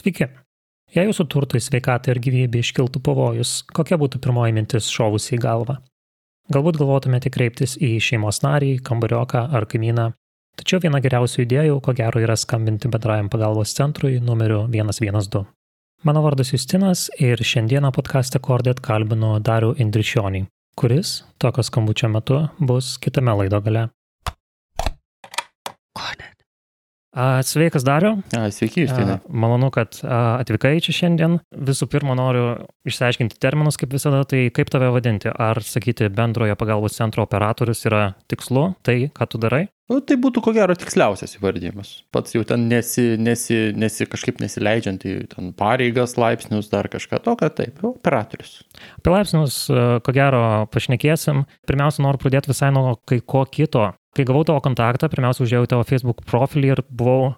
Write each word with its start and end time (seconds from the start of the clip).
Sveiki. 0.00 0.30
Jei 0.94 1.04
jūsų 1.04 1.26
turtui, 1.28 1.60
sveikatai 1.60 2.14
ir 2.14 2.20
gyvybė 2.24 2.62
iškiltų 2.64 3.02
pavojus, 3.04 3.50
kokia 3.76 3.98
būtų 4.00 4.20
pirmoji 4.24 4.54
mintis 4.56 4.88
šovusi 4.88 5.34
į 5.36 5.40
galvą? 5.42 5.76
Galbūt 6.50 6.78
galvotumėte 6.80 7.28
kreiptis 7.30 7.76
į 7.76 7.98
šeimos 8.02 8.40
narį, 8.40 8.78
kambarioką 8.86 9.42
ar 9.58 9.68
kaimyną, 9.68 10.08
tačiau 10.56 10.80
viena 10.80 11.02
geriausių 11.04 11.44
idėjų, 11.44 11.76
ko 11.84 11.94
gero, 12.00 12.24
yra 12.24 12.38
skambinti 12.40 12.88
bendrajam 12.90 13.28
pagalbos 13.30 13.76
centrui 13.76 14.16
numeriu 14.24 14.64
112. 14.72 15.44
Mano 16.08 16.24
vardas 16.24 16.54
Justinas 16.54 17.06
ir 17.20 17.44
šiandieną 17.44 17.92
podcast'e 17.92 18.40
Kordet 18.40 18.80
kalbinu 18.80 19.36
Darių 19.44 19.74
Indrišionį, 19.84 20.46
kuris 20.80 21.20
tokio 21.38 21.66
skambučio 21.66 22.08
metu 22.08 22.46
bus 22.58 22.96
kitame 23.04 23.36
laido 23.36 23.60
gale. 23.60 23.90
Sveikas, 27.42 27.82
Dariu. 27.82 28.20
Sveiki, 28.30 28.84
Justinai. 28.84 29.18
Malonu, 29.26 29.72
kad 29.74 29.98
atvykai 30.06 30.76
čia 30.84 30.94
šiandien. 30.94 31.40
Visų 31.50 31.88
pirma, 31.90 32.14
noriu 32.14 32.44
išsiaiškinti 32.86 33.40
terminus, 33.42 33.80
kaip 33.80 33.90
visada, 33.96 34.22
tai 34.30 34.46
kaip 34.54 34.70
tave 34.70 34.92
vadinti. 34.94 35.26
Ar 35.30 35.58
sakyti 35.66 36.06
bendrojo 36.14 36.54
pagalbos 36.60 36.94
centro 36.94 37.26
operatorius 37.26 37.82
yra 37.90 38.04
tikslu, 38.30 38.70
tai 38.86 39.10
ką 39.10 39.26
tu 39.26 39.42
darai? 39.42 39.66
Nu, 39.90 39.98
tai 40.06 40.14
būtų 40.22 40.38
ko 40.44 40.52
gero 40.54 40.76
tiksliausias 40.78 41.34
įvardymas. 41.34 41.88
Pats 42.14 42.36
jau 42.36 42.44
ten 42.46 42.68
nesi, 42.70 43.16
nesi, 43.18 43.56
nesi 43.74 44.06
kažkaip 44.06 44.38
nesileidžiant 44.38 45.02
į 45.02 45.14
pareigas, 45.58 46.14
laipsnius, 46.14 46.68
dar 46.70 46.86
kažką 46.92 47.18
tokio, 47.24 47.48
taip, 47.50 47.82
operatorius. 47.88 48.60
Apie 49.00 49.10
laipsnius, 49.10 49.64
ko 50.06 50.14
gero, 50.14 50.44
pašnekėsim. 50.70 51.42
Pirmiausia, 51.66 52.04
noriu 52.06 52.22
pradėti 52.22 52.52
visai 52.52 52.70
nuo 52.76 53.00
kai 53.02 53.18
ko 53.18 53.42
kito. 53.50 53.88
Kai 54.16 54.26
gavau 54.26 54.42
tavo 54.46 54.62
kontaktą, 54.64 55.10
pirmiausia, 55.12 55.44
užėjau 55.46 55.68
tavo 55.70 55.86
Facebook 55.86 56.24
profilį 56.26 56.72
ir 56.74 56.82
buvau, 56.90 57.34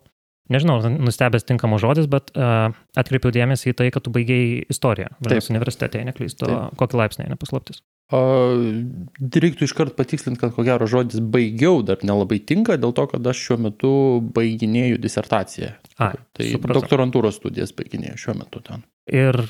nežinau, 0.52 0.78
nustebęs 1.04 1.44
tinkamas 1.48 1.82
žodis, 1.84 2.08
bet 2.10 2.32
uh, 2.32 2.72
atkreipiau 2.98 3.34
dėmesį 3.34 3.72
į 3.72 3.78
tai, 3.78 3.88
kad 3.92 4.06
tu 4.06 4.12
baigiai 4.14 4.62
istoriją. 4.72 5.12
Vilnius 5.20 5.52
universitete, 5.52 6.00
neklystu, 6.08 6.48
kokį 6.80 7.02
laipsnį, 7.02 7.28
nepaslaptis. 7.34 7.82
Reiktų 8.12 9.64
iškart 9.64 9.94
patikslinti, 9.96 10.40
kad 10.40 10.52
ko 10.56 10.64
gero 10.66 10.88
žodis 10.90 11.22
baigiau 11.32 11.80
dar 11.86 12.02
nelabai 12.04 12.40
tinka, 12.44 12.76
dėl 12.80 12.92
to, 12.96 13.06
kad 13.08 13.28
aš 13.32 13.44
šiuo 13.46 13.58
metu 13.68 13.92
baiginėjau 14.36 14.98
disertaciją. 15.00 15.70
A, 15.96 16.12
tai 16.36 16.50
supratau. 16.52 16.82
doktorantūros 16.82 17.40
studijas 17.40 17.72
baiginėjau 17.76 18.18
šiuo 18.26 18.36
metu 18.42 18.60
ten. 18.64 18.84
Ir 19.12 19.40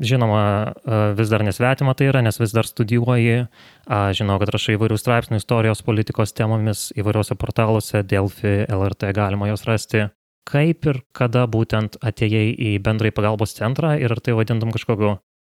Žinoma, 0.00 0.72
vis 1.18 1.28
dar 1.28 1.42
nesvetima 1.44 1.92
tai 1.94 2.08
yra, 2.08 2.22
nes 2.24 2.38
vis 2.40 2.54
dar 2.56 2.64
studijuoji. 2.68 3.42
Žinau, 4.16 4.38
kad 4.40 4.52
rašai 4.54 4.78
įvairių 4.78 4.96
straipsnių 5.00 5.40
istorijos 5.42 5.84
politikos 5.84 6.32
temomis 6.32 6.88
įvairiuose 6.96 7.36
portaluose, 7.36 8.00
Delfi, 8.08 8.62
LRT 8.72 9.12
galima 9.16 9.50
jos 9.50 9.66
rasti. 9.68 10.06
Kaip 10.48 10.88
ir 10.88 11.02
kada 11.14 11.44
būtent 11.46 12.00
atėjai 12.02 12.48
į 12.56 12.72
bendrai 12.82 13.12
pagalbos 13.14 13.54
centrą 13.54 13.94
ir 14.00 14.10
ar 14.10 14.22
tai 14.24 14.34
vadintum 14.34 14.72
kažkokiu, 14.74 15.18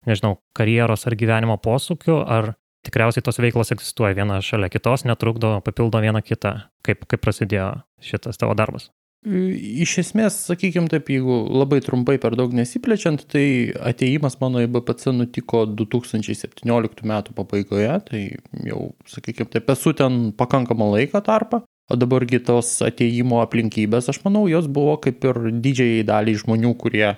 nežinau, 0.09 0.39
karjeros 0.57 1.07
ar 1.07 1.15
gyvenimo 1.19 1.55
posūkiu, 1.63 2.17
ar 2.25 2.55
tikriausiai 2.83 3.23
tos 3.23 3.39
veiklos 3.39 3.71
egzistuoja 3.71 4.17
viena 4.17 4.41
šalia 4.43 4.67
kitos, 4.73 5.05
netrukdo, 5.07 5.55
papildo 5.63 6.01
vieną 6.03 6.25
kitą. 6.25 6.57
Kaip, 6.83 7.07
kaip 7.07 7.23
prasidėjo 7.23 7.69
šitas 8.03 8.41
tavo 8.41 8.57
darbas? 8.59 8.89
Iš 9.23 9.93
esmės, 10.01 10.35
sakykime 10.49 10.89
taip, 10.91 11.07
jeigu 11.13 11.35
labai 11.47 11.79
trumpai 11.83 12.17
per 12.19 12.35
daug 12.35 12.51
nesiplečiant, 12.55 13.21
tai 13.31 13.71
ateimas 13.79 14.35
mano 14.41 14.59
į 14.59 14.67
BPC 14.73 15.13
nutiko 15.15 15.63
2017 15.69 17.07
metų 17.07 17.35
pabaigoje, 17.37 17.93
tai 18.09 18.23
jau, 18.67 18.89
sakykime 19.07 19.47
taip, 19.53 19.71
esu 19.71 19.95
ten 19.95 20.33
pakankamą 20.35 20.89
laiką 20.97 21.23
tarpą, 21.23 21.61
o 21.63 21.99
dabargi 21.99 22.41
tos 22.43 22.75
ateimo 22.83 23.39
aplinkybės, 23.45 24.11
aš 24.11 24.19
manau, 24.27 24.43
jos 24.51 24.67
buvo 24.67 24.97
kaip 25.03 25.23
ir 25.29 25.39
didžiai 25.55 26.03
daliai 26.07 26.43
žmonių, 26.43 26.75
kurie 26.83 27.13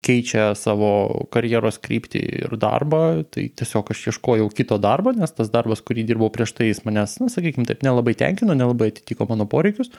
keičia 0.00 0.54
savo 0.56 1.26
karjeros 1.32 1.76
kryptį 1.84 2.24
ir 2.40 2.56
darbą, 2.60 3.20
tai 3.28 3.50
tiesiog 3.52 3.92
aš 3.92 4.06
ieškojau 4.14 4.48
kito 4.56 4.80
darbo, 4.80 5.12
nes 5.12 5.36
tas 5.36 5.52
darbas, 5.52 5.84
kurį 5.84 6.06
dirbau 6.08 6.32
prieš 6.32 6.56
tai, 6.56 6.70
jis 6.70 6.86
manęs, 6.86 7.18
na, 7.20 7.28
sakykime 7.28 7.68
taip, 7.68 7.84
nelabai 7.84 8.16
tenkino, 8.16 8.56
nelabai 8.56 8.88
atitiko 8.94 9.28
mano 9.28 9.44
poreikius. 9.50 9.92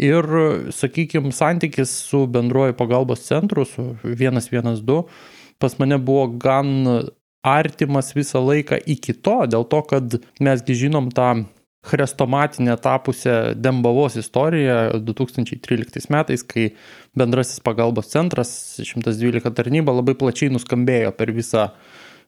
Ir, 0.00 0.26
sakykime, 0.74 1.30
santykis 1.32 1.92
su 2.08 2.24
bendruoju 2.26 2.74
pagalbos 2.74 3.22
centru, 3.28 3.64
su 3.64 3.94
112, 4.02 5.02
pas 5.62 5.78
mane 5.78 5.98
buvo 6.02 6.26
gan 6.42 6.72
artimas 7.44 8.14
visą 8.16 8.40
laiką 8.42 8.80
iki 8.90 9.14
to, 9.14 9.44
dėl 9.46 9.66
to, 9.70 9.82
kad 9.86 10.16
mesgi 10.42 10.74
žinom 10.86 11.12
tą 11.14 11.44
chrestomatinę 11.84 12.76
tapusią 12.80 13.54
Dembavos 13.54 14.16
istoriją 14.16 14.90
2013 15.04 16.10
metais, 16.10 16.42
kai 16.42 16.70
bendrasis 17.16 17.60
pagalbos 17.60 18.08
centras 18.08 18.80
112 18.80 19.52
tarnyba 19.54 19.92
labai 19.92 20.16
plačiai 20.16 20.52
nuskambėjo 20.54 21.12
per 21.18 21.32
visą 21.36 21.68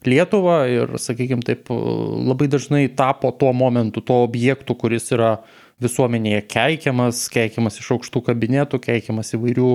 Lietuvą 0.06 0.58
ir, 0.68 0.90
sakykime, 1.00 1.40
taip 1.42 1.70
labai 1.72 2.50
dažnai 2.52 2.84
tapo 2.94 3.30
tuo 3.32 3.54
momentu, 3.56 4.02
tuo 4.04 4.20
objektu, 4.26 4.76
kuris 4.76 5.08
yra 5.16 5.38
visuomenėje 5.82 6.42
keikiamas, 6.52 7.26
keikiamas 7.32 7.80
iš 7.82 7.90
aukštų 7.96 8.22
kabinetų, 8.30 8.80
keikiamas 8.84 9.34
įvairių 9.36 9.72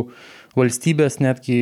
valstybės, 0.57 1.19
netgi 1.21 1.59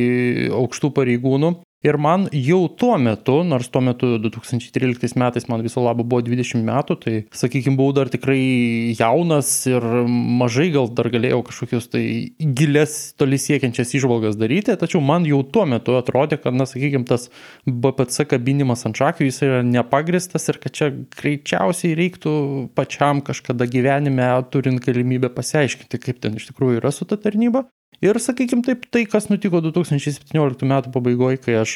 aukštų 0.56 0.92
pareigūnų. 0.96 1.52
Ir 1.80 1.96
man 1.96 2.26
jau 2.36 2.66
tuo 2.76 2.98
metu, 3.00 3.38
nors 3.40 3.70
tuo 3.72 3.80
metu 3.80 4.18
2013 4.20 5.16
metais 5.16 5.46
man 5.48 5.62
viso 5.64 5.80
labo 5.80 6.04
buvo 6.04 6.20
20 6.26 6.60
metų, 6.66 6.96
tai 7.00 7.14
sakykime, 7.32 7.78
buvau 7.78 7.94
dar 7.96 8.10
tikrai 8.12 8.92
jaunas 8.98 9.48
ir 9.70 9.86
mažai 10.10 10.66
gal 10.74 10.90
dar 10.92 11.08
galėjau 11.08 11.38
kažkokius 11.48 11.88
tai 11.94 12.02
gilės 12.36 12.98
toli 13.16 13.40
siekiančias 13.40 13.94
išvalgas 13.96 14.36
daryti, 14.36 14.76
tačiau 14.76 15.00
man 15.00 15.24
jau 15.24 15.40
tuo 15.40 15.64
metu 15.72 15.96
atrodė, 15.96 16.36
kad, 16.44 16.52
na, 16.52 16.68
sakykime, 16.68 17.08
tas 17.08 17.30
BPC 17.64 18.28
kabinimas 18.34 18.84
ant 18.84 19.00
šakių 19.00 19.30
jis 19.30 19.40
yra 19.48 19.64
nepagristas 19.64 20.52
ir 20.52 20.60
kad 20.60 20.76
čia 20.76 20.92
greičiausiai 21.16 21.96
reiktų 21.96 22.36
pačiam 22.76 23.24
kažkada 23.24 23.64
gyvenime 23.64 24.28
turint 24.52 24.84
galimybę 24.84 25.32
pasiaiškinti, 25.32 26.04
kaip 26.04 26.20
ten 26.20 26.36
iš 26.36 26.52
tikrųjų 26.52 26.84
yra 26.84 26.92
su 26.92 27.08
ta 27.08 27.16
tarnyba. 27.16 27.70
Ir, 28.00 28.16
sakykime, 28.16 28.62
taip, 28.64 28.86
tai, 28.88 29.02
kas 29.04 29.26
nutiko 29.28 29.60
2017 29.60 30.64
metų 30.64 30.92
pabaigoje, 30.94 31.36
kai 31.44 31.58
aš 31.60 31.74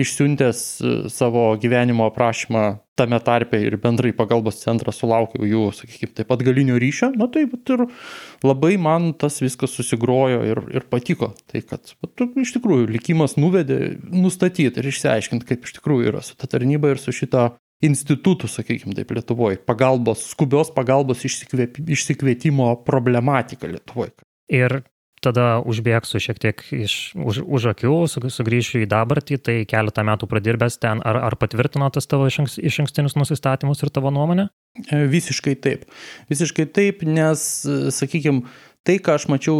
išsiuntęs 0.00 0.60
e, 0.80 0.92
savo 1.12 1.50
gyvenimo 1.60 2.06
aprašymą 2.08 2.62
tame 2.96 3.18
tarpe 3.20 3.60
ir 3.60 3.76
bendrai 3.82 4.14
pagalbos 4.16 4.62
centrą 4.62 4.94
sulaukiau 4.96 5.44
jų, 5.44 5.66
sakykime, 5.76 6.14
taip 6.16 6.30
pat 6.30 6.46
galinio 6.46 6.78
ryšio, 6.80 7.10
na 7.20 7.28
tai 7.28 7.44
ir 7.44 7.84
labai 8.40 8.72
man 8.80 9.10
tas 9.20 9.36
viskas 9.44 9.76
susigrojo 9.76 10.40
ir, 10.48 10.62
ir 10.72 10.88
patiko. 10.88 11.34
Tai, 11.52 11.60
kad 11.68 11.92
bet, 12.00 12.24
iš 12.40 12.56
tikrųjų 12.56 12.88
likimas 12.96 13.36
nuvedė 13.36 13.98
nustatyti 14.08 14.80
ir 14.80 14.90
išsiaiškinti, 14.94 15.50
kaip 15.50 15.68
iš 15.68 15.76
tikrųjų 15.76 16.08
yra 16.14 16.24
su 16.24 16.40
ta 16.40 16.48
tarnyba 16.48 16.94
ir 16.94 17.02
su 17.02 17.12
šita 17.12 17.50
institutų, 17.84 18.48
sakykime 18.48 18.96
taip, 18.96 19.12
Lietuvoje, 19.12 19.60
pagalbos, 19.68 20.24
skubios 20.32 20.72
pagalbos 20.72 21.28
išsikvietimo 21.28 22.72
problematika 22.88 23.68
Lietuvoje. 23.68 24.16
Ir 24.48 24.80
tada 25.24 25.46
užbėgsiu 25.64 26.20
šiek 26.22 26.40
tiek 26.42 26.62
iš, 26.76 27.14
už, 27.16 27.40
už 27.44 27.70
akių, 27.72 27.94
sugrįšiu 28.10 28.82
į 28.84 28.90
dabartį, 28.90 29.38
tai 29.42 29.56
keletą 29.68 30.04
metų 30.06 30.28
pradirbęs 30.30 30.78
ten, 30.82 31.02
ar, 31.06 31.18
ar 31.30 31.38
patvirtino 31.40 31.88
tas 31.94 32.08
tavo 32.10 32.28
iš, 32.30 32.58
iš 32.60 32.80
ankstinius 32.84 33.16
nusistatymus 33.18 33.82
ir 33.82 33.92
tavo 33.94 34.12
nuomonę? 34.14 34.48
E, 34.86 35.04
visiškai 35.10 35.56
taip. 35.64 35.86
Visiškai 36.32 36.68
taip, 36.76 37.02
nes, 37.08 37.46
sakykime, 37.96 38.44
tai, 38.86 38.98
ką 39.02 39.16
aš 39.18 39.26
mačiau 39.32 39.56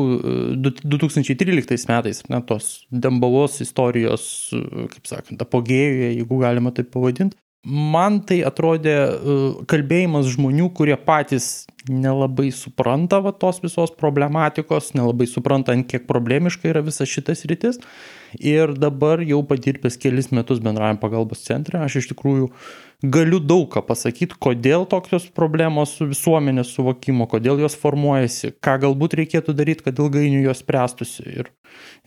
2013 0.84 1.88
metais, 1.90 2.22
ne, 2.30 2.42
tos 2.46 2.86
Dembavos 2.92 3.58
istorijos, 3.64 4.28
kaip 4.92 5.08
sakant, 5.08 5.42
apogėjoje, 5.42 6.12
jeigu 6.20 6.40
galima 6.44 6.72
taip 6.76 6.92
pavadinti, 6.94 7.38
man 7.64 8.20
tai 8.26 8.40
atrodė 8.46 8.94
e, 8.96 9.38
kalbėjimas 9.70 10.28
žmonių, 10.34 10.70
kurie 10.76 10.96
patys 10.96 11.66
nelabai 11.90 12.50
supranta 12.54 13.20
va, 13.22 13.32
tos 13.34 13.60
visos 13.62 13.92
problematikos, 13.94 14.92
nelabai 14.98 15.28
supranta, 15.30 15.74
ant 15.74 15.86
kiek 15.88 16.06
problemiška 16.08 16.70
yra 16.70 16.82
visa 16.86 17.06
šitas 17.06 17.44
rytis. 17.46 17.78
Ir 18.36 18.74
dabar 18.76 19.22
jau 19.24 19.38
padirbęs 19.46 19.96
kelis 20.02 20.32
metus 20.34 20.58
bendrajam 20.62 20.98
pagalbos 21.00 21.44
centre, 21.46 21.78
aš 21.80 22.00
iš 22.02 22.10
tikrųjų 22.10 22.50
galiu 23.12 23.38
daug 23.40 23.68
ką 23.72 23.84
pasakyti, 23.86 24.38
kodėl 24.42 24.86
tokios 24.90 25.28
problemos 25.36 25.94
su 25.98 26.08
visuomenės 26.10 26.72
suvokimo, 26.74 27.28
kodėl 27.30 27.62
jos 27.62 27.78
formuojasi, 27.78 28.54
ką 28.64 28.78
galbūt 28.86 29.16
reikėtų 29.20 29.54
daryti, 29.56 29.86
kad 29.86 30.02
ilgainiui 30.02 30.44
jos 30.48 30.62
spręstųsi 30.64 31.26
ir, 31.42 31.52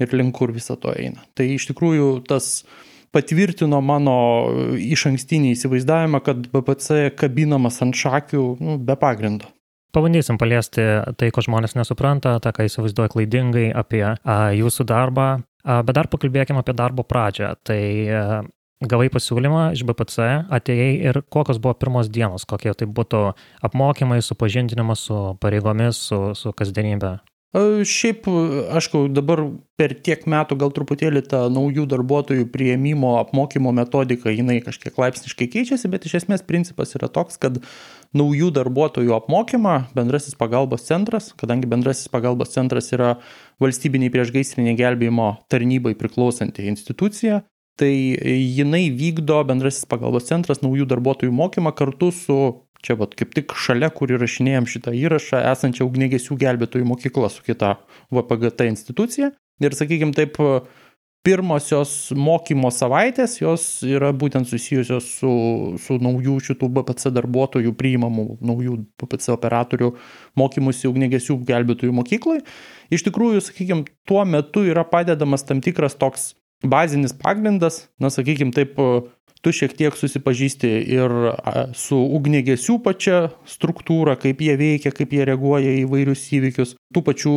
ir 0.01 0.15
link 0.18 0.35
kur 0.38 0.53
viso 0.56 0.75
to 0.81 0.91
eina. 0.91 1.23
Tai 1.38 1.47
iš 1.56 1.69
tikrųjų 1.71 2.12
tas 2.29 2.65
patvirtino 3.15 3.79
mano 3.85 4.17
iš 4.77 5.07
ankstinį 5.11 5.53
įsivaizdavimą, 5.56 6.21
kad 6.25 6.50
BPC 6.53 7.15
kabinamas 7.19 7.81
ant 7.85 7.97
šakių 7.97 8.44
nu, 8.59 8.77
be 8.77 8.97
pagrindo. 9.00 9.50
Pabandysim 9.95 10.38
paliesti 10.38 10.83
tai, 11.17 11.31
ko 11.33 11.41
žmonės 11.41 11.73
nesupranta, 11.73 12.35
tą, 12.44 12.53
ką 12.53 12.67
įsivaizduoja 12.67 13.09
klaidingai 13.09 13.69
apie 13.73 14.03
a, 14.06 14.38
jūsų 14.53 14.85
darbą, 14.91 15.29
a, 15.65 15.79
bet 15.81 15.97
dar 15.97 16.09
pakalbėkime 16.11 16.61
apie 16.61 16.75
darbo 16.77 17.01
pradžią. 17.07 17.56
Tai 17.65 17.81
a, 18.13 18.25
gavai 18.85 19.09
pasiūlymą 19.11 19.63
iš 19.73 19.83
BPC, 19.89 20.27
atėjai 20.56 20.91
ir 21.09 21.21
kokios 21.33 21.57
buvo 21.57 21.73
pirmos 21.81 22.11
dienos, 22.13 22.45
kokie 22.45 22.75
tai 22.77 22.85
būtų 22.85 23.23
apmokymai, 23.65 24.21
supažindinimas 24.23 25.07
su 25.09 25.17
pareigomis, 25.41 26.00
su, 26.11 26.21
su 26.38 26.53
kasdienybė. 26.53 27.17
Šiaip, 27.49 28.27
aišku, 28.77 29.07
dabar 29.09 29.39
per 29.73 29.95
tiek 30.05 30.21
metų 30.29 30.53
gal 30.61 30.69
truputėlį 30.69 31.23
ta 31.31 31.39
naujų 31.49 31.87
darbuotojų 31.89 32.45
prieimimo 32.53 33.15
apmokymo 33.23 33.71
metodika, 33.73 34.29
jinai 34.29 34.59
kažkiek 34.61 34.93
laipsniškai 34.93 35.47
keičiasi, 35.55 35.89
bet 35.89 36.05
iš 36.05 36.19
esmės 36.21 36.45
principas 36.45 36.93
yra 36.93 37.09
toks, 37.09 37.39
kad 37.41 37.57
naujų 38.13 38.51
darbuotojų 38.53 39.15
apmokymą 39.17 39.75
bendrasis 39.97 40.37
pagalbos 40.37 40.85
centras, 40.85 41.31
kadangi 41.41 41.65
bendrasis 41.71 42.11
pagalbos 42.13 42.53
centras 42.53 42.93
yra 42.93 43.15
valstybiniai 43.57 44.13
priešgaisrinė 44.13 44.77
gelbėjimo 44.77 45.31
tarnybai 45.49 45.95
priklausanti 45.97 46.69
institucija, 46.69 47.41
tai 47.81 47.89
jinai 48.59 48.91
vykdo 48.93 49.41
bendrasis 49.49 49.89
pagalbos 49.89 50.29
centras 50.29 50.61
naujų 50.61 50.85
darbuotojų 50.93 51.33
mokymą 51.33 51.73
kartu 51.73 52.11
su 52.13 52.39
Čia 52.85 52.95
vat 52.99 53.15
kaip 53.19 53.33
tik 53.35 53.55
šalia, 53.59 53.89
kur 53.91 54.11
įrašinėjom 54.15 54.67
šitą 54.71 54.93
įrašą, 54.95 55.41
esančią 55.51 55.87
ugnegesių 55.87 56.37
gelbėtojų 56.39 56.87
mokyklą 56.87 57.31
su 57.33 57.43
kita 57.43 57.75
VPGT 58.13 58.69
institucija. 58.71 59.33
Ir 59.59 59.75
sakykime 59.75 60.15
taip, 60.15 60.39
pirmosios 61.25 62.13
mokymo 62.15 62.69
savaitės 62.71 63.35
jos 63.41 63.63
yra 63.83 64.13
būtent 64.15 64.47
susijusios 64.47 65.09
su, 65.19 65.31
su 65.81 65.97
naujų 65.99 66.37
šitų 66.47 66.69
BPC 66.77 67.11
darbuotojų 67.17 67.73
priimamų, 67.79 68.25
naujų 68.39 68.77
BPC 69.01 69.33
operatorių 69.35 69.91
mokymusi 70.39 70.87
ugnegesių 70.87 71.41
gelbėtojų 71.49 71.95
mokyklai. 71.99 72.39
Iš 72.93 73.03
tikrųjų, 73.09 73.43
sakykime, 73.49 73.87
tuo 74.07 74.23
metu 74.25 74.63
yra 74.69 74.85
padedamas 74.87 75.43
tam 75.47 75.59
tikras 75.65 75.99
toks 75.99 76.33
bazinis 76.63 77.13
pagrindas, 77.15 77.87
na, 77.99 78.11
sakykime, 78.11 78.55
taip 78.55 78.79
tu 79.45 79.53
šiek 79.56 79.74
tiek 79.77 79.95
susipažįsti 79.95 80.69
ir 80.91 81.13
su 81.77 81.97
ugnegesių 82.18 82.75
pačia 82.83 83.19
struktūra, 83.47 84.18
kaip 84.19 84.41
jie 84.44 84.56
veikia, 84.59 84.91
kaip 84.95 85.13
jie 85.15 85.25
reaguoja 85.30 85.71
į 85.80 85.86
vairius 85.91 86.25
įvykius. 86.36 86.75
Tų 86.94 87.03
pačių 87.06 87.33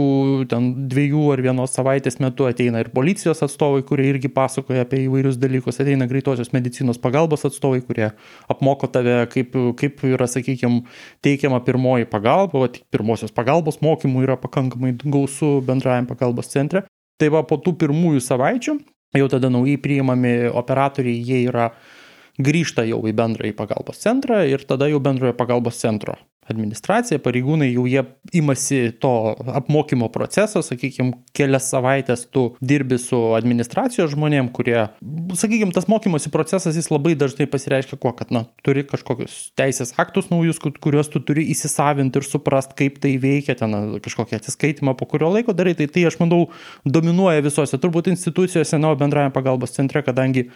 ten 0.51 0.69
dviejų 0.91 1.27
ar 1.35 1.43
vienos 1.45 1.75
savaitės 1.77 2.19
metu 2.23 2.49
ateina 2.49 2.81
ir 2.83 2.91
policijos 2.95 3.45
atstovai, 3.45 3.85
kurie 3.87 4.09
irgi 4.11 4.31
pasakoja 4.33 4.87
apie 4.87 5.05
įvairius 5.05 5.39
dalykus, 5.41 5.79
ateina 5.83 6.09
greitosios 6.11 6.51
medicinos 6.57 6.99
pagalbos 7.03 7.47
atstovai, 7.47 7.83
kurie 7.87 8.09
apmoko 8.51 8.89
tave, 8.91 9.21
kaip, 9.33 9.55
kaip 9.79 10.03
yra, 10.09 10.27
sakykime, 10.31 10.83
teikiama 11.23 11.61
pirmoji 11.67 12.09
pagalba, 12.11 12.67
tik 12.73 12.89
pirmosios 12.95 13.35
pagalbos 13.35 13.79
mokymų 13.85 14.27
yra 14.27 14.39
pakankamai 14.41 14.97
gausu 15.05 15.61
bendrajam 15.67 16.09
pagalbos 16.11 16.51
centre. 16.51 16.87
Tai 17.21 17.29
va 17.31 17.45
po 17.47 17.61
tų 17.61 17.77
pirmųjų 17.79 18.25
savaičių 18.25 18.81
jau 19.19 19.29
tada 19.29 19.51
naujai 19.53 19.79
priimami 19.81 20.35
operatoriai, 20.49 21.21
jie 21.21 21.43
yra 21.51 21.71
grįžta 22.41 22.85
jau 22.89 23.03
į 23.05 23.13
bendrąjį 23.17 23.57
pagalbos 23.57 24.01
centrą 24.01 24.43
ir 24.49 24.65
tada 24.69 24.89
jau 24.89 25.01
bendrojo 25.05 25.37
pagalbos 25.37 25.81
centro 25.81 26.17
administracija, 26.53 27.21
pareigūnai 27.23 27.71
jau 27.73 27.85
jie 27.89 28.05
imasi 28.39 28.93
to 29.03 29.13
apmokymo 29.59 30.09
proceso, 30.13 30.63
sakykime, 30.65 31.17
kelias 31.37 31.69
savaitės 31.73 32.27
tu 32.33 32.45
dirbi 32.63 32.99
su 33.01 33.19
administracijos 33.37 34.13
žmonėm, 34.15 34.51
kurie, 34.55 34.79
sakykime, 35.39 35.73
tas 35.75 35.89
mokymosi 35.91 36.33
procesas 36.35 36.77
jis 36.79 36.91
labai 36.93 37.15
dažnai 37.19 37.49
pasireiškia 37.51 37.99
kuo, 38.03 38.13
kad, 38.17 38.33
na, 38.35 38.45
turi 38.67 38.85
kažkokius 38.89 39.39
teisės 39.59 39.95
aktus 40.03 40.31
naujus, 40.33 40.61
kuriuos 40.63 41.11
tu 41.13 41.23
turi 41.25 41.47
įsisavinti 41.55 42.21
ir 42.21 42.29
suprast, 42.29 42.77
kaip 42.79 43.01
tai 43.03 43.17
veikia, 43.23 43.57
ten 43.59 43.99
kažkokią 44.05 44.41
atsiskaitimą, 44.41 44.97
po 44.99 45.09
kurio 45.11 45.33
laiko 45.33 45.57
darai, 45.57 45.75
tai 45.79 45.89
tai, 45.93 46.07
aš 46.09 46.21
manau, 46.23 46.45
dominuoja 46.85 47.45
visose, 47.45 47.81
turbūt 47.81 48.13
institucijose, 48.13 48.81
na, 48.83 48.95
bendrajame 48.99 49.35
pagalbos 49.35 49.75
centre, 49.77 50.05
kadangi 50.07 50.49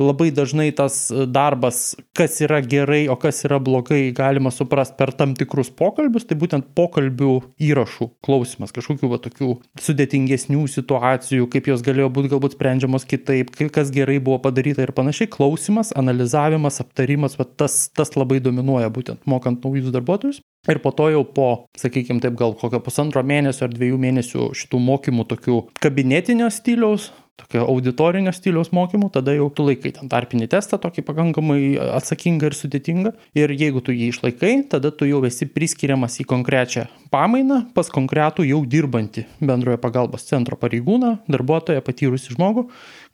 labai 0.00 0.30
dažnai 0.32 0.70
tas 0.76 1.10
darbas, 1.28 1.94
kas 2.16 2.38
yra 2.44 2.60
gerai, 2.64 3.04
o 3.12 3.16
kas 3.20 3.42
yra 3.46 3.58
blogai, 3.62 4.12
galima 4.16 4.52
suprasti 4.54 4.96
per 4.98 5.12
tam 5.16 5.34
tikrus 5.38 5.70
pokalbius, 5.76 6.26
tai 6.28 6.38
būtent 6.40 6.70
pokalbių 6.76 7.34
įrašų 7.62 8.08
klausimas, 8.24 8.72
kažkokių 8.74 9.10
va 9.12 9.20
tokių 9.22 9.50
sudėtingesnių 9.82 10.64
situacijų, 10.72 11.48
kaip 11.52 11.68
jos 11.72 11.84
galėjo 11.84 12.08
būti 12.14 12.32
galbūt 12.32 12.56
sprendžiamos 12.56 13.08
kitaip, 13.08 13.52
kas 13.72 13.92
gerai 13.94 14.18
buvo 14.22 14.40
padaryta 14.46 14.86
ir 14.86 14.94
panašiai, 14.96 15.30
klausimas, 15.32 15.92
analizavimas, 15.98 16.80
aptarimas, 16.84 17.36
va 17.40 17.48
tas, 17.48 17.84
tas 17.92 18.16
labai 18.16 18.40
dominuoja 18.44 18.92
būtent 18.92 19.28
mokant 19.28 19.64
naujus 19.64 19.92
darbuotojus. 19.92 20.40
Ir 20.70 20.78
po 20.78 20.92
to 20.94 21.08
jau 21.10 21.24
po, 21.26 21.46
sakykime 21.74 22.22
taip, 22.22 22.36
gal 22.38 22.52
kokio 22.54 22.78
pusantro 22.86 23.24
mėnesio 23.26 23.64
ar 23.66 23.72
dviejų 23.72 23.96
mėnesių 23.98 24.44
šitų 24.54 24.78
mokymų 24.78 25.24
tokių 25.32 25.56
kabinetinio 25.82 26.46
stiliaus, 26.54 27.08
tokio 27.40 27.64
auditorinio 27.68 28.32
stiliaus 28.34 28.72
mokymų, 28.74 29.10
tada 29.14 29.34
jau 29.36 29.48
tu 29.54 29.66
laikai 29.66 29.92
ten 29.96 30.10
tarpinį 30.12 30.48
testą, 30.52 30.78
tokį 30.82 31.04
pakankamai 31.08 31.60
atsakingą 31.98 32.50
ir 32.50 32.56
sudėtingą. 32.56 33.14
Ir 33.38 33.54
jeigu 33.56 33.82
tu 33.84 33.94
jį 33.94 34.10
išlaikai, 34.12 34.54
tada 34.72 34.92
tu 34.94 35.08
jau 35.08 35.22
esi 35.28 35.48
priskiriamas 35.50 36.20
į 36.22 36.28
konkrečią 36.32 36.88
pamainą 37.12 37.58
pas 37.76 37.90
konkretų 37.92 38.46
jau 38.48 38.62
dirbantį 38.64 39.26
bendrojo 39.44 39.78
pagalbos 39.82 40.24
centro 40.28 40.56
pareigūną, 40.60 41.18
darbuotoją, 41.30 41.82
patyrusį 41.84 42.36
žmogų 42.38 42.66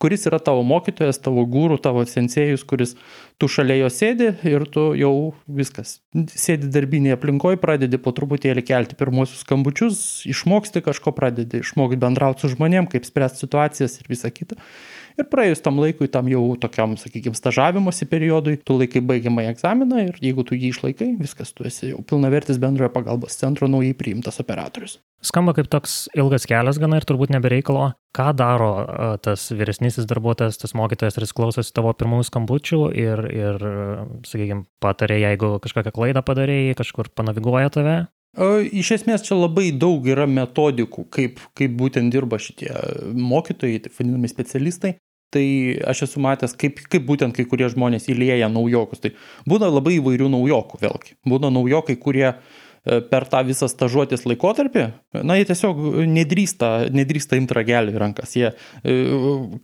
kuris 0.03 0.27
yra 0.31 0.39
tavo 0.43 0.63
mokytojas, 0.67 1.19
tavo 1.23 1.45
gūrų, 1.51 1.79
tavo 1.83 2.05
sensėjus, 2.09 2.65
kuris 2.69 2.95
tu 3.39 3.49
šalia 3.51 3.81
jo 3.83 3.91
sėdi 3.93 4.31
ir 4.49 4.67
tu 4.73 4.91
jau 4.99 5.13
viskas. 5.61 5.99
Sėdi 6.15 6.71
darbinėje 6.75 7.19
aplinkoje, 7.19 7.61
pradedi 7.63 8.01
po 8.03 8.15
truputėlį 8.17 8.65
kelti 8.69 8.99
pirmosius 8.99 9.43
skambučius, 9.47 10.03
išmoksti 10.31 10.85
kažko, 10.87 11.15
pradedi 11.17 11.63
išmokti 11.65 12.01
bendrauti 12.01 12.45
su 12.45 12.55
žmonėm, 12.55 12.91
kaip 12.91 13.09
spręsti 13.09 13.45
situacijas 13.45 13.99
ir 14.01 14.11
visa 14.15 14.31
kita. 14.35 14.59
Ir 15.19 15.27
praėjus 15.27 15.59
tam 15.65 15.81
laikui, 15.83 16.07
tam 16.15 16.29
jau 16.31 16.45
tokiam, 16.63 16.93
sakykime, 17.01 17.35
stažavimosi 17.35 18.07
periodui, 18.07 18.55
tu 18.63 18.77
laikai 18.79 19.03
baigiamą 19.03 19.49
egzaminą 19.51 20.05
ir 20.05 20.19
jeigu 20.23 20.45
tu 20.47 20.55
jį 20.55 20.71
išlaikai, 20.71 21.09
viskas, 21.19 21.51
tu 21.57 21.67
esi 21.67 21.91
jau 21.91 22.05
pilnavertis 22.07 22.61
bendrojo 22.63 22.93
pagalbos 22.95 23.35
centro 23.41 23.67
naujai 23.67 23.97
priimtas 23.99 24.39
operatorius. 24.39 25.01
Skamba 25.19 25.57
kaip 25.57 25.67
toks 25.67 26.05
ilgas 26.15 26.47
kelias 26.47 26.79
gana 26.79 27.01
ir 27.01 27.07
turbūt 27.09 27.33
nebereikalo. 27.35 27.89
Ką 28.15 28.29
daro 28.39 28.71
tas 29.25 29.49
vyresnysis 29.51 30.07
darbuotojas, 30.07 30.61
tas 30.63 30.77
mokytojas, 30.79 31.19
ar 31.19 31.27
jis 31.27 31.35
klausosi 31.35 31.75
tavo 31.75 31.91
pirmųjų 31.99 32.29
skambučių 32.29 32.81
ir, 32.95 33.25
ir 33.35 33.67
sakykime, 34.29 34.69
patarė, 34.79 35.19
jeigu 35.25 35.57
kažkokią 35.67 35.95
klaidą 35.99 36.23
padarėjai, 36.23 36.79
kažkur 36.79 37.11
panaviguoja 37.19 37.75
tave? 37.75 37.97
Iš 38.39 38.93
esmės 39.01 39.25
čia 39.27 39.35
labai 39.35 39.73
daug 39.75 40.07
yra 40.07 40.29
metodikų, 40.31 41.09
kaip, 41.11 41.43
kaip 41.59 41.75
būtent 41.75 42.15
dirba 42.15 42.39
šitie 42.39 42.71
mokytojai, 43.19 43.83
taip 43.83 43.99
vadinami 43.99 44.31
specialistai. 44.31 44.95
Tai 45.35 45.45
aš 45.91 46.07
esu 46.07 46.23
matęs, 46.25 46.55
kaip, 46.57 46.79
kaip 46.89 47.05
būtent 47.09 47.37
kai 47.37 47.45
kurie 47.49 47.69
žmonės 47.69 48.09
įlėja 48.09 48.49
naujokus. 48.53 49.03
Tai 49.03 49.13
būna 49.49 49.69
labai 49.69 49.99
įvairių 49.99 50.31
naujokų 50.33 50.81
vėlgi. 50.81 51.19
Būna 51.29 51.51
naujokai, 51.53 51.99
kurie 52.01 52.31
per 53.11 53.27
tą 53.29 53.43
visą 53.47 53.69
stažuotės 53.71 54.25
laikotarpį, 54.29 54.85
na, 55.27 55.37
jie 55.39 55.47
tiesiog 55.51 55.81
nedrįsta, 56.09 56.71
nedrįsta 56.95 57.39
imti 57.39 57.57
ragelį 57.57 57.95
į 57.95 58.01
rankas. 58.01 58.33
Jie, 58.39 58.53
e, 58.83 58.95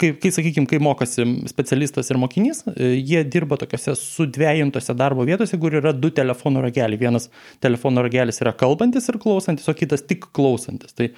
kai, 0.01 0.11
kai 0.21 0.33
sakykime, 0.35 0.69
kai 0.71 0.81
mokosi 0.83 1.27
specialistas 1.51 2.11
ir 2.13 2.21
mokinys, 2.21 2.65
e, 2.75 2.93
jie 2.99 3.25
dirba 3.25 3.59
tokiuose 3.61 3.97
sudvėjintose 4.01 4.97
darbo 4.99 5.27
vietose, 5.29 5.59
kur 5.61 5.79
yra 5.81 5.95
du 5.97 6.13
telefonų 6.15 6.67
rageliai. 6.67 7.01
Vienas 7.01 7.31
telefono 7.65 8.05
ragelis 8.05 8.43
yra 8.45 8.53
kalbantis 8.57 9.09
ir 9.09 9.21
klausantis, 9.23 9.71
o 9.71 9.77
kitas 9.79 10.05
tik 10.05 10.29
klausantis. 10.37 10.93
Tai 10.97 11.11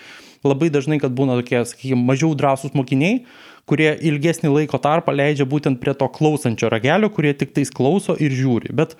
labai 0.46 0.70
dažnai, 0.72 1.00
kad 1.02 1.14
būna 1.16 1.40
tokie, 1.40 1.60
sakykime, 1.66 2.06
mažiau 2.06 2.32
drąsūs 2.38 2.76
mokiniai, 2.78 3.24
kurie 3.66 3.90
ilgesnį 4.08 4.52
laiko 4.52 4.78
tarpą 4.82 5.14
leidžia 5.14 5.46
būtent 5.48 5.80
prie 5.82 5.94
to 5.98 6.06
klausančio 6.14 6.70
ragelio, 6.70 7.10
kurie 7.10 7.34
tik 7.34 7.54
tais 7.56 7.72
klauso 7.74 8.14
ir 8.14 8.34
žiūri. 8.34 8.70
Bet 8.76 8.94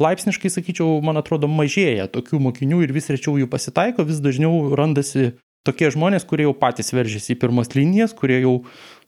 laipsniškai, 0.00 0.50
sakyčiau, 0.52 1.00
man 1.04 1.20
atrodo, 1.20 1.50
mažėja 1.50 2.08
tokių 2.12 2.40
mokinių 2.48 2.82
ir 2.84 2.92
vis 2.94 3.10
rečiau 3.12 3.36
jų 3.40 3.48
pasitaiko, 3.52 4.06
vis 4.08 4.22
dažniau 4.24 4.72
randasi 4.78 5.32
tokie 5.66 5.90
žmonės, 5.94 6.24
kurie 6.26 6.46
jau 6.46 6.54
patys 6.58 6.92
veržiasi 6.94 7.34
į 7.34 7.40
pirmas 7.42 7.70
linijas, 7.76 8.14
kurie 8.18 8.40
jau 8.42 8.54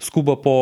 skuba 0.02 0.36
po 0.40 0.56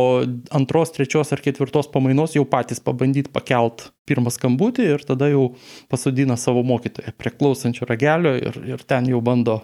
antros, 0.54 0.92
trečios 0.94 1.32
ar 1.34 1.42
ketvirtos 1.44 1.90
pamainos 1.92 2.36
jau 2.36 2.44
patys 2.48 2.80
pabandyti 2.84 3.32
pakelt 3.32 3.90
pirmą 4.08 4.32
skambutį 4.32 4.88
ir 4.94 5.04
tada 5.08 5.28
jau 5.32 5.50
pasodina 5.92 6.38
savo 6.40 6.64
mokytoją 6.66 7.12
prie 7.18 7.34
klausančio 7.34 7.88
ragelio 7.88 8.34
ir, 8.40 8.62
ir 8.74 8.86
ten 8.88 9.10
jau 9.10 9.20
bando, 9.24 9.60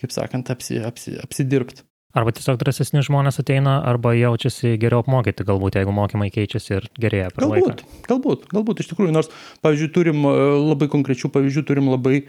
kaip 0.00 0.14
sakant, 0.16 0.50
apsi, 0.54 0.80
apsi, 0.84 1.18
apsidirbti. 1.20 1.84
Arba 2.16 2.32
tiesiog 2.32 2.56
drąsesni 2.60 3.02
žmonės 3.04 3.42
ateina, 3.42 3.76
arba 3.84 4.14
jaučiasi 4.16 4.78
geriau 4.80 5.02
apmokyti, 5.04 5.44
galbūt 5.44 5.76
jeigu 5.76 5.92
mokymai 5.92 6.30
keičiasi 6.32 6.78
ir 6.78 6.86
gerėja 6.96 7.28
galbūt, 7.34 7.52
laiką. 7.52 7.90
Galbūt, 8.08 8.46
galbūt 8.54 8.80
iš 8.80 8.88
tikrųjų, 8.92 9.12
nors, 9.12 9.28
pavyzdžiui, 9.66 9.90
turim 9.92 10.24
e, 10.24 10.32
labai 10.70 10.88
konkrečių 10.94 11.28
pavyzdžių, 11.34 11.64
turim 11.68 11.90
labai 11.92 12.22
e, 12.22 12.26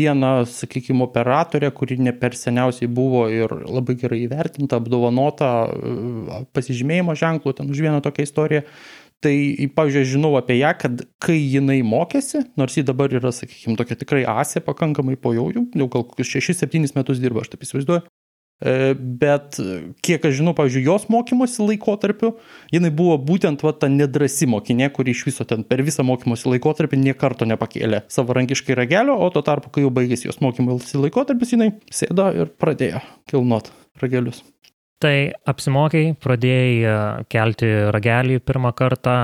vieną, 0.00 0.32
sakykime, 0.50 1.06
operatorę, 1.06 1.70
kuri 1.78 2.00
ne 2.02 2.10
per 2.16 2.34
seniausiai 2.34 2.90
buvo 2.90 3.28
ir 3.30 3.54
labai 3.62 3.94
gerai 4.02 4.24
įvertinta, 4.24 4.82
apdovanota 4.82 5.52
e, 5.70 6.42
pasižymėjimo 6.58 7.14
ženklų, 7.22 7.54
ten 7.60 7.70
už 7.70 7.86
vieną 7.86 8.02
tokią 8.02 8.26
istoriją. 8.26 8.66
Tai, 9.24 9.32
pavyzdžiui, 9.72 10.02
aš 10.04 10.10
žinau 10.12 10.34
apie 10.36 10.58
ją, 10.58 10.74
kad 10.76 11.00
kai 11.24 11.38
jinai 11.38 11.78
mokėsi, 11.86 12.42
nors 12.60 12.76
ji 12.76 12.84
dabar 12.86 13.14
yra, 13.16 13.32
sakykime, 13.32 13.78
tokia 13.80 13.96
tikrai 13.96 14.26
asė 14.28 14.60
pakankamai 14.66 15.16
po 15.16 15.32
jau, 15.32 15.48
jau 15.56 15.88
gal 15.88 16.04
kokius 16.04 16.34
6-7 16.36 16.92
metus 16.98 17.22
dirba, 17.22 17.40
aš 17.40 17.54
taip 17.54 17.64
įsivaizduoju, 17.64 18.04
E, 18.56 18.94
bet 18.96 19.58
kiek 20.00 20.22
aš 20.24 20.38
žinau, 20.38 20.54
pavyzdžiui, 20.56 20.86
jos 20.88 21.04
mokymosi 21.12 21.60
laikotarpiu, 21.60 22.30
jinai 22.72 22.88
buvo 22.88 23.18
būtent 23.20 23.60
va, 23.66 23.74
ta 23.76 23.90
nedrasi 23.92 24.48
mokinė, 24.48 24.88
kuri 24.96 25.12
iš 25.12 25.26
viso 25.28 25.44
ten 25.48 25.64
per 25.68 25.82
visą 25.84 26.06
mokymosi 26.08 26.48
laikotarpį 26.54 27.02
niekarto 27.02 27.44
nepakėlė 27.48 28.06
savarankiškai 28.12 28.78
ragelio, 28.80 29.18
o 29.20 29.28
tuo 29.34 29.44
tarpu, 29.44 29.74
kai 29.74 29.84
jau 29.84 29.92
baigėsi 29.92 30.30
jos 30.30 30.40
mokymosi 30.40 31.02
laikotarpis, 31.02 31.52
jinai 31.52 31.74
sėdo 31.92 32.30
ir 32.32 32.54
pradėjo 32.56 33.04
kilnot 33.28 33.68
ragelius. 34.00 34.40
Tai 35.02 35.16
apsimokiai, 35.44 36.14
pradėjai 36.24 36.76
e, 36.80 36.92
kelti 37.32 37.68
ragelį 37.92 38.40
pirmą 38.40 38.72
kartą. 38.76 39.16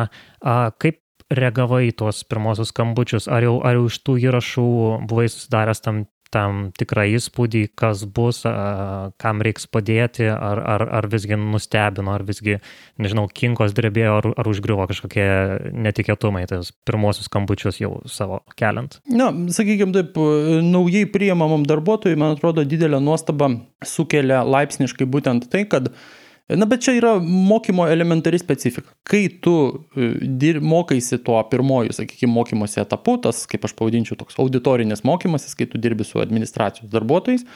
Kaip 0.43 1.00
reagavai 1.33 1.87
tuos 1.97 2.25
pirmosius 2.29 2.73
skambučius? 2.75 3.29
Ar 3.33 3.47
jau, 3.47 3.55
ar 3.64 3.79
jau 3.79 3.87
iš 3.88 4.00
tų 4.05 4.19
įrašų 4.26 4.67
buvai 5.09 5.31
susidaręs 5.33 5.81
tam 5.85 6.05
tam 6.33 6.62
tikrą 6.79 7.05
įspūdį, 7.19 7.62
kas 7.79 8.05
bus, 8.09 8.43
kam 9.23 9.43
reiks 9.45 9.69
padėti, 9.71 10.27
ar, 10.33 10.61
ar, 10.75 10.85
ar 11.01 11.09
visgi 11.12 11.37
nustebino, 11.39 12.15
ar 12.17 12.25
visgi, 12.29 12.59
nežinau, 13.03 13.27
kinkos 13.29 13.75
drebėjo, 13.77 14.17
ar, 14.21 14.31
ar 14.41 14.51
užgriuvo 14.53 14.87
kažkokie 14.91 15.27
netikėtumai, 15.73 16.47
tas 16.51 16.73
pirmosius 16.89 17.29
skambučius 17.29 17.83
jau 17.83 17.95
savo 18.11 18.41
keliant. 18.59 18.99
Na, 19.12 19.31
sakykime 19.53 19.95
taip, 19.97 20.19
naujai 20.65 21.05
priemamam 21.12 21.67
darbuotojui, 21.69 22.19
man 22.19 22.37
atrodo, 22.37 22.65
didelę 22.69 23.03
nuostabą 23.05 23.53
sukelia 23.87 24.43
laipsniškai 24.47 25.09
būtent 25.09 25.51
tai, 25.53 25.67
kad 25.69 25.93
Na, 26.56 26.66
bet 26.66 26.82
čia 26.85 26.94
yra 26.99 27.12
mokymo 27.23 27.87
elementari 27.88 28.38
specifika. 28.38 28.92
Kai 29.09 29.25
tu 29.42 29.54
e, 29.97 30.09
dir, 30.23 30.61
mokaisi 30.61 31.18
tuo 31.25 31.38
pirmoju, 31.50 31.94
sakykime, 31.97 32.32
mokymosi 32.35 32.80
etapu, 32.82 33.16
tas, 33.23 33.44
kaip 33.50 33.64
aš 33.66 33.75
pavadinčiau, 33.78 34.18
toks 34.21 34.37
auditorinis 34.42 35.04
mokymasis, 35.06 35.54
kai 35.59 35.68
tu 35.71 35.80
dirbi 35.80 36.04
su 36.06 36.21
administracijos 36.23 36.90
darbuotojais, 36.92 37.47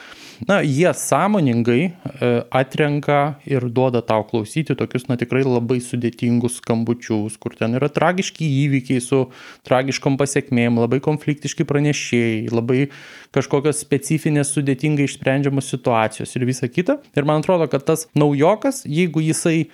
na, 0.49 0.59
jie 0.65 0.89
sąmoningai 0.97 1.79
e, 1.83 2.31
atrenka 2.61 3.19
ir 3.49 3.67
duoda 3.69 4.01
tau 4.05 4.25
klausyti 4.27 4.77
tokius, 4.79 5.07
na, 5.11 5.19
tikrai 5.19 5.43
labai 5.45 5.79
sudėtingus 5.83 6.57
skambučius, 6.61 7.37
kur 7.41 7.57
ten 7.59 7.77
yra 7.77 7.91
tragiški 7.93 8.47
įvykiai 8.65 9.03
su 9.03 9.25
tragiškom 9.67 10.17
pasiekmėm, 10.19 10.81
labai 10.81 11.01
konfliktiški 11.05 11.67
pranešėjai, 11.69 12.47
labai 12.55 12.87
kažkokios 13.35 13.83
specifinės 13.83 14.55
sudėtingai 14.55 15.05
išsprendžiamos 15.07 15.69
situacijos 15.69 16.33
ir 16.37 16.47
visa 16.47 16.69
kita. 16.71 16.97
Ir 17.17 17.27
man 17.27 17.43
atrodo, 17.43 17.67
kad 17.71 17.85
tas 17.87 18.07
naujokas 18.17 18.86
jeigu 18.87 19.21
jisai 19.21 19.67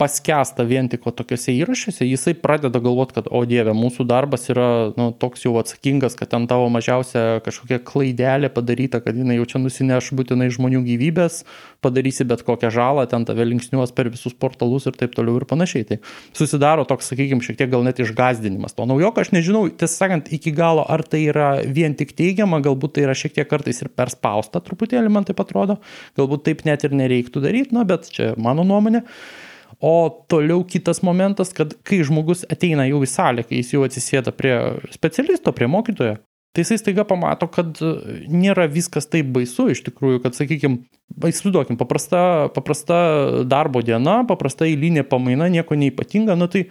paskęsta 0.00 0.64
vien 0.64 0.88
tik 0.88 1.04
tokiuose 1.04 1.52
įrašuose, 1.52 2.06
jisai 2.08 2.32
pradeda 2.38 2.80
galvoti, 2.80 3.18
kad, 3.18 3.28
o 3.28 3.42
Dieve, 3.48 3.74
mūsų 3.76 4.06
darbas 4.08 4.48
yra 4.52 4.68
nu, 4.96 5.10
toks 5.12 5.44
jau 5.44 5.52
atsakingas, 5.60 6.16
kad 6.16 6.30
ten 6.32 6.46
tavo 6.48 6.70
mažiausia 6.72 7.42
kažkokia 7.44 7.80
klaidelė 7.84 8.48
padaryta, 8.54 9.02
kad 9.04 9.18
jinai 9.18 9.36
jau 9.36 9.48
čia 9.52 9.60
nusineš 9.60 10.12
būtinai 10.16 10.48
žmonių 10.54 10.80
gyvybės, 10.86 11.42
padarysi 11.84 12.24
bet 12.28 12.44
kokią 12.46 12.70
žalą, 12.72 13.04
ten 13.10 13.26
tave 13.28 13.44
linksniuos 13.50 13.92
per 13.96 14.08
visus 14.12 14.36
portalus 14.36 14.88
ir 14.88 14.96
taip 15.00 15.12
toliau 15.16 15.40
ir 15.40 15.46
panašiai. 15.50 15.86
Tai 15.90 16.00
susidaro 16.38 16.86
toks, 16.88 17.12
sakykime, 17.12 17.44
šiek 17.44 17.60
tiek 17.60 17.72
gal 17.72 17.84
net 17.84 18.00
išgazdinimas. 18.00 18.76
To 18.78 18.88
naujoko 18.88 19.24
aš 19.24 19.34
nežinau, 19.36 19.66
tiesą 19.68 20.06
sakant, 20.06 20.32
iki 20.32 20.54
galo, 20.56 20.86
ar 20.88 21.04
tai 21.04 21.26
yra 21.26 21.50
vien 21.66 21.96
tik 21.98 22.16
teigiama, 22.16 22.62
galbūt 22.64 22.96
tai 22.96 23.04
yra 23.08 23.18
šiek 23.18 23.36
tiek 23.36 23.50
kartais 23.50 23.84
ir 23.84 23.92
perspausta 23.92 24.64
truputėlį, 24.64 25.12
man 25.12 25.28
tai 25.28 25.36
atrodo, 25.36 25.80
galbūt 26.20 26.48
taip 26.48 26.66
net 26.68 26.88
ir 26.88 26.96
nereiktų 26.96 27.44
daryti, 27.44 27.76
na, 27.76 27.84
bet 27.88 28.08
čia 28.14 28.32
mano 28.40 28.64
nuomonė. 28.64 29.04
O 29.78 30.10
toliau 30.28 30.64
kitas 30.66 31.02
momentas, 31.06 31.54
kad 31.56 31.76
kai 31.86 32.00
žmogus 32.06 32.42
ateina 32.50 32.88
jau 32.88 33.00
į 33.04 33.10
salę, 33.10 33.44
kai 33.46 33.60
jis 33.60 33.74
jau 33.76 33.84
atsisėda 33.86 34.34
prie 34.36 34.56
specialisto, 34.92 35.54
prie 35.56 35.68
mokytojo, 35.70 36.18
tai 36.50 36.64
jisai 36.64 36.80
staiga 36.80 37.04
pamato, 37.06 37.46
kad 37.52 37.78
nėra 38.28 38.66
viskas 38.72 39.06
taip 39.06 39.30
baisu 39.34 39.68
iš 39.70 39.84
tikrųjų, 39.86 40.22
kad, 40.24 40.34
sakykime, 40.34 40.82
įsivaizduokim, 41.22 41.78
paprasta, 41.80 42.22
paprasta 42.54 43.00
darbo 43.46 43.84
diena, 43.86 44.20
paprasta 44.28 44.66
eilinė 44.66 45.06
pamaina, 45.06 45.48
nieko 45.52 45.78
neipatinga, 45.78 46.34
nu 46.38 46.50
tai 46.50 46.66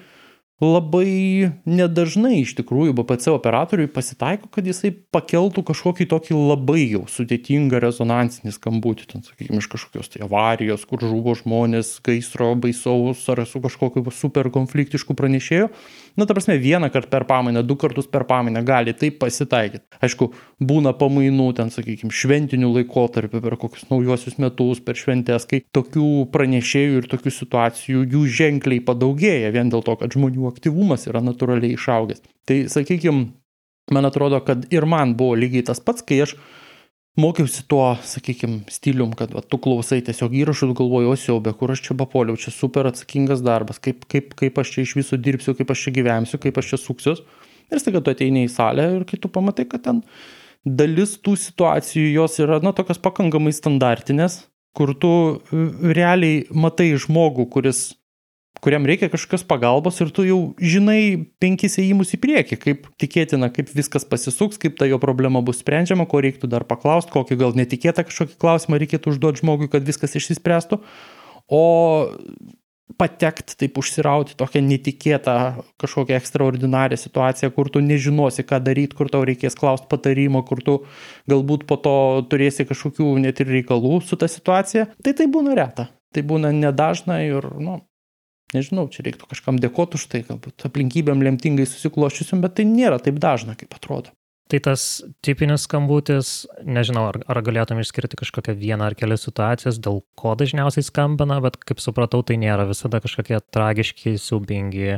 labai 0.60 1.52
nedažnai 1.64 2.42
iš 2.42 2.54
tikrųjų 2.58 2.94
BPC 2.98 3.32
operatoriui 3.32 3.88
pasitaiko, 3.92 4.50
kad 4.52 4.68
jisai 4.68 4.92
pakeltų 4.92 5.64
kažkokį 5.70 6.10
tokį 6.12 6.36
labai 6.36 6.84
jau 6.84 7.06
sudėtingą 7.08 7.80
rezonansinį 7.80 8.52
skambutį, 8.58 9.08
ten, 9.14 9.24
sakykime, 9.24 9.62
iš 9.64 9.70
kažkokios 9.72 10.12
tai 10.12 10.26
avarijos, 10.28 10.84
kur 10.90 11.04
žuvo 11.06 11.36
žmonės, 11.40 11.96
gaisro 12.04 12.52
baisaus 12.60 13.24
ar 13.32 13.46
su 13.48 13.64
kažkokiu 13.64 14.04
super 14.12 14.52
konfliktišku 14.52 15.16
pranešėju. 15.16 15.72
Na, 16.20 16.26
ta 16.26 16.36
prasme, 16.36 16.58
vieną 16.60 16.90
kartą 16.92 17.10
per 17.10 17.24
pamainą, 17.26 17.62
du 17.64 17.76
kartus 17.80 18.08
per 18.12 18.26
pamainą 18.28 18.60
gali 18.68 18.92
taip 18.94 19.22
pasitaikyti. 19.22 19.86
Aišku, 20.04 20.28
būna 20.60 20.92
pamainų, 21.00 21.46
ten, 21.56 21.72
sakykime, 21.72 22.12
šventinių 22.12 22.74
laikotarpių 22.74 23.40
per 23.46 23.56
kokius 23.62 23.86
naujosius 23.88 24.36
metus, 24.44 24.82
per 24.84 25.00
šventės, 25.00 25.48
kai 25.48 25.62
tokių 25.78 26.10
pranešėjų 26.34 27.00
ir 27.00 27.08
tokių 27.14 27.34
situacijų 27.38 28.04
jų 28.12 28.26
ženkliai 28.42 28.84
padaugėja 28.84 29.54
vien 29.56 29.72
dėl 29.72 29.86
to, 29.88 29.96
kad 30.02 30.12
žmonių 30.18 30.50
aktyvumas 30.52 31.08
yra 31.08 31.24
natūraliai 31.24 31.78
išaugęs. 31.78 32.26
Tai 32.50 32.60
sakykime, 32.76 33.30
man 33.96 34.12
atrodo, 34.12 34.44
kad 34.44 34.68
ir 34.76 34.90
man 34.90 35.16
buvo 35.16 35.40
lygiai 35.40 35.70
tas 35.72 35.80
pats, 35.80 36.04
kai 36.04 36.26
aš 36.28 36.36
mokiausi 37.18 37.64
tuo, 37.68 37.98
sakykime, 38.06 38.62
stilium, 38.72 39.14
kad 39.18 39.34
va, 39.36 39.42
tu 39.42 39.60
klausai 39.62 40.02
tiesiog 40.06 40.36
įrašus, 40.42 40.74
galvoju, 40.78 41.12
o 41.14 41.18
siaubė, 41.20 41.54
kur 41.58 41.74
aš 41.74 41.84
čia 41.88 41.98
papoliau, 42.00 42.38
čia 42.40 42.54
super 42.54 42.90
atsakingas 42.90 43.44
darbas, 43.46 43.82
kaip, 43.84 44.06
kaip, 44.12 44.36
kaip 44.40 44.60
aš 44.62 44.74
čia 44.76 44.86
iš 44.86 44.96
viso 45.00 45.20
dirbsiu, 45.20 45.56
kaip 45.58 45.74
aš 45.74 45.88
čia 45.88 45.96
gyvensiu, 46.00 46.42
kaip 46.42 46.60
aš 46.62 46.74
čia 46.74 46.82
suksiuos. 46.82 47.24
Ir 47.70 47.82
staiga 47.82 48.02
tu 48.02 48.14
ateini 48.14 48.46
į 48.48 48.54
salę 48.54 48.88
ir 48.98 49.08
kai 49.10 49.20
tu 49.22 49.30
pamatai, 49.32 49.68
kad 49.70 49.84
ten 49.86 50.04
dalis 50.66 51.18
tų 51.24 51.36
situacijų 51.40 52.14
jos 52.14 52.40
yra, 52.44 52.60
na, 52.64 52.74
tokios 52.76 53.02
pakankamai 53.02 53.54
standartinės, 53.56 54.42
kur 54.78 54.94
tu 54.98 55.12
realiai 55.52 56.44
matai 56.54 56.92
žmogų, 57.00 57.50
kuris 57.54 57.99
kuriam 58.64 58.86
reikia 58.88 59.10
kažkokios 59.12 59.46
pagalbos 59.48 60.00
ir 60.04 60.12
tu 60.16 60.26
jau 60.28 60.40
žinai 60.60 61.30
penkis 61.42 61.80
ėjimus 61.82 62.14
į 62.16 62.22
priekį, 62.24 62.60
kaip 62.64 62.88
tikėtina, 63.02 63.52
kaip 63.56 63.72
viskas 63.76 64.08
pasisuks, 64.08 64.60
kaip 64.62 64.78
ta 64.80 64.88
jo 64.90 65.00
problema 65.02 65.42
bus 65.46 65.62
sprendžiama, 65.64 66.08
ko 66.10 66.24
reiktų 66.26 66.52
dar 66.52 66.68
paklausti, 66.70 67.14
kokį 67.16 67.40
gal 67.40 67.58
netikėtą 67.58 68.08
kažkokį 68.10 68.40
klausimą 68.42 68.80
reikėtų 68.84 69.16
užduoti 69.16 69.44
žmogui, 69.44 69.72
kad 69.72 69.88
viskas 69.88 70.18
išsispręstų. 70.20 70.82
O 71.50 71.64
patekti, 73.00 73.56
taip 73.60 73.78
užsirauti 73.80 74.36
tokią 74.40 74.62
netikėtą 74.66 75.36
kažkokią 75.82 76.18
ekstraordinarią 76.18 76.98
situaciją, 77.00 77.52
kur 77.56 77.70
tu 77.72 77.84
nežinosi, 77.86 78.44
ką 78.48 78.60
daryti, 78.66 78.98
kur 78.98 79.12
tau 79.14 79.24
reikės 79.28 79.56
klausti 79.60 79.88
patarimo, 79.92 80.42
kur 80.48 80.64
tu 80.66 80.76
galbūt 81.32 81.68
po 81.70 81.78
to 81.80 81.96
turėsi 82.32 82.68
kažkokių 82.70 83.14
net 83.24 83.40
ir 83.44 83.54
reikalų 83.60 84.02
su 84.06 84.20
ta 84.20 84.28
situacija, 84.32 84.90
tai 85.06 85.16
tai 85.16 85.30
būna 85.32 85.56
reta. 85.60 85.90
Tai 86.10 86.24
būna 86.26 86.50
nedažna 86.56 87.20
ir, 87.22 87.46
nu, 87.62 87.78
nežinau, 88.56 88.88
čia 88.92 89.06
reiktų 89.08 89.30
kažkam 89.32 89.60
dėkoti 89.62 90.00
už 90.00 90.06
tai, 90.12 90.24
galbūt 90.28 90.66
aplinkybėm 90.70 91.24
lemtingai 91.26 91.68
susikloščiusiam, 91.70 92.42
bet 92.46 92.58
tai 92.60 92.68
nėra 92.70 93.00
taip 93.04 93.20
dažna, 93.22 93.58
kaip 93.60 93.76
atrodo. 93.78 94.14
Tai 94.50 94.58
tas 94.66 94.84
tipinis 95.22 95.68
skambutis, 95.68 96.30
nežinau, 96.66 97.04
ar, 97.12 97.20
ar 97.30 97.40
galėtum 97.46 97.84
išskirti 97.84 98.18
kažkokią 98.18 98.56
vieną 98.58 98.88
ar 98.88 98.96
kelias 98.98 99.28
situacijas, 99.28 99.78
dėl 99.78 100.02
ko 100.18 100.34
dažniausiai 100.40 100.88
skambina, 100.88 101.38
bet 101.46 101.60
kaip 101.62 101.84
supratau, 101.84 102.24
tai 102.26 102.40
nėra 102.42 102.66
visada 102.66 102.98
kažkokie 103.04 103.38
tragiški, 103.54 104.16
siubingi 104.18 104.98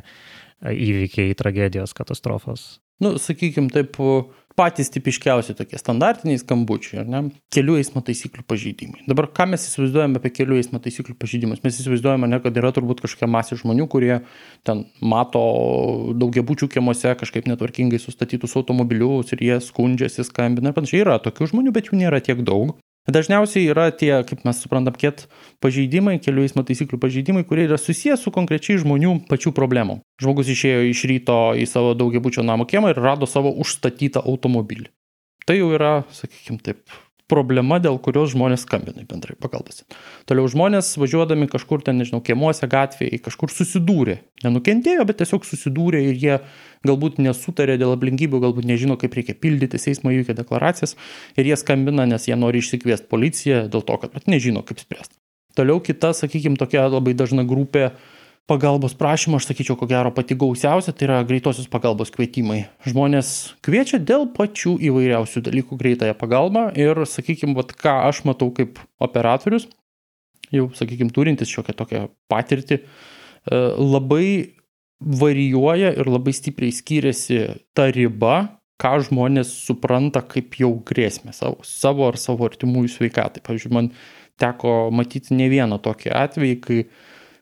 įvykiai, 0.64 1.36
tragedijos, 1.36 1.92
katastrofos. 1.98 2.80
Nu, 3.04 3.18
sakykime, 3.20 3.68
taip, 3.74 4.00
patys 4.58 4.92
tipiškiausi 4.94 5.56
tokie 5.58 5.80
standartiniai 5.80 6.40
skambučiai, 6.42 7.02
ar 7.04 7.10
ne? 7.12 7.22
Kelių 7.54 7.78
eismo 7.82 8.04
taisyklių 8.06 8.46
pažeidimai. 8.50 9.06
Dabar 9.10 9.30
ką 9.32 9.48
mes 9.54 9.66
įsivaizduojame 9.70 10.20
apie 10.20 10.34
kelių 10.42 10.60
eismo 10.62 10.82
taisyklių 10.84 11.16
pažeidimus? 11.22 11.64
Mes 11.66 11.80
įsivaizduojame, 11.82 12.30
ne, 12.32 12.42
kad 12.44 12.60
yra 12.62 12.74
turbūt 12.76 13.04
kažkokia 13.06 13.32
masė 13.32 13.60
žmonių, 13.62 13.88
kurie 13.92 14.14
ten 14.68 14.86
mato 15.02 15.42
daugiabučių 16.22 16.72
kiemuose 16.76 17.16
kažkaip 17.22 17.50
netvarkingai 17.52 18.02
sustatytus 18.02 18.58
automobilius 18.60 19.34
ir 19.36 19.46
jie 19.48 19.60
skundžiasi, 19.64 20.28
skambina 20.28 20.72
ir 20.72 20.78
panašiai. 20.78 21.06
Yra 21.06 21.20
tokių 21.24 21.54
žmonių, 21.54 21.76
bet 21.76 21.92
jų 21.92 22.04
nėra 22.04 22.22
tiek 22.24 22.44
daug. 22.46 22.76
Dažniausiai 23.10 23.66
yra 23.74 23.88
tie, 23.90 24.12
kaip 24.30 24.44
mes 24.46 24.60
suprantam, 24.62 24.94
kiet 24.94 25.24
pažeidimai, 25.64 26.20
kelių 26.22 26.46
eismo 26.46 26.62
taisyklių 26.66 27.00
pažeidimai, 27.02 27.42
kurie 27.50 27.66
yra 27.66 27.80
susijęs 27.82 28.22
su 28.22 28.34
konkrečiai 28.34 28.78
žmonių 28.84 29.16
pačių 29.30 29.56
problemų. 29.58 29.98
Žmogus 30.22 30.52
išėjo 30.54 30.84
iš 30.92 31.02
ryto 31.10 31.40
į 31.58 31.66
savo 31.70 31.96
daugiabučio 31.98 32.46
namo 32.46 32.68
kiemą 32.70 32.94
ir 32.94 33.02
rado 33.02 33.26
savo 33.26 33.56
užstatytą 33.64 34.22
automobilį. 34.22 34.92
Tai 35.50 35.58
jau 35.58 35.72
yra, 35.74 36.04
sakykime 36.14 36.62
taip, 36.62 36.84
problema, 37.32 37.80
dėl 37.80 37.98
kurios 38.04 38.34
žmonės 38.34 38.66
skambina 38.68 39.06
bendrai 39.08 39.38
pagalbas. 39.40 39.86
Toliau 40.30 40.50
žmonės 40.52 40.94
važiuodami 41.00 41.48
kažkur 41.52 41.84
ten, 41.86 42.02
nežinau, 42.02 42.20
kiemuose, 42.26 42.68
gatvėje, 42.72 43.22
kažkur 43.24 43.54
susidūrė. 43.54 44.20
Nenukentėjo, 44.44 45.08
bet 45.08 45.22
tiesiog 45.24 45.48
susidūrė 45.48 46.04
ir 46.10 46.20
jie 46.20 46.38
galbūt 46.88 47.22
nesutarė 47.24 47.78
dėl 47.82 47.96
aplinkybių, 47.96 48.44
galbūt 48.46 48.68
nežino, 48.68 48.98
kaip 49.00 49.16
reikia 49.18 49.38
pildyti 49.38 49.80
eismo 49.92 50.14
įvykio 50.14 50.36
deklaracijas 50.38 50.98
ir 51.40 51.52
jie 51.52 51.58
skambina, 51.60 52.08
nes 52.10 52.28
jie 52.28 52.38
nori 52.40 52.62
išsikviesti 52.62 53.10
policiją 53.12 53.66
dėl 53.72 53.86
to, 53.88 54.00
kad 54.02 54.32
nežino, 54.32 54.66
kaip 54.68 54.82
spręsti. 54.84 55.16
Toliau 55.58 55.82
kita, 55.84 56.14
sakykime, 56.16 56.58
tokia 56.60 56.88
labai 56.88 57.14
dažna 57.18 57.44
grupė 57.48 57.92
pagalbos 58.50 58.96
prašymų, 58.98 59.40
aš 59.40 59.50
sakyčiau, 59.52 59.78
ko 59.80 59.88
gero 59.90 60.12
pati 60.16 60.36
gausiausia, 60.40 60.94
tai 60.96 61.08
yra 61.08 61.20
greitosios 61.28 61.70
pagalbos 61.72 62.12
kvietimai. 62.14 62.64
Žmonės 62.88 63.34
kviečia 63.66 64.00
dėl 64.02 64.28
pačių 64.36 64.76
įvairiausių 64.90 65.44
dalykų 65.48 65.78
greitąją 65.80 66.16
pagalbą 66.20 66.70
ir, 66.80 67.04
sakykime, 67.08 67.56
vat, 67.58 67.76
ką 67.78 67.98
aš 68.10 68.24
matau 68.28 68.50
kaip 68.56 68.82
operatorius, 69.04 69.68
jau, 70.52 70.70
sakykime, 70.78 71.14
turintis 71.16 71.52
šiokią 71.52 71.78
tokią 71.80 72.08
patirtį, 72.32 72.82
e, 72.82 73.62
labai 73.78 74.28
varijuoja 75.02 75.94
ir 75.98 76.10
labai 76.10 76.34
stipriai 76.36 76.74
skiriasi 76.76 77.44
ta 77.78 77.88
riba, 77.94 78.58
ką 78.82 78.96
žmonės 79.06 79.54
supranta 79.68 80.24
kaip 80.26 80.58
jau 80.58 80.74
grėsmę 80.86 81.34
savo, 81.38 81.62
savo 81.66 82.08
ar 82.10 82.18
savo 82.18 82.48
artimųjų 82.50 82.96
sveikatai. 82.96 83.44
Pavyzdžiui, 83.46 83.74
man 83.78 83.92
teko 84.42 84.90
matyti 84.94 85.38
ne 85.38 85.48
vieną 85.52 85.78
tokį 85.86 86.14
atvejį, 86.18 86.56
kai 86.66 86.80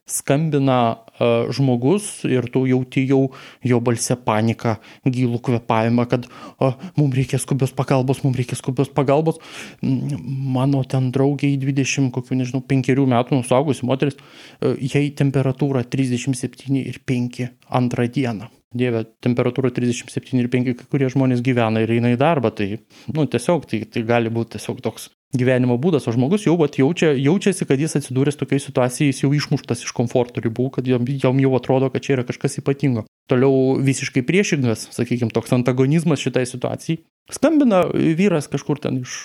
skambina 0.09 0.79
uh, 1.19 1.49
žmogus 1.53 2.25
ir 2.27 2.47
tu 2.51 2.65
jauti 2.69 3.05
jau 3.09 3.21
jo 3.65 3.79
balse 3.83 4.17
paniką, 4.25 4.75
gilų 5.05 5.41
kvepavimą, 5.45 6.05
kad 6.11 6.27
uh, 6.27 6.75
mums 6.97 7.17
reikia 7.17 7.39
skubios 7.41 7.73
pagalbos, 7.75 8.23
mums 8.25 8.39
reikia 8.39 8.57
skubios 8.59 8.91
pagalbos. 8.93 9.39
Mano 9.81 10.83
ten 10.89 11.11
draugiai 11.15 11.59
20, 11.61 12.11
kokių 12.15 12.39
nežinau, 12.41 12.63
5 12.65 12.93
metų 13.15 13.39
nusaugusi 13.39 13.87
moteris, 13.89 14.17
uh, 14.19 14.75
jai 14.79 15.09
temperatūra 15.15 15.85
37 15.85 16.81
ir 16.81 17.03
5 17.05 17.45
antrą 17.81 18.09
dieną. 18.09 18.49
Dieve, 18.69 19.01
temperatūra 19.25 19.71
37 19.73 20.37
ir 20.37 20.49
5, 20.53 20.75
kai 20.77 20.89
kurie 20.91 21.07
žmonės 21.09 21.41
gyvena 21.45 21.81
ir 21.81 21.95
eina 21.95 22.11
į 22.13 22.19
darbą, 22.21 22.51
tai, 22.53 22.75
nu, 23.09 23.25
tiesiog, 23.25 23.65
tai, 23.65 23.81
tai 23.89 24.05
gali 24.05 24.29
būti 24.29 24.59
tiesiog 24.59 24.83
toks 24.85 25.09
gyvenimo 25.35 25.77
būdas, 25.81 26.07
o 26.09 26.13
žmogus 26.13 26.47
jau 26.47 26.55
vat, 26.57 26.79
jaučia, 26.79 27.11
jaučiasi, 27.13 27.67
kad 27.69 27.81
jis 27.81 27.97
atsidūręs 27.99 28.39
tokiai 28.39 28.61
situacijai, 28.63 29.11
jis 29.11 29.23
jau 29.23 29.31
išmuštas 29.35 29.85
iš 29.85 29.93
komforto 29.95 30.41
ribų, 30.41 30.69
kad 30.79 30.89
jam, 30.89 31.05
jam 31.05 31.41
jau 31.41 31.53
atrodo, 31.57 31.91
kad 31.93 32.05
čia 32.05 32.15
yra 32.17 32.25
kažkas 32.25 32.59
ypatingo. 32.63 33.05
Toliau 33.29 33.77
visiškai 33.85 34.25
priešingas, 34.25 34.87
sakykime, 34.95 35.33
toks 35.33 35.53
antagonizmas 35.53 36.23
šitai 36.23 36.47
situacijai. 36.49 37.03
Skambina 37.29 37.83
vyras 37.93 38.49
kažkur 38.49 38.81
ten 38.81 39.03
iš 39.03 39.19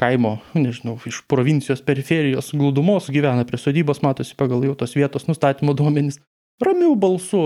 kaimo, 0.00 0.40
nežinau, 0.58 0.96
iš 1.06 1.22
provincijos 1.30 1.84
periferijos 1.86 2.50
glūdumos 2.58 3.12
gyvena 3.14 3.46
prie 3.46 3.60
sodybos, 3.62 4.02
matosi 4.02 4.34
pagal 4.38 4.66
jau 4.66 4.74
tos 4.78 4.96
vietos 4.98 5.28
nustatymo 5.30 5.76
duomenys 5.78 6.18
ramiu 6.62 6.94
balsu 6.94 7.40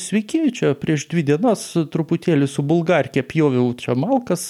sveiki 0.00 0.48
čia 0.56 0.72
prieš 0.78 1.06
dvi 1.10 1.24
dienas 1.28 1.64
truputėlį 1.92 2.48
su 2.48 2.64
bulgarke 2.64 3.22
pjoviau 3.26 3.74
čia 3.76 3.96
malkas 3.98 4.46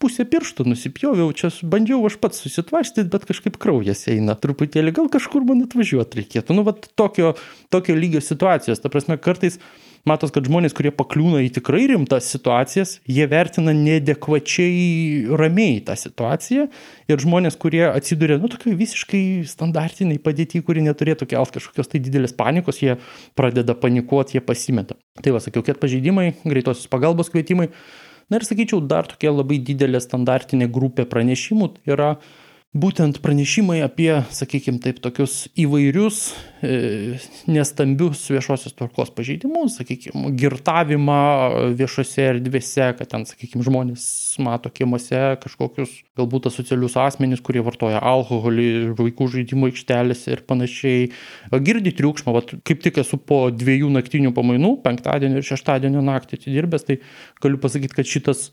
pusę 0.00 0.24
pirštų 0.28 0.64
nusipjoviau 0.70 1.34
čia 1.36 1.50
bandžiau 1.62 2.00
aš 2.08 2.16
pats 2.22 2.40
susitvarstyt 2.44 3.10
bet 3.12 3.26
kažkaip 3.28 3.58
kraujas 3.60 4.06
eina 4.08 4.36
truputėlį. 4.38 4.94
Gal 4.96 5.10
kažkur 5.12 5.44
man 5.48 5.66
atvažiuot 5.66 6.16
reikėtų. 6.18 6.56
Nu 6.56 6.64
vat 6.68 6.88
tokio 6.96 7.34
tokio 7.72 7.96
lygio 7.98 8.24
situacijos. 8.24 8.80
Ta 8.80 8.88
prasme 8.92 9.18
kartais 9.20 9.60
matos, 10.08 10.32
kad 10.34 10.46
žmonės, 10.48 10.74
kurie 10.76 10.90
pakliūna 10.94 11.42
į 11.44 11.50
tikrai 11.58 11.84
rimtas 11.90 12.30
situacijas, 12.32 12.96
jie 13.08 13.26
vertina 13.30 13.74
neadekvačiai 13.76 15.28
ramiai 15.38 15.82
tą 15.84 15.96
situaciją 15.98 16.66
ir 17.12 17.22
žmonės, 17.24 17.58
kurie 17.60 17.84
atsiduria, 17.90 18.40
nu, 18.40 18.50
tokiai 18.52 18.76
visiškai 18.78 19.22
standartiniai 19.48 20.20
padėti, 20.22 20.62
kuri 20.64 20.84
neturėtų 20.86 21.28
kelt 21.30 21.54
kažkokios 21.54 21.92
tai 21.92 22.02
didelės 22.04 22.34
panikos, 22.38 22.82
jie 22.82 22.98
pradeda 23.38 23.76
panikuoti, 23.78 24.38
jie 24.38 24.44
pasimeta. 24.44 24.98
Tai 25.22 25.36
va, 25.36 25.44
sakiau, 25.44 25.64
kad 25.66 25.80
pažeidimai, 25.82 26.32
greitosios 26.46 26.90
pagalbos 26.90 27.32
kvietimai. 27.32 27.70
Na 28.28 28.40
ir 28.40 28.44
sakyčiau, 28.44 28.82
dar 28.84 29.08
tokia 29.08 29.32
labai 29.32 29.56
didelė 29.64 30.02
standartinė 30.04 30.68
grupė 30.72 31.08
pranešimų 31.08 31.72
yra 31.88 32.16
būtent 32.76 33.22
pranešimai 33.24 33.78
apie, 33.80 34.10
sakykime 34.34 34.76
taip, 34.84 34.98
tokius 35.00 35.46
įvairius 35.56 36.18
e, 36.60 37.16
nestambius 37.48 38.26
viešosios 38.28 38.76
tvarkos 38.76 39.08
pažeidimus, 39.16 39.78
sakykime, 39.78 40.34
girtavimą 40.36 41.22
viešose 41.78 42.26
erdvėse, 42.34 42.90
kad 42.98 43.08
ten, 43.08 43.24
sakykime, 43.28 43.64
žmonės 43.64 44.04
mato 44.44 44.68
kiemuose 44.68 45.38
kažkokius 45.40 45.96
galbūt 46.18 46.50
asocialius 46.52 46.98
asmenys, 47.00 47.40
kurie 47.44 47.64
vartoja 47.64 48.02
alkoholį, 48.04 48.68
vaikų 49.00 49.30
žaidimų 49.38 49.72
aikštelėse 49.72 50.36
ir 50.36 50.44
panašiai. 50.48 51.10
Girdi 51.64 51.96
triukšmą, 51.96 52.36
vat, 52.36 52.52
kaip 52.68 52.84
tik 52.84 53.00
esu 53.00 53.16
po 53.16 53.46
dviejų 53.48 53.88
naktinių 53.96 54.36
pamainų, 54.36 54.76
penktadienio 54.84 55.40
ir 55.40 55.50
šeštadienio 55.54 56.04
naktį 56.04 56.42
atidirbęs, 56.42 56.84
tai 56.84 57.00
galiu 57.40 57.64
pasakyti, 57.64 57.96
kad 57.96 58.12
šitas 58.12 58.50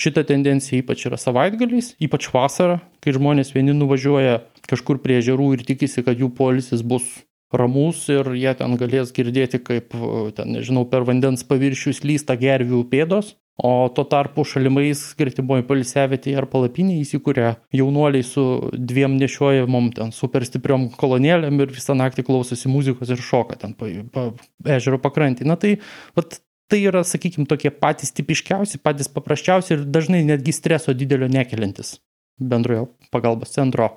Šita 0.00 0.24
tendencija 0.24 0.80
ypač 0.80 1.04
yra 1.08 1.18
savaitgaliais, 1.20 1.92
ypač 2.00 2.30
vasarą, 2.32 2.78
kai 3.04 3.12
žmonės 3.12 3.52
vieni 3.52 3.74
nuvažiuoja 3.76 4.40
kažkur 4.70 5.02
prie 5.04 5.18
ežerų 5.20 5.52
ir 5.58 5.66
tikisi, 5.68 6.04
kad 6.06 6.20
jų 6.20 6.30
polisis 6.36 6.80
bus 6.86 7.20
ramus 7.52 8.06
ir 8.08 8.32
jie 8.38 8.54
ten 8.56 8.78
galės 8.80 9.12
girdėti, 9.12 9.60
kaip, 9.60 9.92
ten, 10.36 10.56
nežinau, 10.56 10.86
per 10.88 11.04
vandens 11.08 11.44
paviršius 11.44 12.02
lysta 12.08 12.38
gervių 12.40 12.86
pėdos, 12.88 13.34
o 13.60 13.88
tuo 13.92 14.04
tarpu 14.08 14.46
šalimais 14.48 15.02
gretimoje 15.18 15.64
polisėvietėje 15.68 16.38
ar 16.40 16.46
palapinėje 16.50 17.04
įsikūrė 17.04 17.50
jaunuoliai 17.76 18.24
su 18.24 18.44
dviem 18.72 19.18
nešiojamom 19.20 19.90
ten 19.98 20.14
super 20.16 20.46
stipriom 20.48 20.88
kolonėlėm 20.96 21.60
ir 21.60 21.74
visą 21.74 21.96
naktį 21.98 22.24
klausosi 22.30 22.72
muzikos 22.72 23.12
ir 23.12 23.20
šoka 23.20 23.60
ten 23.60 23.76
pa, 23.76 23.90
pa, 24.14 24.30
ežero 24.78 24.96
pakrantį. 25.02 25.46
Na 25.52 25.58
tai, 25.60 25.76
vat, 26.16 26.40
tai 26.72 26.80
yra, 26.88 27.02
sakykime, 27.04 27.44
tokie 27.50 27.70
patys 27.74 28.14
tipiškiausi, 28.16 28.80
patys 28.80 29.10
paprasčiausi 29.12 29.76
ir 29.76 29.86
dažnai 29.92 30.22
netgi 30.24 30.54
streso 30.56 30.94
didelio 30.96 31.28
nekeliantis 31.28 31.98
bendrojo 32.40 32.88
pagalbos 33.12 33.52
centro 33.52 33.88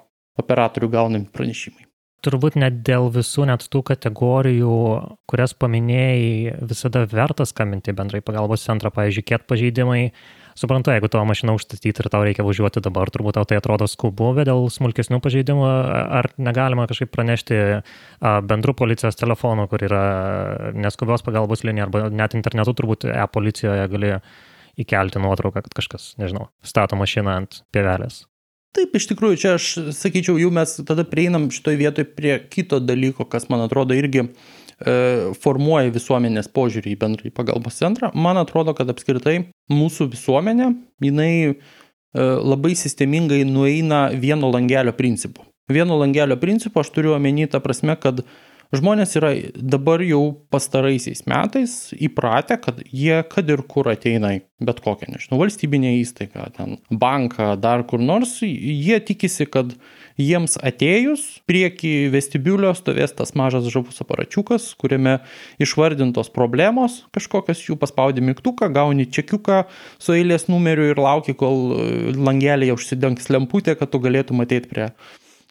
operatorių 0.41 0.89
gaunami 0.91 1.29
pranešimai. 1.31 1.87
Turbūt 2.25 2.57
net 2.57 2.79
dėl 2.85 3.11
visų 3.13 3.45
net 3.47 3.63
tų 3.69 3.83
kategorijų, 3.91 4.75
kurias 5.29 5.53
paminėjai, 5.61 6.55
visada 6.67 7.03
verta 7.11 7.45
skambinti 7.45 7.93
bendrai 7.95 8.23
pagalbos 8.25 8.65
centrą, 8.65 8.89
pavyzdžiui, 8.95 9.25
kiek 9.29 9.45
pažeidimai, 9.47 10.09
suprantu, 10.55 10.93
jeigu 10.93 11.09
tavo 11.11 11.25
mašina 11.27 11.55
užstatyti 11.55 12.03
ir 12.03 12.09
tau 12.11 12.23
reikia 12.25 12.45
važiuoti 12.47 12.83
dabar, 12.83 13.11
turbūt 13.11 13.37
tau 13.37 13.47
tai 13.47 13.59
atrodo 13.59 13.87
skubu, 13.91 14.31
bet 14.37 14.47
dėl 14.49 14.67
smulkesnių 14.71 15.19
pažeidimų 15.23 15.65
ar 16.19 16.31
negalima 16.41 16.87
kažkaip 16.89 17.11
pranešti 17.13 17.61
bendrų 18.21 18.75
policijos 18.79 19.19
telefonų, 19.19 19.67
kur 19.71 19.85
yra 19.87 20.03
neskubios 20.75 21.25
pagalbos 21.25 21.65
linija, 21.67 21.89
arba 21.89 22.07
net 22.09 22.37
internetu 22.39 22.75
turbūt 22.77 23.07
e-policijoje 23.11 23.89
gali 23.91 24.13
įkelti 24.79 25.21
nuotrauką, 25.23 25.63
kad 25.65 25.75
kažkas, 25.75 26.13
nežinau, 26.19 26.49
stato 26.63 26.97
mašiną 26.99 27.39
ant 27.43 27.61
pievelės. 27.75 28.25
Taip, 28.75 28.91
iš 28.99 29.05
tikrųjų, 29.07 29.39
čia 29.39 29.53
aš 29.55 29.69
sakyčiau, 29.95 30.35
jau 30.35 30.49
mes 30.51 30.73
tada 30.83 31.05
prieinam 31.07 31.47
šitoje 31.47 31.79
vietoje 31.79 32.09
prie 32.11 32.33
kito 32.51 32.81
dalyko, 32.83 33.23
kas 33.31 33.47
man 33.47 33.63
atrodo 33.63 33.95
irgi 33.95 34.25
uh, 34.25 34.55
formuoja 35.39 35.93
visuomenės 35.95 36.49
požiūrį 36.51 36.95
į 36.95 36.99
bendrąjį 36.99 37.33
pagalbos 37.35 37.79
centrą. 37.79 38.11
Man 38.13 38.39
atrodo, 38.41 38.75
kad 38.75 38.89
apskritai 38.91 39.37
mūsų 39.71 40.09
visuomenė, 40.11 40.71
jinai 41.03 41.31
e, 41.47 41.55
labai 42.21 42.73
sistemingai 42.75 43.43
nueina 43.47 44.09
vieno 44.11 44.51
langelio 44.51 44.95
principu. 44.97 45.47
Vieno 45.71 45.97
langelio 45.97 46.37
principu 46.37 46.83
aš 46.83 46.91
turiu 46.93 47.15
omeny 47.15 47.47
tą 47.49 47.63
prasme, 47.63 47.95
kad 47.97 48.21
Žmonės 48.73 49.13
yra 49.19 49.29
dabar 49.55 50.01
jau 50.03 50.21
pastaraisiais 50.51 51.21
metais 51.29 51.75
įpratę, 51.93 52.57
kad 52.61 52.81
jie 52.89 53.19
kad 53.29 53.49
ir 53.51 53.61
kur 53.69 53.87
ateina 53.91 54.33
bet 54.65 54.81
kokią, 54.83 55.11
nežinau, 55.13 55.37
valstybinę 55.43 55.93
įstaigą, 55.99 56.47
ten 56.55 56.79
banką, 56.89 57.53
dar 57.61 57.85
kur 57.87 58.01
nors, 58.01 58.39
jie 58.41 58.97
tikisi, 59.05 59.45
kad 59.51 59.75
jiems 60.21 60.55
atėjus 60.63 61.23
prieki 61.49 62.07
vestibiulio 62.13 62.71
stovės 62.77 63.15
tas 63.17 63.35
mažas 63.35 63.67
žavus 63.71 63.99
aparačiukas, 64.03 64.71
kuriame 64.79 65.17
išvardintos 65.61 66.31
problemos, 66.35 67.03
kažkokios 67.15 67.65
jų 67.67 67.77
paspaudi 67.81 68.23
mygtuką, 68.25 68.71
gauni 68.75 69.07
čekiuką 69.07 69.65
su 69.99 70.15
eilės 70.15 70.47
numeriu 70.51 70.89
ir 70.91 71.01
lauki, 71.01 71.35
kol 71.37 71.75
langelėje 72.15 72.77
užsidengs 72.77 73.29
lemputė, 73.33 73.75
kad 73.79 73.91
tu 73.91 74.01
galėtum 74.03 74.43
ateiti 74.45 74.71
prie 74.71 74.89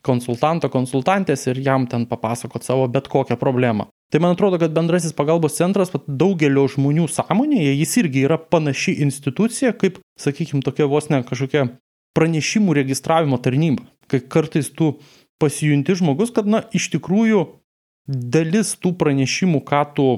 konsultanto, 0.04 0.68
konsultantės 0.72 1.46
ir 1.48 1.60
jam 1.64 1.86
ten 1.88 2.04
papasakot 2.08 2.64
savo 2.64 2.88
bet 2.92 3.08
kokią 3.08 3.38
problemą. 3.40 3.88
Tai 4.12 4.20
man 4.20 4.36
atrodo, 4.36 4.60
kad 4.60 4.74
bendrasis 4.76 5.14
pagalbos 5.16 5.56
centras 5.56 5.90
daugelio 6.06 6.66
žmonių 6.70 7.08
sąmonėje, 7.10 7.72
jis 7.80 7.96
irgi 8.04 8.26
yra 8.28 8.36
panaši 8.38 8.98
institucija, 9.02 9.72
kaip, 9.80 9.98
sakykime, 10.20 10.62
tokia 10.62 10.86
vos 10.90 11.08
ne 11.10 11.22
kažkokia 11.26 11.66
pranešimų 12.14 12.76
registravimo 12.78 13.40
tarnyba. 13.42 13.88
Kai 14.10 14.20
kartais 14.20 14.70
tu 14.74 14.94
pasijunti 15.42 15.96
žmogus, 15.98 16.32
kad, 16.34 16.48
na, 16.50 16.62
iš 16.76 16.90
tikrųjų 16.94 17.44
dalis 18.06 18.74
tų 18.80 18.94
pranešimų, 19.00 19.62
ką 19.66 19.82
tu 19.96 20.08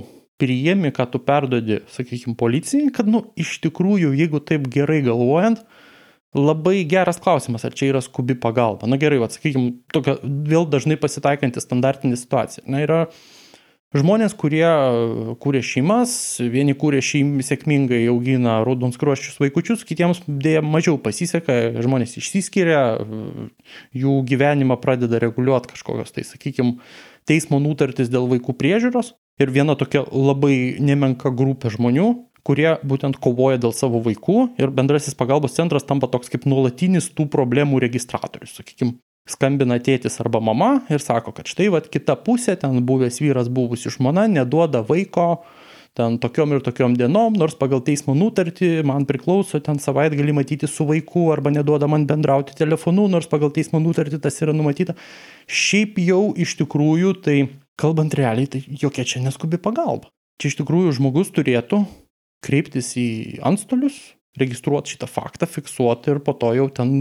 priėmi, 0.40 0.92
ką 0.92 1.06
tu 1.12 1.20
perdodi, 1.22 1.80
sakykime, 1.92 2.36
policijai, 2.38 2.92
kad, 2.94 3.08
nu, 3.08 3.24
iš 3.38 3.56
tikrųjų, 3.64 4.12
jeigu 4.18 4.42
taip 4.44 4.68
gerai 4.72 5.02
galvojant, 5.06 5.64
Labai 6.36 6.84
geras 6.84 7.16
klausimas, 7.22 7.64
ar 7.64 7.72
čia 7.72 7.88
yra 7.88 8.02
skubi 8.04 8.34
pagalba. 8.36 8.88
Na 8.90 8.98
gerai, 9.00 9.22
atsakykime, 9.24 9.78
tokia 9.94 10.18
vėl 10.22 10.66
dažnai 10.68 10.98
pasitaikanti 11.00 11.62
standartinė 11.62 12.18
situacija. 12.20 12.66
Na 12.68 12.82
yra 12.84 12.98
žmonės, 14.00 14.34
kurie 14.38 14.66
kūrė 15.42 15.62
šeimas, 15.64 16.12
vieni 16.40 16.74
kūrė 16.78 17.02
šeimą 17.04 17.44
sėkmingai, 17.46 18.02
augina 18.12 18.58
raudonskruoščius 18.66 19.40
vaikučius, 19.42 19.84
kitiems 19.88 20.22
dėja 20.26 20.62
mažiau 20.64 20.98
pasiseka, 21.02 21.56
žmonės 21.84 22.16
išsiskiria, 22.20 22.82
jų 23.96 24.16
gyvenimą 24.28 24.78
pradeda 24.82 25.20
reguliuoti 25.22 25.74
kažkokios, 25.74 26.14
tai 26.16 26.26
sakykime, 26.28 26.78
teismo 27.28 27.60
nutartis 27.62 28.10
dėl 28.12 28.28
vaikų 28.32 28.56
priežiūros. 28.58 29.14
ir 29.38 29.50
viena 29.52 29.76
tokia 29.76 30.00
labai 30.08 30.76
nemenka 30.80 31.28
grupė 31.28 31.68
žmonių, 31.74 32.06
kurie 32.46 32.76
būtent 32.86 33.18
kovoja 33.20 33.58
dėl 33.60 33.74
savo 33.76 34.00
vaikų 34.04 34.38
ir 34.60 34.72
bendrasis 34.74 35.18
pagalbos 35.18 35.56
centras 35.58 35.84
tampa 35.84 36.08
toks 36.08 36.30
kaip 36.32 36.46
nuolatinis 36.48 37.10
tų 37.10 37.26
problemų 37.32 37.80
registratorius. 37.82 38.54
Sakykime, 38.60 38.96
skambina 39.30 39.78
tėtis 39.82 40.20
arba 40.22 40.40
mama 40.40 40.70
ir 40.92 41.02
sako, 41.02 41.34
kad 41.36 41.50
štai 41.50 41.68
va 41.74 41.82
kita 41.82 42.16
pusė, 42.26 42.56
ten 42.60 42.80
buvęs 42.86 43.20
vyras, 43.22 43.50
buvusi 43.52 43.92
žmona, 43.92 44.26
neduoda 44.30 44.84
vaiko 44.86 45.44
ten 45.96 46.18
tokiom 46.20 46.52
ir 46.52 46.64
tokiom 46.64 46.94
dienom, 46.98 47.36
nors 47.40 47.56
pagal 47.56 47.80
teismo 47.84 48.14
nutartį 48.16 48.84
man 48.86 49.06
priklauso 49.08 49.62
ten 49.64 49.80
savaitgalį 49.80 50.34
matyti 50.36 50.68
su 50.68 50.84
vaiku 50.88 51.30
arba 51.32 51.50
neduoda 51.54 51.88
man 51.88 52.04
bendrauti 52.08 52.56
telefonu, 52.58 53.06
nors 53.08 53.28
pagal 53.30 53.52
teismo 53.54 53.80
nutartį 53.80 54.20
tas 54.22 54.36
yra 54.44 54.52
numatyta. 54.56 54.96
Šiaip 55.48 55.96
jau 56.04 56.34
iš 56.36 56.58
tikrųjų, 56.60 57.14
tai 57.24 57.38
kalbant 57.80 58.16
realiai, 58.18 58.50
tai 58.50 58.62
jokia 58.68 59.06
čia 59.08 59.24
neskubi 59.24 59.60
pagalba. 59.62 60.12
Čia 60.36 60.52
iš 60.52 60.60
tikrųjų 60.60 60.92
žmogus 60.98 61.32
turėtų 61.32 61.86
kreiptis 62.44 62.92
į 63.00 63.08
antstolius, 63.48 63.96
registruoti 64.40 64.94
šitą 64.94 65.08
faktą, 65.10 65.48
fiksuoti 65.50 66.14
ir 66.14 66.20
po 66.24 66.34
to 66.36 66.52
jau 66.56 66.66
ten 66.72 66.92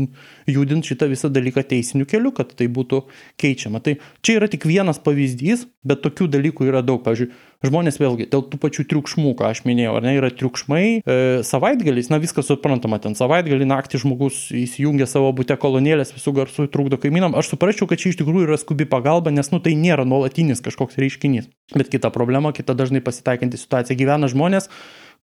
judinti 0.50 0.94
šitą 0.94 1.10
visą 1.12 1.32
dalyką 1.34 1.64
teisiniu 1.68 2.08
keliu, 2.10 2.32
kad 2.36 2.54
tai 2.58 2.68
būtų 2.72 3.04
keičiama. 3.42 3.82
Tai 3.86 3.98
čia 4.26 4.40
yra 4.40 4.50
tik 4.52 4.68
vienas 4.70 5.02
pavyzdys, 5.04 5.68
bet 5.86 6.02
tokių 6.06 6.30
dalykų 6.34 6.70
yra 6.70 6.82
daug. 6.86 7.04
Pavyzdžiui, 7.06 7.30
žmonės 7.66 8.00
vėlgi 8.02 8.28
dėl 8.32 8.44
tų 8.50 8.60
pačių 8.62 8.86
triukšmų, 8.92 9.34
ką 9.40 9.50
aš 9.52 9.64
minėjau, 9.68 9.96
ar 10.00 10.06
ne, 10.06 10.16
yra 10.18 10.32
triukšmai, 10.34 10.84
e, 11.02 11.18
savaitgaliais, 11.46 12.10
na 12.12 12.20
viskas 12.22 12.50
suprantama, 12.50 13.00
ten 13.04 13.18
savaitgalį 13.18 13.68
naktį 13.70 14.02
žmogus 14.06 14.48
įsijungia 14.56 15.08
savo 15.10 15.32
būte 15.36 15.58
kolonėlės, 15.62 16.14
visų 16.16 16.36
garsų 16.40 16.68
trukdo 16.74 17.00
kaimynam. 17.02 17.38
Aš 17.38 17.54
suprasčiau, 17.54 17.90
kad 17.90 18.02
čia 18.02 18.12
iš 18.14 18.20
tikrųjų 18.22 18.50
yra 18.50 18.60
skubi 18.62 18.88
pagalba, 18.90 19.34
nes 19.34 19.52
nu 19.54 19.62
tai 19.64 19.76
nėra 19.80 20.08
nuolatinis 20.08 20.64
kažkoks 20.66 21.00
reiškinys. 21.02 21.50
Bet 21.76 21.90
kita 21.94 22.12
problema, 22.14 22.54
kita 22.56 22.78
dažnai 22.78 23.04
pasitaikanti 23.06 23.60
situacija 23.62 23.98
gyvena 23.98 24.30
žmonės, 24.32 24.70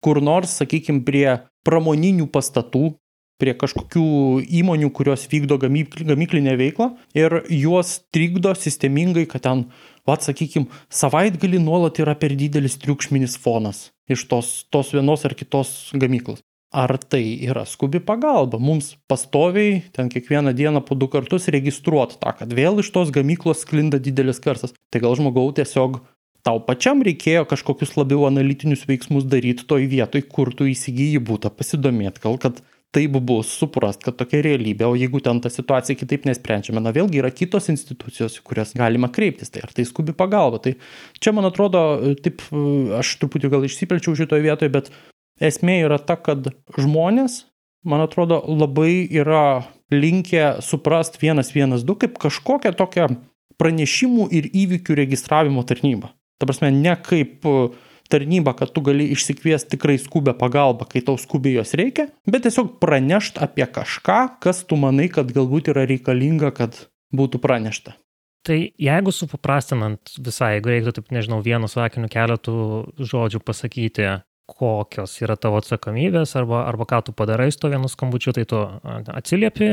kur 0.03 0.21
nors, 0.25 0.59
sakykime, 0.59 1.05
prie 1.07 1.27
pramoninių 1.67 2.27
pastatų, 2.33 2.93
prie 3.43 3.55
kažkokių 3.59 4.05
įmonių, 4.61 4.93
kurios 4.95 5.25
vykdo 5.31 5.59
gamyklinę 5.63 6.55
veiklą 6.61 6.93
ir 7.19 7.41
juos 7.51 7.97
trikdo 8.15 8.55
sistemingai, 8.55 9.27
kad 9.31 9.43
ten, 9.47 9.65
vad 10.07 10.23
sakykime, 10.23 10.71
savaitgalį 10.93 11.65
nuolat 11.65 11.99
yra 12.03 12.15
per 12.19 12.37
didelis 12.39 12.79
triukšminis 12.83 13.35
fonas 13.43 13.89
iš 14.11 14.27
tos, 14.31 14.55
tos 14.71 14.93
vienos 14.95 15.27
ar 15.27 15.35
kitos 15.39 15.93
gamyklos. 15.99 16.43
Ar 16.73 16.95
tai 16.97 17.37
yra 17.45 17.67
skubi 17.69 18.01
pagalba? 18.01 18.57
Mums 18.57 18.95
pastoviai 19.11 19.83
ten 19.93 20.09
kiekvieną 20.09 20.55
dieną 20.57 20.81
po 20.87 20.97
du 20.97 21.09
kartus 21.13 21.51
registruoti 21.53 22.17
tą, 22.23 22.33
kad 22.39 22.55
vėl 22.57 22.81
iš 22.81 22.89
tos 22.95 23.13
gamyklos 23.13 23.67
sklinda 23.67 24.01
didelis 24.01 24.41
karsas. 24.41 24.73
Tai 24.89 25.03
gal 25.05 25.19
žmogau 25.19 25.51
tiesiog 25.53 26.01
tau 26.47 26.61
pačiam 26.67 27.03
reikėjo 27.07 27.47
kažkokius 27.51 27.97
labiau 27.99 28.27
analitinius 28.29 28.85
veiksmus 28.89 29.27
daryti 29.31 29.67
toj 29.69 29.87
vietoj, 29.91 30.25
kur 30.31 30.53
tu 30.57 30.69
įsigyji 30.71 31.23
būtą, 31.23 31.53
pasidomėti, 31.55 32.23
gal 32.25 32.39
kad 32.43 32.61
taip 32.93 33.15
bus, 33.25 33.49
suprast, 33.57 34.03
kad 34.05 34.19
tokia 34.19 34.43
realybė, 34.45 34.85
o 34.85 34.97
jeigu 34.99 35.23
ten 35.25 35.41
ta 35.41 35.49
situacija 35.53 35.97
kitaip 35.97 36.27
nesprendžiama, 36.29 36.83
na 36.85 36.93
vėlgi 36.93 37.23
yra 37.23 37.31
kitos 37.33 37.71
institucijos, 37.73 38.37
kurias 38.45 38.75
galima 38.77 39.09
kreiptis, 39.13 39.49
tai 39.53 39.63
ar 39.65 39.73
tai 39.73 39.87
skubi 39.89 40.13
pagalba. 40.17 40.61
Tai 40.61 40.75
čia, 41.17 41.33
man 41.33 41.49
atrodo, 41.49 41.81
taip, 42.21 42.45
aš 42.99 43.15
truputį 43.23 43.53
gal 43.55 43.65
išsipelčiau 43.65 44.19
šitoje 44.19 44.45
vietoje, 44.45 44.75
bet 44.75 44.93
esmė 45.41 45.81
yra 45.87 45.97
ta, 45.97 46.19
kad 46.21 46.53
žmonės, 46.77 47.47
man 47.89 48.05
atrodo, 48.05 48.43
labai 48.45 49.07
yra 49.09 49.65
linkę 49.93 50.59
suprast 50.65 51.17
112 51.23 51.97
kaip 52.05 52.21
kažkokią 52.21 52.77
tokią 52.77 53.09
pranešimų 53.61 54.29
ir 54.37 54.53
įvykių 54.53 55.01
registravimo 55.01 55.65
tarnybą. 55.65 56.13
Ta 56.41 56.49
prasme, 56.49 56.73
ne 56.75 56.95
kaip 56.99 57.47
e, 57.49 57.57
tarnyba, 58.13 58.55
kad 58.59 58.73
tu 58.75 58.83
gali 58.85 59.09
išsikviesti 59.15 59.77
tikrai 59.77 59.99
skubę 60.01 60.35
pagalbą, 60.39 60.89
kai 60.91 61.05
tau 61.07 61.19
skubiai 61.21 61.59
jos 61.61 61.75
reikia, 61.79 62.09
bet 62.29 62.47
tiesiog 62.47 62.77
pranešti 62.83 63.43
apie 63.45 63.67
kažką, 63.67 64.21
kas 64.43 64.65
tu 64.69 64.79
manai, 64.81 65.09
kad 65.13 65.33
galbūt 65.33 65.73
yra 65.73 65.87
reikalinga, 65.89 66.53
kad 66.57 66.87
būtų 67.15 67.41
pranešta. 67.43 67.97
Tai 68.43 68.59
jeigu 68.59 69.13
supaprastinant 69.15 70.17
visai, 70.19 70.57
jeigu 70.57 70.73
reiktų, 70.73 70.97
taip 70.97 71.13
nežinau, 71.15 71.39
vienu 71.47 71.69
sakiniu 71.71 72.11
keletų 72.11 72.55
žodžių 72.99 73.41
pasakyti, 73.47 74.09
kokios 74.51 75.15
yra 75.23 75.37
tavo 75.39 75.61
atsakomybės 75.61 76.35
arba, 76.41 76.65
arba 76.67 76.87
ką 76.91 76.99
tu 77.07 77.15
padarai 77.17 77.53
su 77.53 77.61
to 77.63 77.71
vienu 77.73 77.89
skambučiu, 77.89 78.35
tai 78.35 78.45
tu 78.51 78.59
atsiliepi, 79.15 79.69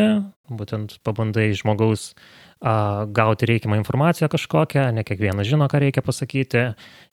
būtent 0.54 1.00
pabandai 1.04 1.50
žmogaus 1.58 2.12
gauti 2.60 3.48
reikiamą 3.48 3.78
informaciją 3.80 4.28
kažkokią, 4.32 4.90
ne 4.92 5.06
kiekvienas 5.08 5.48
žino, 5.48 5.70
ką 5.72 5.80
reikia 5.86 6.04
pasakyti, 6.04 6.66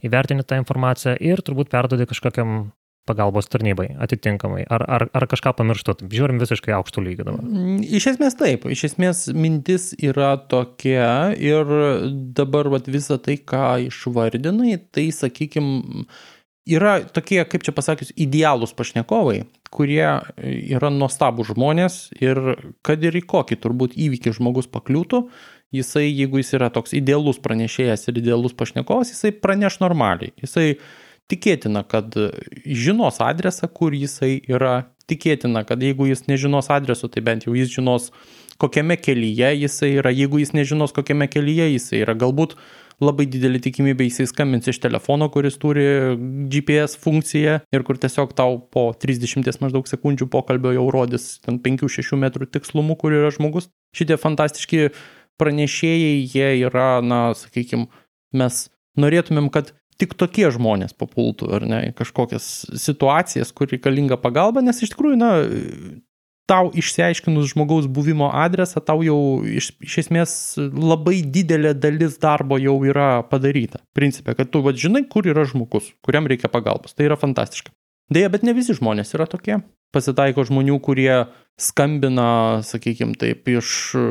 įvertini 0.03 0.43
tą 0.43 0.59
informaciją 0.59 1.15
ir 1.23 1.43
turbūt 1.47 1.71
perdodi 1.71 2.09
kažkokiam 2.11 2.73
pagalbos 3.07 3.47
tarnybai 3.47 3.93
atitinkamai. 4.03 4.65
Ar, 4.67 4.83
ar, 4.91 5.07
ar 5.15 5.27
kažką 5.31 5.53
pamirštu, 5.61 5.95
žiūrim 6.11 6.41
visiškai 6.43 6.75
aukštų 6.75 7.05
lygių 7.07 7.27
dabar. 7.29 7.45
Mm, 7.47 7.85
iš 7.87 8.09
esmės 8.13 8.35
taip, 8.39 8.67
iš 8.67 8.89
esmės 8.91 9.27
mintis 9.31 9.93
yra 10.03 10.35
tokia 10.51 11.31
ir 11.39 11.71
dabar 12.37 12.73
vat, 12.75 12.91
visą 12.91 13.21
tai, 13.23 13.39
ką 13.39 13.77
išvardinai, 13.87 14.75
tai 14.91 15.09
sakykime, 15.15 16.09
yra 16.67 16.99
tokie, 17.15 17.39
kaip 17.49 17.65
čia 17.67 17.75
pasakius, 17.75 18.13
idealūs 18.19 18.75
pašnekovai, 18.77 19.45
kurie 19.75 20.07
yra 20.07 20.91
nuostabų 20.93 21.47
žmonės 21.53 21.99
ir 22.19 22.41
kad 22.87 23.05
ir 23.07 23.19
į 23.19 23.25
kokį 23.31 23.59
turbūt 23.63 23.97
įvykį 24.07 24.35
žmogus 24.39 24.69
pakliūtų, 24.73 25.27
jisai, 25.77 26.07
jeigu 26.09 26.41
jis 26.43 26.55
yra 26.59 26.71
toks 26.75 26.95
idealus 26.97 27.41
pranešėjas 27.43 28.09
ir 28.11 28.21
idealus 28.23 28.57
pašnekovas, 28.59 29.13
jisai 29.15 29.35
praneš 29.35 29.81
normaliai. 29.83 30.35
Jisai 30.43 30.77
tikėtina, 31.31 31.83
kad 31.87 32.15
žinos 32.67 33.21
adresą, 33.25 33.71
kur 33.71 33.95
jisai 33.95 34.37
yra, 34.47 34.87
tikėtina, 35.11 35.65
kad 35.67 35.83
jeigu 35.83 36.09
jis 36.11 36.27
nežinos 36.31 36.71
adreso, 36.75 37.11
tai 37.11 37.23
bent 37.27 37.47
jau 37.47 37.55
jis 37.59 37.73
žinos, 37.75 38.11
kokiame 38.63 38.97
kelyje 39.01 39.53
jisai 39.63 39.95
yra, 40.01 40.13
jeigu 40.15 40.41
jis 40.43 40.55
nežinos, 40.57 40.95
kokiame 40.97 41.29
kelyje 41.31 41.71
jisai 41.75 42.03
yra, 42.05 42.17
galbūt 42.19 42.57
labai 43.03 43.27
didelė 43.29 43.61
tikimybė 43.61 44.07
jisai 44.07 44.27
skambins 44.31 44.69
iš 44.71 44.79
telefono, 44.81 45.29
kuris 45.33 45.59
turi 45.61 45.85
GPS 46.53 46.97
funkciją 47.01 47.59
ir 47.75 47.85
kur 47.85 48.01
tiesiog 48.01 48.33
tau 48.39 48.57
po 48.73 48.89
30 48.97 49.61
maždaug 49.61 49.89
sekundžių 49.91 50.31
pokalbio 50.33 50.73
jau 50.77 50.87
rodys 50.95 51.35
ten 51.45 51.61
5-6 51.63 52.17
metrų 52.23 52.49
tikslumu, 52.49 52.97
kur 52.97 53.13
yra 53.13 53.33
žmogus. 53.35 53.69
Šitie 53.97 54.17
fantastiški 54.21 54.89
pranešėjai, 55.41 56.15
jie 56.33 56.49
yra, 56.65 57.03
na, 57.05 57.21
sakykime, 57.37 57.91
mes 58.37 58.67
norėtumėm, 58.97 59.51
kad 59.53 59.75
tik 60.01 60.17
tokie 60.17 60.49
žmonės 60.53 60.97
papultų, 60.97 61.49
ar 61.57 61.65
ne, 61.69 61.81
kažkokias 61.97 62.49
situacijas, 62.81 63.53
kur 63.57 63.69
reikalinga 63.73 64.19
pagalba, 64.21 64.65
nes 64.65 64.81
iš 64.85 64.93
tikrųjų, 64.93 65.21
na, 65.21 65.33
tau 66.51 66.71
išsiaiškinus 66.75 67.51
žmogaus 67.53 67.89
buvimo 67.91 68.31
adresą, 68.35 68.81
tau 68.85 69.03
jau 69.05 69.19
iš, 69.47 69.73
iš 69.83 69.99
esmės 70.05 70.35
labai 70.59 71.21
didelė 71.23 71.75
dalis 71.75 72.21
darbo 72.23 72.59
jau 72.63 72.79
yra 72.87 73.25
padaryta. 73.31 73.83
Principė, 73.97 74.37
kad 74.39 74.53
tu 74.53 74.63
vad 74.67 74.79
žinai, 74.79 75.05
kur 75.11 75.27
yra 75.27 75.47
žmogus, 75.49 75.91
kuriam 76.07 76.29
reikia 76.31 76.51
pagalbos. 76.53 76.95
Tai 76.95 77.09
yra 77.11 77.19
fantastiška. 77.21 77.75
Deja, 78.13 78.31
bet 78.31 78.47
ne 78.47 78.55
visi 78.55 78.77
žmonės 78.77 79.11
yra 79.17 79.27
tokie. 79.27 79.59
Pasitaiko 79.95 80.45
žmonių, 80.47 80.77
kurie 80.85 81.11
skambina, 81.59 82.61
sakykime 82.67 83.17
taip, 83.19 83.49
iš 83.49 83.71
e, 83.97 84.03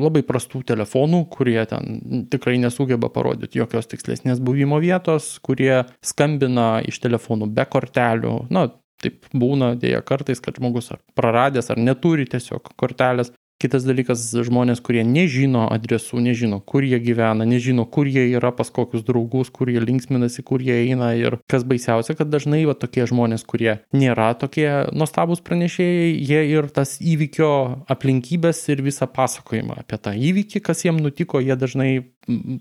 labai 0.00 0.22
prastų 0.26 0.62
telefonų, 0.70 1.24
kurie 1.30 1.58
ten 1.70 2.24
tikrai 2.32 2.56
nesugeba 2.62 3.10
parodyti 3.12 3.60
jokios 3.60 3.90
tikslesnės 3.90 4.40
buvimo 4.42 4.80
vietos, 4.82 5.36
kurie 5.44 5.84
skambina 6.02 6.78
iš 6.88 7.02
telefonų 7.04 7.50
be 7.54 7.66
kortelių. 7.68 8.34
Na, 8.54 8.64
Taip 9.02 9.28
būna 9.30 9.74
dėja 9.78 10.00
kartais, 10.02 10.40
kad 10.42 10.58
žmogus 10.58 10.90
ar 10.94 11.02
praradęs, 11.18 11.70
ar 11.70 11.78
neturi 11.78 12.26
tiesiog 12.30 12.72
kortelės. 12.78 13.32
Kitas 13.58 13.82
dalykas- 13.82 14.20
žmonės, 14.46 14.78
kurie 14.78 15.02
nežino 15.02 15.64
adresų, 15.74 16.20
nežino, 16.22 16.60
kur 16.62 16.84
jie 16.86 17.00
gyvena, 17.02 17.42
nežino, 17.42 17.90
kur 17.90 18.06
jie 18.06 18.22
yra 18.38 18.52
pas 18.54 18.70
kokius 18.70 19.02
draugus, 19.02 19.50
kur 19.50 19.66
jie 19.66 19.80
linksminasi, 19.82 20.44
kur 20.44 20.62
jie 20.62 20.76
eina. 20.86 21.10
Ir 21.18 21.40
kas 21.50 21.64
baisiausia, 21.64 22.14
kad 22.16 22.30
dažnai 22.30 22.64
va 22.66 22.74
tokie 22.74 23.02
žmonės, 23.02 23.42
kurie 23.44 23.80
nėra 23.92 24.38
tokie 24.38 24.86
nuostabus 24.94 25.42
pranešėjai, 25.42 26.14
jie 26.22 26.44
ir 26.54 26.70
tas 26.70 26.98
įvykio 27.02 27.50
aplinkybės 27.90 28.62
ir 28.68 28.78
visą 28.86 29.10
pasakojimą 29.10 29.82
apie 29.82 29.98
tą 29.98 30.14
įvykį, 30.14 30.62
kas 30.62 30.84
jiem 30.84 31.02
nutiko, 31.02 31.42
jie 31.42 31.56
dažnai 31.58 32.06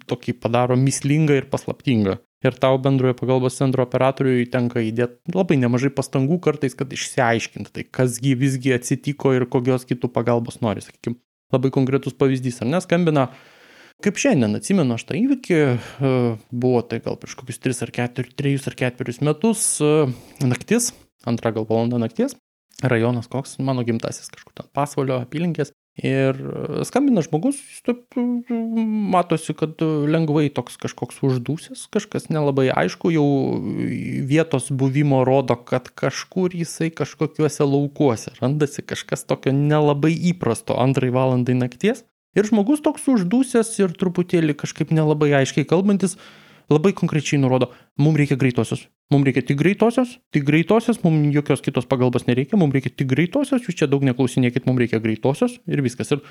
tokį 0.10 0.34
padaro 0.41 0.76
mislingą 0.76 1.38
ir 1.38 1.45
paslaptingą 1.45 2.17
ir 2.45 2.58
tau 2.62 2.78
bendrojo 2.82 3.15
pagalbos 3.17 3.58
centro 3.58 3.86
operatoriui 3.86 4.45
tenka 4.54 4.82
įdėti 4.86 5.34
labai 5.34 5.58
nemažai 5.62 5.91
pastangų 5.93 6.39
kartais, 6.43 6.76
kad 6.78 6.91
išsiaiškinti, 6.93 7.73
tai 7.73 7.86
kasgi 8.00 8.36
visgi 8.38 8.76
atsitiko 8.76 9.34
ir 9.38 9.47
kokios 9.50 9.88
kitų 9.89 10.12
pagalbos 10.13 10.62
nori. 10.62 10.84
Sakykime, 10.86 11.17
labai 11.54 11.71
konkretus 11.73 12.15
pavyzdys, 12.17 12.62
ar 12.62 12.71
neskambina, 12.76 13.28
kaip 14.06 14.19
šiandien 14.21 14.60
atsimenu 14.60 14.97
aš 14.97 15.08
tą 15.10 15.17
įvykį, 15.17 15.58
e, 15.58 16.13
buvo 16.52 16.84
tai 16.86 17.02
gal 17.06 17.17
prieš 17.19 17.38
kokius 17.39 17.62
3 17.63 17.86
ar 17.88 17.93
4, 18.02 18.36
3 18.43 18.69
ar 18.69 18.78
4 18.86 19.17
metus, 19.26 19.65
e, 19.82 19.93
naktis, 20.45 20.91
antra 21.28 21.54
gal 21.56 21.65
valanda 21.69 22.02
nakties, 22.02 22.38
rajonas 22.84 23.30
koks, 23.32 23.58
mano 23.63 23.86
gimtasis 23.88 24.30
kažkur 24.34 24.54
ten 24.54 24.69
pasvalio 24.78 25.17
apylinkės. 25.23 25.73
Ir 25.98 26.38
skambina 26.86 27.24
žmogus, 27.26 27.58
taip, 27.82 28.04
matosi, 28.14 29.56
kad 29.58 29.82
lengvai 29.82 30.46
toks 30.54 30.76
kažkoks 30.78 31.24
uždūsęs, 31.26 31.88
kažkas 31.90 32.30
nelabai 32.30 32.68
aišku, 32.70 33.10
jau 33.16 33.26
vietos 34.30 34.70
buvimo 34.70 35.24
rodo, 35.26 35.58
kad 35.58 35.90
kažkur 35.90 36.54
jisai 36.54 36.92
kažkokiuose 36.94 37.66
laukuose 37.66 38.36
randasi 38.38 38.86
kažkas 38.86 39.26
tokio 39.26 39.56
nelabai 39.58 40.14
įprasto 40.14 40.78
antrai 40.78 41.10
valandai 41.10 41.58
nakties. 41.58 42.06
Ir 42.38 42.46
žmogus 42.46 42.84
toks 42.86 43.08
uždūsęs 43.10 43.74
ir 43.82 43.98
truputėlį 43.98 44.54
kažkaip 44.62 44.94
nelabai 44.94 45.32
aiškiai 45.40 45.66
kalbantis, 45.66 46.20
labai 46.71 46.93
konkrečiai 46.97 47.39
nurodo, 47.41 47.71
mums 47.99 48.19
reikia 48.19 48.38
greitosios. 48.39 48.88
Mums 49.13 49.23
reikia 49.23 49.45
tik 49.47 49.60
greitosios, 49.62 50.17
tik 50.36 50.43
greitosios, 50.47 50.99
mums 51.03 51.32
jokios 51.36 51.63
kitos 51.63 51.88
pagalbos 51.88 52.27
nereikia, 52.27 52.60
mums 52.60 52.75
reikia 52.75 52.91
tik 52.91 53.08
greitosios, 53.13 53.63
jūs 53.63 53.77
čia 53.80 53.88
daug 53.88 54.03
neklausinėkit, 54.03 54.65
mums 54.67 54.84
reikia 54.84 54.99
greitosios 55.03 55.60
ir 55.63 55.84
viskas. 55.86 56.12
Ir 56.12 56.25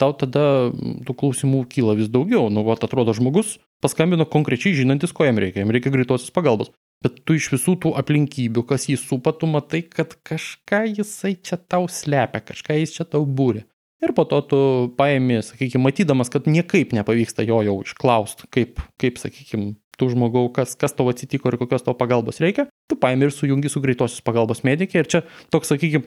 tau 0.00 0.10
tada 0.18 0.72
tų 0.74 1.14
klausimų 1.20 1.62
kyla 1.70 1.94
vis 1.98 2.10
daugiau. 2.10 2.48
Nu, 2.50 2.66
va, 2.66 2.74
atrodo, 2.74 3.14
žmogus 3.14 3.60
paskambino 3.84 4.26
konkrečiai 4.26 4.74
žinantis, 4.74 5.14
ko 5.14 5.28
jam 5.28 5.38
reikia, 5.38 5.62
jam 5.62 5.70
reikia 5.74 5.94
greitosios 5.94 6.34
pagalbos. 6.34 6.72
Bet 7.04 7.20
tu 7.28 7.36
iš 7.36 7.50
visų 7.52 7.76
tų 7.84 7.92
aplinkybių, 8.00 8.64
kas 8.66 8.88
jį 8.90 8.96
supa, 8.98 9.34
tu 9.36 9.46
matai, 9.50 9.84
kad 9.84 10.16
kažką 10.26 10.82
jisai 10.96 11.36
čia 11.36 11.60
tau 11.60 11.86
slepia, 11.92 12.40
kažką 12.42 12.78
jis 12.80 12.96
čia 12.96 13.06
tau 13.06 13.22
būrė. 13.28 13.66
Ir 14.06 14.14
po 14.14 14.22
to 14.28 14.38
tu 14.46 14.60
paėmė, 14.98 15.40
sakykime, 15.42 15.82
matydamas, 15.88 16.30
kad 16.30 16.46
niekaip 16.46 16.94
nepavyksta 16.94 17.42
jo 17.46 17.58
jau 17.66 17.80
išklausti, 17.82 18.46
kaip, 18.54 18.78
kaip 19.02 19.18
sakykime, 19.18 19.74
tų 19.98 20.12
žmogų, 20.12 20.46
kas, 20.54 20.76
kas 20.78 20.94
tau 20.96 21.08
atsitiko 21.10 21.50
ir 21.50 21.58
kokios 21.60 21.84
tau 21.84 21.96
pagalbos 21.96 22.40
reikia, 22.44 22.68
tu 22.90 22.98
paėmė 23.00 23.28
ir 23.28 23.34
sujungi 23.34 23.72
su 23.72 23.82
greitosios 23.82 24.22
pagalbos 24.24 24.62
medikė. 24.66 25.02
Ir 25.02 25.10
čia 25.10 25.22
toks, 25.52 25.72
sakykime, 25.72 26.04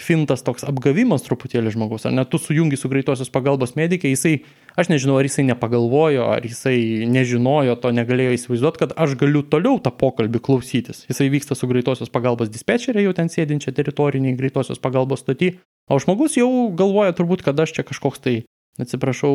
fintas 0.00 0.42
toks 0.46 0.64
apgavimas 0.66 1.26
truputėlį 1.26 1.74
žmogus, 1.74 2.06
ar 2.08 2.14
net 2.16 2.30
tu 2.32 2.40
sujungi 2.40 2.78
su 2.80 2.88
greitosios 2.90 3.30
pagalbos 3.34 3.74
medikė, 3.78 4.10
jisai, 4.14 4.38
aš 4.80 4.90
nežinau, 4.92 5.18
ar 5.20 5.28
jisai 5.28 5.44
nepagalvojo, 5.50 6.30
ar 6.34 6.46
jisai 6.46 7.04
nežinojo, 7.10 7.76
to 7.82 7.92
negalėjo 7.94 8.38
įsivaizduoti, 8.38 8.82
kad 8.86 8.96
aš 9.04 9.18
galiu 9.20 9.44
toliau 9.46 9.82
tą 9.82 9.92
pokalbį 9.94 10.40
klausytis. 10.48 11.04
Jisai 11.10 11.28
vyksta 11.34 11.58
su 11.58 11.68
greitosios 11.70 12.12
pagalbos 12.14 12.50
dispečerė, 12.54 13.04
jau 13.04 13.14
ten 13.18 13.30
sėdinčia 13.30 13.74
teritoriniai 13.76 14.38
greitosios 14.38 14.82
pagalbos 14.82 15.26
stoti, 15.26 15.56
O 15.90 16.00
žmogus 16.00 16.38
jau 16.38 16.50
galvoja 16.76 17.12
turbūt, 17.16 17.44
kad 17.44 17.58
aš 17.60 17.74
čia 17.76 17.84
kažkoks 17.84 18.22
tai, 18.24 18.36
atsiprašau, 18.80 19.34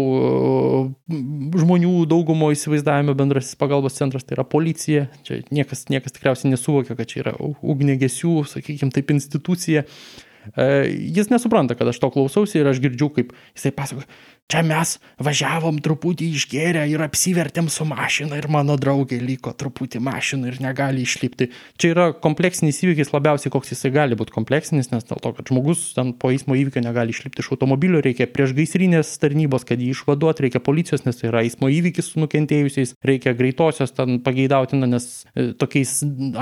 žmonių 1.62 1.94
daugumo 2.10 2.50
įsivaizdavimo 2.52 3.16
bendrasis 3.18 3.60
pagalbos 3.60 3.96
centras, 4.00 4.26
tai 4.28 4.36
yra 4.36 4.48
policija. 4.48 5.08
Čia 5.28 5.44
niekas, 5.54 5.86
niekas 5.94 6.16
tikriausiai 6.16 6.52
nesuvokia, 6.52 6.98
kad 7.00 7.12
čia 7.12 7.22
yra 7.24 7.36
ugnegesių, 7.40 8.34
sakykime, 8.50 8.92
taip 8.96 9.14
institucija. 9.16 9.86
E, 10.56 10.68
jis 11.16 11.32
nesupranta, 11.32 11.78
kad 11.80 11.92
aš 11.92 12.02
to 12.02 12.10
klausausi 12.16 12.60
ir 12.60 12.72
aš 12.72 12.82
girdžiu, 12.84 13.12
kaip 13.16 13.32
jisai 13.54 13.72
pasakoja, 13.76 14.10
Čia 14.50 14.64
mes 14.66 14.96
važiavom 15.22 15.76
truputį 15.86 16.32
išgėrę 16.34 16.88
ir 16.90 17.04
apsivertėm 17.06 17.68
su 17.70 17.86
mašina 17.86 18.40
ir 18.40 18.48
mano 18.50 18.80
draugė 18.82 19.20
liko 19.22 19.52
truputį 19.54 20.00
mašina 20.02 20.50
ir 20.50 20.56
negali 20.64 21.04
išlipti. 21.06 21.52
Čia 21.78 21.92
yra 21.92 22.06
kompleksinis 22.18 22.82
įvykis 22.82 23.14
labiausiai, 23.14 23.52
koks 23.54 23.76
jisai 23.76 23.92
gali 23.94 24.18
būti 24.18 24.34
kompleksinis, 24.34 24.90
nes 24.90 25.06
dėl 25.06 25.22
to, 25.22 25.34
kad 25.38 25.52
žmogus 25.52 25.84
ten 25.94 26.16
po 26.18 26.32
eismo 26.34 26.58
įvykio 26.58 26.82
negali 26.82 27.14
išlipti 27.14 27.44
iš 27.46 27.52
automobilio, 27.54 28.02
reikia 28.02 28.26
prieš 28.26 28.56
gaisrinės 28.58 29.14
tarnybos, 29.22 29.68
kad 29.70 29.86
jį 29.86 29.92
išvaduot, 29.94 30.42
reikia 30.42 30.64
policijos, 30.66 31.06
nes 31.06 31.22
tai 31.22 31.30
yra 31.30 31.46
eismo 31.46 31.70
įvykis 31.70 32.10
su 32.16 32.26
nukentėjusiais, 32.26 32.96
reikia 33.06 33.36
greitosios 33.38 33.94
ten 33.94 34.18
pageidautina, 34.26 34.90
nes 34.90 35.08
e, 35.36 35.52
tokiais 35.62 35.94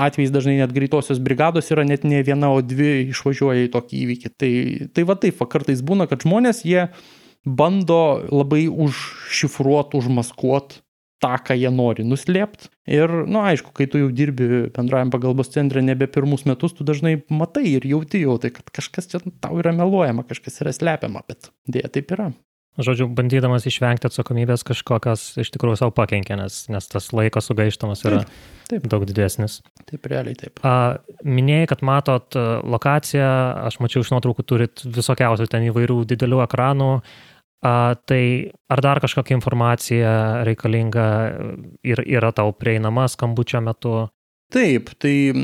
atvejais 0.08 0.32
dažnai 0.32 0.56
net 0.62 0.72
greitosios 0.72 1.20
brigados 1.20 1.68
yra 1.76 1.84
net 1.84 2.08
ne 2.08 2.24
viena, 2.24 2.54
o 2.56 2.64
dvi 2.64 3.10
išvažiuoja 3.12 3.68
į 3.68 3.72
tokį 3.76 4.02
įvykį. 4.06 4.34
Tai, 4.40 4.52
tai 4.96 5.08
va 5.12 5.20
taip, 5.20 5.36
va, 5.44 5.52
kartais 5.58 5.84
būna, 5.84 6.08
kad 6.08 6.24
žmonės 6.24 6.64
jie 6.64 6.88
bando 7.46 8.24
labai 8.32 8.66
užšifruot, 8.68 9.94
užmaskuot 9.98 10.80
tą, 11.22 11.34
ką 11.42 11.56
jie 11.58 11.70
nori 11.74 12.06
nuslėpti. 12.06 12.70
Ir, 12.88 13.10
na, 13.26 13.28
nu, 13.32 13.40
aišku, 13.50 13.72
kai 13.76 13.88
tu 13.90 14.00
jau 14.00 14.10
dirbi 14.14 14.68
bendrajam 14.74 15.10
pagalbos 15.14 15.50
centre 15.54 15.82
nebe 15.84 16.06
pirmus 16.10 16.46
metus, 16.48 16.76
tu 16.76 16.86
dažnai 16.86 17.18
matai 17.30 17.66
ir 17.74 17.86
jauti 17.88 18.22
jau 18.22 18.38
tai, 18.42 18.52
kad 18.54 18.70
kažkas 18.74 19.10
čia 19.10 19.22
tau 19.42 19.58
yra 19.58 19.74
meluojama, 19.76 20.26
kažkas 20.28 20.62
yra 20.62 20.74
slepiama, 20.76 21.24
bet 21.28 21.50
dėja 21.70 21.90
taip 21.98 22.14
yra. 22.14 22.30
Žodžiu, 22.78 23.08
bandydamas 23.10 23.64
išvengti 23.66 24.06
atsakomybės 24.06 24.62
kažkokios 24.66 25.22
iš 25.42 25.48
tikrųjų 25.54 25.80
savo 25.80 25.94
pakenkė, 25.96 26.36
nes, 26.38 26.60
nes 26.70 26.86
tas 26.86 27.08
laikas 27.10 27.50
sugaištamas 27.50 28.04
yra 28.06 28.20
taip, 28.22 28.36
taip. 28.70 28.86
daug 28.92 29.06
didesnis. 29.08 29.58
Taip, 29.82 30.06
realiai 30.10 30.38
taip. 30.38 30.62
A, 30.62 31.00
minėjai, 31.26 31.72
kad 31.72 31.82
matot 31.86 32.38
lokaciją, 32.62 33.32
aš 33.66 33.80
mačiau 33.82 34.04
iš 34.06 34.12
nuotraukų, 34.14 34.46
turit 34.46 34.84
visokiausių 34.86 35.48
ten 35.50 35.66
įvairių 35.72 36.04
didelių 36.14 36.44
ekranų. 36.46 36.92
A, 37.66 37.74
tai 38.06 38.22
ar 38.70 38.84
dar 38.86 39.02
kažkokia 39.02 39.34
informacija 39.34 40.14
reikalinga 40.46 41.08
ir 41.82 42.04
yra 42.06 42.30
tau 42.30 42.54
prieinama 42.54 43.08
skambučio 43.10 43.64
metu? 43.66 43.96
Taip, 44.54 44.94
tai 45.02 45.34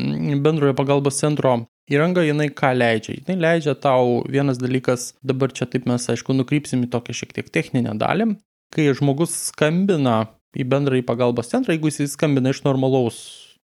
bendrojo 0.41 0.79
pagalbos 0.79 1.19
centro 1.19 1.59
įranga 1.93 2.25
jinai 2.25 2.49
ką 2.55 2.73
leidžia? 2.77 3.19
Jinai 3.21 3.37
leidžia 3.41 3.75
tau 3.79 4.23
vienas 4.31 4.61
dalykas, 4.61 5.13
dabar 5.27 5.53
čia 5.53 5.69
taip 5.71 5.89
mes 5.91 6.09
aišku 6.11 6.37
nukrypsim 6.37 6.87
į 6.87 6.91
tokią 6.95 7.17
šiek 7.21 7.35
tiek 7.37 7.51
techninę 7.53 7.97
dalį, 8.01 8.35
kai 8.75 8.89
žmogus 8.97 9.35
skambina 9.51 10.25
į 10.55 10.67
bendrąjį 10.71 11.05
pagalbos 11.07 11.51
centrą, 11.51 11.75
jeigu 11.75 11.91
jis 11.91 12.15
skambina 12.15 12.55
iš 12.55 12.63
normalaus 12.67 13.21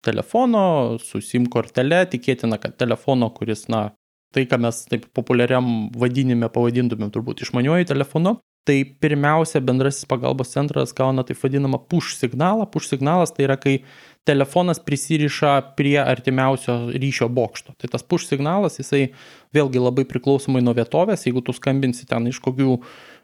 telefono 0.06 0.98
su 1.02 1.20
SIM 1.24 1.48
kortele, 1.50 2.04
tikėtina, 2.10 2.60
kad 2.62 2.76
telefono, 2.78 3.28
kuris, 3.34 3.66
na, 3.72 3.88
tai, 4.34 4.44
ką 4.46 4.60
mes 4.62 4.84
taip 4.90 5.08
populiariam 5.16 5.88
vadinime 5.98 6.50
pavadintumėm 6.52 7.10
turbūt 7.14 7.42
išmaniuoju 7.46 7.88
telefonu, 7.90 8.36
tai 8.66 8.80
pirmiausia 9.02 9.62
bendrasis 9.62 10.08
pagalbos 10.10 10.50
centras 10.54 10.94
gauna 10.96 11.24
taip 11.26 11.38
vadinamą 11.42 11.80
push 11.90 12.16
signalą. 12.18 12.66
Push 12.70 12.90
signalas 12.90 13.32
tai 13.34 13.46
yra, 13.46 13.56
kai 13.62 13.78
telefonas 14.26 14.80
prisiriša 14.82 15.52
prie 15.78 15.96
artimiausio 16.02 16.76
ryšio 16.92 17.28
bokšto. 17.32 17.76
Tai 17.78 17.90
tas 17.92 18.02
push 18.02 18.28
signalas, 18.28 18.80
jisai 18.80 19.10
vėlgi 19.54 19.82
labai 19.82 20.06
priklausomai 20.08 20.62
nuo 20.64 20.74
vietovės, 20.76 21.26
jeigu 21.28 21.44
tu 21.46 21.54
skambinsi 21.56 22.08
ten 22.10 22.26
iš 22.30 22.40
kokių 22.44 22.78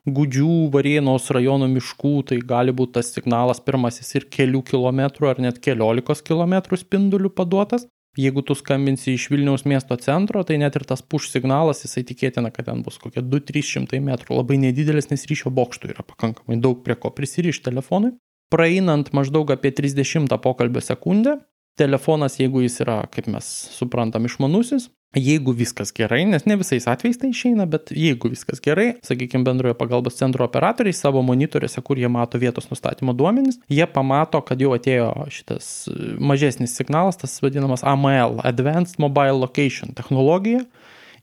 gudžių 0.07 0.69
varienos 0.75 1.31
rajono 1.35 1.69
miškų, 1.71 2.15
tai 2.31 2.38
gali 2.43 2.75
būti 2.75 2.97
tas 2.99 3.12
signalas 3.15 3.62
pirmasis 3.62 4.15
ir 4.19 4.29
kelių 4.31 4.62
kilometrų 4.71 5.31
ar 5.31 5.43
net 5.43 5.61
keliolikos 5.62 6.25
kilometrų 6.27 6.81
spindulių 6.81 7.35
paduotas. 7.35 7.87
Jeigu 8.19 8.43
tu 8.45 8.53
skambinsi 8.53 9.15
iš 9.17 9.31
Vilniaus 9.33 9.62
miesto 9.65 9.97
centro, 9.97 10.43
tai 10.45 10.59
net 10.61 10.75
ir 10.77 10.85
tas 10.85 11.01
push 11.01 11.31
signalas, 11.33 11.81
jisai 11.87 12.03
tikėtina, 12.05 12.51
kad 12.53 12.67
ten 12.69 12.83
bus 12.85 12.99
kokie 13.01 13.23
2-300 13.25 14.03
metrų, 14.05 14.37
labai 14.37 14.59
nedidelis, 14.61 15.09
nes 15.09 15.25
ryšio 15.31 15.49
bokštų 15.57 15.95
yra 15.95 16.05
pakankamai 16.05 16.59
daug 16.61 16.83
prie 16.85 16.99
ko 17.01 17.09
prisirišti 17.15 17.71
telefonui. 17.71 18.12
Praeinant 18.53 19.09
maždaug 19.17 19.51
apie 19.55 19.73
30 19.73 20.37
pokalbio 20.45 20.83
sekundę, 20.85 21.38
telefonas, 21.81 22.37
jeigu 22.41 22.65
jis 22.67 22.83
yra, 22.85 22.99
kaip 23.12 23.31
mes 23.33 23.49
suprantam, 23.73 24.29
išmanusis, 24.29 24.91
Jeigu 25.12 25.53
viskas 25.53 25.91
gerai, 25.93 26.23
nes 26.25 26.47
ne 26.49 26.55
visais 26.57 26.87
atvejais 26.88 27.19
tai 27.21 27.29
išeina, 27.35 27.67
bet 27.69 27.91
jeigu 27.93 28.31
viskas 28.33 28.62
gerai, 28.65 28.95
sakykime, 29.05 29.45
bendrojo 29.45 29.77
pagalbos 29.77 30.17
centro 30.17 30.47
operatoriai 30.49 30.97
savo 30.97 31.21
monitoriuose, 31.27 31.83
kur 31.85 32.01
jie 32.01 32.09
mato 32.09 32.41
vietos 32.41 32.71
nustatymo 32.71 33.12
duomenys, 33.12 33.59
jie 33.69 33.85
pamato, 33.93 34.41
kad 34.41 34.65
jau 34.65 34.73
atėjo 34.73 35.11
šitas 35.29 35.69
mažesnis 36.17 36.73
signalas, 36.79 37.21
tas 37.21 37.37
vadinamas 37.45 37.85
AML, 37.85 38.41
Advanced 38.49 38.97
Mobile 39.05 39.37
Location 39.43 39.93
technologija, 39.99 40.65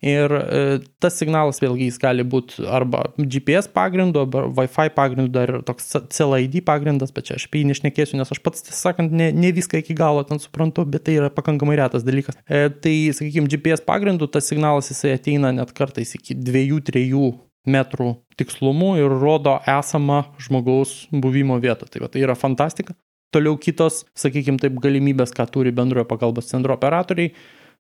Ir 0.06 0.32
e, 0.32 0.60
tas 1.04 1.18
signalas 1.20 1.60
vėlgi 1.60 1.90
jis 1.90 1.98
gali 2.00 2.24
būti 2.24 2.64
arba 2.72 3.02
GPS 3.20 3.68
pagrindu, 3.74 4.22
arba 4.24 4.46
Wi-Fi 4.56 4.94
pagrindu, 4.96 5.28
dar 5.36 5.52
ir 5.52 5.66
toks 5.68 5.92
CLID 6.16 6.62
pagrindas, 6.68 7.12
bet 7.16 7.28
čia 7.28 7.36
aš 7.36 7.50
apie 7.50 7.66
jį 7.66 7.74
nešnekėsiu, 7.74 8.16
nes 8.20 8.32
aš 8.32 8.40
pats, 8.46 8.64
tiesą 8.64 8.80
sakant, 8.80 9.12
ne, 9.12 9.28
ne 9.36 9.52
viską 9.56 9.82
iki 9.84 9.98
galo 10.00 10.24
ten 10.28 10.40
suprantu, 10.40 10.88
bet 10.88 11.04
tai 11.10 11.18
yra 11.20 11.28
pakankamai 11.34 11.76
retas 11.82 12.08
dalykas. 12.08 12.40
E, 12.48 12.70
tai, 12.72 12.96
sakykime, 13.16 13.52
GPS 13.52 13.84
pagrindu 13.84 14.32
tas 14.32 14.48
signalas 14.48 14.88
jisai 14.94 15.18
ateina 15.18 15.52
net 15.56 15.76
kartais 15.76 16.16
iki 16.16 16.38
2-3 16.48 17.36
metrų 17.70 18.14
tikslumu 18.40 18.96
ir 19.02 19.12
rodo 19.20 19.60
esamą 19.68 20.24
žmogaus 20.40 21.10
buvimo 21.12 21.60
vietą. 21.60 21.90
Tai, 21.92 22.06
va, 22.06 22.12
tai 22.12 22.24
yra 22.24 22.40
fantastika. 22.40 22.96
Toliau 23.36 23.60
kitos, 23.62 24.06
sakykime, 24.18 24.58
taip 24.62 24.80
galimybės, 24.82 25.36
ką 25.36 25.46
turi 25.54 25.76
bendrojo 25.76 26.08
pagalbos 26.10 26.48
centro 26.50 26.74
operatoriai 26.74 27.36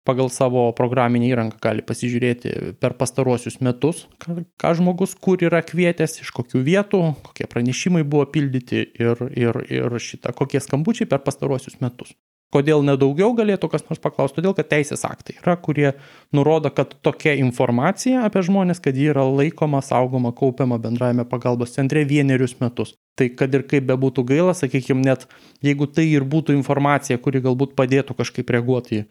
pagal 0.05 0.29
savo 0.29 0.67
programinę 0.77 1.27
įrangą 1.31 1.57
gali 1.61 1.83
pasižiūrėti 1.85 2.77
per 2.81 2.93
pastaruosius 2.99 3.57
metus, 3.65 4.05
ką, 4.21 4.75
žmogus 4.77 5.17
kur 5.17 5.41
yra 5.43 5.63
kvietęs, 5.65 6.19
iš 6.21 6.31
kokių 6.35 6.61
vietų, 6.67 7.01
kokie 7.25 7.49
pranešimai 7.49 8.05
buvo 8.05 8.29
pildyti 8.29 8.85
ir, 8.85 9.25
ir, 9.33 9.59
ir 9.65 9.99
šitą, 9.99 10.35
kokie 10.37 10.61
skambučiai 10.61 11.09
per 11.09 11.25
pastaruosius 11.25 11.81
metus. 11.81 12.13
Kodėl 12.53 12.85
nedaugiau 12.85 13.33
galėtų 13.35 13.67
kas 13.71 13.83
nors 13.89 13.99
paklausti? 13.99 14.37
Todėl, 14.37 14.53
kad 14.55 14.69
teisės 14.71 15.01
aktai 15.07 15.33
yra, 15.41 15.57
kurie 15.59 15.89
nurodo, 16.35 16.69
kad 16.71 16.93
tokia 17.03 17.33
informacija 17.41 18.21
apie 18.27 18.45
žmonės, 18.45 18.79
kad 18.83 18.95
ji 18.95 19.09
yra 19.11 19.25
laikoma, 19.27 19.81
saugoma, 19.83 20.31
kaupiama 20.31 20.77
bendrajame 20.79 21.25
pagalbos 21.27 21.73
centre 21.75 22.05
vienerius 22.07 22.55
metus. 22.61 22.93
Tai 23.19 23.27
kad 23.35 23.53
ir 23.57 23.65
kaip 23.67 23.89
bebūtų 23.89 24.23
gaila, 24.29 24.53
sakykime, 24.55 25.03
net 25.03 25.25
jeigu 25.65 25.89
tai 25.89 26.05
ir 26.13 26.23
būtų 26.23 26.55
informacija, 26.55 27.17
kuri 27.19 27.41
galbūt 27.43 27.75
padėtų 27.75 28.15
kažkaip 28.21 28.55
reaguoti 28.55 29.01
į 29.01 29.05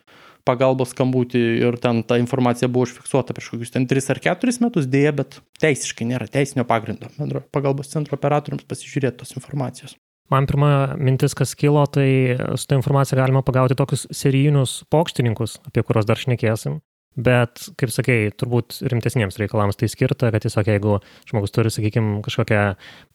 pagalbos 0.48 0.92
skambutį 0.92 1.42
ir 1.64 1.78
ten 1.82 2.02
ta 2.06 2.18
informacija 2.20 2.68
buvo 2.68 2.88
užfiksuota 2.88 3.36
prieš 3.36 3.52
kokius 3.54 3.74
ten 3.74 3.88
3 3.90 4.10
ar 4.14 4.22
4 4.28 4.56
metus, 4.64 4.88
dėja, 4.90 5.14
bet 5.16 5.38
teisiškai 5.64 6.08
nėra 6.10 6.28
teisinio 6.30 6.66
pagrindo 6.68 7.10
bendro 7.18 7.44
pagalbos 7.54 7.92
centro 7.92 8.18
operatoriams 8.18 8.66
pasižiūrėti 8.68 9.22
tos 9.22 9.36
informacijos. 9.38 9.96
Man 10.32 10.46
pirma 10.48 10.96
mintis, 10.96 11.34
kas 11.36 11.52
kilo, 11.58 11.82
tai 11.92 12.08
su 12.56 12.68
tą 12.68 12.78
informacija 12.78 13.18
galima 13.20 13.42
pagauti 13.44 13.76
tokius 13.76 14.06
serijinius 14.08 14.82
pokštininkus, 14.92 15.58
apie 15.68 15.84
kuriuos 15.84 16.08
dar 16.08 16.20
šnekėsim. 16.20 16.80
Bet, 17.14 17.68
kaip 17.78 17.92
sakei, 17.94 18.32
turbūt 18.34 18.80
rimtesniems 18.90 19.36
reikalams 19.38 19.78
tai 19.78 19.86
skirta, 19.90 20.32
kad 20.34 20.42
tiesiog 20.42 20.66
jeigu 20.66 20.96
žmogus 21.30 21.54
turi, 21.54 21.70
sakykime, 21.70 22.16
kažkokią, 22.26 22.62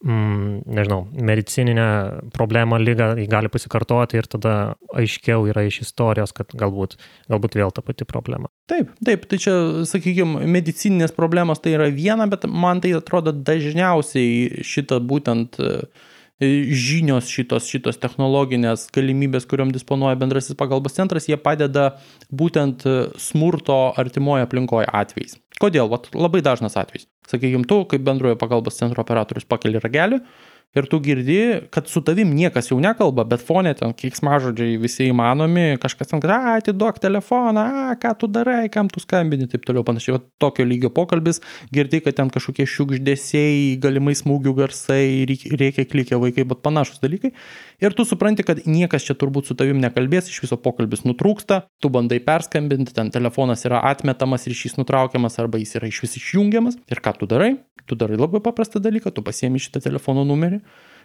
mm, 0.06 0.62
nežinau, 0.78 1.02
medicininę 1.30 1.88
problemą, 2.32 2.78
lygą, 2.80 3.10
jį 3.20 3.26
gali 3.28 3.52
pasikartoti 3.52 4.16
ir 4.16 4.28
tada 4.32 4.54
aiškiau 4.96 5.44
yra 5.52 5.66
iš 5.68 5.82
istorijos, 5.84 6.32
kad 6.36 6.54
galbūt, 6.56 6.96
galbūt 7.28 7.58
vėl 7.60 7.74
ta 7.76 7.84
pati 7.84 8.08
problema. 8.08 8.48
Taip, 8.72 8.94
taip, 9.04 9.28
tai 9.28 9.40
čia, 9.42 9.56
sakykime, 9.90 10.46
medicininės 10.48 11.12
problemos 11.12 11.60
tai 11.60 11.76
yra 11.76 11.90
viena, 11.92 12.24
bet 12.30 12.48
man 12.48 12.80
tai 12.80 12.94
atrodo 12.96 13.36
dažniausiai 13.36 14.64
šitą 14.64 15.02
būtent 15.04 15.60
uh, 15.60 15.84
žinios 16.40 17.28
šitos, 17.28 17.68
šitos 17.68 18.00
technologinės 18.00 18.86
galimybės, 18.94 19.44
kuriuom 19.50 19.74
disponuoja 19.74 20.16
bendrasis 20.20 20.56
pagalbos 20.56 20.96
centras, 20.96 21.28
jie 21.28 21.36
padeda 21.36 22.00
būtent 22.32 22.86
smurto 23.20 23.80
artimoje 24.00 24.46
aplinkoje 24.46 24.88
atvejais. 24.88 25.36
Kodėl? 25.60 25.90
Vat, 25.92 26.08
labai 26.16 26.40
dažnas 26.40 26.78
atvejis. 26.80 27.04
Sakykime, 27.28 27.66
tu 27.68 27.82
kaip 27.90 28.02
bendrojo 28.06 28.38
pagalbos 28.40 28.80
centro 28.80 29.04
operatorius 29.04 29.44
pakeli 29.44 29.82
ragelį, 29.82 30.22
ir 30.76 30.86
tu 30.86 31.00
girdi, 31.02 31.38
kad 31.74 31.88
su 31.90 32.02
tavim 32.06 32.30
niekas 32.34 32.70
jau 32.70 32.78
nekalba, 32.82 33.24
bet 33.28 33.42
fonė 33.42 33.72
ten 33.78 33.94
keiksmažodžiai 33.96 34.76
visi 34.80 35.08
įmanomi, 35.10 35.80
kažkas 35.82 36.12
ten, 36.12 36.22
a, 36.30 36.56
atiduok 36.60 37.00
telefoną, 37.02 37.64
a, 37.90 37.96
ką 38.00 38.12
tu 38.20 38.30
darai, 38.30 38.68
kam 38.72 38.90
tu 38.92 39.02
skambini, 39.02 39.48
taip 39.50 39.66
toliau 39.66 39.82
panašiai. 39.86 40.18
O 40.18 40.22
tokio 40.42 40.66
lygio 40.68 40.92
pokalbis, 40.94 41.42
girdi, 41.74 42.02
kad 42.04 42.18
ten 42.20 42.30
kažkokie 42.30 42.68
šiukždėsiai, 42.70 43.74
galimai 43.82 44.14
smūgių 44.18 44.54
garsai, 44.62 45.26
reikia 45.26 45.86
klikia 45.90 46.20
vaikai, 46.22 46.46
bet 46.52 46.62
panašus 46.62 47.02
dalykai. 47.02 47.34
Ir 47.80 47.94
tu 47.96 48.04
supranti, 48.04 48.44
kad 48.44 48.60
niekas 48.68 49.06
čia 49.08 49.16
turbūt 49.16 49.48
su 49.48 49.56
tavim 49.56 49.80
nekalbės, 49.80 50.28
iš 50.28 50.42
viso 50.44 50.58
pokalbis 50.60 51.06
nutrūksta, 51.06 51.62
tu 51.80 51.88
bandai 51.92 52.18
perskambinti, 52.20 52.92
ten 52.96 53.08
telefonas 53.14 53.64
yra 53.64 53.80
atmetamas, 53.88 54.44
ryšys 54.50 54.76
nutraukiamas 54.76 55.40
arba 55.40 55.60
jis 55.62 55.78
yra 55.80 55.88
iš 55.88 56.02
vis 56.04 56.18
išjungiamas. 56.20 56.76
Ir 56.92 57.00
ką 57.00 57.16
tu 57.16 57.28
darai? 57.30 57.54
Tu 57.88 57.96
darai 57.96 58.20
labai 58.20 58.42
paprastą 58.44 58.82
dalyką, 58.84 59.14
tu 59.16 59.24
pasiemi 59.24 59.62
šitą 59.62 59.80
telefono 59.88 60.26
numerį 60.28 60.60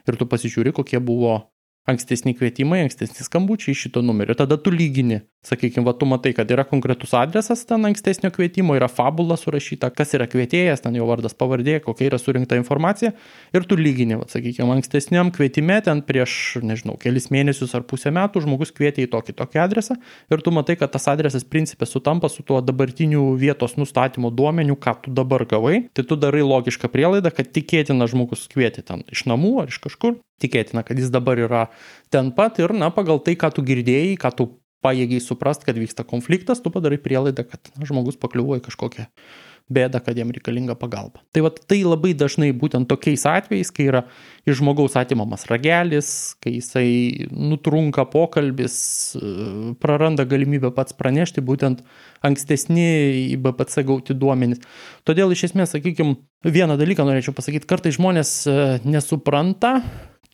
ir 0.06 0.20
tu 0.20 0.28
pasižiūri, 0.30 0.76
kokie 0.76 1.00
buvo 1.00 1.46
ankstesni 1.86 2.34
kvietimai, 2.34 2.82
ankstesni 2.86 3.26
skambučiai 3.26 3.76
iš 3.76 3.86
šito 3.86 4.02
numerio. 4.02 4.34
Tada 4.38 4.58
tu 4.58 4.72
lygini, 4.74 5.20
sakykime, 5.46 5.86
va, 5.86 5.94
tu 5.94 6.08
matai, 6.10 6.32
kad 6.34 6.50
yra 6.50 6.66
konkretus 6.66 7.14
adresas 7.18 7.62
ten 7.70 7.86
ankstesnio 7.86 8.32
kvietimo, 8.34 8.74
yra 8.78 8.88
fabula 8.90 9.38
surašyta, 9.38 9.92
kas 9.94 10.16
yra 10.18 10.26
kvietėjas, 10.30 10.82
ten 10.82 10.98
jo 10.98 11.06
vardas, 11.06 11.38
pavardė, 11.38 11.78
kokia 11.86 12.10
yra 12.10 12.20
surinkta 12.22 12.58
informacija. 12.58 13.14
Ir 13.54 13.68
tu 13.70 13.78
lygini, 13.78 14.18
va, 14.18 14.26
sakykime, 14.32 14.72
ankstesniam 14.80 15.30
kvietime 15.36 15.78
ten 15.86 16.02
prieš, 16.06 16.58
nežinau, 16.66 16.98
kelis 17.02 17.30
mėnesius 17.34 17.78
ar 17.78 17.86
pusę 17.86 18.10
metų 18.16 18.42
žmogus 18.48 18.74
kvietė 18.74 19.06
į 19.06 19.12
tokį 19.14 19.38
tokį 19.38 19.62
adresą. 19.68 20.00
Ir 20.34 20.42
tu 20.42 20.54
matai, 20.56 20.80
kad 20.82 20.94
tas 20.96 21.06
adresas 21.14 21.46
principė 21.46 21.86
sutampa 21.90 22.34
su 22.34 22.42
tuo 22.42 22.64
dabartiniu 22.66 23.28
vietos 23.38 23.78
nustatymo 23.78 24.34
duomeniu, 24.34 24.74
ką 24.74 24.98
tu 25.06 25.14
dabar 25.14 25.46
gavai, 25.46 25.86
tai 25.94 26.08
tu 26.10 26.18
darai 26.18 26.42
logišką 26.42 26.90
prielaidą, 26.90 27.30
kad 27.30 27.54
tikėtina 27.54 28.10
žmogus 28.10 28.50
kvietė 28.50 28.82
ten 28.90 29.06
iš 29.14 29.28
namų 29.30 29.60
ar 29.62 29.70
iš 29.70 29.84
kažkur. 29.86 30.18
Tikėtina, 30.42 30.82
kad 30.84 31.00
jis 31.00 31.08
dabar 31.14 31.40
yra 31.40 31.62
ten 32.14 32.32
pat 32.36 32.62
ir, 32.64 32.76
na, 32.78 32.92
pagal 32.94 33.22
tai, 33.26 33.38
ką 33.40 33.52
tu 33.56 33.66
girdėjai, 33.66 34.16
ką 34.22 34.32
tu 34.38 34.50
pajėgiai 34.86 35.24
suprast, 35.24 35.66
kad 35.66 35.78
vyksta 35.80 36.06
konfliktas, 36.08 36.62
tu 36.62 36.72
padarai 36.74 37.02
prielaidą, 37.02 37.48
kad 37.50 37.74
na, 37.76 37.88
žmogus 37.90 38.20
pakliuvo 38.22 38.60
į 38.60 38.66
kažkokią 38.68 39.10
bėdą, 39.66 39.98
kad 40.06 40.18
jam 40.18 40.30
reikalinga 40.30 40.76
pagalba. 40.78 41.24
Tai 41.34 41.42
va 41.48 41.50
tai 41.50 41.80
labai 41.82 42.12
dažnai 42.18 42.52
būtent 42.54 42.86
tokiais 42.90 43.24
atvejais, 43.26 43.72
kai 43.74 43.88
yra 43.90 44.04
iš 44.46 44.60
žmogaus 44.60 44.94
atimamas 45.00 45.48
ragelis, 45.50 46.10
kai 46.44 46.54
jisai 46.60 47.26
nutrunka 47.34 48.06
pokalbis, 48.12 48.78
praranda 49.82 50.28
galimybę 50.30 50.70
pats 50.76 50.94
pranešti, 50.98 51.42
būtent 51.46 51.82
ankstesni 52.26 52.86
į 53.34 53.40
BPC 53.42 53.88
gauti 53.90 54.18
duomenys. 54.18 54.62
Todėl 55.08 55.34
iš 55.34 55.48
esmės, 55.50 55.74
sakykime, 55.74 56.20
vieną 56.46 56.78
dalyką 56.78 57.08
norėčiau 57.08 57.34
pasakyti, 57.34 57.66
kartai 57.70 57.96
žmonės 57.96 58.36
e, 58.46 58.60
nesupranta, 58.86 59.80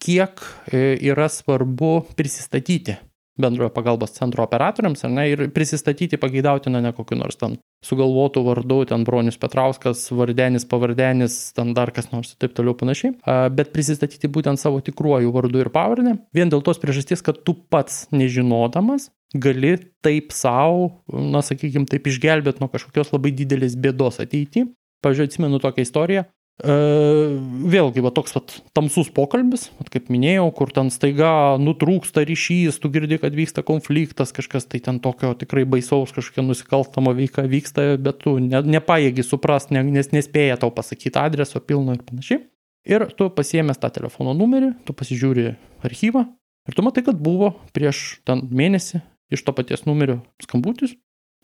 kiek 0.02 0.44
e, 0.72 0.98
yra 1.12 1.30
svarbu 1.32 1.94
prisistatyti 2.18 2.98
bendrojo 3.42 3.70
pagalbos 3.74 4.14
centro 4.14 4.44
operatoriams, 4.44 5.04
ar 5.06 5.12
ne, 5.14 5.26
ir 5.32 5.44
prisistatyti 5.56 6.20
pageidautina 6.22 6.82
ne 6.84 6.92
kokiu 6.96 7.18
nors 7.20 7.40
ten 7.40 7.58
sugalvotų 7.86 8.44
vardu, 8.46 8.82
ten 8.90 9.06
Bronius 9.08 9.40
Petrauskas, 9.42 10.04
vardenis, 10.14 10.68
pavardenis, 10.70 11.38
ten 11.58 11.72
dar 11.78 11.90
kas 11.96 12.12
nors 12.12 12.34
ir 12.34 12.42
taip 12.44 12.54
toliau 12.58 12.76
panašiai, 12.78 13.16
bet 13.56 13.72
prisistatyti 13.74 14.30
būtent 14.30 14.62
savo 14.62 14.84
tikruoju 14.86 15.32
vardu 15.34 15.64
ir 15.64 15.72
pavardę, 15.74 16.18
vien 16.36 16.52
dėl 16.52 16.62
tos 16.66 16.82
priežasties, 16.82 17.24
kad 17.26 17.42
tu 17.48 17.56
pats 17.74 18.04
nežinodamas 18.14 19.10
gali 19.34 19.78
taip 20.06 20.36
savo, 20.36 20.92
na 21.08 21.42
sakykime, 21.46 21.88
taip 21.90 22.12
išgelbėti 22.12 22.62
nuo 22.62 22.70
kažkokios 22.70 23.14
labai 23.16 23.34
didelės 23.34 23.80
bėdos 23.80 24.22
ateityje. 24.22 24.68
Pavyzdžiui, 25.02 25.26
atsimenu 25.32 25.58
tokią 25.58 25.82
istoriją, 25.82 26.28
Vėlgi, 26.62 28.04
va 28.06 28.12
toks 28.14 28.36
vat, 28.36 28.54
tamsus 28.78 29.08
pokalbis, 29.14 29.70
vat, 29.80 29.88
kaip 29.90 30.12
minėjau, 30.14 30.46
kur 30.54 30.70
ten 30.76 30.92
staiga 30.94 31.58
nutrūksta 31.58 32.22
ryšys, 32.28 32.78
tu 32.84 32.92
girdi, 32.94 33.18
kad 33.22 33.34
vyksta 33.34 33.64
konfliktas, 33.66 34.34
kažkas 34.36 34.70
tai 34.70 34.82
ten 34.86 35.00
tokio 35.02 35.34
tikrai 35.38 35.64
baisaus, 35.66 36.14
kažkokia 36.14 36.46
nusikalstama 36.46 37.16
veika 37.18 37.48
vyksta, 37.50 37.96
bet 37.98 38.22
tu 38.26 38.36
ne, 38.38 38.62
nepaėgi 38.78 39.26
suprast, 39.26 39.74
ne, 39.74 39.82
nes 39.90 40.12
nespėja 40.14 40.60
tau 40.62 40.70
pasakyti 40.76 41.18
adreso 41.18 41.64
pilno 41.66 41.98
ir 41.98 42.06
panašiai. 42.06 42.44
Ir 42.90 43.08
tu 43.18 43.30
pasiemęs 43.34 43.82
tą 43.82 43.90
telefono 43.94 44.34
numerį, 44.38 44.72
tu 44.86 44.94
pasižiūri 44.98 45.52
archyvą 45.86 46.26
ir 46.70 46.78
tu 46.78 46.86
matai, 46.86 47.04
kad 47.06 47.18
buvo 47.18 47.56
prieš 47.74 48.22
ten 48.26 48.46
mėnesį 48.50 49.02
iš 49.34 49.46
to 49.46 49.54
paties 49.58 49.86
numerio 49.88 50.20
skambutis, 50.44 50.94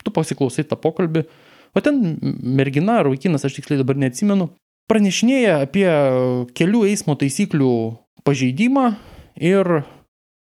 tu 0.03 0.13
pasiklausai 0.13 0.65
tą 0.67 0.77
pokalbį, 0.81 1.25
o 1.73 1.81
ten 1.81 2.17
mergina 2.21 2.99
ar 3.01 3.09
vaikinas, 3.09 3.45
aš 3.45 3.57
tiksliai 3.59 3.81
dabar 3.81 3.97
neatsimenu, 4.01 4.49
pranešinėja 4.91 5.61
apie 5.67 5.87
kelių 6.57 6.87
eismo 6.91 7.17
taisyklių 7.19 7.73
pažeidimą 8.27 8.89
ir 9.39 9.81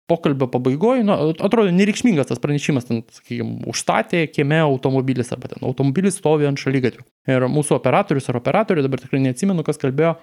pokalbio 0.06 0.46
pabaigoje, 0.50 1.02
nu, 1.06 1.14
atrodo 1.34 1.72
nereikšmingas 1.74 2.30
tas 2.30 2.40
pranešimas, 2.42 2.86
ten, 2.86 3.02
sakykime, 3.10 3.64
užstatė 3.70 4.22
kieme 4.30 4.60
automobilis 4.62 5.32
arba 5.34 5.50
ten 5.50 5.66
automobilis 5.66 6.20
stovi 6.20 6.46
ant 6.46 6.62
šalygatvių. 6.62 7.02
Ir 7.34 7.46
mūsų 7.50 7.74
operatorius 7.80 8.30
ar 8.30 8.38
operatorė, 8.38 8.84
dabar 8.86 9.02
tikrai 9.02 9.24
neatsimenu, 9.24 9.66
kas 9.66 9.82
kalbėjo, 9.82 10.14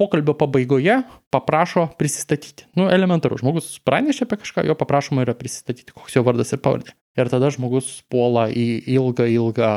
pokalbio 0.00 0.34
pabaigoje 0.36 1.00
paprašo 1.32 1.86
prisistatyti. 2.00 2.68
Nu, 2.76 2.88
elementaru, 2.92 3.40
žmogus 3.40 3.72
pranešė 3.84 4.26
apie 4.26 4.40
kažką, 4.44 4.64
jo 4.68 4.76
paprašoma 4.80 5.24
yra 5.24 5.36
prisistatyti, 5.36 5.96
koks 5.96 6.16
jo 6.16 6.24
vardas 6.26 6.52
ir 6.52 6.60
pavardė. 6.64 6.96
Ir 7.20 7.32
tada 7.32 7.50
žmogus 7.52 7.98
puola 8.12 8.46
į 8.52 8.66
ilgą, 8.92 9.28
ilgą 9.28 9.72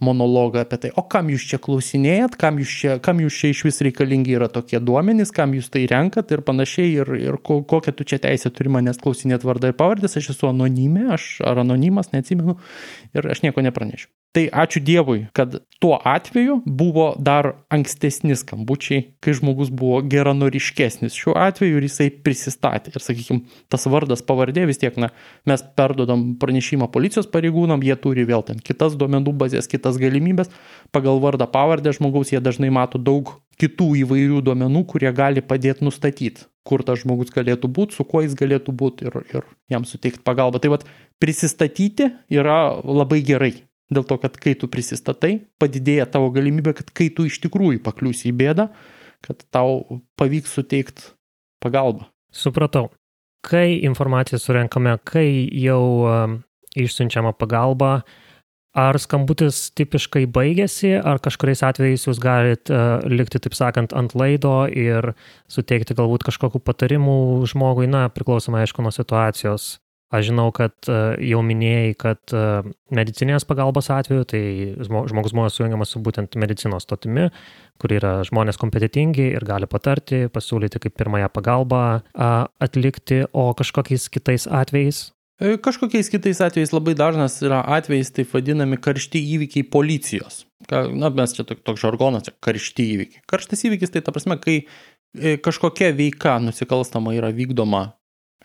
monologą 0.00 0.60
apie 0.60 0.78
tai, 0.82 0.90
o 0.96 1.04
kam 1.06 1.30
jūs 1.30 1.46
čia 1.50 1.60
klausinėjat, 1.62 2.34
kam 2.40 2.58
jūs 2.62 2.72
čia, 2.80 2.96
kam 3.04 3.22
jūs 3.22 3.38
čia 3.40 3.52
iš 3.54 3.62
vis 3.68 3.80
reikalingi 3.86 4.34
yra 4.38 4.48
tokie 4.52 4.80
duomenys, 4.82 5.32
kam 5.34 5.54
jūs 5.54 5.70
tai 5.74 5.84
renkat 5.90 6.34
ir 6.34 6.42
panašiai, 6.46 6.90
ir, 7.02 7.14
ir 7.20 7.38
ko, 7.46 7.60
kokią 7.62 7.94
tu 7.94 8.08
čia 8.08 8.18
teisę 8.22 8.50
turi 8.54 8.72
manęs 8.74 9.00
klausinėti 9.02 9.46
vardą 9.46 9.70
ir 9.70 9.78
pavardės, 9.78 10.18
aš 10.18 10.32
esu 10.34 10.50
anonimė, 10.50 11.08
aš 11.14 11.30
ar 11.46 11.62
anonimas, 11.62 12.10
neatsimenu, 12.14 12.58
ir 13.14 13.32
aš 13.36 13.46
nieko 13.46 13.64
nepranešiu. 13.64 14.10
Tai 14.34 14.48
ačiū 14.50 14.80
Dievui, 14.82 15.28
kad 15.30 15.52
tuo 15.78 15.94
atveju 16.02 16.56
buvo 16.66 17.12
dar 17.22 17.52
ankstesni 17.70 18.34
skambučiai, 18.34 19.04
kai 19.22 19.34
žmogus 19.38 19.68
buvo 19.70 20.00
geranoriškesnis 20.10 21.14
šiuo 21.14 21.36
atveju 21.38 21.76
ir 21.78 21.84
jisai 21.86 22.08
prisistatė. 22.10 22.90
Ir 22.90 23.04
sakykime, 23.04 23.44
tas 23.70 23.86
vardas 23.86 24.24
pavardė 24.26 24.64
vis 24.66 24.80
tiek, 24.82 24.96
na, 24.98 25.12
mes 25.46 25.62
perdodam 25.78 26.24
pranešimą 26.42 26.88
policijos 26.90 27.28
pareigūnam, 27.30 27.84
jie 27.86 27.94
turi 27.94 28.24
vėl 28.26 28.42
ten 28.48 28.58
kitas 28.58 28.96
duomenų 28.98 29.36
bazės, 29.38 29.70
kitas 29.70 30.00
galimybės. 30.02 30.50
Pagal 30.90 31.22
vardą 31.22 31.46
pavardę 31.52 31.92
žmogaus 31.94 32.32
jie 32.34 32.40
dažnai 32.42 32.72
mato 32.74 32.98
daug 32.98 33.36
kitų 33.62 33.86
įvairių 34.00 34.40
duomenų, 34.48 34.82
kurie 34.90 35.12
gali 35.14 35.44
padėti 35.46 35.86
nustatyti, 35.86 36.48
kur 36.66 36.82
tas 36.82 37.04
žmogus 37.04 37.30
galėtų 37.30 37.70
būti, 37.70 37.94
su 38.00 38.08
kuo 38.08 38.24
jis 38.26 38.34
galėtų 38.34 38.74
būti 38.74 39.06
ir, 39.06 39.20
ir 39.30 39.46
jam 39.70 39.86
suteikti 39.86 40.24
pagalbą. 40.26 40.58
Tai 40.58 40.74
vad, 40.74 40.88
prisistatyti 41.22 42.10
yra 42.34 42.58
labai 42.82 43.22
gerai. 43.22 43.52
Dėl 43.92 44.06
to, 44.08 44.16
kad 44.20 44.36
kai 44.40 44.54
tu 44.56 44.68
prisistatai, 44.72 45.44
padidėja 45.60 46.06
tavo 46.08 46.30
galimybė, 46.32 46.72
kad 46.78 46.90
kai 46.96 47.10
tu 47.12 47.26
iš 47.28 47.36
tikrųjų 47.44 47.82
pakliūsi 47.84 48.30
į 48.30 48.36
bėdą, 48.40 48.68
kad 49.24 49.44
tau 49.52 50.00
pavyks 50.20 50.56
suteikti 50.56 51.12
pagalbą. 51.64 52.08
Supratau. 52.34 52.90
Kai 53.44 53.84
informaciją 53.84 54.40
surenkame, 54.40 54.96
kai 55.04 55.26
jau 55.60 55.84
um, 56.08 56.38
išsiunčiama 56.80 57.34
pagalba, 57.36 57.98
ar 58.74 58.96
skambutis 58.98 59.68
tipiškai 59.76 60.24
baigėsi, 60.32 60.96
ar 60.96 61.20
kažkuriais 61.22 61.62
atvejais 61.68 62.08
jūs 62.08 62.18
galit 62.24 62.72
uh, 62.72 63.04
likti, 63.04 63.38
taip 63.44 63.54
sakant, 63.54 63.92
ant 63.92 64.16
laido 64.16 64.64
ir 64.72 65.12
suteikti 65.52 65.94
galbūt 65.94 66.24
kažkokiu 66.26 66.64
patarimu 66.64 67.44
žmogui, 67.52 67.86
na, 67.92 68.08
priklausomai 68.08 68.64
aišku 68.64 68.82
nuo 68.82 68.96
situacijos 68.96 69.74
Aš 70.14 70.28
žinau, 70.30 70.50
kad 70.54 70.74
e, 70.86 70.96
jau 71.26 71.40
minėjai, 71.42 71.94
kad 71.98 72.34
e, 72.34 72.42
medicinės 72.94 73.46
pagalbos 73.48 73.88
atveju, 73.90 74.26
tai 74.30 74.42
žmogus 74.86 75.34
buvo 75.34 75.48
sujungiamas 75.50 75.94
su 75.94 76.02
būtent 76.04 76.36
medicinos 76.38 76.86
stotimi, 76.86 77.30
kur 77.82 77.94
yra 77.96 78.20
žmonės 78.28 78.60
kompetitingi 78.60 79.32
ir 79.32 79.46
gali 79.48 79.66
patarti, 79.70 80.28
pasiūlyti 80.30 80.82
kaip 80.84 80.94
pirmąją 81.00 81.32
pagalbą 81.34 81.82
atlikti, 82.14 83.24
o 83.32 83.48
kažkokiais 83.58 84.06
kitais 84.14 84.46
atvejais. 84.46 85.08
E, 85.42 85.56
kažkokiais 85.58 86.12
kitais 86.12 86.44
atvejais 86.46 86.74
labai 86.76 86.94
dažnas 87.00 87.40
yra 87.42 87.64
atvejais 87.78 88.14
taip 88.14 88.30
vadinami 88.36 88.78
karšti 88.78 89.18
įvykiai 89.34 89.66
policijos. 89.66 90.44
Na, 90.70 91.10
mes 91.10 91.34
čia 91.34 91.42
toks 91.48 91.82
žargonas, 91.82 92.30
karšti 92.44 92.86
įvykiai. 92.94 93.26
Karštas 93.34 93.66
įvykis 93.66 93.96
tai 93.96 94.04
ta 94.04 94.14
prasme, 94.14 94.38
kai 94.38 94.62
kažkokia 95.42 95.90
veika 95.94 96.38
nusikalstama 96.42 97.18
yra 97.18 97.34
vykdoma 97.34 97.88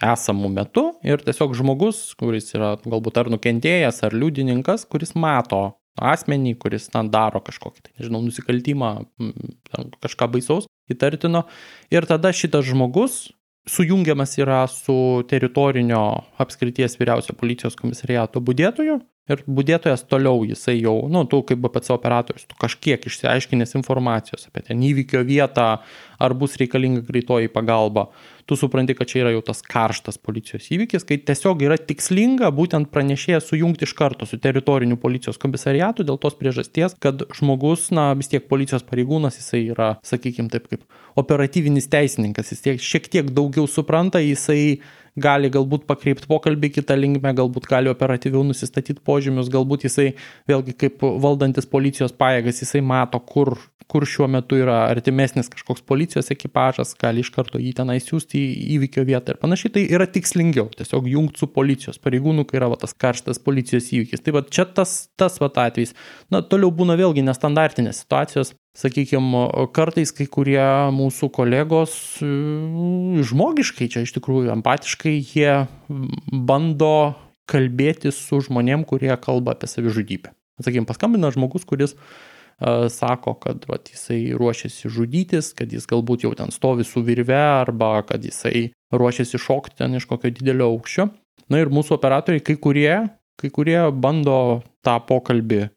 esamų 0.04 0.52
metu 0.54 0.86
ir 1.06 1.22
tiesiog 1.26 1.56
žmogus, 1.58 2.14
kuris 2.20 2.54
yra 2.56 2.76
galbūt 2.86 3.20
ar 3.20 3.32
nukentėjęs, 3.34 4.04
ar 4.08 4.16
liudininkas, 4.16 4.86
kuris 4.90 5.16
mato 5.16 5.74
asmenį, 6.00 6.56
kuris 6.62 6.88
ten 6.92 7.10
daro 7.12 7.42
kažkokį, 7.44 7.84
tai, 7.84 7.94
nežinau, 8.00 8.22
nusikaltimą, 8.24 8.94
kažką 10.00 10.30
baisaus, 10.36 10.70
įtartino. 10.92 11.44
Ir 11.92 12.08
tada 12.10 12.32
šitas 12.36 12.70
žmogus 12.70 13.26
sujungiamas 13.70 14.38
yra 14.40 14.64
su 14.72 14.96
teritorinio 15.30 16.02
apskrities 16.42 16.96
vyriausio 17.00 17.36
policijos 17.38 17.76
komisariato 17.80 18.42
būdėtoju 18.42 19.00
ir 19.30 19.44
budėtojas 19.48 20.06
toliau 20.10 20.44
jisai 20.48 20.80
jau, 20.80 20.96
nu, 21.12 21.24
tu 21.30 21.42
kaip 21.48 21.62
BPC 21.64 21.94
operatorius, 21.96 22.48
tu 22.50 22.58
kažkiek 22.60 23.06
išsiaiškinęs 23.06 23.78
informacijos 23.80 24.50
apie 24.50 24.66
ten 24.70 24.84
įvykio 24.86 25.24
vietą, 25.28 25.70
ar 26.20 26.36
bus 26.36 26.58
reikalinga 26.60 27.06
greitoji 27.08 27.52
pagalba, 27.54 28.10
tu 28.50 28.58
supranti, 28.60 28.96
kad 28.98 29.08
čia 29.08 29.22
yra 29.22 29.34
jau 29.36 29.44
tas 29.46 29.62
karštas 29.62 30.18
policijos 30.18 30.68
įvykis, 30.74 31.06
kai 31.08 31.20
tiesiog 31.22 31.62
yra 31.68 31.78
tikslinga 31.78 32.50
būtent 32.56 32.90
pranešėją 32.94 33.42
sujungti 33.46 33.86
iš 33.86 33.94
karto 33.98 34.26
su 34.26 34.40
teritoriniu 34.42 34.98
policijos 35.00 35.38
komisariatu 35.42 36.04
dėl 36.08 36.18
tos 36.22 36.38
priežasties, 36.40 36.98
kad 37.04 37.22
žmogus, 37.38 37.92
na, 37.96 38.10
vis 38.18 38.32
tiek 38.32 38.50
policijos 38.50 38.86
pareigūnas, 38.90 39.38
jisai 39.38 39.68
yra, 39.76 39.92
sakykime 40.06 40.50
taip, 40.50 40.66
kaip 40.72 41.22
operatyvinis 41.22 41.92
teisininkas, 41.94 42.50
jis 42.56 42.66
tiek, 42.66 42.82
šiek 42.82 43.12
tiek 43.14 43.30
daugiau 43.36 43.70
supranta, 43.70 44.22
jisai 44.24 44.80
gali 45.22 45.50
galbūt 45.54 45.86
pakreipti 45.90 46.30
pokalbį 46.30 46.72
kitą 46.78 46.98
linkmę, 47.00 47.34
galbūt 47.38 47.68
gali 47.70 47.92
operatyviau 47.92 48.44
nusistatyti 48.48 49.04
požymius, 49.06 49.52
galbūt 49.54 49.86
jisai 49.88 50.14
vėlgi 50.50 50.76
kaip 50.80 51.04
valdantis 51.24 51.70
policijos 51.70 52.16
pajėgas, 52.16 52.64
jisai 52.64 52.82
mato, 52.86 53.20
kur, 53.20 53.56
kur 53.90 54.06
šiuo 54.08 54.28
metu 54.32 54.60
yra 54.60 54.84
artimesnis 54.90 55.52
kažkoks 55.52 55.86
policijos 55.90 56.32
ekipažas, 56.34 56.96
gali 57.00 57.24
iš 57.26 57.32
karto 57.36 57.62
jį 57.62 57.74
tenai 57.80 57.98
siūsti 58.04 58.40
į 58.40 58.68
įvykio 58.78 59.06
vietą 59.10 59.36
ir 59.36 59.42
panašiai, 59.42 59.74
tai 59.76 59.86
yra 59.90 60.08
tikslingiau, 60.10 60.70
tiesiog 60.78 61.10
jungti 61.10 61.44
su 61.44 61.50
policijos 61.54 62.02
pareigūnu, 62.04 62.46
kai 62.50 62.62
yra 62.62 62.72
va, 62.74 62.80
tas 62.80 62.96
karštas 62.98 63.42
policijos 63.44 63.90
įvykis. 63.96 64.24
Tai 64.26 64.36
va 64.38 64.46
čia 64.46 64.68
tas, 64.68 64.96
tas 65.20 65.40
va 65.42 65.50
atvejs. 65.50 65.96
Na, 66.34 66.44
toliau 66.46 66.72
būna 66.76 67.00
vėlgi 67.00 67.26
nestandartinės 67.26 68.04
situacijos, 68.04 68.54
sakykime, 68.78 69.46
kartais 69.76 70.14
kai 70.16 70.28
kurie 70.30 70.62
mūsų 70.96 71.32
kolegos 71.34 71.94
e, 72.22 72.30
žmogiškai, 73.26 73.90
čia 73.92 74.06
iš 74.06 74.14
tikrųjų 74.18 74.54
empatiškai, 74.58 75.16
jie 75.18 75.66
bando 76.32 77.16
kalbėti 77.50 78.14
su 78.14 78.42
žmonėm, 78.46 78.86
kurie 78.90 79.14
kalba 79.22 79.56
apie 79.56 79.70
savižudybę. 79.70 80.34
Sakykime, 80.62 80.86
paskambina 80.86 81.32
žmogus, 81.34 81.64
kuris 81.66 81.96
uh, 81.96 82.90
sako, 82.90 83.34
kad 83.34 83.66
vat, 83.68 83.90
jisai 83.90 84.34
ruošiasi 84.38 84.92
žudytis, 84.92 85.54
kad 85.56 85.72
jis 85.72 85.88
galbūt 85.88 86.26
jau 86.28 86.34
ten 86.36 86.52
stovi 86.52 86.84
su 86.84 87.02
virve 87.06 87.38
arba 87.38 88.02
kad 88.08 88.24
jisai 88.26 88.70
ruošiasi 88.92 89.40
šokti 89.40 89.80
ten 89.80 89.96
iš 89.96 90.06
kokio 90.10 90.32
didelio 90.34 90.70
aukščio. 90.74 91.08
Na 91.50 91.62
ir 91.64 91.72
mūsų 91.74 91.96
operatoriai, 91.98 92.44
kai 92.44 92.58
kurie, 92.62 92.94
kai 93.40 93.50
kurie 93.50 93.80
bando 93.96 94.62
tą 94.86 95.00
pokalbį 95.08 95.70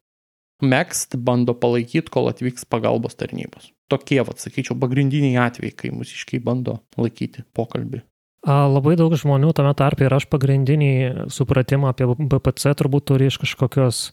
mėgst, 0.65 1.19
bando 1.19 1.55
palaikyti, 1.59 2.11
kol 2.13 2.31
atvyks 2.31 2.67
pagalbos 2.71 3.19
tarnybos. 3.19 3.71
Tokie, 3.93 4.21
vad 4.25 4.41
sakyčiau, 4.41 4.79
pagrindiniai 4.81 5.37
atvejai, 5.43 5.75
kai 5.77 5.93
mūsiškai 5.95 6.41
bando 6.45 6.79
laikyti 6.97 7.45
pokalbį. 7.57 8.03
Labai 8.47 8.97
daug 8.99 9.15
žmonių 9.15 9.53
tame 9.55 9.71
tarpe 9.79 10.09
ir 10.09 10.15
aš 10.17 10.27
pagrindinį 10.33 11.29
supratimą 11.31 11.93
apie 11.93 12.09
BPC 12.11 12.73
turbūt 12.81 13.07
turi 13.13 13.29
iš 13.31 13.39
kažkokios 13.39 14.09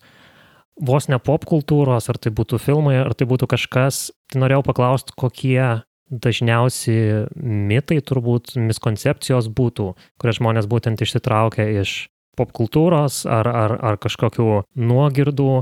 vos 0.86 1.08
ne 1.10 1.18
pop 1.18 1.47
kultūros, 1.50 2.12
ar 2.12 2.20
tai 2.22 2.32
būtų 2.36 2.60
filmai, 2.62 3.00
ar 3.02 3.16
tai 3.18 3.26
būtų 3.30 3.50
kažkas. 3.50 4.10
Tai 4.30 4.43
norėjau 4.43 4.62
paklausti, 4.70 5.16
kokie 5.18 5.82
dažniausi 6.10 7.28
mitai, 7.41 8.00
turbūt 8.06 8.56
miskoncepcijos 8.58 9.50
būtų, 9.50 9.91
kurias 10.22 10.39
žmonės 10.39 10.70
būtent 10.70 11.02
išsitraukia 11.02 11.68
iš 11.82 11.97
pop 12.39 12.54
kultūros 12.56 13.26
ar, 13.30 13.50
ar, 13.50 13.76
ar 13.82 14.00
kažkokių 14.02 14.64
nuogirdų, 14.80 15.54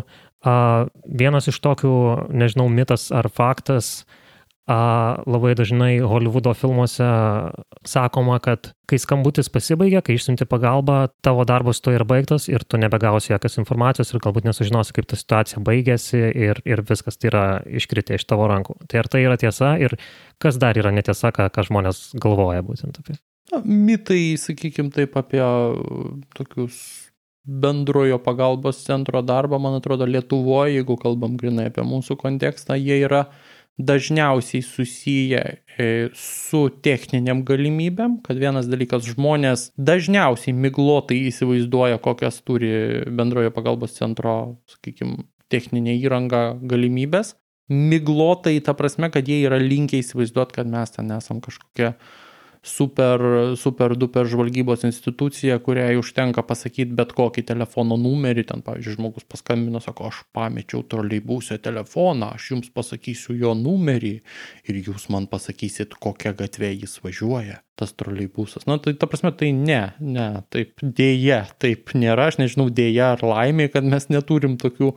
vienas 0.46 1.50
iš 1.50 1.60
tokių, 1.64 1.94
nežinau, 2.30 2.68
mitas 2.70 3.10
ar 3.16 3.30
faktas, 3.34 4.06
labai 4.68 5.54
dažnai 5.56 6.02
Hollywoodo 6.04 6.52
filmuose 6.54 7.06
sakoma, 7.88 8.36
kad 8.44 8.74
kai 8.88 9.00
skambutis 9.00 9.48
pasibaigia, 9.50 10.02
kai 10.04 10.18
išsiunti 10.18 10.44
pagalbą, 10.50 11.08
tavo 11.24 11.46
darbas 11.48 11.80
to 11.80 11.94
ir 11.96 12.04
baigtas 12.04 12.50
ir 12.52 12.66
tu 12.68 12.78
nebegausi 12.78 13.32
jokios 13.32 13.58
informacijos 13.62 14.12
ir 14.12 14.20
galbūt 14.26 14.50
nesužinosi, 14.50 14.92
kaip 14.98 15.08
ta 15.08 15.16
situacija 15.20 15.64
baigėsi 15.64 16.20
ir, 16.20 16.60
ir 16.68 16.84
viskas 16.84 17.16
tai 17.16 17.32
yra 17.32 17.46
iškritę 17.64 18.20
iš 18.20 18.28
tavo 18.28 18.50
rankų. 18.52 18.76
Tai 18.92 19.00
ar 19.00 19.08
tai 19.08 19.24
yra 19.24 19.40
tiesa 19.40 19.78
ir 19.80 19.96
kas 20.44 20.60
dar 20.60 20.76
yra 20.76 20.92
netiesa, 20.92 21.32
ką, 21.32 21.48
ką 21.48 21.68
žmonės 21.72 22.10
galvoja 22.20 22.66
būtent 22.68 23.00
apie? 23.00 23.16
Na, 23.54 23.64
mitai, 23.64 24.36
sakykime 24.36 24.92
taip, 24.92 25.16
apie 25.16 25.44
tokius 26.36 27.07
bendrojo 27.48 28.20
pagalbos 28.20 28.84
centro 28.84 29.22
darbą, 29.24 29.60
man 29.60 29.80
atrodo, 29.80 30.06
Lietuvoje, 30.06 30.76
jeigu 30.78 30.98
kalbam 31.00 31.38
grinai 31.40 31.70
apie 31.72 31.86
mūsų 31.88 32.20
kontekstą, 32.20 32.76
jie 32.76 33.00
yra 33.08 33.30
dažniausiai 33.78 34.62
susiję 34.66 35.42
e, 35.78 35.88
su 36.18 36.64
techniniam 36.82 37.44
galimybėm, 37.46 38.20
kad 38.26 38.40
vienas 38.42 38.68
dalykas 38.68 39.06
žmonės 39.14 39.70
dažniausiai 39.78 40.56
miglotai 40.58 41.20
įsivaizduoja, 41.30 42.02
kokias 42.02 42.42
turi 42.42 42.72
bendrojo 43.08 43.54
pagalbos 43.54 43.94
centro, 44.00 44.58
sakykime, 44.74 45.28
techninė 45.54 45.96
įranga 46.02 46.58
galimybės. 46.68 47.36
Miglotai 47.70 48.58
ta 48.64 48.74
prasme, 48.80 49.12
kad 49.14 49.28
jie 49.28 49.44
yra 49.46 49.60
linkę 49.62 50.00
įsivaizduoti, 50.02 50.56
kad 50.58 50.70
mes 50.72 50.94
ten 50.96 51.12
esam 51.14 51.44
kažkokie 51.44 51.94
super, 52.68 53.22
super 53.58 53.96
duper 53.98 54.28
žvalgybos 54.30 54.84
institucija, 54.88 55.58
kuriai 55.64 55.98
užtenka 56.00 56.44
pasakyti 56.46 56.96
bet 56.98 57.14
kokį 57.18 57.44
telefono 57.48 57.98
numerį, 58.00 58.44
ten, 58.52 58.64
pavyzdžiui, 58.66 58.98
žmogus 58.98 59.28
paskambino, 59.30 59.82
sako, 59.84 60.10
aš 60.12 60.22
pamečiau 60.36 60.84
troleibusio 60.90 61.58
telefoną, 61.64 62.34
aš 62.36 62.52
jums 62.54 62.74
pasakysiu 62.76 63.38
jo 63.40 63.54
numerį 63.58 64.14
ir 64.68 64.82
jūs 64.84 65.08
man 65.14 65.30
pasakysit, 65.32 65.96
kokią 66.04 66.36
gatvę 66.38 66.74
jis 66.74 66.98
važiuoja, 67.04 67.62
tas 67.80 67.96
troleibusas. 67.98 68.68
Na, 68.70 68.78
tai 68.84 68.98
ta 69.00 69.10
prasme, 69.10 69.32
tai 69.38 69.54
ne, 69.56 69.82
ne, 70.04 70.28
taip 70.54 70.84
dėja, 70.84 71.46
taip 71.64 71.96
nėra, 71.98 72.30
aš 72.32 72.42
nežinau, 72.44 72.68
dėja 72.74 73.14
ar 73.16 73.26
laimė, 73.26 73.72
kad 73.74 73.88
mes 73.88 74.12
neturim 74.14 74.60
tokių 74.62 74.94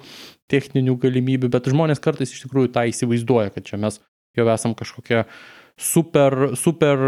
techninių 0.50 0.98
galimybių, 1.00 1.52
bet 1.54 1.70
žmonės 1.70 2.02
kartais 2.02 2.34
iš 2.34 2.44
tikrųjų 2.46 2.74
tą 2.74 2.88
įsivaizduoja, 2.90 3.54
kad 3.54 3.70
čia 3.70 3.78
mes 3.80 4.02
jau 4.38 4.46
esam 4.50 4.74
kažkokie 4.78 5.24
super, 5.80 6.52
super, 6.60 7.02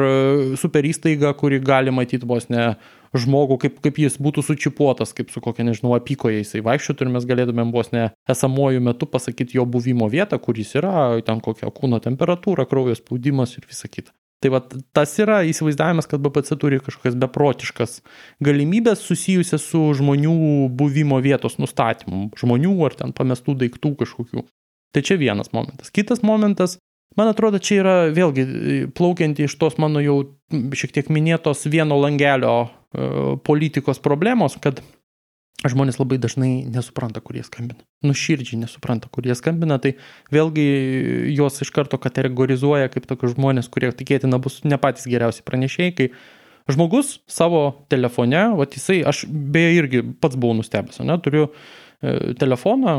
super 0.58 0.88
įstaiga, 0.88 1.34
kuri 1.38 1.60
gali 1.62 1.92
matyti 1.94 2.28
vos 2.28 2.48
ne 2.52 2.72
žmogų, 3.12 3.58
kaip, 3.60 3.76
kaip 3.84 4.00
jis 4.00 4.16
būtų 4.22 4.44
sučipuotas, 4.46 5.12
kaip 5.16 5.30
su 5.32 5.42
kokia, 5.44 5.66
nežinau, 5.68 5.92
apykoje 5.98 6.40
jisai 6.40 6.62
vaikščiotų 6.64 7.04
ir 7.04 7.12
mes 7.12 7.28
galėtumėm 7.28 7.74
vos 7.74 7.92
ne 7.92 8.08
esamuoju 8.32 8.80
metu 8.84 9.08
pasakyti 9.10 9.58
jo 9.58 9.66
buvimo 9.68 10.08
vietą, 10.12 10.40
kur 10.40 10.56
jis 10.56 10.72
yra, 10.80 11.20
ten 11.26 11.44
kokia 11.44 11.68
kūno 11.74 12.00
temperatūra, 12.02 12.66
kraujo 12.70 12.96
spaudimas 12.96 13.58
ir 13.58 13.68
visa 13.68 13.92
kita. 13.92 14.14
Tai 14.42 14.50
va, 14.50 14.58
tas 14.96 15.12
yra 15.22 15.42
įsivaizdavimas, 15.46 16.08
kad 16.10 16.22
BPC 16.24 16.56
turi 16.58 16.80
kažkokias 16.82 17.14
beprotiškas 17.22 18.00
galimybės 18.42 19.04
susijusias 19.06 19.62
su 19.70 19.84
žmonių 20.00 20.32
buvimo 20.74 21.20
vietos 21.22 21.60
nustatymu, 21.62 22.32
žmonių 22.40 22.74
ar 22.88 22.96
ten 22.98 23.14
pamestų 23.14 23.54
daiktų 23.60 23.94
kažkokių. 24.02 24.42
Tai 24.92 25.00
čia 25.06 25.16
vienas 25.20 25.52
momentas. 25.54 25.92
Kitas 25.94 26.24
momentas 26.26 26.80
Man 27.18 27.28
atrodo, 27.28 27.60
čia 27.60 27.82
yra 27.82 27.94
vėlgi 28.14 28.42
e, 28.42 28.80
plaukianti 28.96 29.46
iš 29.46 29.56
tos 29.60 29.78
mano 29.82 30.00
jau 30.02 30.16
šiek 30.52 30.94
tiek 30.96 31.12
minėtos 31.12 31.66
vieno 31.68 31.98
langelio 32.00 32.56
e, 32.64 33.36
politikos 33.44 34.00
problemos, 34.02 34.56
kad 34.62 34.80
žmonės 35.68 36.00
labai 36.00 36.18
dažnai 36.18 36.50
nesupranta, 36.66 37.22
kur 37.22 37.36
jie 37.38 37.44
skambina. 37.46 37.84
Nuširdžiai 38.06 38.62
nesupranta, 38.64 39.10
kur 39.12 39.26
jie 39.26 39.36
skambina, 39.38 39.78
tai 39.82 39.94
vėlgi 40.34 40.64
juos 41.36 41.60
iš 41.62 41.70
karto 41.74 42.00
kategorizuoja 42.02 42.90
kaip 42.92 43.06
tokius 43.10 43.36
žmonės, 43.36 43.70
kurie 43.72 43.92
tikėtina 43.94 44.40
bus 44.42 44.62
ne 44.66 44.78
patys 44.82 45.06
geriausi 45.10 45.44
pranešėjai, 45.46 45.94
kai 45.98 46.08
žmogus 46.70 47.20
savo 47.30 47.86
telefone, 47.92 48.42
va 48.58 48.66
jisai, 48.70 49.02
aš 49.06 49.24
beje 49.28 49.78
irgi 49.78 50.02
pats 50.22 50.38
buvau 50.38 50.58
nustebęs, 50.58 51.02
ne, 51.06 51.18
turiu 51.22 51.46
e, 51.48 52.34
telefoną, 52.38 52.96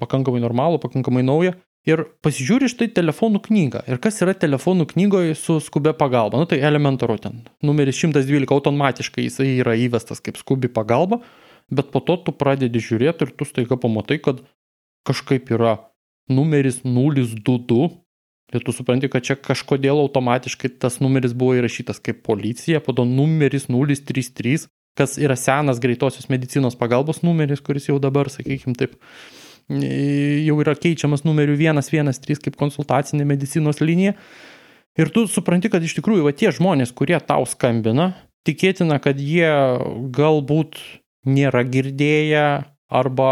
pakankamai 0.00 0.42
normalų, 0.44 0.80
pakankamai 0.84 1.24
naują, 1.26 1.56
ir 1.86 2.02
pasižiūri 2.24 2.68
štai 2.70 2.88
telefonų 2.96 3.40
knygą. 3.46 3.84
Ir 3.90 4.00
kas 4.02 4.18
yra 4.24 4.34
telefonų 4.36 4.88
knygoje 4.92 5.36
su 5.38 5.58
skubia 5.62 5.94
pagalba? 5.96 6.40
Nu 6.42 6.48
tai 6.50 6.58
elementaru 6.66 7.18
ten. 7.22 7.44
Numeris 7.64 8.00
112 8.02 8.50
automatiškai 8.56 9.26
jisai 9.28 9.52
yra 9.60 9.76
įvestas 9.78 10.22
kaip 10.24 10.40
skubi 10.40 10.70
pagalba, 10.72 11.20
bet 11.70 11.92
po 11.94 12.02
to 12.02 12.18
tu 12.26 12.34
pradedi 12.34 12.82
žiūrėti 12.82 13.26
ir 13.26 13.34
tu 13.38 13.46
staiga 13.48 13.78
pamatai, 13.80 14.18
kad 14.22 14.42
kažkaip 15.06 15.52
yra 15.54 15.78
numeris 16.28 16.82
022. 16.82 17.90
Ir 18.54 18.62
tu 18.62 18.70
supranti, 18.70 19.08
kad 19.10 19.24
čia 19.26 19.34
kažkodėl 19.34 19.98
automatiškai 20.04 20.76
tas 20.78 21.00
numeris 21.02 21.32
buvo 21.34 21.56
įrašytas 21.58 21.98
kaip 21.98 22.20
policija, 22.26 22.78
po 22.78 22.94
to 22.94 23.02
numeris 23.06 23.66
033, 23.66 24.68
kas 24.96 25.16
yra 25.18 25.34
senas 25.38 25.80
greitosios 25.82 26.30
medicinos 26.30 26.78
pagalbos 26.78 27.24
numeris, 27.26 27.62
kuris 27.62 27.88
jau 27.90 27.98
dabar, 28.02 28.30
sakykime 28.30 28.78
taip, 28.78 28.94
jau 29.68 30.58
yra 30.62 30.76
keičiamas 30.78 31.24
numeriu 31.26 31.56
113 31.58 32.44
kaip 32.44 32.58
konsultacinė 32.58 33.26
medicinos 33.26 33.82
linija. 33.82 34.14
Ir 34.96 35.10
tu 35.12 35.26
supranti, 35.28 35.68
kad 35.68 35.84
iš 35.84 35.98
tikrųjų 35.98 36.24
va 36.24 36.32
tie 36.32 36.52
žmonės, 36.54 36.94
kurie 36.96 37.18
tau 37.20 37.44
skambina, 37.48 38.14
tikėtina, 38.48 38.96
kad 39.02 39.18
jie 39.20 39.50
galbūt 40.16 40.78
nėra 41.26 41.66
girdėję 41.66 42.46
arba 42.86 43.30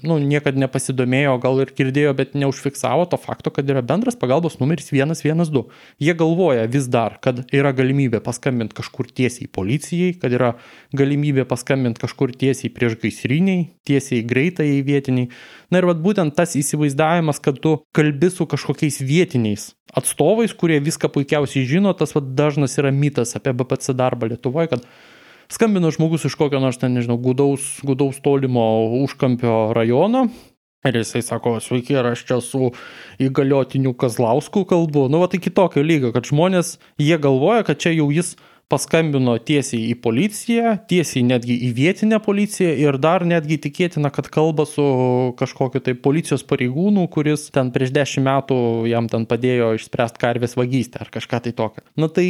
nu, 0.00 0.16
niekad 0.16 0.56
nepasidomėjo, 0.56 1.34
gal 1.42 1.60
ir 1.60 1.72
girdėjo, 1.76 2.14
bet 2.16 2.32
neužfiksavo 2.38 3.04
to 3.10 3.18
fakto, 3.20 3.52
kad 3.52 3.68
yra 3.68 3.82
bendras 3.84 4.16
pagalbos 4.16 4.56
numeris 4.62 4.88
112. 4.88 5.66
Jie 6.00 6.14
galvoja 6.16 6.64
vis 6.72 6.88
dar, 6.92 7.18
kad 7.24 7.42
yra 7.52 7.74
galimybė 7.76 8.22
paskambinti 8.24 8.78
kažkur 8.80 9.10
tiesiai 9.12 9.50
policijai, 9.52 10.14
kad 10.16 10.32
yra 10.32 10.54
galimybė 10.96 11.44
paskambinti 11.50 12.00
kažkur 12.00 12.32
tiesiai 12.32 12.72
prieš 12.72 12.96
gaisriniai, 13.04 13.68
tiesiai 13.88 14.24
greitai 14.24 14.70
vietiniai. 14.86 15.28
Na 15.68 15.82
ir 15.82 15.90
vat 15.90 16.00
būtent 16.00 16.36
tas 16.36 16.56
įsivaizdavimas, 16.56 17.44
kad 17.44 17.60
tu 17.60 17.76
kalbi 17.92 18.32
su 18.32 18.48
kažkokiais 18.48 19.02
vietiniais 19.04 19.72
atstovais, 19.92 20.54
kurie 20.56 20.80
viską 20.80 21.10
puikiausiai 21.12 21.68
žino, 21.68 21.92
tas 21.92 22.14
vat 22.16 22.32
dažnas 22.36 22.78
yra 22.80 22.92
mitas 22.94 23.36
apie 23.36 23.52
BPC 23.52 23.92
darbą 23.98 24.30
Lietuvoje, 24.30 24.72
kad 24.72 24.86
skambino 25.50 25.90
žmogus 25.94 26.26
iš 26.28 26.36
kokio 26.38 26.60
nors 26.62 26.78
ten, 26.78 26.94
nežinau, 26.94 27.18
gudaus, 27.22 27.80
gudaus 27.86 28.20
tolimo 28.22 28.64
užkampio 29.02 29.72
rajono. 29.76 30.28
Ir 30.82 30.96
jisai 30.98 31.20
sako, 31.22 31.60
sveiki, 31.62 31.94
ar 31.94 32.08
aš 32.10 32.24
čia 32.26 32.40
su 32.42 32.72
įgaliotiniu 33.22 33.92
Kazlausku 33.94 34.64
kalbu. 34.66 35.06
Nu, 35.12 35.20
va 35.22 35.28
tai 35.30 35.38
kitokio 35.38 35.84
lygio, 35.86 36.10
kad 36.14 36.26
žmonės, 36.26 36.74
jie 36.98 37.18
galvoja, 37.22 37.62
kad 37.68 37.78
čia 37.78 37.92
jau 37.94 38.08
jis 38.10 38.34
paskambino 38.72 39.34
tiesiai 39.36 39.90
į 39.92 39.96
policiją, 40.02 40.74
tiesiai 40.88 41.24
netgi 41.28 41.58
į 41.68 41.70
vietinę 41.76 42.18
policiją 42.24 42.72
ir 42.80 42.98
dar 43.02 43.26
netgi 43.28 43.58
tikėtina, 43.66 44.10
kad 44.14 44.30
kalba 44.32 44.64
su 44.68 44.84
kažkokiu 45.38 45.82
tai 45.84 45.94
policijos 46.06 46.44
pareigūnu, 46.48 47.04
kuris 47.12 47.50
ten 47.54 47.72
prieš 47.74 47.92
dešimt 47.94 48.26
metų 48.28 48.58
jam 48.90 49.10
ten 49.12 49.28
padėjo 49.28 49.74
išspręsti 49.76 50.22
karvės 50.22 50.56
vagystę 50.56 51.04
ar 51.04 51.12
kažką 51.12 51.42
tai 51.46 51.54
tokio. 51.58 51.84
Na 52.00 52.08
tai, 52.08 52.28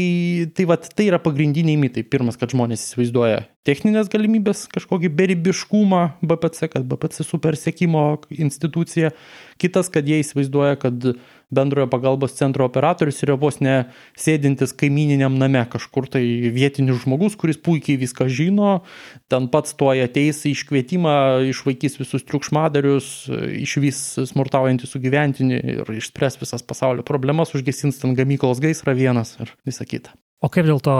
tai, 0.56 0.66
vat, 0.70 0.90
tai 0.96 1.08
yra 1.12 1.22
pagrindiniai 1.22 1.78
mitai. 1.80 2.06
Pirmas, 2.12 2.38
kad 2.40 2.54
žmonės 2.54 2.88
įsivaizduoja 2.88 3.44
techninės 3.66 4.10
galimybės, 4.10 4.64
kažkokį 4.72 5.10
beribiškumą 5.18 6.02
BPC, 6.24 6.72
kad 6.72 6.86
BPC 6.88 7.26
supersiekimo 7.26 8.06
institucija. 8.34 9.12
Kitas, 9.62 9.90
kad 9.94 10.08
jie 10.08 10.18
įsivaizduoja, 10.22 10.78
kad 10.82 11.12
bendrojo 11.52 11.88
pagalbos 11.92 12.34
centro 12.38 12.66
operatorius 12.66 13.20
yra 13.26 13.36
vos 13.38 13.60
ne 13.62 13.76
sėdintis 14.18 14.74
kaimininiam 14.78 15.36
name 15.38 15.62
kažkur 15.72 16.08
tai 16.12 16.22
vietinis 16.54 17.02
žmogus, 17.04 17.36
kuris 17.38 17.60
puikiai 17.60 18.00
viską 18.00 18.28
žino, 18.32 18.80
ten 19.32 19.48
pats 19.52 19.76
tuoj 19.78 20.04
ateis 20.06 20.42
į 20.48 20.54
iškvietimą, 20.56 21.14
išvaikys 21.52 22.00
visus 22.00 22.26
triukšmadarius, 22.28 23.12
išvis 23.62 24.02
smurtaujantį 24.32 24.90
sugyventinį 24.90 25.62
ir 25.76 25.94
išspręs 26.00 26.40
visas 26.42 26.64
pasaulio 26.66 27.06
problemas, 27.06 27.54
užgesins 27.56 28.00
ten 28.02 28.16
gamyklos 28.18 28.62
gaisrą 28.62 28.96
vienas 28.98 29.36
ir 29.40 29.52
visa 29.68 29.86
kita. 29.88 30.16
O 30.42 30.50
kaip 30.50 30.66
dėl 30.66 30.80
to 30.82 30.94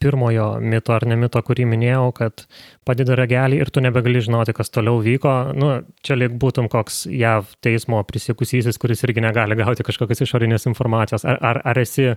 pirmojo 0.00 0.48
mito 0.62 0.94
ar 0.94 1.06
nemito, 1.08 1.40
kurį 1.44 1.66
minėjau, 1.68 2.08
kad 2.16 2.44
padeda 2.88 3.16
ragelį 3.18 3.60
ir 3.60 3.70
tu 3.72 3.82
nebegali 3.84 4.22
žinoti, 4.24 4.54
kas 4.56 4.72
toliau 4.72 5.00
vyko. 5.04 5.34
Nu, 5.58 5.70
čia 6.04 6.16
lyg 6.16 6.36
būtum 6.40 6.70
koks 6.72 7.02
JAV 7.12 7.50
teismo 7.64 8.00
prisiekusysis, 8.08 8.78
kuris 8.80 9.04
irgi 9.06 9.22
negali 9.24 9.58
gauti 9.58 9.84
kažkokios 9.86 10.24
išorinės 10.24 10.68
informacijos. 10.70 11.26
Ar, 11.28 11.40
ar, 11.44 11.60
ar 11.68 11.80
esi, 11.82 12.08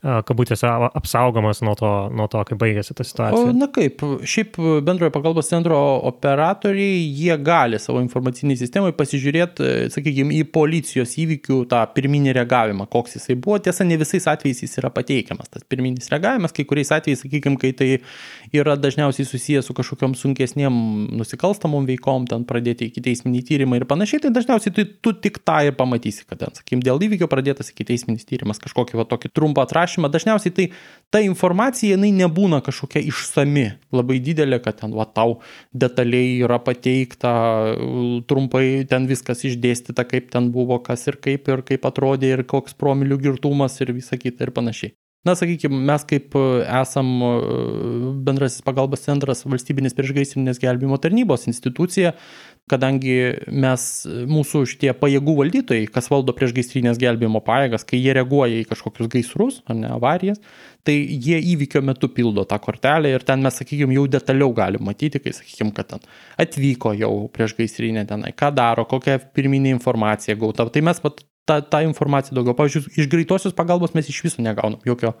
kabutėse, 0.00 0.68
apsaugomas 1.00 1.62
nuo 1.66 1.74
to, 1.78 1.92
nuo 2.14 2.28
to, 2.30 2.42
kai 2.46 2.58
baigėsi 2.60 2.96
ta 2.96 3.06
situacija? 3.06 3.50
O, 3.50 3.56
na 3.56 3.70
kaip, 3.72 4.04
šiaip 4.22 4.58
bendrojo 4.86 5.12
pagalbos 5.14 5.50
centro 5.50 5.80
operatoriai, 6.10 7.02
jie 7.16 7.34
gali 7.42 7.80
savo 7.82 8.02
informaciniai 8.04 8.60
sistemai 8.60 8.94
pasižiūrėti, 8.96 9.90
sakykime, 9.94 10.36
į 10.40 10.46
policijos 10.54 11.16
įvykių 11.24 11.62
tą 11.70 11.82
pirminį 11.96 12.36
reagavimą, 12.38 12.86
koks 12.92 13.18
jisai 13.18 13.38
buvo. 13.40 13.58
Tiesa, 13.64 13.86
ne 13.88 13.98
visais 14.00 14.28
atvejais 14.30 14.62
jis 14.64 14.78
yra 14.80 14.92
pateikiamas, 14.94 15.50
tas 15.50 15.66
pirminis 15.66 16.10
reagavimas, 16.12 16.54
kai 16.54 16.66
kuriais 16.68 16.92
atvejais 16.94 17.24
sakykime, 17.30 17.58
kai 17.60 17.72
tai 17.72 17.88
yra 18.52 18.76
dažniausiai 18.76 19.26
susijęs 19.28 19.66
su 19.66 19.74
kažkokiam 19.74 20.14
sunkesniem 20.18 20.74
nusikalstamom 21.16 21.86
veikom, 21.86 22.26
ten 22.30 22.44
pradėti 22.48 22.90
iki 22.90 23.02
teisminį 23.04 23.42
tyrimą 23.46 23.78
ir 23.78 23.86
panašiai, 23.90 24.24
tai 24.24 24.32
dažniausiai 24.34 24.74
tai 24.74 24.86
tu 25.02 25.12
tik 25.14 25.40
tą 25.46 25.60
ir 25.68 25.76
pamatysi, 25.78 26.26
kad 26.28 26.42
ten, 26.42 26.54
sakykime, 26.56 26.82
dėl 26.86 27.00
įvykio 27.06 27.28
pradėtas 27.30 27.70
iki 27.72 27.86
teisminis 27.86 28.26
tyrimas, 28.28 28.60
kažkokį 28.62 28.98
va 29.00 29.06
tokį 29.08 29.32
trumpą 29.32 29.64
atrašymą. 29.66 30.10
Dažniausiai 30.10 30.54
tai 30.56 30.68
ta 31.14 31.22
informacija, 31.24 31.94
jinai 31.94 32.10
nebūna 32.16 32.62
kažkokia 32.66 33.02
išsami, 33.10 33.66
labai 33.94 34.18
didelė, 34.24 34.60
kad 34.64 34.80
ten 34.82 34.94
va 34.96 35.06
tau 35.06 35.38
detaliai 35.72 36.40
yra 36.44 36.58
pateikta, 36.62 37.34
trumpai 38.30 38.84
ten 38.90 39.06
viskas 39.10 39.44
išdėstyta, 39.46 40.06
kaip 40.08 40.32
ten 40.34 40.50
buvo, 40.54 40.80
kas 40.82 41.06
ir 41.10 41.20
kaip 41.22 41.48
ir 41.50 41.64
kaip 41.66 41.86
atrodė 41.86 42.34
ir 42.34 42.46
koks 42.48 42.74
promilių 42.80 43.20
girtumas 43.28 43.78
ir 43.80 43.94
visa 43.96 44.18
kita 44.20 44.48
ir 44.48 44.54
panašiai. 44.56 44.94
Na, 45.20 45.34
sakykime, 45.36 45.76
mes 45.84 46.04
kaip 46.08 46.32
e, 46.32 46.42
esam 46.80 47.08
e, 47.20 47.32
bendrasis 48.24 48.62
pagalbos 48.64 49.02
centras 49.04 49.42
valstybinės 49.44 49.92
priešgaisrinės 49.98 50.56
gelbimo 50.62 50.96
tarnybos 50.96 51.44
institucija, 51.50 52.14
kadangi 52.72 53.16
mes, 53.52 53.84
mūsų 54.30 54.62
šitie 54.70 54.94
pajėgų 54.96 55.34
valdytojai, 55.42 55.90
kas 55.92 56.08
valdo 56.08 56.32
priešgaisrinės 56.38 56.96
gelbimo 57.02 57.42
pajėgas, 57.44 57.84
kai 57.84 58.00
jie 58.00 58.14
reaguoja 58.16 58.62
į 58.62 58.68
kažkokius 58.70 59.10
gaisrus 59.12 59.60
ar 59.68 59.76
ne 59.82 59.90
avarijas, 59.92 60.40
tai 60.88 60.96
jie 60.96 61.36
įvykio 61.52 61.84
metu 61.84 62.08
pildo 62.16 62.46
tą 62.48 62.56
kortelę 62.64 63.12
ir 63.12 63.26
ten 63.28 63.44
mes, 63.44 63.60
sakykime, 63.60 63.92
jau 63.98 64.06
detaliau 64.08 64.54
galim 64.56 64.88
matyti, 64.88 65.20
kai, 65.20 65.34
sakykime, 65.36 65.74
kad 65.76 65.90
ten 65.92 66.08
atvyko 66.40 66.94
jau 66.96 67.12
priešgaisrinė 67.36 68.06
tenai, 68.08 68.32
ką 68.32 68.54
daro, 68.56 68.88
kokia 68.88 69.20
pirminė 69.20 69.76
informacija 69.76 70.38
gauta. 70.40 70.64
Tai 70.72 70.88
mes 70.88 71.04
pat 71.04 71.20
tą, 71.48 71.60
tą 71.62 71.82
informaciją 71.86 72.36
daugiau. 72.38 72.56
Pavyzdžiui, 72.58 72.92
iš 73.00 73.08
greitosios 73.10 73.56
pagalbos 73.56 73.94
mes 73.96 74.08
iš 74.10 74.20
viso 74.24 74.42
negaunam 74.44 74.80
jokio, 74.86 75.12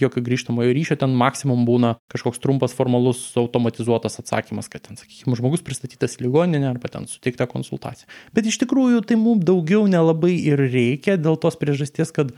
jokio 0.00 0.22
grįžtamojo 0.24 0.72
ryšio, 0.76 0.96
ten 1.00 1.14
maksimum 1.18 1.66
būna 1.68 1.94
kažkoks 2.12 2.42
trumpas 2.42 2.74
formalus 2.76 3.20
automatizuotas 3.40 4.20
atsakymas, 4.22 4.70
kad 4.72 4.84
ten, 4.86 4.98
sakykime, 5.00 5.36
žmogus 5.38 5.64
pristatytas 5.66 6.18
į 6.18 6.26
ligoninę 6.26 6.70
arba 6.70 6.90
ten 6.92 7.08
suteikta 7.10 7.48
konsultacija. 7.50 8.10
Bet 8.36 8.48
iš 8.48 8.60
tikrųjų 8.64 9.04
tai 9.08 9.20
mums 9.20 9.44
daugiau 9.48 9.86
nelabai 9.90 10.34
ir 10.38 10.60
reikia 10.72 11.18
dėl 11.20 11.40
tos 11.40 11.58
priežasties, 11.60 12.14
kad 12.14 12.34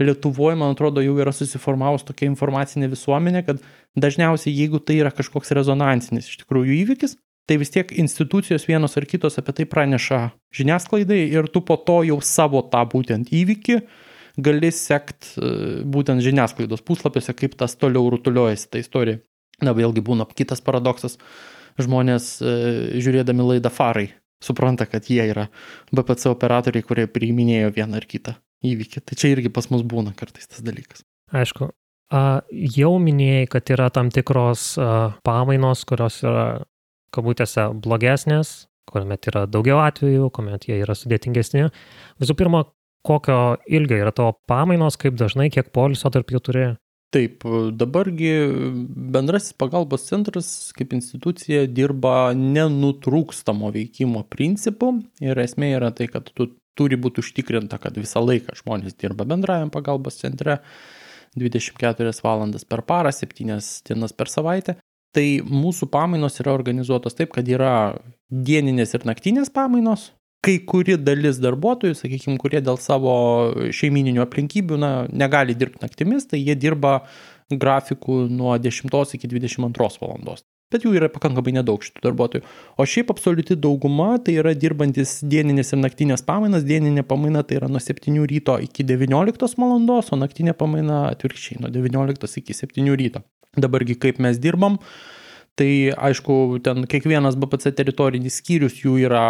Lietuvoje, 0.00 0.56
man 0.56 0.72
atrodo, 0.72 1.02
jau 1.04 1.12
yra 1.20 1.34
susiformavus 1.36 2.02
tokia 2.08 2.24
informacinė 2.30 2.88
visuomenė, 2.90 3.42
kad 3.44 3.60
dažniausiai 4.00 4.54
jeigu 4.56 4.80
tai 4.80 4.96
yra 5.02 5.12
kažkoks 5.14 5.52
rezonansinis 5.54 6.30
iš 6.30 6.40
tikrųjų 6.40 6.78
įvykis, 6.80 7.18
tai 7.48 7.58
vis 7.58 7.72
tiek 7.74 7.90
institucijos 7.98 8.66
vienos 8.68 8.96
ar 8.96 9.06
kitos 9.08 9.38
apie 9.40 9.54
tai 9.58 9.66
praneša 9.68 10.22
žiniasklaidai 10.54 11.20
ir 11.26 11.50
tu 11.52 11.62
po 11.66 11.76
to 11.76 12.02
jau 12.06 12.20
savo 12.22 12.62
tą 12.72 12.84
būtent 12.94 13.32
įvykį 13.34 13.80
gali 14.40 14.70
sekti 14.72 15.36
e, 15.36 15.50
būtent 15.84 16.22
žiniasklaidos 16.24 16.84
puslapiuose, 16.86 17.34
kaip 17.36 17.56
tas 17.60 17.76
toliau 17.76 18.08
rutuliojasi 18.14 18.70
ta 18.70 18.80
istorija. 18.80 19.20
Na, 19.62 19.74
vėlgi 19.76 20.02
būna 20.02 20.26
kitas 20.32 20.64
paradoksas. 20.64 21.18
Žmonės 21.80 22.34
e, 22.40 22.54
žiūrėdami 23.02 23.44
laidą 23.50 23.72
farai 23.72 24.08
supranta, 24.42 24.88
kad 24.90 25.06
jie 25.06 25.22
yra 25.30 25.46
BPC 25.94 26.32
operatoriai, 26.32 26.84
kurie 26.86 27.06
priiminėjo 27.06 27.70
vieną 27.76 28.00
ar 28.00 28.08
kitą 28.08 28.34
įvykį. 28.66 29.04
Tai 29.06 29.18
čia 29.18 29.34
irgi 29.36 29.52
pas 29.54 29.68
mus 29.70 29.84
būna 29.86 30.16
kartais 30.18 30.48
tas 30.50 30.64
dalykas. 30.64 31.04
Aišku. 31.32 31.70
Jau 32.76 32.90
minėjai, 33.00 33.46
kad 33.48 33.70
yra 33.72 33.86
tam 33.94 34.10
tikros 34.12 34.74
pamainos, 35.24 35.84
kurios 35.88 36.18
yra 36.26 36.46
kabutėse 37.14 37.68
blogesnės, 37.84 38.52
kuomet 38.90 39.28
yra 39.30 39.46
daugiau 39.50 39.82
atvejų, 39.84 40.30
kuomet 40.34 40.68
jie 40.68 40.80
yra 40.82 40.96
sudėtingesni. 40.98 41.68
Visų 42.22 42.36
pirma, 42.38 42.64
kokio 43.06 43.58
ilgio 43.66 43.98
yra 43.98 44.14
tavo 44.14 44.36
pamainos, 44.50 44.98
kaip 45.00 45.18
dažnai, 45.20 45.50
kiek 45.52 45.72
poliso 45.74 46.10
tarp 46.12 46.32
jų 46.32 46.42
turi? 46.48 46.64
Taip, 47.12 47.44
dabargi 47.76 48.30
bendrasis 49.12 49.52
pagalbos 49.60 50.06
centras 50.08 50.46
kaip 50.72 50.94
institucija 50.96 51.66
dirba 51.68 52.32
nenutrūkstamo 52.32 53.68
veikimo 53.74 54.22
principu 54.32 54.94
ir 55.20 55.40
esmė 55.42 55.74
yra 55.76 55.90
tai, 55.92 56.08
kad 56.08 56.30
tu 56.32 56.48
turi 56.78 56.96
būti 56.96 57.20
užtikrinta, 57.20 57.76
kad 57.82 58.00
visą 58.00 58.22
laiką 58.24 58.56
žmonės 58.62 58.96
dirba 58.96 59.26
bendrajam 59.28 59.68
pagalbos 59.74 60.16
centre 60.22 60.62
24 61.36 62.16
valandas 62.24 62.64
per 62.64 62.80
parą, 62.88 63.12
7 63.12 63.60
dienas 63.88 64.16
per 64.16 64.32
savaitę 64.32 64.78
Tai 65.12 65.26
mūsų 65.44 65.90
pamainos 65.92 66.40
yra 66.40 66.54
organizuotos 66.56 67.16
taip, 67.18 67.34
kad 67.34 67.48
yra 67.48 67.98
dieninės 68.32 68.94
ir 68.96 69.06
naktinės 69.08 69.52
pamainos. 69.52 70.10
kai 70.42 70.56
kuri 70.66 70.96
dalis 70.98 71.38
darbuotojų, 71.42 71.94
sakykime, 71.94 72.34
kurie 72.42 72.58
dėl 72.64 72.78
savo 72.82 73.12
šeimininių 73.74 74.24
aplinkybių 74.24 74.78
na, 74.82 74.90
negali 75.14 75.54
dirbti 75.54 75.84
naktimis, 75.84 76.26
tai 76.32 76.40
jie 76.42 76.56
dirba 76.58 77.04
grafikų 77.52 78.24
nuo 78.32 78.56
10 78.58 79.14
iki 79.18 79.30
22 79.30 80.00
valandos. 80.02 80.42
Bet 80.72 80.86
jų 80.86 80.94
yra 80.98 81.10
pakankamai 81.12 81.54
nedaug 81.58 81.84
šitų 81.84 82.04
darbuotojų. 82.06 82.44
O 82.80 82.86
šiaip 82.88 83.12
absoliuti 83.14 83.56
dauguma 83.60 84.16
tai 84.24 84.38
yra 84.40 84.54
dirbantis 84.56 85.18
dieninės 85.22 85.74
ir 85.74 85.82
naktinės 85.82 86.24
pamainas. 86.26 86.66
Dieninė 86.68 87.04
pamaina 87.08 87.44
tai 87.46 87.60
yra 87.60 87.70
nuo 87.70 87.82
7 87.82 88.26
ryto 88.30 88.58
iki 88.64 88.86
19 88.88 89.58
valandos, 89.60 90.12
o 90.12 90.20
naktinė 90.20 90.56
pamaina 90.58 91.04
atvirkščiai 91.12 91.62
nuo 91.62 91.72
19 91.72 92.38
iki 92.42 92.56
7 92.56 92.94
ryto. 92.98 93.24
Dabargi 93.60 93.98
kaip 94.00 94.20
mes 94.24 94.38
dirbam, 94.40 94.78
tai 95.60 95.92
aišku, 95.92 96.62
ten 96.64 96.86
kiekvienas 96.88 97.36
BPC 97.36 97.74
teritorinis 97.76 98.40
skyrius 98.40 98.80
jų 98.80 99.02
yra 99.04 99.26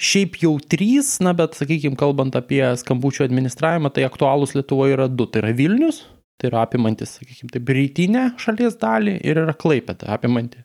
Šiaip 0.00 0.38
jau 0.40 0.54
trys, 0.64 1.18
na 1.20 1.34
bet, 1.36 1.58
sakykime, 1.58 1.92
kalbant 2.00 2.32
apie 2.38 2.62
skambučių 2.80 3.26
administravimą, 3.26 3.90
tai 3.92 4.06
aktualūs 4.06 4.54
Lietuvoje 4.56 4.94
yra 4.96 5.10
du. 5.12 5.26
Tai 5.28 5.42
yra 5.42 5.50
Vilnius, 5.52 6.06
tai 6.40 6.50
yra 6.50 6.64
apimantis, 6.64 7.14
sakykime, 7.20 7.52
taip, 7.54 7.72
rytinę 7.76 8.26
šalies 8.40 8.78
dalį 8.80 9.18
ir 9.20 9.42
yra 9.44 9.54
Klaipėta, 9.56 10.10
apimanti 10.16 10.64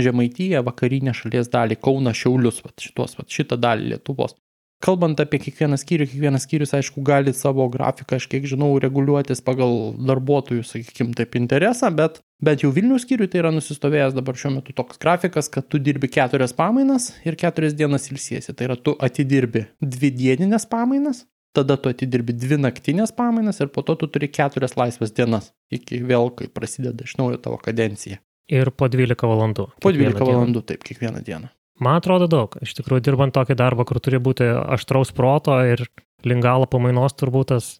Žemaityje, 0.00 0.60
vakarinę 0.64 1.14
šalies 1.16 1.48
dalį, 1.52 1.78
Kauna, 1.80 2.12
Šiaulius, 2.16 2.60
vat, 2.64 2.76
šitos, 2.84 3.16
vat, 3.16 3.30
šitą 3.32 3.56
dalį 3.60 3.94
Lietuvos. 3.94 4.36
Kalbant 4.84 5.16
apie 5.22 5.38
kiekvieną 5.40 5.78
skyrių, 5.80 6.04
kiekvienas 6.10 6.44
skyrius, 6.44 6.74
aišku, 6.76 7.00
gali 7.04 7.32
savo 7.32 7.64
grafiką, 7.72 8.18
aš 8.20 8.26
kiek 8.28 8.44
žinau, 8.44 8.74
reguliuotis 8.82 9.40
pagal 9.44 9.94
darbuotojų, 9.96 10.66
sakykime, 10.68 11.14
taip 11.16 11.38
interesą, 11.40 11.88
bet 11.96 12.20
bent 12.44 12.60
jau 12.60 12.68
Vilnius 12.76 13.06
skyriui 13.06 13.30
tai 13.32 13.40
yra 13.40 13.54
nusistovėjęs 13.56 14.12
dabar 14.18 14.36
šiuo 14.36 14.52
metu 14.58 14.76
toks 14.76 15.00
grafikas, 15.00 15.48
kad 15.52 15.64
tu 15.72 15.80
dirbi 15.80 16.10
keturias 16.12 16.52
pamainas 16.56 17.14
ir 17.24 17.38
keturias 17.40 17.72
dienas 17.78 18.10
ilsiesi. 18.12 18.52
Tai 18.52 18.68
yra 18.68 18.76
tu 18.76 18.92
atidirbi 19.00 19.64
dvi 19.80 20.12
dieninės 20.12 20.68
pamainas, 20.68 21.24
tada 21.56 21.78
tu 21.80 21.90
atidirbi 21.92 22.36
dvi 22.36 22.60
naktinės 22.60 23.14
pamainas 23.16 23.62
ir 23.62 23.72
po 23.72 23.84
to 23.86 23.96
tu 24.00 24.08
turi 24.12 24.28
keturias 24.32 24.76
laisvas 24.78 25.14
dienas, 25.16 25.52
iki 25.72 26.02
vėl, 26.04 26.30
kai 26.36 26.48
prasideda 26.52 27.06
iš 27.06 27.16
naujo 27.20 27.40
tavo 27.42 27.60
kadencija. 27.62 28.20
Ir 28.52 28.70
po 28.70 28.86
12 28.92 29.26
valandų. 29.26 29.70
Po 29.82 29.92
12 29.94 30.22
valandų, 30.22 30.62
taip, 30.68 30.84
kiekvieną 30.86 31.24
dieną. 31.26 31.50
Man 31.82 31.98
atrodo 31.98 32.28
daug. 32.30 32.54
Iš 32.64 32.76
tikrųjų, 32.78 33.02
dirbant 33.04 33.34
tokį 33.36 33.56
darbą, 33.58 33.84
kur 33.88 34.00
turi 34.00 34.20
būti 34.22 34.46
aštraus 34.76 35.10
proto 35.16 35.58
ir 35.66 35.82
lingalo 36.24 36.68
pamainos, 36.70 37.16
turbūt 37.18 37.50
tas 37.52 37.74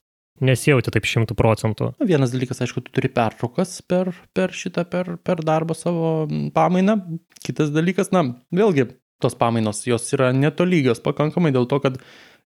nesijauti 0.44 0.92
taip 0.92 1.06
šimtų 1.08 1.36
procentų. 1.38 1.92
Vienas 2.04 2.34
dalykas, 2.34 2.60
aišku, 2.64 2.82
tu 2.84 2.92
turi 2.98 3.08
pertraukas 3.12 3.78
per, 3.88 4.12
per 4.36 4.52
šitą, 4.52 4.84
per, 4.90 5.14
per 5.24 5.40
darbą 5.46 5.76
savo 5.78 6.10
pamainą. 6.56 6.98
Kitas 7.46 7.72
dalykas, 7.72 8.12
na, 8.12 8.26
vėlgi, 8.54 8.90
tos 9.22 9.36
pamainos, 9.38 9.84
jos 9.88 10.08
yra 10.16 10.32
netolygios 10.36 11.02
pakankamai 11.04 11.52
dėl 11.54 11.68
to, 11.70 11.80
kad 11.84 12.00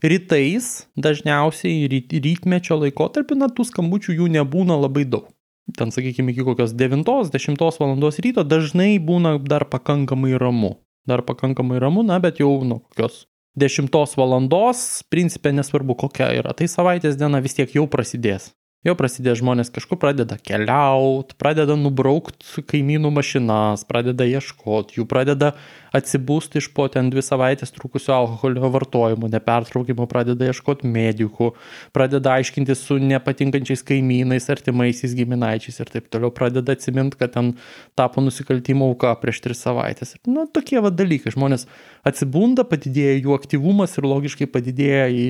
rytais 0.06 0.88
dažniausiai 1.00 1.88
ryt, 1.92 2.14
rytmečio 2.14 2.80
laikotarpį, 2.84 3.40
na, 3.42 3.50
tų 3.52 3.68
skambučių 3.72 4.20
jų 4.22 4.30
nebūna 4.40 4.80
labai 4.80 5.08
daug. 5.10 5.32
Ten, 5.78 5.92
sakykime, 5.94 6.34
iki 6.34 6.46
kokios 6.48 6.72
9-10 6.74 7.60
valandos 7.62 8.18
ryto 8.26 8.42
dažnai 8.42 8.96
būna 8.98 9.38
dar 9.44 9.68
pakankamai 9.70 10.34
ramu 10.42 10.80
dar 11.10 11.22
pakankamai 11.22 11.80
ramu, 11.80 12.04
na, 12.04 12.20
bet 12.20 12.40
jau 12.40 12.52
nuo 12.64 12.80
kokios 12.86 13.26
10 13.60 13.90
valandos, 14.20 14.86
principė 15.12 15.52
nesvarbu 15.58 15.98
kokia 16.06 16.32
yra, 16.38 16.54
tai 16.56 16.70
savaitės 16.72 17.18
diena 17.20 17.42
vis 17.44 17.58
tiek 17.58 17.76
jau 17.76 17.88
prasidės. 17.92 18.54
Jau 18.88 18.94
prasidės 18.96 19.42
žmonės 19.42 19.74
kažkur 19.76 20.00
pradeda 20.00 20.38
keliauti, 20.40 21.36
pradeda 21.36 21.76
nubraukti 21.76 22.64
kaimynų 22.64 23.10
mašinas, 23.12 23.84
pradeda 23.90 24.24
ieškoti, 24.24 25.02
jų 25.02 25.08
pradeda 25.10 25.50
atsibūsti 25.96 26.60
iš 26.62 26.70
po 26.76 26.88
ten 26.92 27.10
dvi 27.14 27.24
savaitės 27.26 27.74
trukusio 27.76 28.14
alkoholio 28.16 28.70
vartojimo, 28.74 29.30
nepertraukimo, 29.32 30.08
pradeda 30.10 30.50
ieškoti 30.50 30.90
medikų, 30.90 31.52
pradeda 31.96 32.36
aiškinti 32.38 32.76
su 32.78 33.00
nepatinkančiais 33.02 33.84
kaimynais, 33.88 34.50
artimaisiais 34.54 35.16
giminaičiais 35.18 35.82
ir 35.82 35.94
taip 35.94 36.10
toliau, 36.14 36.34
pradeda 36.36 36.76
atsiminti, 36.78 37.20
kad 37.20 37.34
ten 37.36 37.54
tapo 38.00 38.24
nusikaltimo 38.24 38.90
auka 38.92 39.16
prieš 39.22 39.44
tris 39.46 39.64
savaitės. 39.66 40.18
Na, 40.30 40.46
tokie 40.50 40.82
va 40.84 40.94
dalykai. 40.94 41.34
Žmonės 41.36 41.68
atsibunda, 42.08 42.66
padidėja 42.68 43.20
jų 43.20 43.38
aktyvumas 43.38 43.98
ir 43.98 44.08
logiškai 44.10 44.50
padidėja 44.52 45.08
į 45.10 45.26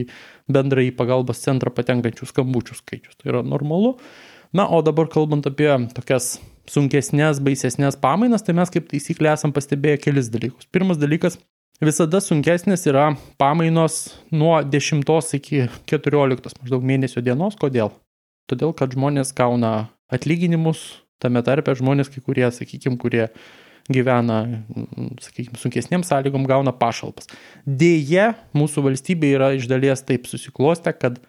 bendrą 0.50 0.84
į 0.88 0.96
pagalbos 0.98 1.44
centrą 1.44 1.74
patenkančių 1.74 2.30
skambučių 2.30 2.80
skaičius. 2.80 3.20
Tai 3.20 3.34
yra 3.34 3.46
normalu. 3.46 3.96
Na, 4.54 4.66
o 4.66 4.82
dabar 4.82 5.06
kalbant 5.12 5.46
apie 5.46 5.70
tokias 5.94 6.40
sunkesnės, 6.70 7.42
baisesnės 7.44 7.98
pamainas, 8.02 8.42
tai 8.46 8.56
mes 8.58 8.72
kaip 8.74 8.88
taisyklė 8.90 9.34
esam 9.36 9.54
pastebėję 9.54 10.00
kelis 10.02 10.30
dalykus. 10.34 10.66
Pirmas 10.74 10.98
dalykas, 11.02 11.38
visada 11.86 12.22
sunkesnės 12.24 12.88
yra 12.90 13.12
pamainos 13.42 14.00
nuo 14.34 14.58
10 14.66 15.06
iki 15.38 15.68
14 15.92 16.58
maždaug 16.64 16.86
mėnesio 16.86 17.22
dienos. 17.26 17.58
Kodėl? 17.62 17.94
Todėl, 18.50 18.74
kad 18.74 18.94
žmonės 18.98 19.36
gauna 19.38 19.92
atlyginimus, 20.10 21.04
tame 21.22 21.44
tarpe 21.46 21.76
žmonės, 21.78 22.10
kai 22.10 22.24
kurie, 22.26 22.48
sakykime, 22.50 22.98
kurie 22.98 23.28
gyvena, 23.90 24.40
sakykime, 25.22 25.58
sunkesniem 25.62 26.04
sąlygom, 26.06 26.50
gauna 26.50 26.74
pašalpas. 26.74 27.30
Deja, 27.66 28.34
mūsų 28.58 28.86
valstybė 28.90 29.32
yra 29.38 29.54
iš 29.58 29.70
dalies 29.70 30.02
taip 30.06 30.26
susiklostę, 30.30 30.94
kad 30.98 31.22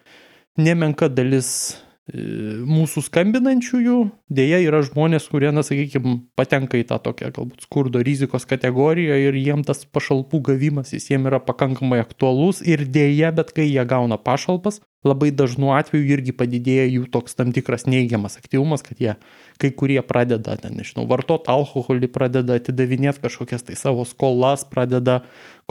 nemenka 0.57 1.09
dalis 1.09 1.77
mūsų 2.11 3.05
skambinančiųjų 3.05 3.97
dėja 4.33 4.59
yra 4.65 4.81
žmonės, 4.83 5.29
kurie, 5.31 5.51
na, 5.55 5.63
sakykime, 5.63 6.17
patenka 6.35 6.79
į 6.79 6.85
tą 6.89 6.97
tokią 6.99 7.31
galbūt 7.37 7.63
skurdo 7.63 8.01
rizikos 8.03 8.43
kategoriją 8.49 9.15
ir 9.29 9.37
jiem 9.39 9.63
tas 9.67 9.85
pašalpų 9.87 10.41
gavimas 10.51 10.91
jiems 10.91 11.29
yra 11.29 11.39
pakankamai 11.39 12.01
aktualus 12.03 12.59
ir 12.65 12.83
dėja, 12.83 13.31
bet 13.35 13.53
kai 13.55 13.69
jie 13.69 13.85
gauna 13.87 14.17
pašalpas, 14.19 14.81
labai 15.07 15.31
dažnu 15.31 15.71
atveju 15.73 16.09
irgi 16.17 16.33
padidėja 16.35 16.89
jų 16.89 17.07
toks 17.13 17.37
tam 17.37 17.53
tikras 17.55 17.87
neigiamas 17.87 18.35
aktyvumas, 18.41 18.83
kad 18.85 18.99
jie 19.01 19.15
kai 19.61 19.71
kurie 19.71 20.01
pradeda, 20.05 20.57
ten, 20.59 20.75
nežinau, 20.77 21.07
vartoti 21.09 21.49
alkoholį, 21.53 22.09
pradeda 22.11 22.59
atidavinėti 22.59 23.23
kažkokias 23.23 23.63
tai 23.69 23.77
savo 23.79 24.03
skolas, 24.09 24.65
pradeda 24.67 25.21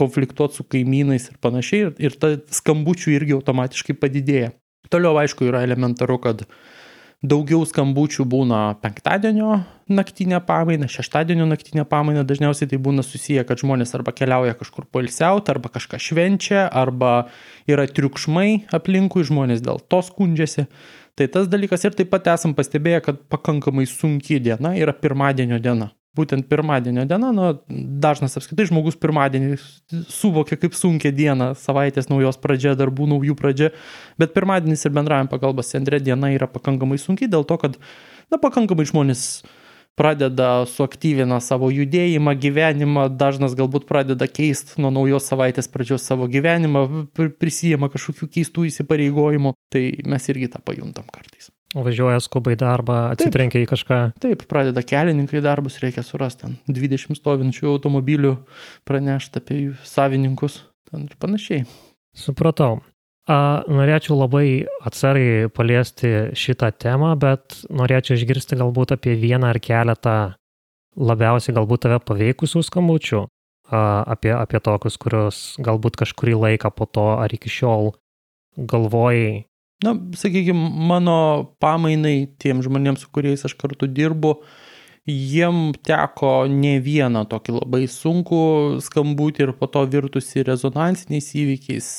konfliktuoti 0.01 0.57
su 0.57 0.65
kaimynais 0.65 1.29
ir 1.29 1.37
panašiai 1.43 1.85
ir, 1.85 1.93
ir 2.01 2.17
ta 2.17 2.33
skambučių 2.49 3.13
irgi 3.19 3.37
automatiškai 3.37 3.99
padidėja. 4.01 4.55
Toliau, 4.89 5.17
aišku, 5.21 5.45
yra 5.45 5.61
elementaru, 5.65 6.17
kad 6.23 6.45
daugiau 7.21 7.61
skambučių 7.69 8.25
būna 8.25 8.61
penktadienio 8.81 9.59
naktinė 9.91 10.39
pamaina, 10.47 10.89
šeštadienio 10.89 11.45
naktinė 11.49 11.85
pamaina, 11.89 12.23
dažniausiai 12.25 12.71
tai 12.71 12.79
būna 12.81 13.05
susiję, 13.05 13.43
kad 13.45 13.61
žmonės 13.61 13.93
arba 13.97 14.15
keliauja 14.15 14.57
kažkur 14.57 14.87
polsiauti, 14.89 15.53
arba 15.53 15.69
kažką 15.69 16.01
švenčia, 16.01 16.65
arba 16.65 17.29
yra 17.69 17.85
triukšmai 17.85 18.73
aplinkui, 18.73 19.27
žmonės 19.27 19.61
dėl 19.61 19.83
to 19.85 20.01
skundžiasi. 20.09 20.67
Tai 21.19 21.27
tas 21.27 21.49
dalykas. 21.51 21.83
Ir 21.85 21.93
taip 21.93 22.09
pat 22.09 22.31
esam 22.33 22.55
pastebėję, 22.57 23.01
kad 23.05 23.25
pakankamai 23.29 23.85
sunki 23.85 24.39
diena 24.41 24.73
yra 24.79 24.95
pirmadienio 24.95 25.59
diena 25.61 25.91
būtent 26.17 26.47
pirmadienio 26.51 27.05
diena, 27.07 27.31
nu, 27.35 27.47
dažnas 28.03 28.35
apskritai 28.39 28.67
žmogus 28.67 28.97
pirmadienį 28.99 29.55
suvokia 30.11 30.57
kaip 30.59 30.75
sunkia 30.75 31.13
diena, 31.15 31.51
savaitės 31.55 32.09
naujos 32.11 32.39
pradžia, 32.41 32.75
darbų 32.79 33.07
naujų 33.13 33.37
pradžia, 33.39 33.71
bet 34.19 34.35
pirmadienis 34.35 34.83
ir 34.85 34.95
bendravim 34.97 35.31
pagalbos 35.31 35.71
centre 35.71 36.01
diena 36.03 36.33
yra 36.35 36.49
pakankamai 36.51 36.99
sunkiai 36.99 37.31
dėl 37.31 37.47
to, 37.47 37.57
kad, 37.61 37.79
na, 38.27 38.41
pakankamai 38.41 38.87
žmonės 38.89 39.25
pradeda 39.99 40.65
suaktyvina 40.71 41.39
savo 41.43 41.69
judėjimą, 41.71 42.35
gyvenimą, 42.43 43.07
dažnas 43.19 43.55
galbūt 43.59 43.87
pradeda 43.89 44.27
keisti 44.27 44.81
nuo 44.81 44.91
naujos 44.93 45.27
savaitės 45.31 45.71
pradžios 45.71 46.05
savo 46.07 46.27
gyvenimą, 46.31 46.85
prisijama 47.39 47.91
kažkokių 47.93 48.31
keistų 48.35 48.67
įsipareigojimų, 48.71 49.55
tai 49.71 49.87
mes 50.07 50.31
irgi 50.31 50.51
tą 50.55 50.63
pajuntam 50.63 51.07
kartais. 51.11 51.51
Važiuoja 51.71 52.19
skubai 52.19 52.57
darbą, 52.59 52.97
atsitrenkia 53.13 53.61
į 53.63 53.69
kažką. 53.69 53.99
Taip, 54.19 54.43
pradeda 54.51 54.83
kelininkai 54.83 55.39
darbus, 55.43 55.79
reikia 55.79 56.03
surasti 56.03 56.49
ten 56.49 56.57
20 56.67 57.15
stovinčių 57.15 57.69
automobilių, 57.71 58.33
pranešti 58.87 59.39
apie 59.39 59.59
jų 59.61 59.77
savininkus 59.87 60.59
ir 60.91 61.15
panašiai. 61.21 61.63
Supratau. 62.17 62.81
A, 63.29 63.63
norėčiau 63.69 64.17
labai 64.17 64.65
atsargiai 64.83 65.47
paliesti 65.53 66.33
šitą 66.35 66.71
temą, 66.75 67.13
bet 67.21 67.61
norėčiau 67.69 68.17
išgirsti 68.17 68.57
galbūt 68.59 68.95
apie 68.97 69.13
vieną 69.19 69.53
ar 69.53 69.59
keletą 69.63 70.15
labiausiai 70.97 71.55
galbūt 71.55 71.85
tave 71.85 72.01
paveikusių 72.03 72.63
skambučių, 72.67 73.21
a, 73.69 73.81
apie, 74.11 74.33
apie 74.35 74.59
tokius, 74.59 74.97
kuriuos 74.99 75.41
galbūt 75.63 76.01
kažkurį 76.01 76.35
laiką 76.41 76.73
po 76.75 76.89
to 76.89 77.07
ar 77.21 77.31
iki 77.31 77.51
šiol 77.53 77.93
galvojai, 78.57 79.45
na, 79.83 79.95
sakykime, 80.17 80.69
mano 80.91 81.17
pamainai 81.61 82.29
tiem 82.41 82.61
žmonėms, 82.65 83.05
su 83.05 83.11
kuriais 83.13 83.45
aš 83.47 83.55
kartu 83.59 83.89
dirbu, 83.89 84.37
jiem 85.09 85.71
teko 85.81 86.45
ne 86.51 86.75
vieną 86.83 87.25
tokį 87.29 87.57
labai 87.57 87.83
sunku 87.89 88.41
skambutį 88.85 89.47
ir 89.47 89.53
po 89.57 89.69
to 89.71 89.83
virtusi 89.89 90.45
rezonansiniais 90.45 91.31
įvykiais 91.43 91.91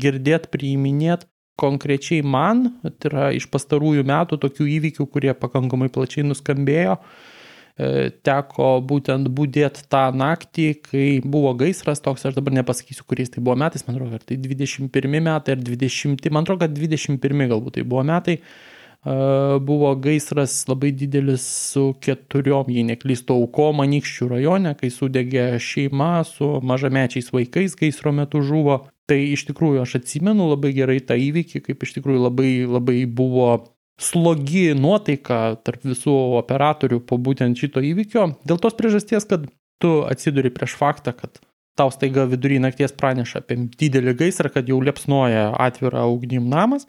girdėt, 0.00 0.50
priiminėt. 0.54 1.28
Konkrečiai 1.54 2.24
man, 2.26 2.64
tai 2.82 3.10
yra 3.10 3.26
iš 3.34 3.44
pastarųjų 3.52 4.02
metų 4.10 4.40
tokių 4.42 4.64
įvykių, 4.78 5.04
kurie 5.06 5.30
pakankamai 5.38 5.86
plačiai 5.94 6.24
nuskambėjo, 6.26 6.96
e, 6.98 7.33
teko 7.74 8.68
būtent 8.86 9.26
būdėti 9.34 9.88
tą 9.90 10.04
naktį, 10.14 10.66
kai 10.86 11.08
buvo 11.26 11.50
gaisras 11.58 12.02
toks, 12.04 12.22
aš 12.28 12.36
dabar 12.36 12.54
nepasakysiu, 12.60 13.02
kuriais 13.08 13.32
tai 13.34 13.42
buvo 13.42 13.56
metais, 13.58 13.82
man 13.86 13.96
atrodo, 13.96 14.20
ar 14.20 14.22
tai 14.22 14.38
21 14.38 15.18
metai 15.18 15.56
ar 15.56 15.64
20, 15.66 16.30
man 16.30 16.46
atrodo, 16.46 16.62
kad 16.62 16.78
21 16.78 17.50
galbūt 17.50 17.80
tai 17.80 17.82
buvo 17.82 18.04
metai, 18.06 18.36
e, 18.38 19.16
buvo 19.58 19.90
gaisras 19.98 20.54
labai 20.70 20.92
didelis 20.94 21.48
su 21.72 21.88
keturiom, 21.98 22.70
jei 22.70 22.86
neklystu, 22.94 23.34
aukom 23.34 23.82
Anikščių 23.82 24.30
rajone, 24.36 24.76
kai 24.78 24.94
sudegė 24.94 25.50
šeima 25.58 26.22
su 26.30 26.54
mažamečiais 26.62 27.34
vaikais 27.34 27.74
gaisro 27.80 28.14
metu 28.14 28.44
žuvo. 28.46 28.84
Tai 29.04 29.18
iš 29.18 29.42
tikrųjų 29.50 29.82
aš 29.82 29.98
atsimenu 29.98 30.46
labai 30.48 30.70
gerai 30.72 31.02
tą 31.04 31.18
įvykį, 31.20 31.60
kaip 31.66 31.82
iš 31.84 31.98
tikrųjų 31.98 32.22
labai, 32.22 32.52
labai 32.64 33.02
buvo 33.04 33.73
slogi 34.00 34.72
nuotaika 34.74 35.56
tarp 35.64 35.84
visų 35.86 36.14
operatorių 36.40 37.00
po 37.06 37.18
būtent 37.20 37.58
šito 37.58 37.82
įvykio. 37.84 38.28
Dėl 38.46 38.60
tos 38.62 38.76
priežasties, 38.78 39.26
kad 39.30 39.46
tu 39.82 39.96
atsiduri 40.08 40.52
prieš 40.54 40.76
faktą, 40.78 41.14
kad 41.16 41.40
tau 41.78 41.90
staiga 41.94 42.26
vidury 42.30 42.60
nakties 42.62 42.94
praneša 42.94 43.42
apie 43.42 43.58
didelį 43.78 44.16
gaisrą, 44.18 44.50
kad 44.54 44.70
jau 44.70 44.80
liepsnoja 44.82 45.50
atvira 45.60 46.06
ugnim 46.10 46.48
namas. 46.50 46.88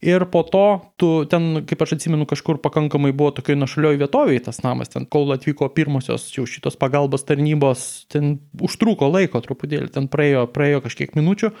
Ir 0.00 0.24
po 0.32 0.40
to, 0.48 0.80
tu 0.96 1.08
ten, 1.28 1.66
kaip 1.68 1.82
aš 1.84 1.98
atsimenu, 1.98 2.24
kažkur 2.28 2.56
pakankamai 2.64 3.10
buvo 3.12 3.34
tokioj 3.36 3.58
našalioj 3.60 3.98
vietovėje 4.00 4.46
tas 4.46 4.62
namas, 4.64 4.88
ten 4.88 5.04
kol 5.04 5.28
atvyko 5.34 5.68
pirmosios 5.76 6.24
jau 6.32 6.46
šitos 6.48 6.78
pagalbos 6.80 7.26
tarnybos, 7.28 8.06
ten 8.08 8.38
užtruko 8.56 9.10
laiko 9.12 9.42
truputėlį, 9.44 9.90
ten 9.92 10.08
praėjo, 10.08 10.46
praėjo 10.54 10.80
kažkiek 10.86 11.12
minučių 11.20 11.52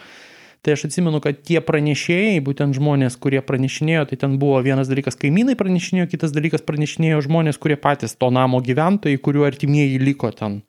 Tai 0.60 0.74
aš 0.76 0.84
atsimenu, 0.90 1.22
kad 1.24 1.38
tie 1.40 1.56
pranešėjai, 1.64 2.40
būtent 2.44 2.76
žmonės, 2.76 3.16
kurie 3.20 3.40
pranešinėjo, 3.40 4.04
tai 4.10 4.18
ten 4.20 4.36
buvo 4.40 4.58
vienas 4.60 4.90
dalykas 4.90 5.16
kaimynai 5.16 5.56
pranešinėjo, 5.56 6.10
kitas 6.12 6.34
dalykas 6.36 6.66
pranešinėjo 6.66 7.22
žmonės, 7.24 7.56
kurie 7.60 7.78
patys 7.80 8.12
to 8.20 8.28
namo 8.28 8.60
gyventojai, 8.64 9.20
kurių 9.24 9.46
artimieji 9.48 10.02
liko 10.02 10.28
ten 10.36 10.60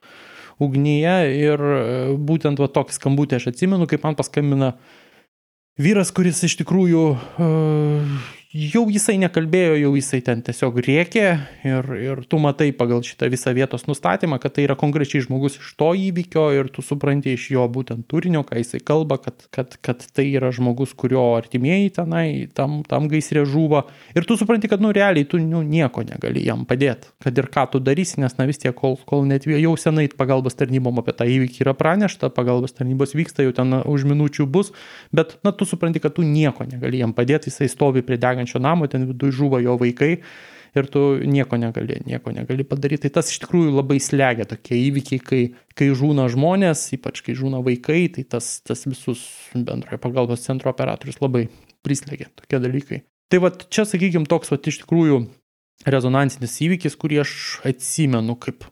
ugnyje. 0.63 1.17
Ir 1.35 1.65
e, 1.67 1.81
būtent 2.15 2.61
va 2.63 2.71
tokį 2.71 2.95
skambutį 2.95 3.41
aš 3.41 3.49
atsimenu, 3.51 3.89
kaip 3.91 4.07
man 4.07 4.15
paskambina 4.15 4.77
vyras, 5.81 6.13
kuris 6.15 6.39
iš 6.47 6.55
tikrųjų 6.61 7.03
uh, 7.11 8.23
jau 8.51 8.83
jisai 8.91 9.15
nekalbėjo, 9.21 9.77
jau 9.79 9.91
jisai 9.95 10.19
ten 10.27 10.41
tiesiog 10.43 10.79
rėkė 10.83 11.23
ir, 11.67 11.85
ir 11.95 12.21
tu 12.27 12.39
matai 12.41 12.69
pagal 12.75 12.99
šitą 13.05 13.29
visą 13.31 13.53
vietos 13.55 13.85
nustatymą, 13.87 14.41
kad 14.43 14.57
tai 14.57 14.65
yra 14.65 14.75
konkrečiai 14.79 15.23
žmogus 15.23 15.55
iš 15.55 15.69
to 15.79 15.91
įvykio 15.95 16.43
ir 16.57 16.67
tu 16.73 16.83
supranti 16.83 17.31
iš 17.37 17.47
jo 17.53 17.63
būtent 17.71 18.03
turinio, 18.11 18.43
ką 18.47 18.59
jisai 18.59 18.81
kalba, 18.83 19.21
kad, 19.23 19.47
kad, 19.55 19.77
kad 19.79 20.03
tai 20.03 20.27
yra 20.35 20.51
žmogus, 20.51 20.91
kurio 20.99 21.23
artimieji 21.37 21.93
tenai 21.95 22.25
tam, 22.55 22.81
tam 22.87 23.07
gaisrė 23.11 23.45
žuvo 23.47 23.85
ir 24.17 24.27
tu 24.27 24.35
supranti, 24.39 24.67
kad 24.71 24.83
nu 24.83 24.91
realiai 24.95 25.27
tu 25.31 25.39
nu, 25.39 25.63
nieko 25.63 26.03
negali 26.07 26.43
jam 26.43 26.67
padėti, 26.67 27.13
kad 27.23 27.39
ir 27.39 27.47
ką 27.55 27.69
tu 27.71 27.79
darysi, 27.79 28.19
nes 28.19 28.35
na 28.35 28.49
vis 28.51 28.59
tiek, 28.59 28.75
kol, 28.75 28.99
kol 29.07 29.23
net 29.29 29.47
jau 29.47 29.73
senai 29.79 30.09
pagalbos 30.11 30.59
tarnybom 30.59 30.99
apie 30.99 31.15
tą 31.15 31.29
įvykį 31.31 31.63
yra 31.63 31.75
pranešta, 31.77 32.33
pagalbos 32.35 32.75
tarnybos 32.75 33.15
vyksta, 33.15 33.47
jau 33.47 33.55
ten 33.55 33.79
už 33.79 34.03
minučių 34.11 34.49
bus, 34.51 34.75
bet 35.15 35.37
na 35.47 35.55
tu 35.55 35.63
supranti, 35.69 36.03
kad 36.03 36.19
tu 36.19 36.27
nieko 36.27 36.67
negali 36.67 36.99
jam 36.99 37.15
padėti, 37.15 37.47
jisai 37.47 37.71
stovi 37.71 38.03
prie 38.03 38.19
degančio 38.19 38.40
degančio 38.41 38.59
namo, 38.59 38.87
ten 38.87 39.05
viduje 39.05 39.31
žuvo 39.31 39.59
jo 39.61 39.77
vaikai 39.77 40.17
ir 40.75 40.87
tu 40.87 41.19
nieko 41.27 41.57
negali, 41.57 42.01
nieko 42.05 42.31
negali 42.31 42.63
padaryti. 42.63 43.07
Tai 43.07 43.19
tas 43.19 43.31
iš 43.31 43.41
tikrųjų 43.43 43.73
labai 43.75 43.99
slegia 43.99 44.45
tokie 44.47 44.77
įvykiai, 44.87 45.19
kai, 45.19 45.41
kai 45.75 45.91
žūna 45.91 46.29
žmonės, 46.31 46.85
ypač 46.95 47.21
kai 47.25 47.35
žūna 47.35 47.61
vaikai, 47.65 48.07
tai 48.15 48.23
tas, 48.23 48.61
tas 48.63 48.85
visus 48.87 49.23
bendrojo 49.53 49.99
pagalbos 50.01 50.45
centro 50.45 50.71
operatorius 50.71 51.21
labai 51.21 51.49
prislegia 51.83 52.31
tokie 52.39 52.61
dalykai. 52.63 53.01
Tai 53.31 53.43
va 53.43 53.51
čia, 53.51 53.85
sakykime, 53.87 54.27
toks 54.31 54.51
va 54.51 54.59
iš 54.59 54.81
tikrųjų 54.83 55.23
rezonansinis 55.91 56.59
įvykis, 56.63 56.97
kurį 56.99 57.23
aš 57.23 57.33
atsimenu 57.67 58.35
kaip, 58.39 58.67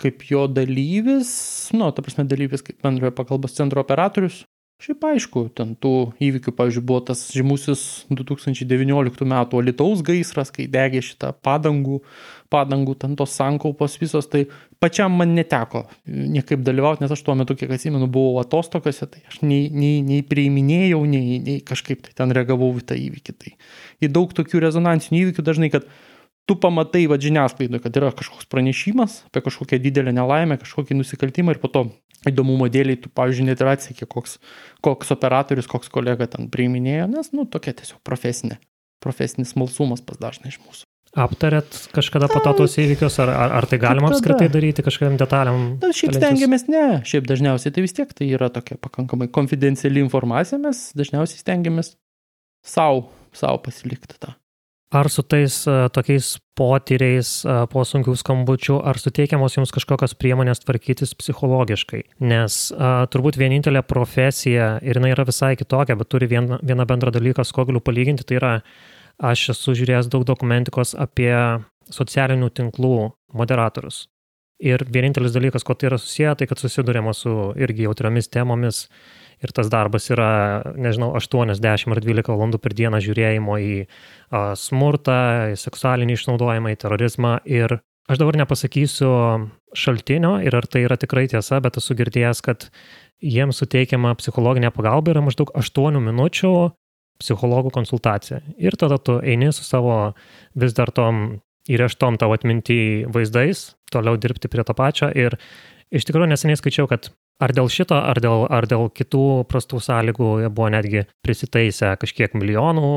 kaip 0.00 0.24
jo 0.28 0.46
dalyvis, 0.48 1.32
nu, 1.76 1.88
ta 1.92 2.04
prasme 2.04 2.24
dalyvis 2.28 2.64
kaip 2.64 2.80
bendrojo 2.84 3.12
pagalbos 3.16 3.56
centro 3.56 3.82
operatorius, 3.82 4.44
Šiaip 4.80 5.02
aišku, 5.04 5.42
ten 5.52 5.74
tų 5.76 5.90
įvykių, 6.24 6.54
pavyzdžiui, 6.56 6.82
buvo 6.88 7.02
tas 7.10 7.26
žymusis 7.34 7.82
2019 8.08 9.26
m. 9.26 9.34
Alitaus 9.36 10.00
gaisras, 10.00 10.48
kai 10.54 10.64
degė 10.72 11.02
šitą 11.04 11.34
padangų, 11.44 11.98
padangų, 12.48 12.94
ten 13.02 13.12
tos 13.18 13.34
sankaupos 13.36 13.98
visos, 14.00 14.30
tai 14.32 14.46
pačiam 14.80 15.12
man 15.20 15.34
neteko 15.36 15.84
niekaip 16.08 16.64
dalyvauti, 16.64 17.04
nes 17.04 17.12
aš 17.12 17.20
tuo 17.26 17.36
metu, 17.36 17.58
kiek 17.60 17.74
atsimenu, 17.76 18.08
buvau 18.08 18.40
atostokose, 18.40 19.10
tai 19.12 19.20
aš 19.28 19.42
nei, 19.44 19.66
nei, 19.68 20.00
nei 20.06 20.24
priiminėjau, 20.24 21.02
nei, 21.12 21.36
nei 21.44 21.60
kažkaip 21.60 22.06
tai 22.06 22.16
ten 22.22 22.32
reagavau 22.32 22.72
į 22.80 22.86
tą 22.88 22.96
įvykį. 22.96 23.36
Tai 23.36 23.52
į 24.00 24.12
daug 24.16 24.32
tokių 24.32 24.64
rezonansinių 24.64 25.26
įvykių 25.26 25.44
dažnai, 25.44 25.68
kad 25.76 25.92
tu 26.50 26.58
pamatai 26.58 27.04
va 27.06 27.14
žiniasklaidoje, 27.22 27.84
kad 27.84 27.98
yra 28.00 28.10
kažkoks 28.16 28.48
pranešimas 28.50 29.20
apie 29.28 29.44
kažkokią 29.46 29.78
didelę 29.84 30.14
nelaimę, 30.16 30.58
kažkokį 30.58 30.98
nusikaltimą 30.98 31.54
ir 31.54 31.60
po 31.62 31.70
to 31.70 31.84
įdomumo 32.26 32.66
dėliai 32.72 32.98
tu, 33.00 33.12
pavyzdžiui, 33.14 33.46
net 33.52 33.62
ir 33.62 33.70
atsikė, 33.70 34.08
koks, 34.10 34.40
koks 34.84 35.14
operatorius, 35.14 35.70
koks 35.70 35.92
kolega 35.94 36.26
ten 36.32 36.50
priiminėjo, 36.52 37.06
nes, 37.14 37.30
nu, 37.36 37.46
tokia 37.48 37.76
tiesiog 37.78 38.02
profesinė, 38.04 38.58
profesinis 39.00 39.54
smalsumas 39.54 40.02
pas 40.04 40.18
dažnai 40.20 40.50
iš 40.50 40.58
mūsų. 40.64 40.84
Aptarėt 41.18 41.78
kažkada 41.90 42.28
po 42.30 42.38
to 42.42 42.52
tos 42.60 42.76
įvykius, 42.78 43.16
ar, 43.24 43.32
ar, 43.34 43.54
ar 43.58 43.66
tai 43.70 43.80
galima 43.82 44.12
apskritai 44.12 44.46
daryti 44.52 44.84
kažkokiam 44.86 45.16
detaliam? 45.18 45.72
Na, 45.82 45.90
šiaip 45.96 46.14
stengiamės 46.14 46.68
ne, 46.70 46.84
šiaip 47.08 47.26
dažniausiai 47.26 47.74
tai 47.74 47.82
vis 47.82 47.96
tiek 47.96 48.12
tai 48.14 48.28
yra 48.36 48.50
tokia 48.52 48.78
pakankamai 48.78 49.26
konfidenciali 49.34 50.02
informacija, 50.04 50.60
mes 50.62 50.84
dažniausiai 50.98 51.42
stengiamės 51.42 51.96
savo, 52.62 53.08
savo 53.34 53.58
pasilikti 53.64 54.20
tą. 54.22 54.36
Ar 54.90 55.06
su 55.06 55.22
tais 55.22 55.54
uh, 55.70 55.86
tokiais 55.94 56.32
potyriais 56.58 57.28
uh, 57.46 57.62
po 57.70 57.84
sunkių 57.86 58.16
skambučių, 58.18 58.80
ar 58.90 58.98
suteikiamos 58.98 59.54
jums 59.54 59.70
kažkokios 59.70 60.16
priemonės 60.18 60.64
tvarkytis 60.64 61.14
psichologiškai? 61.14 62.00
Nes 62.26 62.56
uh, 62.74 63.04
turbūt 63.06 63.38
vienintelė 63.38 63.84
profesija, 63.86 64.72
ir 64.82 64.98
jinai 64.98 65.12
yra 65.14 65.28
visai 65.28 65.52
kitokia, 65.60 65.94
bet 65.94 66.10
turi 66.10 66.26
vieną, 66.32 66.58
vieną 66.66 66.88
bendrą 66.90 67.14
dalyką, 67.14 67.46
su 67.46 67.54
ko 67.54 67.68
galiu 67.68 67.84
palyginti, 67.86 68.26
tai 68.26 68.40
yra, 68.40 68.52
aš 69.30 69.52
esu 69.54 69.76
žiūrėjęs 69.78 70.10
daug 70.10 70.26
dokumentikos 70.26 70.96
apie 70.98 71.36
socialinių 71.94 72.50
tinklų 72.58 72.96
moderatorius. 73.38 74.08
Ir 74.60 74.82
vienintelis 74.90 75.32
dalykas, 75.38 75.62
ko 75.64 75.78
tai 75.78 75.92
yra 75.92 76.02
susiję, 76.02 76.34
tai 76.34 76.50
kad 76.50 76.58
susidurėma 76.58 77.14
su 77.14 77.52
irgi 77.62 77.86
jautriomis 77.86 78.26
temomis 78.28 78.88
ir 79.40 79.52
tas 79.56 79.70
darbas 79.72 80.10
yra, 80.12 80.30
nežinau, 80.76 81.12
80 81.16 81.94
ar 81.94 82.02
12 82.04 82.32
valandų 82.32 82.60
per 82.62 82.74
dieną 82.76 83.00
žiūrėjimo 83.04 83.58
į 83.60 83.76
a, 83.84 84.52
smurtą, 84.58 85.20
į 85.54 85.60
seksualinį 85.60 86.18
išnaudojimą, 86.18 86.74
į 86.74 86.80
terorizmą. 86.84 87.36
Ir 87.48 87.78
aš 88.10 88.20
dabar 88.20 88.40
nepasakysiu 88.42 89.12
šaltinio 89.76 90.36
ir 90.44 90.56
ar 90.56 90.68
tai 90.68 90.84
yra 90.88 90.98
tikrai 91.00 91.26
tiesa, 91.30 91.60
bet 91.64 91.78
esu 91.80 91.96
girdėjęs, 91.98 92.42
kad 92.44 92.68
jiems 93.20 93.60
suteikiama 93.62 94.14
psichologinė 94.20 94.72
pagalba 94.74 95.14
yra 95.14 95.24
maždaug 95.24 95.52
8 95.56 96.00
minučių 96.04 96.54
psichologų 97.20 97.72
konsultacija. 97.74 98.40
Ir 98.56 98.76
tada 98.80 98.96
tu 98.96 99.18
eini 99.20 99.52
su 99.52 99.64
savo 99.66 100.14
vis 100.56 100.76
dar 100.76 100.92
tom 100.92 101.40
įreštom 101.70 102.16
tavo 102.20 102.34
atminti 102.36 103.04
vaizdais, 103.12 103.74
toliau 103.92 104.16
dirbti 104.20 104.48
prie 104.48 104.64
to 104.64 104.74
pačio. 104.76 105.10
Ir 105.12 105.36
iš 105.92 106.06
tikrųjų 106.08 106.30
neseniai 106.32 106.58
skaičiau, 106.58 106.88
kad 106.90 107.10
Ar 107.40 107.54
dėl 107.56 107.70
šito, 107.72 107.96
ar 107.96 108.18
dėl, 108.20 108.44
ar 108.52 108.66
dėl 108.68 108.90
kitų 108.92 109.24
prastų 109.48 109.80
sąlygų 109.80 110.28
buvo 110.52 110.68
netgi 110.74 111.06
prisitaisę 111.24 111.94
kažkiek 112.00 112.34
milijonų, 112.36 112.90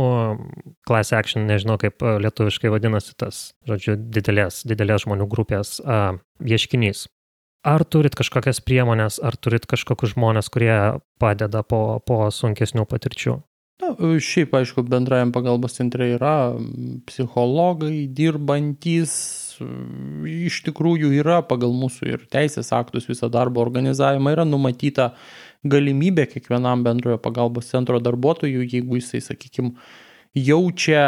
class 0.88 1.16
action, 1.16 1.48
nežinau 1.48 1.78
kaip 1.80 2.04
lietuviškai 2.04 2.74
vadinasi 2.74 3.16
tas, 3.16 3.54
žodžiu, 3.70 3.96
didelės, 3.96 4.66
didelės 4.68 5.06
žmonių 5.06 5.30
grupės 5.32 5.78
a, 5.80 6.18
ieškinys. 6.44 7.08
Ar 7.64 7.86
turit 7.88 8.18
kažkokias 8.20 8.60
priemonės, 8.60 9.22
ar 9.24 9.40
turit 9.40 9.64
kažkokius 9.72 10.18
žmonės, 10.18 10.52
kurie 10.52 10.76
padeda 11.24 11.64
po, 11.64 12.02
po 12.04 12.28
sunkesnių 12.28 12.84
patirčių? 12.92 13.38
Na, 13.84 13.96
šiaip, 13.96 14.52
aišku, 14.60 14.84
bendrajam 14.88 15.32
pagalbos 15.36 15.80
centre 15.80 16.12
yra 16.18 16.54
psichologai, 17.08 18.10
dirbantys 18.12 19.16
iš 19.62 20.62
tikrųjų 20.68 21.12
yra 21.20 21.42
pagal 21.46 21.74
mūsų 21.78 22.10
ir 22.10 22.26
teisės 22.32 22.72
aktus 22.76 23.10
visą 23.10 23.30
darbo 23.34 23.62
organizavimą 23.64 24.34
yra 24.36 24.46
numatyta 24.48 25.12
galimybė 25.64 26.28
kiekvienam 26.32 26.84
bendrojo 26.84 27.20
pagalbos 27.24 27.70
centro 27.72 28.00
darbuotojui, 28.04 28.68
jeigu 28.68 29.00
jisai, 29.00 29.22
sakykime, 29.24 29.74
jaučia 30.34 31.06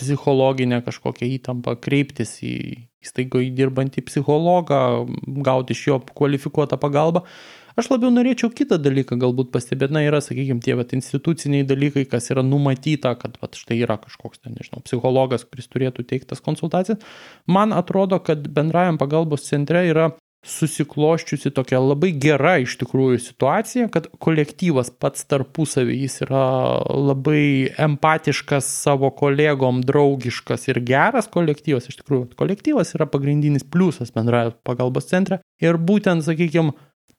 psichologinę 0.00 0.82
kažkokią 0.86 1.28
įtampą, 1.38 1.76
kreiptis 1.80 2.38
į 2.44 2.54
įstaigoje 3.00 3.54
dirbantį 3.56 4.04
psichologą, 4.08 5.06
gauti 5.46 5.76
iš 5.76 5.86
jo 5.88 5.98
kvalifikuotą 6.12 6.76
pagalbą. 6.80 7.24
Aš 7.78 7.90
labiau 7.92 8.10
norėčiau 8.14 8.50
kitą 8.54 8.78
dalyką 8.82 9.18
galbūt 9.20 9.52
pastebėti, 9.54 9.94
na 9.94 10.02
yra, 10.06 10.22
sakykime, 10.24 10.62
tie 10.64 10.74
vat, 10.78 10.94
instituciniai 10.96 11.66
dalykai, 11.68 12.06
kas 12.10 12.30
yra 12.34 12.42
numatyta, 12.46 13.14
kad 13.20 13.36
vat, 13.42 13.58
štai 13.58 13.78
yra 13.84 13.98
kažkoks, 14.02 14.42
ten, 14.42 14.56
nežinau, 14.58 14.82
psichologas, 14.86 15.46
kuris 15.46 15.70
turėtų 15.70 16.06
teikti 16.08 16.32
tas 16.32 16.42
konsultacijas. 16.44 16.98
Man 17.46 17.76
atrodo, 17.76 18.18
kad 18.24 18.48
bendrajam 18.50 18.98
pagalbos 19.00 19.46
centre 19.46 19.84
yra 19.90 20.10
susikloščiusi 20.46 21.50
tokia 21.52 21.78
labai 21.82 22.14
gera 22.16 22.54
iš 22.62 22.78
tikrųjų 22.80 23.18
situacija, 23.20 23.88
kad 23.92 24.06
kolektyvas 24.24 24.88
pats 25.02 25.26
tarpusavį 25.28 25.98
jis 26.00 26.22
yra 26.24 26.44
labai 26.88 27.68
empatiškas 27.76 28.68
savo 28.86 29.10
kolegom, 29.16 29.82
draugiškas 29.84 30.64
ir 30.72 30.80
geras 30.88 31.28
kolektyvas. 31.32 31.90
Iš 31.92 32.00
tikrųjų, 32.00 32.30
kolektyvas 32.40 32.94
yra 32.96 33.08
pagrindinis 33.10 33.66
pliusas 33.68 34.14
bendraja 34.16 34.54
pagalbos 34.64 35.10
centre. 35.12 35.42
Ir 35.60 35.76
būtent, 35.76 36.24
sakykime, 36.24 36.72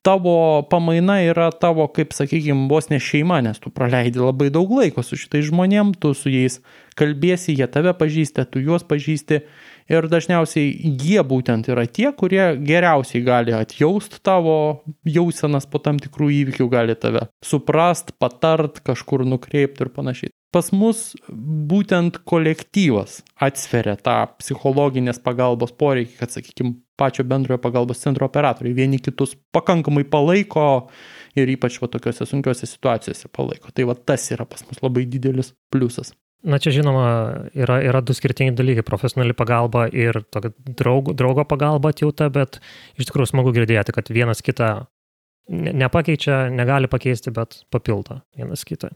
tavo 0.06 0.62
pamaina 0.72 1.20
yra 1.26 1.50
tavo, 1.52 1.88
kaip 1.92 2.16
sakykime, 2.16 2.70
vos 2.72 2.89
ne 2.92 3.00
šeima, 3.02 3.42
nes 3.46 3.60
tu 3.62 3.74
praleidi 3.74 4.22
labai 4.22 4.50
daug 4.54 4.72
laiko 4.80 5.04
su 5.06 5.20
šitais 5.20 5.50
žmonėm, 5.50 5.96
tu 6.00 6.14
su 6.18 6.32
jais 6.34 6.60
kalbėsi, 7.00 7.56
jie 7.58 7.68
tave 7.72 7.94
pažįsta, 7.98 8.48
tu 8.50 8.64
juos 8.64 8.88
pažįsti 8.88 9.44
Ir 9.92 10.06
dažniausiai 10.08 10.70
jie 11.02 11.22
būtent 11.28 11.68
yra 11.72 11.84
tie, 11.89 12.12
kurie 12.16 12.54
geriausiai 12.64 13.24
gali 13.26 13.56
atjaust 13.56 14.22
tavo 14.24 14.84
jausenas 15.04 15.68
po 15.68 15.82
tam 15.84 16.00
tikrų 16.00 16.30
įvykių, 16.42 16.68
gali 16.72 16.96
tave 16.96 17.26
suprast, 17.44 18.14
patart, 18.22 18.80
kažkur 18.88 19.26
nukreipti 19.28 19.84
ir 19.84 19.92
panašiai. 19.96 20.32
Pas 20.52 20.68
mus 20.76 21.14
būtent 21.32 22.22
kolektyvas 22.28 23.22
atsveria 23.39 23.98
tą 24.00 24.18
psichologinės 24.39 25.20
pagalbos 25.24 25.72
poreikį, 25.80 26.18
kad, 26.20 26.34
sakykime, 26.36 26.76
pačio 27.02 27.26
bendrojo 27.26 27.58
pagalbos 27.64 28.04
centro 28.06 28.30
operatoriai 28.30 28.78
vieni 28.78 29.02
kitus 29.02 29.34
pakankamai 29.56 30.06
palaiko 30.14 30.66
ir 31.36 31.49
ypač 31.56 31.82
va 31.82 31.89
tokiuose 31.91 32.28
sunkiuose 32.30 32.70
situacijose 32.70 33.32
palaiko. 33.34 33.74
Tai 33.74 33.89
va 33.89 33.97
tas 33.97 34.30
yra 34.36 34.45
pas 34.45 34.62
mus 34.68 34.84
labai 34.86 35.08
didelis 35.10 35.56
pliusas. 35.74 36.14
Na 36.41 36.58
čia 36.58 36.74
žinoma, 36.74 37.06
yra, 37.54 37.78
yra 37.86 37.99
du 38.02 38.16
skirtingi 38.18 38.56
dalykai- 38.58 38.86
profesionali 38.91 39.36
pagalba 39.38 39.86
ir 39.93 40.24
draugo, 40.34 41.14
draugo 41.14 41.45
pagalba 41.45 41.91
atjauta, 41.93 42.32
bet 42.34 42.58
iš 42.97 43.06
tikrųjų 43.10 43.30
smagu 43.30 43.54
girdėti, 43.54 43.93
kad 43.93 44.10
vienas 44.10 44.41
kitą 44.41 44.88
nepakeičia, 45.52 46.49
negali 46.49 46.88
pakeisti, 46.88 47.32
bet 47.32 47.64
papildo 47.70 48.22
vienas 48.38 48.66
kitą. 48.66 48.89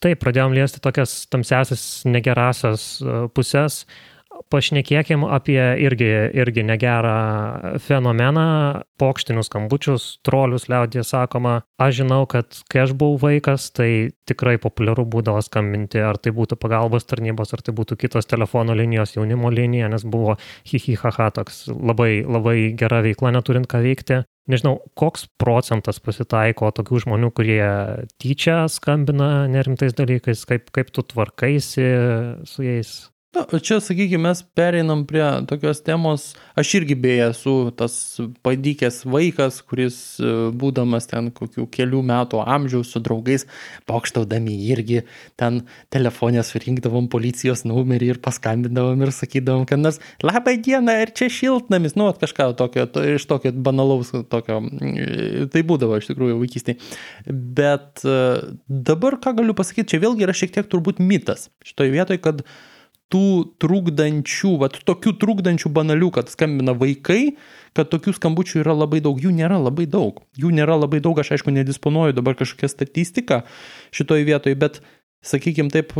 Taip, 0.00 0.18
pradėjom 0.22 0.54
liesti 0.56 0.80
tokias 0.80 1.26
tamsiasias 1.28 2.06
negerasias 2.08 2.84
e, 3.04 3.16
pusės, 3.36 3.84
pašnekėkim 4.52 5.24
apie 5.28 5.60
irgi, 5.84 6.08
irgi 6.40 6.64
negerą 6.66 7.76
fenomeną, 7.82 8.46
pokštinius 9.00 9.50
skambučius, 9.50 10.06
trolius 10.26 10.68
liaudė 10.70 11.04
sakoma. 11.06 11.60
Aš 11.80 12.00
žinau, 12.02 12.22
kad 12.30 12.62
kai 12.72 12.84
aš 12.84 12.94
buvau 12.98 13.18
vaikas, 13.20 13.70
tai 13.76 14.10
tikrai 14.30 14.56
populiaru 14.62 15.06
būdavo 15.10 15.42
skambinti, 15.44 16.00
ar 16.04 16.18
tai 16.20 16.32
būtų 16.36 16.58
pagalbos 16.60 17.08
tarnybos, 17.10 17.54
ar 17.56 17.64
tai 17.66 17.74
būtų 17.76 17.98
kitos 18.00 18.28
telefono 18.30 18.76
linijos, 18.76 19.16
jaunimo 19.16 19.52
linija, 19.52 19.90
nes 19.92 20.04
buvo 20.04 20.36
hihihaha 20.70 21.30
toks 21.40 21.66
labai, 21.70 22.20
labai 22.24 22.58
gera 22.78 23.02
veikla, 23.06 23.34
neturint 23.36 23.70
ką 23.70 23.82
veikti. 23.84 24.22
Nežinau, 24.50 24.80
koks 24.98 25.28
procentas 25.38 26.00
pasitaiko 26.02 26.72
tokių 26.74 27.04
žmonių, 27.04 27.30
kurie 27.36 27.62
tyčia 28.18 28.64
skambina 28.72 29.46
nerimtais 29.52 29.94
dalykais, 29.94 30.42
kaip, 30.48 30.72
kaip 30.74 30.90
tu 30.90 31.04
tvarkaisi 31.06 31.86
su 32.48 32.66
jais. 32.66 32.94
Na, 33.30 33.44
čia, 33.62 33.76
sakykime, 33.78 34.24
mes 34.26 34.40
pereinam 34.58 35.04
prie 35.06 35.22
tokios 35.46 35.78
temos, 35.86 36.22
aš 36.58 36.70
irgi 36.80 36.96
beje 36.98 37.28
esu 37.30 37.52
tas 37.78 37.92
padykęs 38.42 39.04
vaikas, 39.06 39.60
kuris 39.62 39.98
e, 40.18 40.30
būdamas 40.58 41.06
ten 41.06 41.28
kokių 41.36 41.68
kelių 41.70 42.00
metų 42.08 42.40
amžiaus 42.42 42.90
su 42.90 42.98
draugais, 42.98 43.44
pokštaudami 43.86 44.56
irgi 44.74 45.04
ten 45.38 45.60
telefonė 45.94 46.42
surinkdavom 46.48 47.06
policijos 47.12 47.62
numerį 47.70 48.08
ir 48.16 48.18
paskambindavom 48.24 49.06
ir 49.06 49.14
sakydavom, 49.14 49.62
kad 49.70 49.78
nors 49.78 50.02
labai 50.26 50.56
diena 50.58 50.98
ir 50.98 51.14
čia 51.14 51.30
šiltnamis, 51.30 51.94
nu, 51.94 52.08
kažką 52.10 52.48
tokio, 52.58 52.88
to, 52.90 53.06
iš 53.14 53.28
tokio 53.30 53.54
banalaus, 53.54 54.10
tokio, 54.34 54.58
e, 54.82 55.46
tai 55.54 55.62
būdavo 55.70 56.02
iš 56.02 56.10
tikrųjų 56.10 56.40
vaikystėje. 56.42 56.82
Bet 57.30 58.02
e, 58.02 58.18
dabar 58.90 59.20
ką 59.22 59.36
galiu 59.38 59.54
pasakyti, 59.54 59.92
čia 59.94 60.02
vėlgi 60.02 60.26
yra 60.26 60.34
šiek 60.34 60.58
tiek 60.58 60.74
turbūt 60.74 60.98
mitas 60.98 61.46
šitoje 61.62 61.94
vietoje, 61.94 62.24
kad 62.26 62.42
tų 63.10 63.26
trukdančių, 63.62 64.52
vat 64.62 64.78
tokių 64.86 65.14
trukdančių 65.20 65.72
banalių, 65.74 66.12
kad 66.14 66.30
skambina 66.30 66.74
vaikai, 66.78 67.34
kad 67.76 67.90
tokių 67.90 68.14
skambučių 68.16 68.62
yra 68.62 68.76
labai 68.76 69.02
daug, 69.02 69.18
jų 69.18 69.32
nėra 69.34 69.58
labai 69.58 69.88
daug. 69.90 70.22
Jų 70.38 70.52
nėra 70.54 70.78
labai 70.78 71.02
daug, 71.02 71.18
aš 71.18 71.34
aišku 71.36 71.54
nedisponuoju 71.54 72.16
dabar 72.16 72.38
kažkokią 72.38 72.70
statistiką 72.70 73.42
šitoje 73.94 74.26
vietoje, 74.30 74.58
bet 74.58 74.80
sakykime 75.26 75.72
taip, 75.72 75.92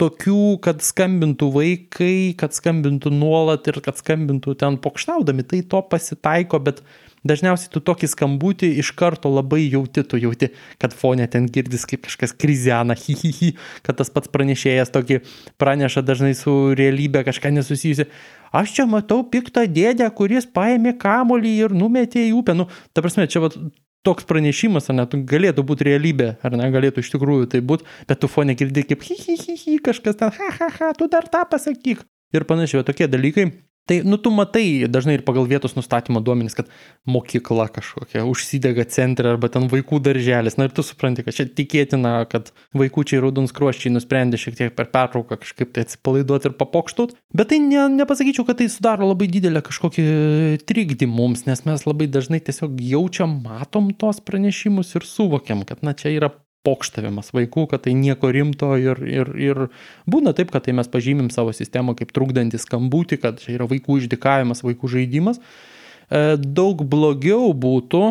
tokių, 0.00 0.58
kad 0.64 0.82
skambintų 0.84 1.48
vaikai, 1.54 2.34
kad 2.38 2.56
skambintų 2.56 3.12
nuolat 3.14 3.68
ir 3.70 3.80
kad 3.84 4.00
skambintų 4.00 4.58
ten 4.60 4.76
pokštaudami, 4.84 5.46
tai 5.48 5.62
to 5.64 5.80
pasitaiko, 5.88 6.60
bet 6.60 6.82
dažniausiai 7.28 7.72
tu 7.72 7.80
tokį 7.84 8.10
skambutį 8.12 8.70
iš 8.82 8.92
karto 8.98 9.32
labai 9.32 9.64
jauti, 9.64 10.04
tu 10.04 10.20
jauti, 10.20 10.50
kad 10.80 10.94
fonė 10.96 11.26
ten 11.32 11.48
girdis 11.50 11.88
kaip 11.88 12.04
kažkas 12.06 12.36
krizena, 12.36 12.96
hi, 13.02 13.16
hi, 13.16 13.32
hi, 13.40 13.50
kad 13.86 13.98
tas 14.00 14.12
pats 14.12 14.30
pranešėjas 14.32 14.92
tokį 14.94 15.22
praneša 15.60 16.04
dažnai 16.04 16.34
su 16.38 16.74
realybė 16.78 17.24
kažką 17.28 17.54
nesusijusi. 17.56 18.08
Aš 18.52 18.76
čia 18.76 18.88
matau 18.88 19.22
piktą 19.28 19.66
dėdę, 19.68 20.06
kuris 20.16 20.46
paėmė 20.48 20.94
kamolį 21.00 21.56
ir 21.66 21.74
numetė 21.76 22.28
į 22.28 22.36
upę. 22.38 22.54
Nu, 22.56 22.68
ta 22.96 23.04
prasme, 23.04 23.26
čia 23.28 23.42
vat, 23.44 23.56
toks 24.06 24.26
pranešimas, 24.28 24.88
ar 24.90 25.00
net 25.00 25.16
galėtų 25.28 25.64
būti 25.66 25.88
realybė, 25.88 26.28
ar 26.44 26.56
negalėtų 26.58 27.04
iš 27.04 27.12
tikrųjų 27.14 27.48
tai 27.54 27.62
būti, 27.64 27.88
bet 28.08 28.22
tu 28.22 28.30
fonė 28.30 28.56
girdi 28.58 28.84
kaip 28.88 29.02
hi, 29.06 29.16
hi, 29.18 29.38
hi, 29.40 29.56
hi, 29.62 29.78
kažkas 29.84 30.20
ten, 30.20 30.34
ha, 30.34 30.50
ha, 30.60 30.70
ha, 30.78 30.92
tu 30.98 31.10
dar 31.10 31.28
tą 31.30 31.44
pasakyk. 31.50 32.04
Ir 32.36 32.44
panašiai, 32.48 32.84
tokie 32.84 33.08
dalykai 33.08 33.48
Tai, 33.88 34.02
nu, 34.04 34.18
tu 34.20 34.28
matai 34.34 34.84
dažnai 34.84 35.14
ir 35.16 35.22
pagal 35.24 35.46
vietos 35.48 35.72
nustatymo 35.72 36.20
duomenys, 36.20 36.52
kad 36.58 36.68
mokykla 37.08 37.70
kažkokia 37.72 38.26
užsidega 38.28 38.84
centre 38.92 39.30
arba 39.32 39.48
ten 39.52 39.64
vaikų 39.70 40.02
darželis. 40.04 40.58
Na 40.60 40.66
ir 40.68 40.74
tu 40.76 40.84
supranti, 40.84 41.24
kad 41.24 41.36
čia 41.36 41.46
tikėtina, 41.48 42.12
kad 42.28 42.50
vaikųčiai 42.76 43.22
raudonskruoščiai 43.24 43.94
nusprendė 43.94 44.40
šiek 44.40 44.58
tiek 44.58 44.74
per 44.76 44.90
pertrauką 44.92 45.38
kažkaip 45.40 45.72
tai 45.72 45.86
atsipalaiduoti 45.86 46.50
ir 46.50 46.58
papokštot. 46.60 47.14
Bet 47.32 47.48
tai 47.54 47.62
ne, 47.64 47.86
nepasakyčiau, 47.96 48.44
kad 48.48 48.60
tai 48.60 48.68
sudaro 48.72 49.08
labai 49.08 49.30
didelę 49.32 49.64
kažkokį 49.64 50.04
trikdį 50.68 51.08
mums, 51.08 51.46
nes 51.48 51.64
mes 51.64 51.88
labai 51.88 52.10
dažnai 52.12 52.42
tiesiog 52.44 52.76
jaučiam, 52.90 53.38
matom 53.40 53.88
tos 53.96 54.20
pranešimus 54.20 54.92
ir 55.00 55.08
suvokiam, 55.08 55.64
kad 55.64 55.80
na 55.80 55.96
čia 55.96 56.12
yra 56.12 56.34
pokštavimas 56.66 57.32
vaikų, 57.36 57.66
kad 57.70 57.84
tai 57.86 57.94
nieko 57.98 58.30
rimto 58.34 58.72
ir, 58.80 59.00
ir, 59.06 59.30
ir 59.38 59.60
būna 60.10 60.34
taip, 60.36 60.52
kad 60.54 60.66
tai 60.66 60.74
mes 60.76 60.90
pažymim 60.90 61.30
savo 61.34 61.54
sistemą 61.56 61.94
kaip 61.98 62.12
trukdantį 62.16 62.60
skambutį, 62.62 63.20
kad 63.22 63.42
čia 63.42 63.54
yra 63.56 63.68
vaikų 63.70 64.02
išdikavimas, 64.02 64.64
vaikų 64.66 64.90
žaidimas. 64.96 65.38
E, 66.08 66.36
daug 66.40 66.82
blogiau 66.88 67.52
būtų, 67.54 68.02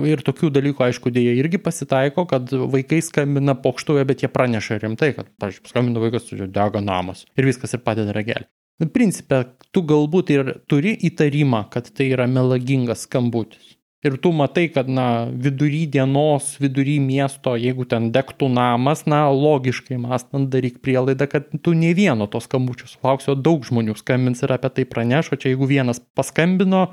ir 0.00 0.24
tokių 0.24 0.50
dalykų, 0.54 0.86
aišku, 0.88 1.12
dėja 1.12 1.34
irgi 1.38 1.60
pasitaiko, 1.62 2.24
kad 2.30 2.50
vaikai 2.50 3.02
skambina 3.04 3.54
pokštuoja, 3.58 4.06
bet 4.08 4.24
jie 4.24 4.32
praneša 4.32 4.80
rimtai, 4.82 5.12
kad, 5.18 5.28
pavyzdžiui, 5.42 5.68
skambina 5.72 6.02
vaikas, 6.02 6.32
dega 6.32 6.82
namas 6.84 7.26
ir 7.36 7.48
viskas 7.50 7.76
ir 7.76 7.84
padeda 7.84 8.14
ragelį. 8.16 8.48
Principė, 8.92 9.44
tu 9.70 9.84
galbūt 9.86 10.32
ir 10.34 10.48
turi 10.70 10.96
įtarimą, 11.06 11.66
kad 11.70 11.92
tai 11.94 12.08
yra 12.16 12.26
melagingas 12.30 13.04
skambutis 13.06 13.76
ir 14.02 14.16
tu 14.18 14.32
matai, 14.34 14.66
kad, 14.74 14.88
na, 14.90 15.26
vidury 15.30 15.84
dienos, 15.86 16.56
vidury 16.60 16.98
miesto, 17.02 17.54
jeigu 17.58 17.86
ten 17.88 18.10
degtų 18.14 18.48
namas, 18.50 19.04
na, 19.06 19.24
logiškai 19.30 19.98
mąstant 20.02 20.50
daryk 20.50 20.80
prielaidą, 20.82 21.28
kad 21.30 21.50
tu 21.62 21.74
ne 21.78 21.92
vieno 21.94 22.26
to 22.30 22.42
skambučio 22.42 22.90
sulauksi, 22.90 23.30
o 23.32 23.36
daug 23.38 23.62
žmonių 23.66 23.94
skambins 24.00 24.42
ir 24.42 24.54
apie 24.56 24.72
tai 24.74 24.86
pranešo, 24.90 25.38
čia 25.38 25.52
jeigu 25.52 25.68
vienas 25.70 26.02
paskambino 26.18 26.88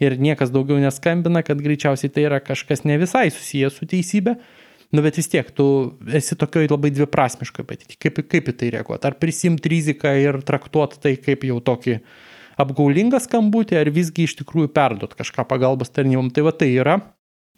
ir 0.00 0.16
niekas 0.16 0.52
daugiau 0.54 0.80
neskambina, 0.80 1.44
kad 1.44 1.60
greičiausiai 1.60 2.14
tai 2.14 2.24
yra 2.30 2.40
kažkas 2.40 2.86
ne 2.88 2.96
visai 3.00 3.28
susijęs 3.34 3.76
su 3.76 3.88
teisybė. 3.90 4.38
Nu, 4.88 5.02
bet 5.04 5.18
vis 5.20 5.28
tiek, 5.28 5.44
tu 5.52 5.66
esi 6.16 6.32
tokioj 6.38 6.70
labai 6.70 6.88
dviprasmiškai, 6.96 7.64
bet 7.68 7.82
kaip, 8.00 8.22
kaip 8.24 8.46
į 8.48 8.54
tai 8.56 8.70
reaguoti? 8.72 9.04
Ar 9.04 9.18
prisimti 9.20 9.68
riziką 9.68 10.14
ir 10.16 10.38
traktuoti 10.48 11.02
tai 11.02 11.12
kaip 11.20 11.44
jau 11.44 11.58
tokį 11.60 11.98
uh, 11.98 12.06
apgaulingą 12.58 13.20
skambutį, 13.22 13.78
ar 13.80 13.90
visgi 13.94 14.26
iš 14.26 14.38
tikrųjų 14.42 14.72
perduot 14.74 15.14
kažką 15.18 15.46
pagalbos 15.48 15.92
tarnybom. 15.94 16.32
Tai 16.34 16.48
va 16.48 16.54
tai 16.56 16.72
yra 16.74 16.98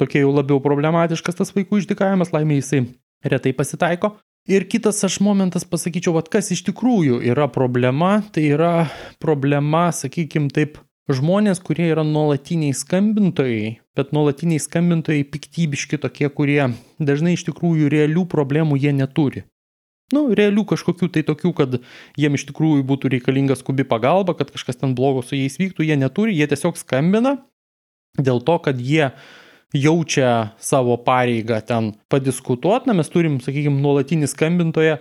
tokia 0.00 0.24
jau 0.24 0.32
labiau 0.32 0.60
problematiškas 0.64 1.40
tas 1.40 1.54
vaikų 1.56 1.82
išdikavimas, 1.82 2.32
laimė 2.34 2.60
jisai 2.60 2.84
retai 3.26 3.52
pasitaiko. 3.56 4.14
Ir 4.48 4.64
kitas 4.72 5.02
aš 5.04 5.18
momentas 5.20 5.66
pasakyčiau, 5.68 6.14
vad 6.16 6.30
kas 6.32 6.48
iš 6.54 6.62
tikrųjų 6.70 7.20
yra 7.28 7.46
problema, 7.52 8.22
tai 8.32 8.46
yra 8.54 8.88
problema, 9.20 9.90
sakykim 9.92 10.48
taip, 10.48 10.80
žmonės, 11.12 11.60
kurie 11.60 11.90
yra 11.90 12.04
nuolatiniai 12.06 12.72
skambintojai, 12.76 13.76
bet 13.98 14.14
nuolatiniai 14.16 14.62
skambintojai 14.62 15.26
piktybiški 15.28 16.00
tokie, 16.00 16.28
kurie 16.32 16.72
dažnai 17.02 17.36
iš 17.36 17.44
tikrųjų 17.50 17.90
realių 17.92 18.24
problemų 18.30 18.80
jie 18.80 18.94
neturi 18.96 19.44
nu, 20.16 20.26
realių 20.36 20.64
kažkokių 20.72 21.10
tai 21.14 21.22
tokių, 21.26 21.52
kad 21.56 21.76
jiem 22.20 22.38
iš 22.38 22.46
tikrųjų 22.50 22.86
būtų 22.88 23.12
reikalinga 23.14 23.56
skubi 23.58 23.86
pagalba, 23.88 24.34
kad 24.38 24.52
kažkas 24.54 24.80
ten 24.80 24.96
blogo 24.98 25.22
su 25.26 25.38
jais 25.38 25.58
vyktų, 25.60 25.86
jie 25.86 25.98
neturi, 26.00 26.36
jie 26.38 26.48
tiesiog 26.50 26.78
skambina 26.80 27.36
dėl 28.18 28.42
to, 28.42 28.58
kad 28.64 28.80
jie 28.82 29.12
jaučia 29.76 30.52
savo 30.58 30.96
pareigą 30.98 31.60
ten 31.62 31.92
padiskutuoti, 32.10 32.90
na 32.90 32.96
mes 32.98 33.10
turim, 33.12 33.38
sakykime, 33.42 33.78
nuolatinį 33.82 34.30
skambintoją, 34.30 34.98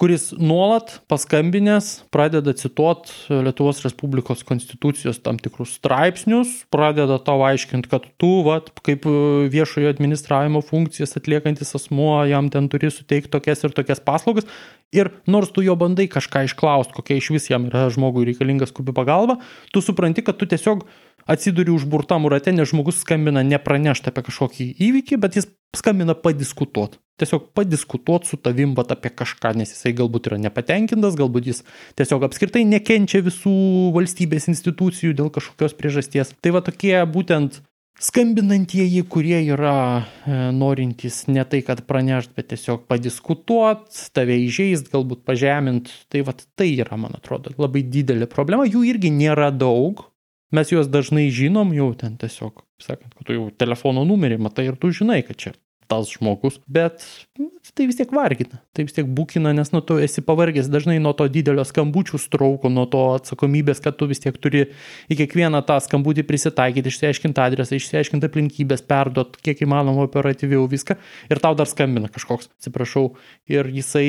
kuris 0.00 0.30
nuolat 0.40 0.94
paskambinęs 1.12 2.06
pradeda 2.14 2.54
cituot 2.56 3.10
Lietuvos 3.28 3.82
Respublikos 3.84 4.42
konstitucijos 4.48 5.20
tam 5.20 5.36
tikrus 5.36 5.74
straipsnius, 5.76 6.62
pradeda 6.72 7.18
tau 7.20 7.42
aiškinti, 7.44 7.90
kad 7.92 8.06
tu, 8.20 8.30
vat, 8.46 8.70
kaip 8.86 9.04
viešojo 9.52 9.92
administravimo 9.92 10.62
funkcijas 10.64 11.18
atliekantis 11.20 11.76
asmuo, 11.76 12.14
jam 12.30 12.48
ten 12.52 12.70
turi 12.72 12.88
suteikti 12.94 13.32
tokias 13.34 13.66
ir 13.66 13.76
tokias 13.76 14.00
paslaugas. 14.00 14.48
Ir 14.96 15.12
nors 15.30 15.52
tu 15.54 15.62
jo 15.62 15.76
bandai 15.78 16.08
kažką 16.10 16.46
išklausti, 16.48 16.96
kokia 16.96 17.20
iš 17.20 17.28
vis 17.36 17.50
jam 17.52 17.68
yra 17.68 17.84
žmogui 17.92 18.24
reikalinga 18.30 18.66
skubi 18.72 18.96
pagalba, 18.96 19.36
tu 19.70 19.84
supranti, 19.84 20.24
kad 20.24 20.40
tu 20.40 20.48
tiesiog 20.50 20.82
atsiduri 21.30 21.70
užburtam 21.76 22.24
rate, 22.32 22.56
nes 22.56 22.72
žmogus 22.72 23.04
skambina 23.04 23.44
nepranešti 23.46 24.10
apie 24.10 24.24
kažkokį 24.30 24.72
įvykį, 24.88 25.20
bet 25.20 25.38
jis 25.38 25.52
skambina 25.76 26.16
padiskutuot. 26.16 26.98
Tiesiog 27.20 27.50
padiskutuot 27.56 28.28
su 28.28 28.38
tavim 28.40 28.74
vat 28.78 28.94
apie 28.94 29.12
kažką, 29.12 29.54
nes 29.60 29.74
jisai 29.74 29.92
galbūt 29.98 30.30
yra 30.30 30.38
nepatenkintas, 30.40 31.18
galbūt 31.20 31.50
jis 31.50 31.64
tiesiog 32.00 32.24
apskritai 32.28 32.64
nekenčia 32.68 33.22
visų 33.26 33.54
valstybės 33.96 34.48
institucijų 34.52 35.16
dėl 35.18 35.32
kažkokios 35.34 35.76
priežasties. 35.78 36.32
Tai 36.40 36.54
va 36.56 36.64
tokie 36.64 36.94
būtent 37.12 37.60
skambinantieji, 38.00 39.02
kurie 39.12 39.42
yra 39.52 39.74
e, 40.00 40.36
norintys 40.56 41.26
ne 41.28 41.44
tai, 41.44 41.60
kad 41.66 41.82
pranešt, 41.88 42.32
bet 42.38 42.48
tiesiog 42.54 42.86
padiskutuot, 42.88 43.90
tave 44.16 44.38
įžeist, 44.46 44.88
galbūt 44.92 45.26
pažemint, 45.28 45.92
tai 46.08 46.24
va 46.24 46.32
tai 46.32 46.70
yra, 46.78 46.96
man 46.96 47.18
atrodo, 47.18 47.52
labai 47.60 47.84
didelė 47.84 48.30
problema. 48.30 48.64
Jų 48.64 48.86
irgi 48.94 49.12
nėra 49.12 49.50
daug, 49.52 50.06
Mes 50.50 50.72
juos 50.72 50.88
dažnai 50.90 51.28
žinom 51.30 51.70
jau 51.76 51.92
ten 51.94 52.16
tiesiog, 52.18 52.64
sakant, 52.82 53.12
kad 53.14 53.28
tu 53.28 53.36
jau 53.36 53.44
telefono 53.54 54.02
numerį 54.06 54.40
matai 54.42 54.66
ir 54.66 54.78
tu 54.82 54.90
žinai, 54.90 55.20
kad 55.22 55.38
čia 55.38 55.52
tas 55.90 56.10
žmogus, 56.14 56.60
bet 56.70 57.02
nu, 57.38 57.48
tai 57.74 57.88
vis 57.90 57.98
tiek 57.98 58.12
vargina, 58.14 58.60
tai 58.76 58.84
vis 58.86 58.94
tiek 58.94 59.08
būkina, 59.10 59.50
nes 59.56 59.72
nu 59.74 59.80
tu 59.82 59.96
esi 59.98 60.22
pavargęs 60.22 60.68
dažnai 60.70 61.00
nuo 61.02 61.12
to 61.18 61.26
didelio 61.32 61.64
skambučių 61.66 62.20
strauko, 62.22 62.70
nuo 62.70 62.86
to 62.90 63.02
atsakomybės, 63.16 63.82
kad 63.82 63.98
tu 63.98 64.06
vis 64.10 64.22
tiek 64.22 64.36
turi 64.38 64.68
į 65.10 65.18
kiekvieną 65.18 65.62
tą 65.66 65.80
skambutį 65.82 66.24
prisitaikyti, 66.28 66.92
išsiaiškinti 66.92 67.42
adresą, 67.42 67.78
išsiaiškinti 67.80 68.30
aplinkybės, 68.30 68.84
perduot 68.86 69.40
kiek 69.42 69.64
įmanoma 69.66 70.06
operatyviau 70.06 70.68
viską 70.70 70.96
ir 71.30 71.42
tau 71.42 71.58
dar 71.58 71.68
skambina 71.70 72.12
kažkoks, 72.12 72.52
atsiprašau, 72.60 73.08
ir 73.50 73.72
jisai 73.74 74.06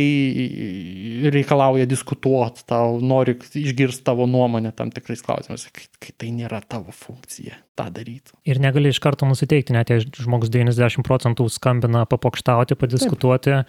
reikalauja 1.33 1.89
diskutuoti, 1.89 2.67
tau 2.69 2.99
nori 3.01 3.39
išgirsti 3.41 4.05
tavo 4.05 4.29
nuomonę 4.29 4.75
tam 4.77 4.93
tikrais 4.93 5.25
klausimais, 5.25 5.65
kai, 5.73 5.89
kai 5.97 6.15
tai 6.17 6.31
nėra 6.37 6.61
tavo 6.61 6.93
funkcija 6.93 7.57
tą 7.79 7.89
daryti. 7.93 8.35
Ir 8.45 8.61
negali 8.61 8.91
iš 8.91 8.99
karto 9.01 9.25
nusiteikti, 9.25 9.73
net 9.73 9.89
jei 9.89 10.03
žmogus 10.03 10.51
90 10.53 11.07
procentų 11.07 11.47
skambina 11.49 11.70
papokštauti, 11.79 12.75
padiskutuoti, 12.75 13.55
Taip. 13.61 13.65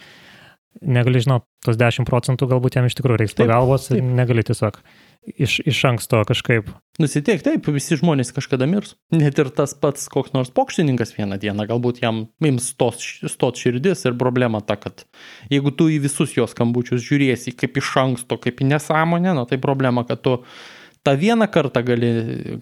negali 0.81 1.23
žinot, 1.23 1.47
tos 1.63 1.79
10 1.79 2.09
procentų 2.09 2.49
galbūt 2.51 2.77
jam 2.77 2.89
iš 2.89 2.97
tikrųjų 2.99 3.23
reiks 3.23 3.37
pagalbos 3.37 3.89
ir 3.93 4.03
negali 4.03 4.43
tiesiog 4.43 4.81
iš, 5.23 5.59
iš 5.65 5.79
anksto 5.87 6.21
kažkaip. 6.27 6.69
Nusiteik, 7.01 7.43
taip, 7.45 7.67
visi 7.73 7.97
žmonės 7.99 8.33
kažkada 8.35 8.67
mirs. 8.69 8.95
Net 9.13 9.39
ir 9.39 9.49
tas 9.55 9.73
pats 9.77 10.05
koks 10.11 10.33
nors 10.35 10.51
pokštininkas 10.55 11.15
vieną 11.17 11.39
dieną, 11.41 11.67
galbūt 11.69 12.03
jam 12.03 12.25
ims 12.43 12.71
stot, 12.73 13.01
stot 13.31 13.59
širdis 13.59 14.05
ir 14.07 14.17
problema 14.19 14.61
ta, 14.65 14.77
kad 14.79 15.05
jeigu 15.53 15.73
tu 15.77 15.89
į 15.93 16.01
visus 16.03 16.35
jos 16.37 16.53
skambučius 16.55 17.03
žiūrėsi 17.05 17.55
kaip 17.57 17.79
iš 17.81 17.93
anksto, 18.03 18.39
kaip 18.41 18.63
į 18.63 18.71
nesąmonę, 18.73 19.35
na 19.37 19.45
tai 19.49 19.61
problema, 19.63 20.05
kad 20.07 20.23
tu 20.25 20.39
tą 21.03 21.15
vieną 21.19 21.49
kartą 21.51 21.83
gali, 21.85 22.11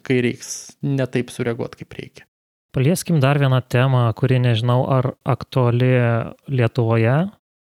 kai 0.05 0.21
reiks, 0.25 0.75
netaip 0.85 1.33
sureaguoti, 1.33 1.83
kaip 1.83 1.97
reikia. 1.99 2.27
Palieskim 2.71 3.19
dar 3.19 3.39
vieną 3.39 3.59
temą, 3.67 4.07
kuri 4.15 4.39
nežinau 4.39 4.85
ar 4.87 5.13
aktuali 5.27 5.91
Lietuvoje, 6.47 7.17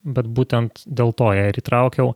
bet 0.02 0.28
būtent 0.30 0.84
dėl 0.86 1.14
to 1.18 1.32
ją 1.34 1.48
ir 1.50 1.58
įtraukiau. 1.58 2.12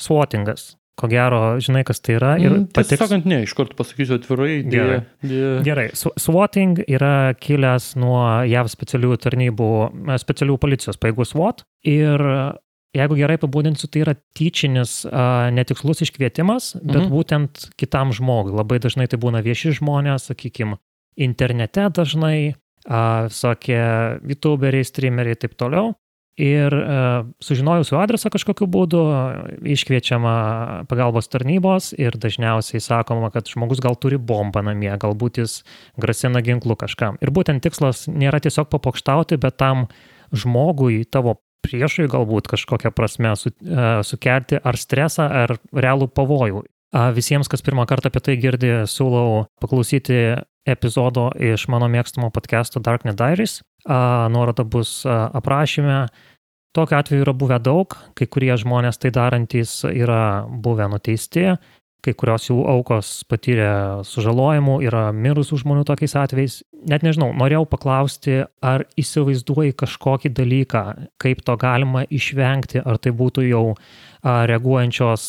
Swattingas. 0.00 0.74
Ko 1.00 1.08
gero, 1.08 1.56
žinai, 1.62 1.80
kas 1.88 2.02
tai 2.04 2.18
yra. 2.18 2.34
Ir 2.40 2.50
mm, 2.50 2.64
patiks... 2.76 2.92
Tiesą 2.92 3.06
sakant, 3.08 3.28
ne, 3.28 3.42
iš 3.46 3.54
karto 3.56 3.76
pasakysiu 3.78 4.18
atvirai. 4.18 4.58
Gerai. 4.68 4.98
Dėja. 5.24 5.52
Gerai. 5.64 5.86
Swatting 5.96 6.82
yra 6.84 7.32
kilęs 7.40 7.94
nuo 8.00 8.20
JAV 8.48 8.68
specialiųjų 8.72 9.20
tarnybų, 9.24 9.70
specialių 10.20 10.58
policijos 10.60 11.00
paėgų 11.00 11.28
SWAT. 11.30 11.64
Ir 11.88 12.24
jeigu 12.96 13.16
gerai 13.16 13.38
pabūdinsiu, 13.40 13.88
tai 13.88 14.04
yra 14.04 14.16
tyčinis, 14.36 14.98
netikslus 15.56 16.04
iškvietimas, 16.04 16.74
bet 16.82 17.04
mhm. 17.04 17.10
būtent 17.14 17.68
kitam 17.80 18.12
žmogui. 18.16 18.56
Labai 18.60 18.80
dažnai 18.82 19.08
tai 19.08 19.20
būna 19.22 19.40
vieši 19.46 19.76
žmonės, 19.80 20.28
sakykime, 20.32 20.76
internete 21.20 21.88
dažnai, 21.94 22.54
visokie 23.30 23.80
youtuberiai, 24.24 24.86
streameriai 24.86 25.36
ir 25.36 25.42
taip 25.42 25.58
toliau. 25.60 25.92
Ir 26.40 26.72
uh, 26.72 27.26
sužinojus 27.42 27.90
jų 27.90 27.98
adresą 28.00 28.30
kažkokiu 28.32 28.64
būdu, 28.70 29.00
iškviečiama 29.74 30.34
pagalbos 30.88 31.28
tarnybos 31.28 31.90
ir 31.98 32.16
dažniausiai 32.16 32.80
sakoma, 32.80 33.28
kad 33.34 33.50
žmogus 33.50 33.82
gal 33.84 33.98
turi 34.00 34.16
bombą 34.16 34.62
namie, 34.64 34.92
galbūt 35.02 35.42
jis 35.42 35.58
grasina 36.00 36.40
ginklu 36.40 36.78
kažkam. 36.80 37.18
Ir 37.20 37.34
būtent 37.34 37.60
tikslas 37.66 38.06
nėra 38.08 38.40
tiesiog 38.40 38.70
papokštauti, 38.72 39.36
bet 39.42 39.58
tam 39.60 39.88
žmogui, 40.32 41.02
tavo 41.04 41.36
priešui 41.66 42.08
galbūt 42.08 42.48
kažkokią 42.54 42.94
prasme 42.96 43.34
su, 43.36 43.52
uh, 43.52 44.00
sukelti 44.06 44.62
ar 44.64 44.80
stresą, 44.80 45.28
ar 45.44 45.58
realų 45.76 46.08
pavojų. 46.14 46.64
Visiems, 47.14 47.46
kas 47.46 47.62
pirmą 47.62 47.84
kartą 47.86 48.10
apie 48.10 48.18
tai 48.18 48.34
girdi, 48.40 48.70
siūlau 48.90 49.44
paklausyti 49.62 50.40
epizodo 50.68 51.30
iš 51.40 51.66
mano 51.72 51.88
mėgstamo 51.90 52.30
podcast'o 52.34 52.82
Darknet 52.84 53.18
Diaries. 53.18 53.60
Nuoroda 53.86 54.64
bus 54.64 55.02
aprašyme. 55.06 56.06
Tokiu 56.76 57.00
atveju 57.00 57.24
yra 57.24 57.34
buvę 57.34 57.58
daug, 57.58 57.94
kai 58.14 58.28
kurie 58.30 58.52
žmonės 58.54 59.00
tai 59.02 59.10
darantys 59.10 59.80
yra 59.88 60.46
buvę 60.46 60.86
nuteisti, 60.92 61.56
kai 62.00 62.12
kurios 62.14 62.46
jų 62.46 62.60
aukos 62.70 63.24
patyrė 63.28 64.04
sužalojimų, 64.06 64.76
yra 64.86 65.08
mirusių 65.12 65.58
žmonių 65.64 65.82
tokiais 65.88 66.14
atvejais. 66.16 66.60
Net 66.88 67.02
nežinau, 67.02 67.32
norėjau 67.36 67.66
paklausti, 67.68 68.44
ar 68.62 68.86
įsivaizduoji 69.00 69.74
kažkokį 69.82 70.30
dalyką, 70.38 70.84
kaip 71.20 71.42
to 71.44 71.56
galima 71.60 72.06
išvengti, 72.06 72.84
ar 72.86 73.02
tai 73.02 73.12
būtų 73.18 73.48
jau 73.50 73.64
reaguojančios 74.22 75.26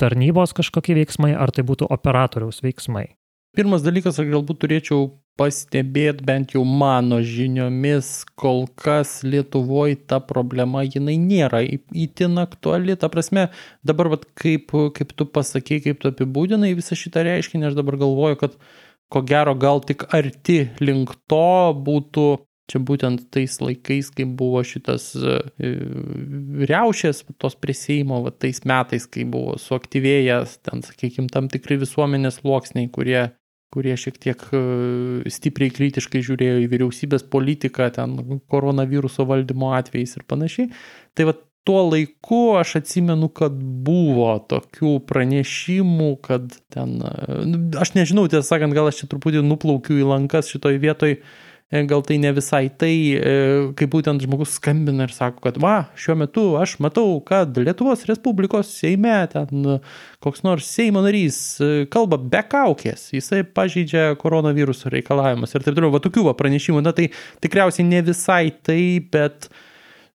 tarnybos 0.00 0.54
kažkokie 0.60 0.94
veiksmai, 1.00 1.32
ar 1.32 1.50
tai 1.56 1.64
būtų 1.66 1.88
operatoriaus 1.90 2.60
veiksmai. 2.62 3.08
Pirmas 3.56 3.82
dalykas, 3.82 4.18
aš 4.22 4.28
galbūt 4.30 4.60
turėčiau 4.62 5.08
pastebėti, 5.40 6.22
bent 6.26 6.52
jau 6.54 6.62
mano 6.62 7.18
žiniomis, 7.24 8.10
kol 8.38 8.68
kas 8.78 9.20
Lietuvoje 9.26 9.96
ta 10.10 10.20
problema, 10.22 10.84
jinai 10.86 11.16
nėra 11.18 11.62
įtin 11.64 12.38
aktuali. 12.42 12.94
Ta 13.00 13.10
prasme, 13.10 13.48
dabar, 13.86 14.12
vat, 14.12 14.28
kaip, 14.38 14.70
kaip 14.94 15.16
tu 15.16 15.26
pasakėjai, 15.26 15.86
kaip 15.88 16.04
tu 16.04 16.12
apibūdinai 16.12 16.76
visą 16.78 16.98
šitą 16.98 17.24
reiškinį, 17.26 17.70
aš 17.70 17.80
dabar 17.80 17.98
galvoju, 18.04 18.38
kad 18.44 18.54
ko 19.10 19.24
gero 19.26 19.56
gal 19.58 19.82
tik 19.82 20.06
arti 20.14 20.60
link 20.84 21.16
to 21.26 21.74
būtų 21.88 22.28
Čia 22.70 22.78
būtent 22.86 23.24
tais 23.34 23.56
laikais, 23.58 24.12
kai 24.14 24.24
buvo 24.38 24.60
šitas 24.62 25.08
e, 25.18 25.38
riaušės, 26.70 27.24
tos 27.42 27.56
prisėjimo, 27.58 28.20
va, 28.22 28.30
tais 28.30 28.62
metais, 28.68 29.08
kai 29.10 29.24
buvo 29.26 29.56
suaktyvėjęs, 29.58 30.60
ten, 30.68 30.84
sakykime, 30.86 31.26
tam 31.34 31.48
tikri 31.50 31.80
visuomenės 31.80 32.38
sluoksniai, 32.38 32.86
kurie 32.94 33.24
kurie 33.74 33.94
šiek 33.98 34.18
tiek 34.22 34.42
e, 34.54 34.62
stipriai 35.30 35.72
kritiškai 35.74 36.22
žiūrėjo 36.26 36.64
į 36.64 36.70
vyriausybės 36.72 37.26
politiką, 37.30 37.86
ten 37.94 38.40
koronaviruso 38.50 39.26
valdymo 39.28 39.74
atvejais 39.78 40.16
ir 40.18 40.26
panašiai. 40.30 40.72
Tai 41.14 41.28
va 41.30 41.36
tuo 41.68 41.82
laiku 41.90 42.40
aš 42.58 42.78
atsimenu, 42.80 43.28
kad 43.36 43.54
buvo 43.86 44.32
tokių 44.50 44.96
pranešimų, 45.06 46.10
kad 46.24 46.56
ten, 46.72 46.98
e, 47.04 47.38
nu, 47.46 47.62
aš 47.78 47.94
nežinau, 47.98 48.26
tiesą 48.32 48.56
sakant, 48.56 48.74
gal 48.76 48.90
aš 48.90 49.02
čia 49.02 49.10
truputį 49.12 49.44
nuplaukiu 49.46 50.00
į 50.00 50.08
lankas 50.08 50.50
šitoj 50.50 50.80
vietoj, 50.82 51.20
gal 51.70 52.02
tai 52.02 52.18
ne 52.18 52.32
visai 52.34 52.68
tai, 52.68 52.94
e, 53.14 53.34
kai 53.78 53.86
būtent 53.90 54.22
žmogus 54.24 54.56
skambina 54.58 55.06
ir 55.06 55.14
sako, 55.14 55.38
kad 55.44 55.58
va, 55.62 55.74
šiuo 55.94 56.16
metu 56.18 56.44
aš 56.58 56.76
matau, 56.82 57.20
kad 57.22 57.54
Lietuvos 57.62 58.02
Respublikos 58.10 58.72
Seime 58.74 59.14
ten 59.30 59.78
koks 60.18 60.42
nors 60.42 60.66
Seimo 60.66 61.04
narys 61.04 61.38
e, 61.62 61.70
kalba 61.92 62.18
be 62.18 62.42
kaukės, 62.42 63.12
jisai 63.14 63.44
pažydžia 63.46 64.16
koronaviruso 64.18 64.90
reikalavimus 64.90 65.54
ir 65.54 65.62
taip 65.62 65.76
toliau, 65.78 65.94
va 65.94 66.02
tokių 66.02 66.26
va 66.26 66.34
pranešimų, 66.38 66.82
na 66.82 66.94
tai 66.96 67.12
tikriausiai 67.44 67.86
ne 67.86 68.02
visai 68.08 68.50
tai, 68.66 68.82
bet 69.12 69.46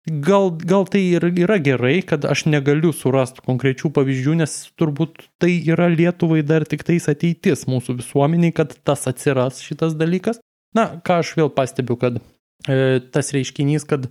gal, 0.05 0.51
gal 0.59 0.83
tai 0.91 1.05
ir 1.15 1.23
yra 1.31 1.57
gerai, 1.63 2.01
kad 2.03 2.27
aš 2.27 2.45
negaliu 2.51 2.91
surasti 2.93 3.45
konkrečių 3.47 3.93
pavyzdžių, 3.95 4.35
nes 4.43 4.57
turbūt 4.75 5.29
tai 5.39 5.55
yra 5.63 5.87
Lietuvai 5.93 6.43
dar 6.43 6.67
tik 6.67 6.83
tais 6.83 7.07
ateitis 7.07 7.63
mūsų 7.71 7.95
visuomeniai, 8.03 8.51
kad 8.59 8.75
tas 8.83 9.07
atsiras 9.07 9.63
šitas 9.63 9.95
dalykas. 9.95 10.43
Na, 10.75 10.87
ką 11.05 11.21
aš 11.23 11.35
vėl 11.39 11.51
pastebiu, 11.55 11.97
kad 11.99 12.19
e, 12.19 12.99
tas 13.15 13.31
reiškinys, 13.35 13.87
kad 13.87 14.09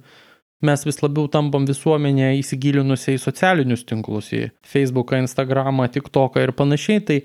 mes 0.65 0.85
vis 0.87 1.03
labiau 1.03 1.29
tampam 1.29 1.67
visuomenė 1.69 2.35
įsigilinusiai 2.39 3.19
į 3.19 3.25
socialinius 3.25 3.85
tinklus, 3.89 4.31
į 4.33 4.47
Facebooką, 4.65 5.21
Instagramą, 5.25 5.91
TikToką 5.93 6.45
ir 6.45 6.55
panašiai, 6.57 7.05
tai 7.05 7.19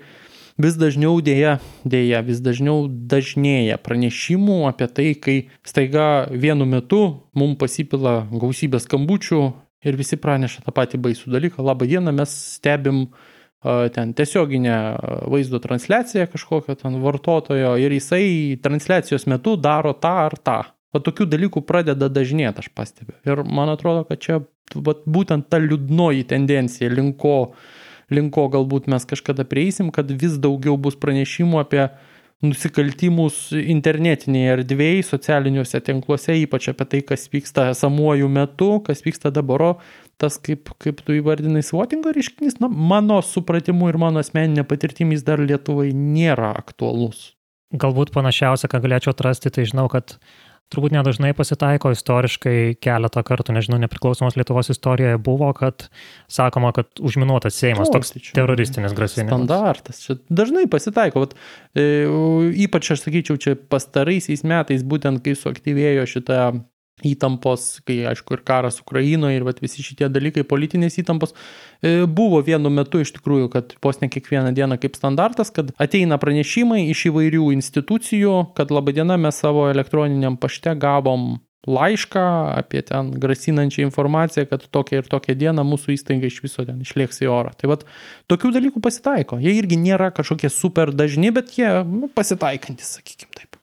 vis 0.60 0.76
dažniau 0.76 1.22
dėja, 1.24 1.56
dėja, 1.88 2.20
vis 2.26 2.42
dažniau 2.44 2.84
dažnėja 2.88 3.80
pranešimų 3.80 4.60
apie 4.68 4.90
tai, 4.92 5.08
kai 5.16 5.36
staiga 5.66 6.28
vienu 6.30 6.68
metu 6.68 7.02
mums 7.32 7.58
pasipila 7.60 8.26
gausybė 8.32 8.82
skambučių 8.84 9.42
ir 9.88 9.96
visi 9.96 10.20
praneša 10.20 10.66
tą 10.66 10.74
patį 10.76 11.00
baisų 11.06 11.32
dalyką. 11.32 11.64
Labą 11.64 11.88
dieną, 11.88 12.12
mes 12.12 12.34
stebim 12.58 13.06
ten 13.94 14.14
tiesioginę 14.16 14.76
vaizdo 15.28 15.58
transliaciją 15.60 16.26
kažkokio 16.32 16.74
ten 16.80 16.96
vartotojo 17.02 17.74
ir 17.76 17.92
jisai 17.92 18.56
transliacijos 18.62 19.26
metu 19.28 19.56
daro 19.56 19.92
tą 19.92 20.14
ar 20.26 20.36
tą. 20.38 20.60
O 20.90 20.98
tokių 20.98 21.28
dalykų 21.30 21.62
pradeda 21.68 22.08
dažnėti, 22.10 22.64
aš 22.64 22.70
pastebiu. 22.74 23.14
Ir 23.28 23.44
man 23.46 23.70
atrodo, 23.70 24.02
kad 24.08 24.18
čia 24.24 24.40
vat, 24.74 25.04
būtent 25.06 25.46
ta 25.52 25.60
liūdnoji 25.62 26.24
tendencija, 26.32 26.90
linko, 26.90 27.52
linko 28.10 28.48
galbūt 28.50 28.88
mes 28.90 29.06
kažkada 29.06 29.46
prieisim, 29.46 29.92
kad 29.94 30.10
vis 30.10 30.34
daugiau 30.42 30.74
bus 30.80 30.98
pranešimų 30.98 31.60
apie 31.62 31.84
nusikaltimus 32.42 33.50
internetinėje 33.52 34.56
erdvėje, 34.56 35.04
socialiniuose 35.10 35.82
tinkluose, 35.84 36.38
ypač 36.40 36.70
apie 36.72 36.86
tai, 36.88 37.02
kas 37.12 37.28
vyksta 37.30 37.68
esamuoju 37.74 38.30
metu, 38.32 38.70
kas 38.86 39.04
vyksta 39.04 39.30
dabar, 39.34 39.76
tas, 40.20 40.36
kaip, 40.42 40.72
kaip 40.82 41.00
tu 41.06 41.16
įvardinai, 41.16 41.62
svotingo 41.66 42.12
reiškinys, 42.14 42.60
na, 42.62 42.68
mano 42.68 43.20
supratimu 43.24 43.90
ir 43.90 43.98
mano 44.00 44.22
asmeninė 44.22 44.66
patirtimis 44.68 45.24
dar 45.26 45.42
Lietuvai 45.42 45.90
nėra 45.96 46.52
aktualus. 46.60 47.32
Galbūt 47.70 48.12
panašiausia, 48.14 48.70
ką 48.70 48.82
galėčiau 48.82 49.14
atrasti, 49.14 49.52
tai 49.54 49.66
žinau, 49.70 49.86
kad 49.92 50.18
turbūt 50.70 50.94
nedažnai 50.94 51.32
pasitaiko 51.34 51.90
istoriškai 51.94 52.76
keletą 52.82 53.22
kartų, 53.26 53.54
nežinau, 53.56 53.78
nepriklausomos 53.82 54.36
Lietuvos 54.38 54.70
istorijoje 54.74 55.18
buvo, 55.22 55.50
kad 55.56 55.88
sakoma, 56.30 56.72
kad 56.76 57.02
užminuotas 57.02 57.58
Seimas, 57.58 57.90
o, 57.90 57.96
toks 57.96 58.14
tai 58.14 58.22
teroristinis 58.38 58.94
grasinimas. 58.96 59.32
Standartas, 59.34 60.02
čia 60.06 60.18
dažnai 60.30 60.66
pasitaiko, 60.70 61.24
vat, 61.24 61.34
e, 61.74 61.86
ypač 62.66 62.92
aš 62.94 63.06
sakyčiau, 63.06 63.38
čia 63.42 63.56
pastaraisiais 63.70 64.46
metais, 64.46 64.86
būtent 64.86 65.22
kai 65.26 65.34
suaktyvėjo 65.38 66.06
šitą 66.10 66.42
įtampos, 67.06 67.80
kai 67.86 68.02
aišku 68.10 68.36
ir 68.36 68.44
karas 68.46 68.80
Ukrainoje 68.82 69.40
ir 69.40 69.46
vat, 69.46 69.60
visi 69.62 69.84
šitie 69.84 70.08
dalykai, 70.12 70.44
politinės 70.48 71.00
įtampos, 71.02 71.34
e, 71.82 72.06
buvo 72.06 72.40
vienu 72.46 72.72
metu 72.72 73.02
iš 73.02 73.14
tikrųjų, 73.18 73.50
kad 73.52 73.76
vos 73.84 74.00
ne 74.02 74.10
kiekvieną 74.12 74.54
dieną 74.56 74.80
kaip 74.82 74.98
standartas, 74.98 75.52
kad 75.54 75.74
ateina 75.80 76.20
pranešimai 76.20 76.86
iš 76.90 77.08
įvairių 77.12 77.52
institucijų, 77.58 78.50
kad 78.58 78.74
laba 78.74 78.96
diena 78.96 79.20
mes 79.20 79.40
savo 79.40 79.68
elektroniniam 79.72 80.40
pašte 80.40 80.74
gavom 80.78 81.38
laišką 81.66 82.22
apie 82.56 82.82
ten 82.82 83.10
grasinančią 83.20 83.84
informaciją, 83.84 84.46
kad 84.48 84.64
tokia 84.72 85.02
ir 85.02 85.08
tokia 85.12 85.36
diena 85.36 85.64
mūsų 85.66 85.94
įstaiga 85.96 86.30
iš 86.30 86.40
viso 86.44 86.64
ten 86.64 86.80
išlieks 86.80 87.20
į 87.24 87.30
orą. 87.32 87.52
Tai 87.60 87.74
vad, 87.74 87.84
tokių 88.32 88.54
dalykų 88.56 88.82
pasitaiko. 88.84 89.40
Jie 89.42 89.58
irgi 89.60 89.76
nėra 89.80 90.10
kažkokie 90.16 90.48
super 90.52 90.94
dažni, 90.96 91.32
bet 91.36 91.52
jie 91.58 91.70
nu, 91.84 92.08
pasitaikantis, 92.08 92.96
sakykime 92.98 93.36
taip. 93.36 93.59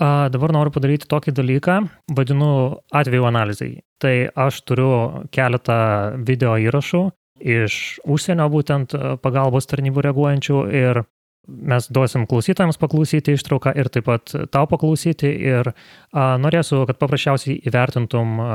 Dabar 0.00 0.54
noriu 0.56 0.72
padaryti 0.72 1.08
tokį 1.10 1.34
dalyką, 1.36 1.76
vadinu 2.16 2.50
atveju 2.96 3.26
analizai. 3.28 3.72
Tai 4.00 4.14
aš 4.48 4.62
turiu 4.64 4.92
keletą 5.34 5.80
video 6.24 6.54
įrašų 6.56 7.02
iš 7.40 8.00
užsienio 8.08 8.48
būtent 8.52 8.94
pagalbos 9.24 9.68
tarnybų 9.68 10.04
reaguojančių 10.08 10.60
ir 10.76 11.02
mes 11.50 11.88
duosim 11.90 12.26
klausytojams 12.30 12.78
paklausyti 12.78 13.34
ištrauką 13.34 13.72
ir 13.80 13.88
taip 13.92 14.06
pat 14.06 14.32
tau 14.52 14.68
paklausyti 14.70 15.30
ir 15.50 15.72
a, 15.72 16.36
norėsiu, 16.38 16.84
kad 16.86 17.00
paprasčiausiai 17.00 17.56
įvertintum 17.66 18.36
a, 18.44 18.50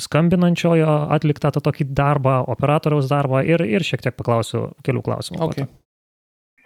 skambinančiojo 0.00 0.94
atliktą 1.16 1.50
tą 1.54 1.62
tokį 1.68 1.90
darbą, 1.90 2.38
operatoriaus 2.54 3.10
darbą 3.10 3.42
ir, 3.44 3.64
ir 3.66 3.84
šiek 3.86 4.06
tiek 4.06 4.16
paklausiu 4.16 4.70
kelių 4.86 5.04
klausimų. 5.10 5.42
Okay. 5.50 5.68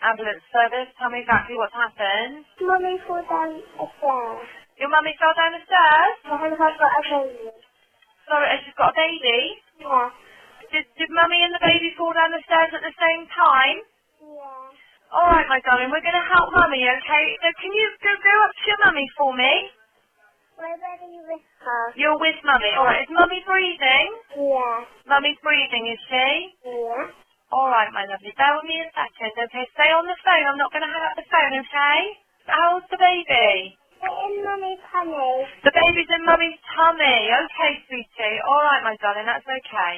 Ambulance 0.04 0.44
service. 0.52 0.88
Tell 1.00 1.08
me 1.10 1.24
exactly 1.24 1.56
what's 1.56 1.74
happened. 1.74 2.44
Mummy 2.60 3.00
fell 3.08 3.24
down 3.24 3.56
a 3.56 3.86
stairs. 3.98 4.46
Your 4.76 4.90
mummy 4.90 5.14
fell 5.16 5.34
down 5.38 5.52
the 5.54 5.62
stairs? 5.64 6.14
My 6.28 6.36
husband 6.36 6.58
got 6.60 6.92
a 6.92 7.02
baby. 7.08 7.50
Sorry, 8.28 8.46
and 8.50 8.58
she's 8.64 8.76
got 8.76 8.90
a 8.92 8.96
baby? 8.96 9.40
Yeah. 9.80 10.08
Did, 10.72 10.84
did 10.98 11.10
mummy 11.12 11.40
and 11.44 11.52
the 11.54 11.62
baby 11.62 11.94
fall 11.94 12.10
down 12.12 12.34
the 12.34 12.42
stairs 12.44 12.72
at 12.74 12.82
the 12.82 12.96
same 12.98 13.22
time? 13.30 13.78
Yeah. 14.18 15.14
All 15.14 15.30
right, 15.30 15.46
my 15.46 15.60
darling, 15.62 15.94
we're 15.94 16.02
going 16.02 16.18
to 16.18 16.26
help 16.26 16.50
mummy, 16.50 16.82
okay? 16.82 17.24
So 17.38 17.48
can 17.62 17.70
you 17.70 17.86
go, 18.02 18.10
go 18.18 18.34
up 18.42 18.52
to 18.56 18.64
your 18.66 18.80
mummy 18.82 19.06
for 19.14 19.30
me? 19.36 19.54
Where 20.58 20.74
are 20.74 21.06
you 21.06 21.22
with 21.28 21.46
her? 21.62 21.84
You're 21.94 22.18
with 22.18 22.38
mummy. 22.42 22.72
All 22.74 22.86
right, 22.88 23.02
is 23.06 23.12
mummy 23.14 23.42
breathing? 23.46 24.08
Yeah. 24.34 24.84
Mummy's 25.06 25.38
breathing, 25.44 25.84
is 25.92 26.00
she? 26.10 26.28
Yeah. 26.66 27.23
All 27.52 27.68
right, 27.68 27.90
my 27.92 28.04
lovely. 28.08 28.32
Bear 28.36 28.52
with 28.56 28.66
me 28.66 28.80
a 28.80 28.88
second, 28.92 29.32
okay? 29.36 29.64
Stay 29.76 29.90
on 29.92 30.04
the 30.08 30.16
phone. 30.24 30.44
I'm 30.48 30.58
not 30.60 30.72
going 30.72 30.82
to 30.84 30.90
hang 30.90 31.04
up 31.04 31.16
the 31.16 31.28
phone, 31.28 31.52
okay? 31.60 31.98
How's 32.48 32.84
the 32.90 32.98
baby? 33.00 33.76
In 34.04 34.44
mummy's 34.44 34.80
tummy. 34.92 35.48
The 35.64 35.72
baby's 35.72 36.10
in 36.12 36.22
mummy's 36.28 36.60
tummy. 36.76 37.18
Okay, 37.32 37.72
sweetie. 37.88 38.38
All 38.48 38.62
right, 38.64 38.82
my 38.84 38.96
darling. 39.00 39.24
That's 39.28 39.46
okay. 39.46 39.94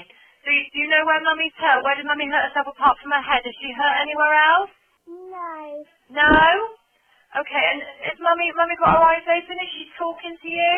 Do 0.47 0.55
you, 0.55 0.63
do 0.71 0.77
you 0.79 0.89
know 0.91 1.03
where 1.03 1.19
mummy's 1.27 1.55
hurt? 1.59 1.83
Where 1.83 1.97
did 1.99 2.07
mummy 2.07 2.31
hurt 2.31 2.51
herself 2.55 2.71
apart 2.71 2.99
from 3.03 3.11
her 3.11 3.25
head? 3.25 3.43
Is 3.43 3.57
she 3.59 3.71
hurt 3.75 3.97
anywhere 3.99 4.35
else? 4.37 4.73
No. 5.11 5.83
No? 6.15 6.39
Okay, 7.43 7.65
and 7.75 7.83
is 8.15 8.19
mummy, 8.23 8.49
mummy 8.55 8.79
got 8.79 8.95
her 8.95 9.03
eyes 9.11 9.27
open? 9.27 9.59
Is 9.59 9.71
she 9.75 9.91
talking 9.99 10.39
to 10.39 10.49
you? 10.49 10.75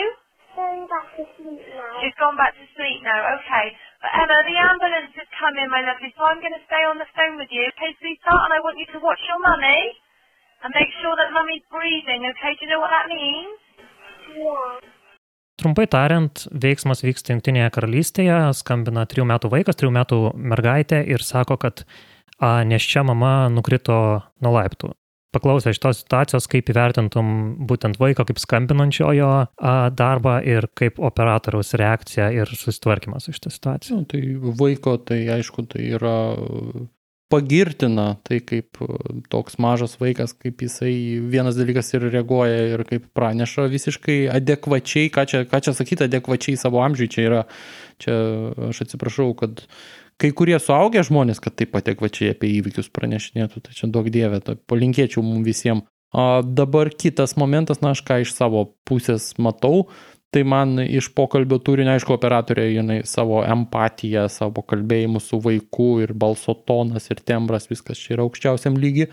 Going 0.57 0.89
back 0.89 1.07
to 1.21 1.23
sleep 1.37 1.61
now. 1.69 2.01
She's 2.01 2.17
gone 2.17 2.35
back 2.41 2.57
to 2.57 2.65
sleep 2.75 3.05
now. 3.05 3.21
Okay. 3.39 3.67
Emma, 3.99 4.39
the 4.47 4.55
ambulance 4.55 5.11
has 5.19 5.27
come 5.35 5.59
in, 5.59 5.67
my 5.75 5.83
lovely, 5.83 6.15
so 6.15 6.23
I'm 6.23 6.39
going 6.39 6.55
to 6.55 6.65
stay 6.71 6.83
on 6.87 7.03
the 7.03 7.09
phone 7.19 7.35
with 7.35 7.51
you. 7.51 7.67
Okay, 7.75 7.91
sweetheart, 7.99 8.47
and 8.47 8.55
I 8.55 8.63
want 8.63 8.79
you 8.79 8.87
to 8.95 8.99
watch 9.03 9.19
your 9.27 9.43
mummy 9.43 9.91
and 10.63 10.71
make 10.71 10.91
sure 11.03 11.15
that 11.19 11.35
mummy's 11.35 11.67
breathing, 11.67 12.23
okay? 12.31 12.55
Do 12.55 12.63
you 12.63 12.71
know 12.71 12.79
what 12.79 12.95
that 12.95 13.11
means? 13.11 13.59
Yeah. 14.39 14.79
Trumpai 15.59 15.89
tariant, 15.91 16.45
veiksmas 16.55 17.03
vyksta 17.03 17.35
Junktinėje 17.35 17.73
karalystėje, 17.75 18.37
skambina 18.55 19.03
trijų 19.11 19.27
metų 19.27 19.51
vaikas, 19.51 19.75
trijų 19.81 19.91
metų 19.97 20.19
mergaitė 20.39 21.03
ir 21.11 21.25
sako, 21.27 21.59
kad 21.59 21.83
a, 22.39 22.63
neščia 22.63 23.03
mama 23.03 23.51
nukrito 23.51 23.99
nuo 24.39 24.53
laiptų 24.55 24.93
paklausę 25.35 25.75
šitos 25.77 26.03
situacijos, 26.03 26.49
kaip 26.51 26.71
įvertintum 26.73 27.33
būtent 27.69 27.99
vaiko 28.01 28.25
kaip 28.29 28.41
skambinančiojo 28.41 29.33
darbą 29.99 30.39
ir 30.47 30.69
kaip 30.79 31.01
operatoriaus 31.05 31.75
reakcija 31.79 32.31
ir 32.37 32.53
susitvarkymas 32.53 33.29
iš 33.33 33.43
tą 33.45 33.53
situaciją. 33.53 34.01
Nu, 34.01 34.09
tai 34.09 34.23
vaiko, 34.61 34.97
tai 34.99 35.25
aišku, 35.39 35.67
tai 35.73 35.91
yra 35.99 36.17
pagirtina, 37.29 38.17
tai 38.25 38.41
kaip 38.41 38.81
toks 39.29 39.59
mažas 39.61 39.99
vaikas, 40.01 40.33
kaip 40.33 40.65
jisai 40.65 40.95
vienas 41.29 41.59
dalykas 41.61 41.93
ir 41.93 42.09
reaguoja 42.09 42.63
ir 42.73 42.85
kaip 42.89 43.11
praneša 43.17 43.67
visiškai 43.69 44.19
adekvačiai, 44.33 45.11
ką 45.13 45.27
čia, 45.29 45.43
ką 45.49 45.61
čia 45.67 45.77
sakyti 45.77 46.07
adekvačiai 46.09 46.57
savo 46.61 46.81
amžiui, 46.85 47.11
čia 47.13 47.27
yra, 47.29 47.43
čia 48.01 48.17
aš 48.71 48.87
atsiprašau, 48.87 49.35
kad 49.37 49.61
kai 50.19 50.33
kurie 50.37 50.59
suaugę 50.63 51.03
žmonės, 51.07 51.41
kad 51.43 51.57
taip 51.59 51.77
adekvačiai 51.79 52.35
apie 52.35 52.51
įvykius 52.59 52.91
pranešinėtų, 52.95 53.63
tai 53.65 53.77
čia 53.77 53.89
daug 53.95 54.11
dievė, 54.13 54.43
tai 54.45 54.59
palinkėčiau 54.71 55.25
mums 55.25 55.47
visiems. 55.47 55.87
O 56.09 56.41
dabar 56.43 56.89
kitas 56.89 57.37
momentas, 57.37 57.83
na 57.85 57.93
aš 57.93 58.01
ką 58.07 58.23
iš 58.25 58.33
savo 58.33 58.65
pusės 58.89 59.35
matau, 59.37 59.89
tai 60.33 60.43
man 60.45 60.79
iš 60.81 61.11
pokalbio 61.17 61.59
turinio, 61.65 61.93
aišku, 61.95 62.15
operatorė, 62.17 62.65
jinai 62.73 63.03
savo 63.09 63.43
empatiją, 63.45 64.27
savo 64.33 64.65
kalbėjimus 64.65 65.29
su 65.29 65.41
vaiku 65.45 65.99
ir 66.05 66.15
balso 66.17 66.57
tonas 66.69 67.11
ir 67.13 67.21
tembras, 67.21 67.69
viskas 67.69 68.01
čia 68.01 68.17
yra 68.17 68.25
aukščiausiam 68.25 68.81
lygiui 68.81 69.11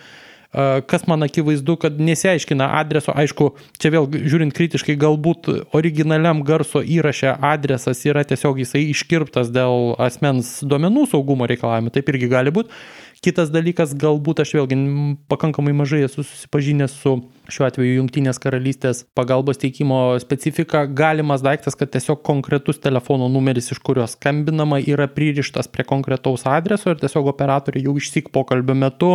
kas 0.88 1.08
man 1.08 1.26
akivaizdu, 1.26 1.76
kad 1.82 1.98
nesiaiškina 2.00 2.68
adreso, 2.80 3.14
aišku, 3.16 3.50
čia 3.82 3.92
vėl 3.96 4.08
žiūrint 4.14 4.56
kritiškai, 4.56 4.96
galbūt 5.00 5.50
originaliam 5.76 6.44
garso 6.48 6.80
įraše 6.80 7.34
adresas 7.44 8.06
yra 8.08 8.24
tiesiog 8.28 8.62
jisai 8.64 8.86
iškirptas 8.94 9.52
dėl 9.56 9.96
asmens 10.02 10.58
duomenų 10.64 11.10
saugumo 11.12 11.50
reikalavimų, 11.50 11.92
taip 11.96 12.14
irgi 12.14 12.32
gali 12.32 12.56
būti. 12.56 12.72
Kitas 13.26 13.50
dalykas, 13.50 13.96
galbūt 13.98 14.44
aš 14.44 14.52
vėlgi 14.54 14.76
pakankamai 15.32 15.72
mažai 15.74 16.04
esu 16.06 16.22
susipažinęs 16.22 16.94
su 17.00 17.16
šiuo 17.50 17.66
atveju 17.66 17.96
Junktinės 17.96 18.38
karalystės 18.44 19.00
pagalbos 19.18 19.58
teikimo 19.62 19.98
specifika. 20.22 20.84
Galimas 20.86 21.42
daiktas, 21.46 21.78
kad 21.80 21.90
tiesiog 21.94 22.22
konkretus 22.28 22.78
telefono 22.84 23.30
numeris, 23.32 23.72
iš 23.74 23.80
kurio 23.86 24.06
skambinama, 24.12 24.82
yra 24.84 25.08
pririštas 25.10 25.72
prie 25.72 25.88
konkretaus 25.88 26.46
adreso 26.50 26.94
ir 26.94 27.02
tiesiog 27.02 27.32
operatoriai 27.32 27.88
jau 27.88 27.96
išsik 27.98 28.30
pokalbio 28.36 28.78
metu 28.78 29.12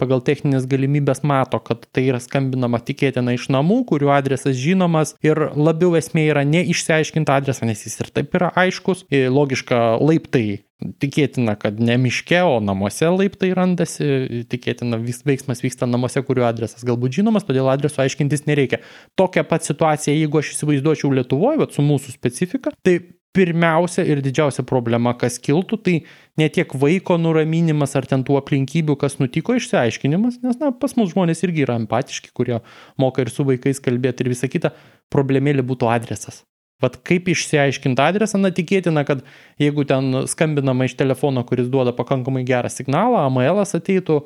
pagal 0.00 0.22
techninės 0.24 0.68
galimybės 0.68 1.22
mato, 1.26 1.60
kad 1.64 1.86
tai 1.94 2.06
yra 2.10 2.20
skambinama 2.22 2.80
tikėtina 2.84 3.34
iš 3.36 3.48
namų, 3.52 3.82
kurių 3.90 4.12
adresas 4.16 4.58
žinomas 4.60 5.14
ir 5.24 5.40
labiau 5.56 5.96
esmė 5.98 6.28
yra 6.30 6.44
ne 6.48 6.62
išsiaiškinti 6.66 7.32
adresą, 7.32 7.68
nes 7.68 7.86
jis 7.86 8.00
ir 8.04 8.12
taip 8.14 8.36
yra 8.36 8.52
aiškus, 8.56 9.06
logiška 9.10 9.98
laiptai. 10.02 10.62
Tikėtina, 10.76 11.54
kad 11.56 11.78
ne 11.80 11.94
miške, 11.96 12.36
o 12.44 12.58
namuose 12.60 13.08
laiptai 13.08 13.48
randasi, 13.56 14.44
tikėtina 14.52 14.98
vis, 15.00 15.22
veiksmas 15.24 15.64
vyksta 15.64 15.88
namuose, 15.88 16.20
kurių 16.20 16.44
adresas 16.44 16.84
galbūt 16.84 17.16
žinomas, 17.16 17.46
todėl 17.48 17.70
adreso 17.72 18.02
aiškintis 18.04 18.44
nereikia. 18.44 18.82
Tokia 19.16 19.46
pat 19.48 19.64
situacija, 19.64 20.12
jeigu 20.12 20.42
aš 20.42 20.52
įsivaizduočiau 20.52 21.14
Lietuvoje, 21.16 21.62
bet 21.62 21.72
su 21.72 21.84
mūsų 21.86 22.12
specifika, 22.18 22.74
tai 22.84 22.98
pirmiausia 23.36 24.04
ir 24.08 24.22
didžiausia 24.24 24.64
problema, 24.68 25.12
kas 25.20 25.36
kiltų, 25.42 25.78
tai 25.84 25.96
ne 26.40 26.48
tiek 26.52 26.72
vaiko 26.80 27.18
nuraminimas 27.20 27.92
ar 27.98 28.08
ten 28.08 28.24
tų 28.24 28.38
aplinkybių, 28.40 28.96
kas 29.02 29.18
nutiko, 29.20 29.58
išsiaiškinimas, 29.60 30.40
nes 30.46 30.58
na, 30.62 30.72
pas 30.72 30.96
mus 30.96 31.12
žmonės 31.12 31.44
irgi 31.44 31.66
yra 31.66 31.76
empatiški, 31.82 32.32
kurie 32.36 32.62
moka 33.00 33.24
ir 33.24 33.32
su 33.32 33.44
vaikais 33.48 33.82
kalbėti 33.84 34.24
ir 34.24 34.32
visa 34.32 34.48
kita, 34.52 34.72
problemėlė 35.12 35.66
būtų 35.66 35.92
adresas. 35.92 36.46
Vat 36.84 36.98
kaip 37.08 37.30
išsiaiškinti 37.32 38.02
adresą, 38.04 38.36
na 38.36 38.50
tikėtina, 38.52 39.00
kad 39.08 39.22
jeigu 39.60 39.86
ten 39.88 40.26
skambinama 40.28 40.84
iš 40.84 40.92
telefono, 40.98 41.40
kuris 41.48 41.70
duoda 41.72 41.94
pakankamai 41.96 42.42
gerą 42.44 42.68
signalą, 42.72 43.22
AML 43.30 43.62
ateitų, 43.64 44.18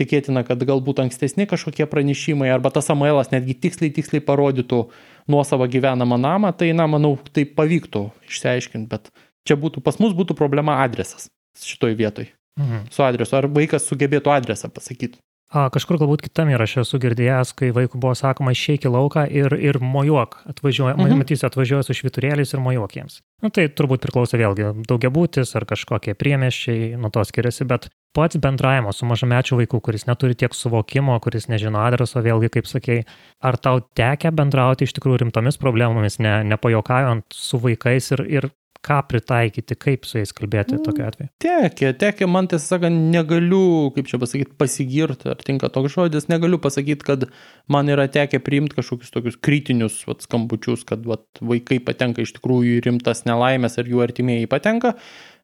tikėtina, 0.00 0.40
kad 0.48 0.64
galbūt 0.70 1.02
ankstesni 1.04 1.44
kažkokie 1.50 1.84
pranešimai 1.90 2.48
arba 2.54 2.72
tas 2.72 2.88
AML 2.94 3.20
netgi 3.34 3.58
tiksliai, 3.60 3.92
tiksliai 3.92 4.24
parodytų 4.24 4.86
nuosavą 5.28 5.68
gyvenamą 5.70 6.18
namą, 6.20 6.52
tai, 6.56 6.72
na, 6.76 6.88
manau, 6.90 7.16
tai 7.32 7.44
pavyktų 7.44 8.04
išsiaiškinti, 8.28 8.88
bet 8.90 9.12
čia 9.48 9.58
būtų, 9.60 9.82
pas 9.84 10.00
mus 10.02 10.16
būtų 10.16 10.36
problema 10.38 10.80
adresas 10.84 11.28
šitoj 11.58 11.96
vietoj. 11.98 12.28
Mhm. 12.58 12.88
Su 12.90 13.04
adresu. 13.06 13.36
Ar 13.38 13.46
vaikas 13.54 13.86
sugebėtų 13.86 14.32
adresą 14.34 14.70
pasakyti? 14.72 15.20
A, 15.48 15.70
kažkur 15.72 15.96
galbūt 15.96 16.26
kitam 16.26 16.50
įraše 16.52 16.82
esu 16.82 16.98
girdėjęs, 17.00 17.54
kai 17.56 17.70
vaikų 17.72 17.96
buvo 18.02 18.12
sakoma 18.18 18.52
išeik 18.52 18.84
į 18.84 18.90
lauką 18.92 19.22
ir, 19.32 19.54
ir 19.56 19.78
mojuok, 19.80 20.42
atvažiuoja, 20.52 20.98
mhm. 20.98 21.22
matysi, 21.22 21.46
atvažiuoja 21.48 21.86
su 21.86 21.96
šviturėliais 21.96 22.52
ir 22.52 22.60
mojuok 22.60 22.96
jiems. 22.98 23.22
Na 23.40 23.48
tai 23.54 23.64
turbūt 23.72 24.02
priklauso 24.04 24.36
vėlgi 24.36 24.74
daugiabutis 24.90 25.54
ar 25.56 25.64
kažkokie 25.70 26.12
priemeščiai, 26.20 26.90
nuo 27.00 27.08
to 27.14 27.24
skiriasi, 27.24 27.64
bet 27.70 27.88
pats 28.16 28.36
bendravimo 28.44 28.92
su 28.92 29.08
mažamečiu 29.08 29.56
vaiku, 29.62 29.80
kuris 29.88 30.04
neturi 30.08 30.36
tiek 30.36 30.52
suvokimo, 30.52 31.16
kuris 31.24 31.48
nežino 31.48 31.80
adreso, 31.80 32.20
vėlgi, 32.20 32.52
kaip 32.58 32.68
sakei, 32.68 33.06
ar 33.40 33.56
tau 33.56 33.80
tekia 33.96 34.34
bendrauti 34.34 34.84
iš 34.84 34.92
tikrųjų 34.98 35.22
rimtomis 35.24 35.56
problemomis, 35.62 36.20
ne, 36.20 36.42
nepajokajant 36.52 37.24
su 37.32 37.62
vaikais 37.62 38.12
ir, 38.18 38.26
ir 38.28 38.50
ką 38.86 38.98
pritaikyti, 39.10 39.76
kaip 39.78 40.06
su 40.06 40.20
jais 40.20 40.32
kalbėti 40.34 40.76
mm, 40.76 40.82
tokiu 40.86 41.04
atveju? 41.08 41.30
Tekė, 41.42 41.92
tekė, 41.98 42.28
man 42.30 42.48
tiesą 42.50 42.76
sakant, 42.76 43.08
negaliu, 43.12 43.90
kaip 43.96 44.10
čia 44.10 44.20
pasakyti, 44.22 44.54
pasigirti, 44.60 45.30
ar 45.32 45.42
tinka 45.44 45.70
toks 45.74 45.96
žodis, 45.96 46.28
negaliu 46.30 46.60
pasakyti, 46.62 47.06
kad 47.06 47.26
man 47.72 47.90
yra 47.90 48.06
tekę 48.12 48.40
priimti 48.44 48.78
kažkokius 48.78 49.14
tokius 49.14 49.40
kritinius 49.42 49.98
vat, 50.08 50.22
skambučius, 50.26 50.86
kad 50.88 51.06
vat, 51.08 51.26
vaikai 51.42 51.80
patenka 51.84 52.22
iš 52.24 52.36
tikrųjų 52.38 52.78
į 52.78 52.84
rimtas 52.86 53.24
nelaimės 53.28 53.80
ar 53.82 53.90
jų 53.90 54.04
artimieji 54.06 54.50
patenka, 54.50 54.94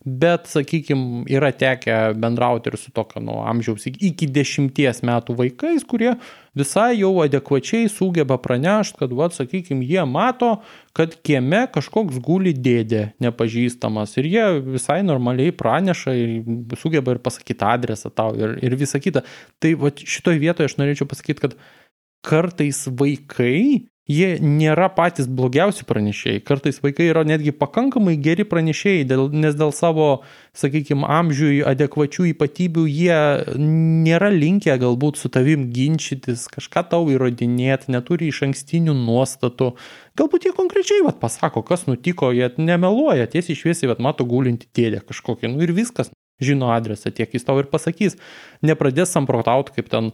bet, 0.05 0.49
sakykime, 0.53 1.25
yra 1.33 1.49
tekę 1.57 1.97
bendrauti 2.21 2.69
ir 2.69 2.77
su 2.77 2.93
tokio 2.93 3.23
nuo 3.25 3.39
amžiaus 3.49 3.87
iki 3.89 4.29
dešimties 4.29 5.01
metų 5.07 5.37
vaikais, 5.39 5.87
kurie 5.89 6.13
visai 6.55 6.99
jau 6.99 7.15
adekvačiai 7.25 7.89
sugeba 7.89 8.37
pranešti, 8.41 8.99
kad, 9.01 9.15
va, 9.17 9.31
sakykime, 9.33 9.85
jie 9.89 10.05
mato, 10.05 10.51
kad 10.97 11.17
kieme 11.25 11.65
kažkoks 11.73 12.21
guli 12.25 12.53
dėdė 12.53 13.15
nepažįstamas 13.25 14.13
ir 14.21 14.29
jie 14.29 14.45
visai 14.77 15.01
normaliai 15.07 15.55
praneša 15.57 16.15
ir 16.21 16.77
sugeba 16.81 17.17
ir 17.17 17.23
pasakyti 17.25 17.65
adresą 17.65 18.13
tau 18.13 18.37
ir, 18.37 18.59
ir 18.61 18.77
visa 18.77 19.01
kita. 19.01 19.25
Tai 19.57 19.73
va, 19.81 19.95
šitoje 19.97 20.43
vietoje 20.43 20.69
aš 20.69 20.79
norėčiau 20.83 21.09
pasakyti, 21.09 21.49
kad 21.49 21.59
kartais 22.25 22.85
vaikai 22.93 23.89
jie 24.11 24.37
nėra 24.41 24.91
patys 24.93 25.29
blogiausi 25.31 25.87
pranešėjai. 25.89 26.43
Kartais 26.45 26.81
vaikai 26.85 27.07
yra 27.09 27.25
netgi 27.25 27.55
pakankamai 27.57 28.17
geri 28.21 28.45
pranešėjai, 28.49 29.05
dėl, 29.09 29.29
nes 29.33 29.57
dėl 29.57 29.73
savo, 29.73 30.09
sakykime, 30.57 31.07
amžiui 31.09 31.63
adekvačių 31.65 32.29
ypatybių 32.35 32.85
jie 32.91 33.21
nėra 33.57 34.29
linkę 34.35 34.77
galbūt 34.81 35.21
su 35.21 35.31
tavim 35.33 35.71
ginčytis, 35.75 36.47
kažką 36.53 36.85
tau 36.93 37.09
įrodinėti, 37.13 37.93
neturi 37.95 38.29
iš 38.29 38.43
ankstinių 38.51 38.97
nuostatų. 38.99 39.73
Galbūt 40.21 40.49
jie 40.49 40.53
konkrečiai 40.57 41.05
vat, 41.07 41.17
pasako, 41.23 41.65
kas 41.67 41.89
nutiko, 41.89 42.29
jie 42.37 42.53
nemeluoja, 42.61 43.31
tiesiai 43.33 43.57
šviesiai, 43.57 43.95
vat, 43.95 44.05
mato 44.05 44.29
gulinti 44.29 44.69
dėdę 44.77 45.01
kažkokį, 45.09 45.55
nu 45.55 45.65
ir 45.65 45.73
viskas 45.75 46.13
žino 46.43 46.73
adresą, 46.75 47.13
tiek 47.15 47.31
jis 47.35 47.47
tau 47.47 47.61
ir 47.63 47.69
pasakys. 47.71 48.19
Nepradės 48.65 49.13
samprotauti, 49.15 49.77
kaip 49.77 49.91
ten 49.93 50.11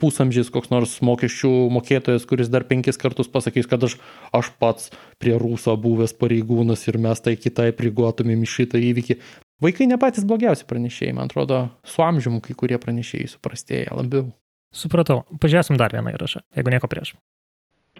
pusamžys 0.00 0.50
koks 0.54 0.70
nors 0.72 0.96
mokesčių 1.06 1.50
mokėtojas, 1.74 2.26
kuris 2.28 2.50
dar 2.52 2.66
penkis 2.68 2.98
kartus 3.00 3.30
pasakys, 3.32 3.68
kad 3.70 3.84
aš, 3.86 3.98
aš 4.36 4.50
pats 4.60 4.90
prie 5.22 5.36
rūso 5.38 5.76
buvęs 5.80 6.16
pareigūnas 6.18 6.86
ir 6.88 6.98
mes 7.02 7.22
tai 7.22 7.36
kitai 7.40 7.70
priguotumėm 7.76 8.42
į 8.46 8.50
šitą 8.54 8.82
įvykį. 8.90 9.18
Vaikai 9.64 9.88
ne 9.88 9.96
patys 10.00 10.26
blogiausi 10.28 10.66
pranešėjai, 10.68 11.14
man 11.16 11.30
atrodo, 11.30 11.62
su 11.86 12.04
amžiumi 12.04 12.42
kai 12.44 12.58
kurie 12.58 12.78
pranešėjai 12.82 13.32
suprastėja 13.36 13.96
labiau. 13.96 14.28
Supratau. 14.76 15.22
Pažiūrėsim 15.40 15.78
dar 15.80 15.94
vieną 15.94 16.12
įrašą, 16.12 16.42
jeigu 16.58 16.74
nieko 16.74 16.90
prieš. 16.92 17.14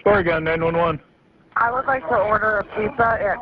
Oregon 0.05 0.45
911. 0.45 1.01
I 1.57 1.71
would 1.73 1.87
like 1.89 2.05
to 2.11 2.17
order 2.17 2.59
a 2.61 2.65
pizza 2.77 3.17
at 3.17 3.41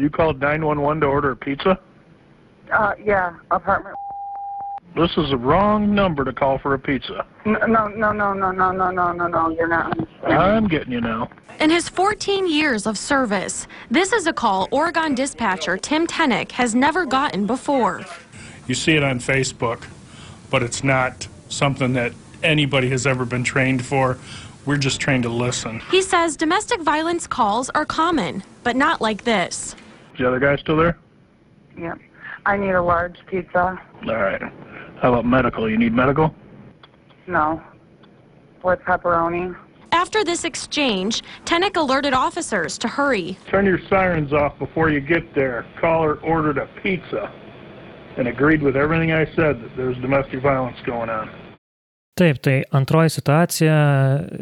You 0.00 0.08
called 0.08 0.40
911 0.40 1.00
to 1.00 1.06
order 1.06 1.32
a 1.32 1.36
pizza? 1.36 1.78
Uh, 2.72 2.92
yeah, 3.04 3.34
apartment. 3.50 3.96
This 4.96 5.16
is 5.16 5.30
the 5.30 5.36
wrong 5.36 5.94
number 5.94 6.24
to 6.24 6.32
call 6.32 6.58
for 6.58 6.74
a 6.74 6.78
pizza. 6.78 7.24
No, 7.44 7.58
no, 7.66 7.86
no, 7.88 8.12
no, 8.12 8.32
no, 8.32 8.50
no, 8.50 8.72
no, 8.72 8.90
no, 8.90 9.12
no, 9.12 9.26
no. 9.28 9.50
You're 9.50 9.68
not. 9.68 9.96
I'm 10.24 10.66
getting 10.66 10.92
you 10.92 11.00
now. 11.00 11.30
In 11.60 11.70
his 11.70 11.88
14 11.88 12.48
years 12.50 12.86
of 12.86 12.98
service, 12.98 13.68
this 13.90 14.12
is 14.12 14.26
a 14.26 14.32
call 14.32 14.66
Oregon 14.70 15.14
dispatcher 15.14 15.76
Tim 15.76 16.06
Tenick 16.06 16.52
has 16.52 16.74
never 16.74 17.06
gotten 17.06 17.46
before. 17.46 18.02
You 18.66 18.74
see 18.74 18.96
it 18.96 19.04
on 19.04 19.20
Facebook, 19.20 19.84
but 20.50 20.62
it's 20.62 20.82
not 20.82 21.28
something 21.48 21.92
that 21.92 22.12
anybody 22.42 22.88
has 22.90 23.06
ever 23.06 23.24
been 23.24 23.44
trained 23.44 23.84
for. 23.84 24.18
We're 24.66 24.76
just 24.76 25.00
trained 25.00 25.22
to 25.22 25.28
listen. 25.28 25.80
He 25.90 26.02
says 26.02 26.36
domestic 26.36 26.80
violence 26.80 27.26
calls 27.26 27.70
are 27.70 27.84
common, 27.84 28.42
but 28.64 28.76
not 28.76 29.00
like 29.00 29.24
this. 29.24 29.74
the 30.18 30.26
other 30.26 30.38
guy 30.38 30.56
still 30.56 30.76
there? 30.76 30.98
Yeah. 31.78 31.94
I 32.46 32.56
need 32.56 32.70
a 32.70 32.82
large 32.82 33.18
pizza. 33.26 33.80
All 34.06 34.14
right. 34.14 34.40
How 35.00 35.08
about 35.14 35.24
medical? 35.24 35.68
You 35.68 35.78
need 35.78 35.94
medical? 35.94 36.34
No. 37.26 37.62
With 38.62 38.80
pepperoni. 38.80 39.56
After 39.92 40.22
this 40.24 40.44
exchange, 40.44 41.22
Tenick 41.44 41.76
alerted 41.76 42.12
officers 42.12 42.78
to 42.78 42.88
hurry. 42.88 43.36
Turn 43.50 43.66
your 43.66 43.80
sirens 43.88 44.32
off 44.32 44.58
before 44.58 44.90
you 44.90 45.00
get 45.00 45.34
there. 45.34 45.66
Caller 45.80 46.18
ordered 46.22 46.58
a 46.58 46.68
pizza 46.82 47.32
and 48.16 48.28
agreed 48.28 48.62
with 48.62 48.76
everything 48.76 49.12
I 49.12 49.24
said 49.34 49.60
that 49.62 49.76
there's 49.76 49.96
domestic 49.98 50.42
violence 50.42 50.76
going 50.86 51.10
on. 51.10 51.28
Taip, 52.20 52.36
tai 52.44 52.60
antroji 52.76 53.14
situacija 53.14 53.74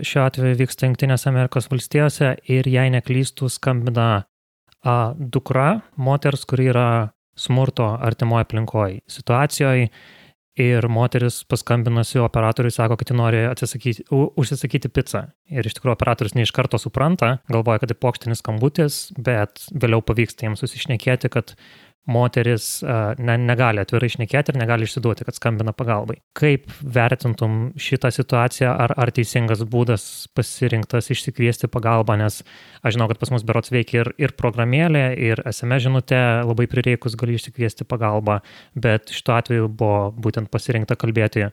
šiuo 0.02 0.24
atveju 0.26 0.56
vyksta 0.58 0.88
Junktinėse 0.88 1.28
Amerikos 1.30 1.68
valstijose 1.70 2.32
ir 2.50 2.66
jei 2.66 2.90
neklystų 2.90 3.46
skambina 3.54 4.08
a, 4.82 4.94
dukra, 5.14 5.84
moters, 5.94 6.42
kuri 6.48 6.72
yra 6.72 6.88
smurto 7.38 7.86
artimoje 8.02 8.48
aplinkoje 8.48 8.98
situacijoje 9.06 9.92
ir 10.58 10.88
moteris 10.90 11.40
paskambinusi 11.48 12.20
operatoriui 12.22 12.74
sako, 12.74 12.98
kad 12.98 13.10
ji 13.10 13.16
nori 13.16 13.42
užsisakyti 14.10 14.90
pizzą. 14.92 15.24
Ir 15.54 15.66
iš 15.66 15.78
tikrųjų 15.78 15.94
operatorius 15.96 16.36
ne 16.36 16.44
iš 16.46 16.52
karto 16.56 16.80
supranta, 16.80 17.38
galvoja, 17.52 17.82
kad 17.82 17.92
tai 17.92 17.98
pokštinis 17.98 18.42
skambutis, 18.42 19.00
bet 19.16 19.64
vėliau 19.72 20.02
pavyksta 20.04 20.46
jiems 20.46 20.64
susišnekėti, 20.64 21.30
kad 21.32 21.54
moteris 22.08 22.66
ne, 23.18 23.36
negali 23.40 23.82
atvirai 23.82 24.08
išnekėti 24.10 24.54
ir 24.54 24.58
negali 24.60 24.88
išsiduoti, 24.88 25.26
kad 25.28 25.36
skambina 25.36 25.74
pagalbai. 25.76 26.18
Kaip 26.38 26.70
vertintum 26.82 27.58
šitą 27.80 28.10
situaciją, 28.14 28.72
ar, 28.72 28.94
ar 28.96 29.12
teisingas 29.14 29.64
būdas 29.68 30.04
pasirinktas 30.36 31.12
išsikviesti 31.14 31.70
pagalbą, 31.72 32.18
nes 32.20 32.40
aš 32.82 32.96
žinau, 32.96 33.08
kad 33.12 33.20
pas 33.20 33.32
mus 33.34 33.46
berots 33.46 33.72
veikia 33.74 34.02
ir, 34.02 34.12
ir 34.20 34.36
programėlė, 34.40 35.06
ir 35.30 35.44
SMS 35.52 35.88
žinutė, 35.88 36.22
labai 36.48 36.68
prireikus 36.70 37.18
gali 37.18 37.36
išsikviesti 37.38 37.88
pagalbą, 37.88 38.40
bet 38.74 39.12
šituo 39.14 39.36
atveju 39.38 39.68
buvo 39.68 40.08
būtent 40.16 40.52
pasirinkta 40.52 40.96
kalbėti 40.98 41.50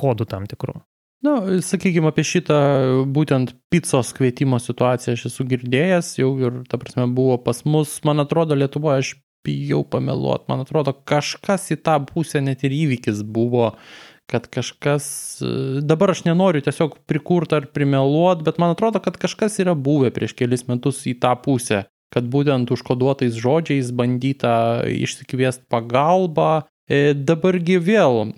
kodų 0.00 0.28
tam 0.30 0.48
tikrų. 0.48 0.80
Na, 1.20 1.34
sakykime, 1.60 2.08
apie 2.08 2.24
šitą 2.24 2.58
būtent 3.12 3.52
pizzos 3.72 4.14
kvietimo 4.16 4.56
situaciją 4.56 5.18
aš 5.18 5.26
esu 5.28 5.44
girdėjęs, 5.50 6.14
jau 6.16 6.30
ir, 6.40 6.62
ta 6.70 6.80
prasme, 6.80 7.04
buvo 7.12 7.36
pas 7.44 7.60
mus, 7.68 7.98
man 8.08 8.24
atrodo, 8.24 8.56
Lietuvoje 8.56 9.02
aš 9.02 9.10
bijau 9.46 9.82
pameluot, 9.88 10.46
man 10.50 10.64
atrodo, 10.64 10.94
kažkas 10.94 11.70
į 11.74 11.80
tą 11.86 11.98
pusę 12.08 12.42
net 12.44 12.64
ir 12.66 12.74
įvykis 12.76 13.22
buvo, 13.24 13.72
kad 14.30 14.46
kažkas, 14.52 15.04
dabar 15.82 16.12
aš 16.14 16.24
nenoriu 16.28 16.62
tiesiog 16.62 17.00
prikurti 17.10 17.56
ar 17.58 17.66
primeluot, 17.74 18.44
bet 18.46 18.60
man 18.62 18.76
atrodo, 18.76 19.02
kad 19.02 19.18
kažkas 19.20 19.58
yra 19.62 19.74
buvę 19.74 20.12
prieš 20.14 20.36
kelis 20.38 20.68
metus 20.68 21.02
į 21.10 21.16
tą 21.22 21.34
pusę, 21.42 21.84
kad 22.14 22.26
būtent 22.30 22.70
užkoduotais 22.74 23.38
žodžiais 23.38 23.90
bandyta 23.94 24.84
išsikviesti 24.90 25.66
pagalbą. 25.70 26.66
E, 26.90 27.12
dabargi 27.14 27.78
vėl, 27.78 28.32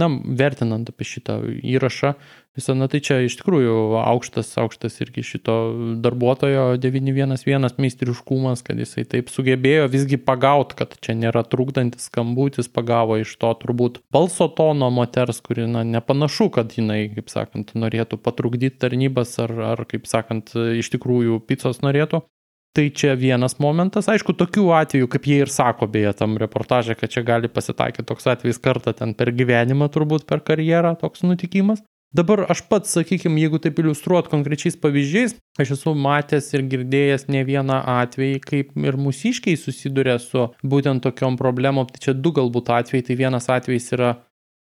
na, 0.00 0.06
vertinant 0.40 0.88
apie 0.88 1.04
šitą 1.04 1.36
įrašą, 1.60 2.14
visą, 2.56 2.74
na 2.78 2.88
tai 2.90 3.00
čia 3.04 3.20
iš 3.24 3.36
tikrųjų 3.40 3.74
aukštas, 4.00 4.50
aukštas 4.60 4.98
irgi 5.04 5.24
šito 5.26 5.56
darbuotojo 6.02 6.78
911 6.82 7.78
meistriškumas, 7.82 8.64
kad 8.66 8.80
jisai 8.80 9.04
taip 9.08 9.30
sugebėjo 9.32 9.86
visgi 9.92 10.18
pagauti, 10.18 10.78
kad 10.80 10.96
čia 11.04 11.14
nėra 11.18 11.44
trukdantis 11.46 12.08
skambutis, 12.10 12.70
pagavo 12.72 13.20
iš 13.20 13.36
to 13.40 13.52
turbūt 13.62 14.02
balso 14.12 14.50
tono 14.50 14.90
moters, 14.94 15.40
kuri, 15.44 15.68
na, 15.70 15.84
nepanašu, 15.86 16.50
kad 16.54 16.74
jinai, 16.76 17.04
kaip 17.14 17.30
sakant, 17.32 17.72
norėtų 17.78 18.20
patrukdyti 18.20 18.80
tarnybas 18.82 19.38
ar, 19.42 19.54
ar 19.74 19.86
kaip 19.90 20.10
sakant, 20.10 20.54
iš 20.54 20.92
tikrųjų 20.96 21.42
picos 21.46 21.82
norėtų. 21.86 22.24
Tai 22.70 22.84
čia 22.94 23.16
vienas 23.18 23.56
momentas, 23.58 24.06
aišku, 24.06 24.30
tokių 24.38 24.68
atvejų, 24.78 25.08
kaip 25.10 25.24
jie 25.26 25.40
ir 25.42 25.50
sako, 25.50 25.88
beje, 25.90 26.12
tam 26.20 26.36
reportaže, 26.38 26.94
kad 26.94 27.10
čia 27.10 27.24
gali 27.26 27.50
pasitaikyti 27.50 28.06
toks 28.06 28.28
atvejis 28.30 28.62
kartą 28.62 28.94
ten 28.94 29.16
per 29.18 29.32
gyvenimą, 29.34 29.88
turbūt 29.90 30.22
per 30.28 30.38
karjerą 30.46 30.92
toks 31.00 31.24
nutikimas. 31.26 31.82
Dabar 32.10 32.42
aš 32.50 32.64
pats, 32.66 32.90
sakykime, 32.96 33.38
jeigu 33.38 33.60
taip 33.62 33.76
iliustruot 33.78 34.26
konkrečiais 34.32 34.74
pavyzdžiais, 34.82 35.36
aš 35.62 35.76
esu 35.76 35.92
matęs 35.94 36.48
ir 36.56 36.64
girdėjęs 36.72 37.28
ne 37.30 37.44
vieną 37.46 37.76
atvejį, 38.00 38.40
kaip 38.42 38.72
ir 38.82 38.98
mūsiškiai 38.98 39.54
susiduria 39.60 40.16
su 40.18 40.48
būtent 40.66 41.04
tokiom 41.06 41.38
problemom. 41.38 41.86
Tai 41.86 42.02
čia 42.02 42.16
du 42.18 42.34
galbūt 42.34 42.72
atvejai. 42.80 43.06
Tai 43.06 43.18
vienas 43.22 43.46
atvejis 43.54 43.86
yra 43.94 44.16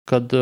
kad 0.10 0.34
e, 0.34 0.42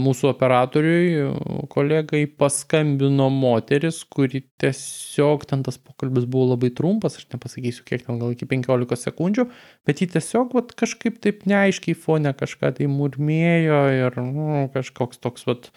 mūsų 0.00 0.30
operatoriui 0.32 1.26
kolegai 1.72 2.24
paskambino 2.40 3.28
moteris, 3.32 4.00
kuri 4.10 4.42
tiesiog 4.60 5.46
ten 5.50 5.62
tas 5.66 5.78
pokalbis 5.78 6.26
buvo 6.30 6.52
labai 6.52 6.72
trumpas, 6.74 7.18
aš 7.20 7.28
nepasakysiu 7.34 7.86
kiek 7.86 8.06
ten, 8.06 8.18
gal 8.22 8.34
iki 8.34 8.48
15 8.50 9.06
sekundžių, 9.06 9.46
bet 9.86 10.02
ji 10.02 10.10
tiesiog 10.16 10.54
vat, 10.56 10.74
kažkaip 10.78 11.20
taip 11.24 11.44
neaiškiai 11.50 11.98
fone 11.98 12.34
kažką 12.34 12.74
tai 12.78 12.90
murmėjo 12.90 13.82
ir 14.00 14.18
nu, 14.24 14.48
kažkoks 14.74 15.22
toks 15.22 15.46
vat, 15.50 15.70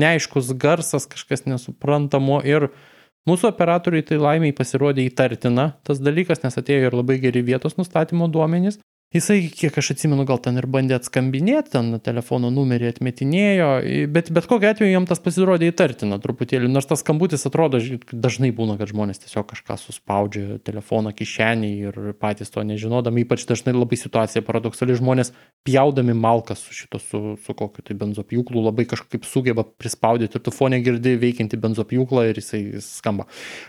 neaiškus 0.00 0.52
garsas, 0.60 1.08
kažkas 1.10 1.46
nesuprantamo 1.48 2.40
ir 2.46 2.70
Mūsų 3.24 3.48
operatoriui 3.48 4.02
tai 4.04 4.18
laimiai 4.20 4.52
pasirodė 4.52 5.06
įtartina 5.08 5.70
tas 5.88 6.00
dalykas, 6.04 6.42
nes 6.42 6.58
atėjo 6.60 6.90
ir 6.90 6.96
labai 6.98 7.16
geri 7.22 7.40
vietos 7.46 7.78
nustatymo 7.78 8.28
duomenys. 8.28 8.76
Jisai, 9.14 9.44
kiek 9.46 9.76
aš 9.78 9.92
atsimenu, 9.92 10.24
gal 10.26 10.40
ten 10.42 10.56
ir 10.58 10.66
bandė 10.66 10.96
atskambinėti, 10.96 11.70
ten 11.76 12.00
telefono 12.02 12.48
numerį 12.50 12.88
atmetinėjo, 12.90 13.68
bet 14.10 14.32
bet 14.34 14.48
kokiu 14.50 14.66
atveju 14.72 14.90
jam 14.90 15.04
tas 15.06 15.20
pasirodė 15.22 15.68
įtartina 15.70 16.18
truputėlį, 16.18 16.66
nors 16.72 16.88
tas 16.90 17.04
skambutis 17.04 17.46
atrodo, 17.46 17.78
dažnai 18.10 18.50
būna, 18.56 18.74
kad 18.80 18.90
žmonės 18.90 19.22
tiesiog 19.22 19.46
kažką 19.52 19.76
suspaudžia 19.78 20.58
telefono 20.66 21.12
kišenį 21.14 21.70
ir 21.84 22.00
patys 22.18 22.50
to 22.50 22.64
nežinodami, 22.66 23.22
ypač 23.22 23.44
dažnai 23.46 23.76
labai 23.76 24.00
situacija 24.00 24.42
paradoksali, 24.42 24.98
žmonės 24.98 25.30
pjaudami 25.62 26.18
malkas 26.18 26.66
su 26.66 26.74
šito, 26.74 26.98
su, 26.98 27.22
su 27.46 27.54
kokiu 27.54 27.86
tai 27.86 27.94
benzopjūklu 28.02 28.66
labai 28.66 28.88
kažkaip 28.90 29.30
sugeba 29.30 29.62
prispaudyti 29.62 30.40
ir 30.40 30.42
tu 30.42 30.50
fone 30.50 30.82
girdi 30.82 31.14
veikianti 31.22 31.62
benzopjūklą 31.62 32.26
ir 32.32 32.42
jisai 32.42 32.82
skamba. 32.82 33.28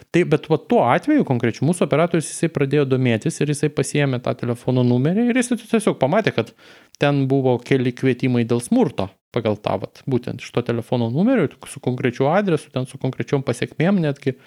Tai 0.09 0.25
bet 0.33 0.49
tuo 0.49 0.81
atveju 0.89 1.29
konkrečiu 1.29 1.69
mūsų 1.69 1.85
operatorius 1.85 2.33
jisai 2.33 2.49
pradėjo 2.49 2.89
domėtis 2.89 3.37
ir 3.45 3.53
jisai 3.53 3.69
pasiemė 3.69 4.23
tą 4.25 4.33
telefono 4.41 4.81
numerį 4.89 5.34
ir 5.35 5.43
jis 5.43 5.67
tiesiog 5.67 5.99
pamatė, 6.01 6.33
kad 6.35 6.53
ten 7.01 7.25
buvo 7.31 7.57
keli 7.61 7.93
kvietimai 7.95 8.45
dėl 8.47 8.63
smurto 8.63 9.11
pagal 9.35 9.59
tą, 9.59 9.75
vat, 9.81 9.99
būtent 10.07 10.43
iš 10.43 10.53
to 10.55 10.63
telefono 10.63 11.09
numeriu, 11.11 11.49
su 11.67 11.81
konkrečiu 11.83 12.29
adresu, 12.31 12.71
ten 12.71 12.87
su 12.87 12.99
konkrečiom 13.01 13.43
pasiekmėm 13.43 13.99
netgi. 14.05 14.37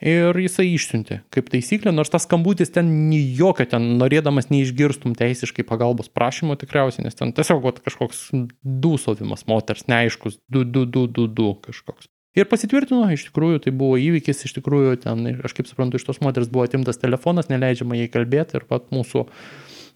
Ir 0.00 0.32
jisai 0.40 0.64
išsiuntė, 0.70 1.18
kaip 1.34 1.50
taisyklė, 1.52 1.92
nors 1.92 2.08
tas 2.08 2.24
skambutis 2.24 2.70
ten 2.72 2.88
jokio, 3.12 3.66
ten 3.68 3.98
norėdamas 4.00 4.48
neišgirstum 4.48 5.12
teisiškai 5.18 5.66
pagalbos 5.68 6.08
prašymo 6.08 6.56
tikriausiai, 6.56 7.04
nes 7.04 7.18
ten 7.18 7.34
tiesiog 7.36 7.60
vat, 7.66 7.82
kažkoks 7.84 8.30
dūsovimas 8.64 9.44
moters, 9.50 9.84
neaiškus, 9.92 10.38
du, 10.48 10.64
du, 10.64 10.86
du, 10.88 11.04
du, 11.04 11.26
du 11.28 11.50
kažkoks. 11.66 12.08
Ir 12.38 12.46
pasitvirtino, 12.48 13.02
iš 13.12 13.26
tikrųjų 13.28 13.60
tai 13.66 13.74
buvo 13.76 13.98
įvykis, 14.00 14.44
iš 14.46 14.54
tikrųjų 14.56 15.02
ten, 15.02 15.26
aš 15.44 15.52
kaip 15.58 15.68
suprantu, 15.68 16.00
iš 16.00 16.06
tos 16.06 16.22
moters 16.24 16.48
buvo 16.48 16.64
atimtas 16.64 17.00
telefonas, 17.02 17.50
neleidžiama 17.52 17.98
jai 17.98 18.08
kalbėti 18.08 18.56
ir 18.56 18.64
pat 18.70 18.88
mūsų 18.94 19.26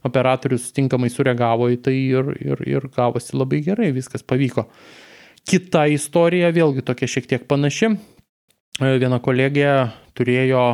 operatorius 0.05 0.69
tinkamai 0.77 1.11
sureagavo 1.13 1.71
į 1.73 1.81
tai 1.85 1.97
ir, 1.97 2.31
ir, 2.41 2.63
ir 2.69 2.89
gavosi 2.95 3.37
labai 3.37 3.63
gerai, 3.65 3.91
viskas 3.97 4.25
pavyko. 4.27 4.67
Kita 5.49 5.87
istorija, 5.93 6.53
vėlgi 6.57 6.85
tokia 6.85 7.09
šiek 7.11 7.29
tiek 7.29 7.47
panaši. 7.49 7.95
E, 8.81 8.95
viena 9.01 9.21
kolegė 9.25 9.71
turėjo 10.17 10.65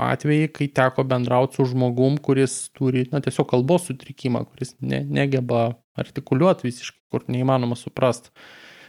atvejį, 0.00 0.46
kai 0.56 0.70
teko 0.72 1.04
bendrauti 1.08 1.58
su 1.58 1.66
žmogum, 1.68 2.16
kuris 2.24 2.70
turi, 2.76 3.04
na, 3.12 3.20
tiesiog 3.24 3.50
kalbos 3.50 3.88
sutrikimą, 3.90 4.46
kuris 4.48 4.72
ne, 4.80 5.02
negeba 5.04 5.74
artikuliuoti 5.98 6.64
visiškai, 6.68 7.02
kur 7.12 7.26
neįmanoma 7.28 7.76
suprasti. 7.76 8.32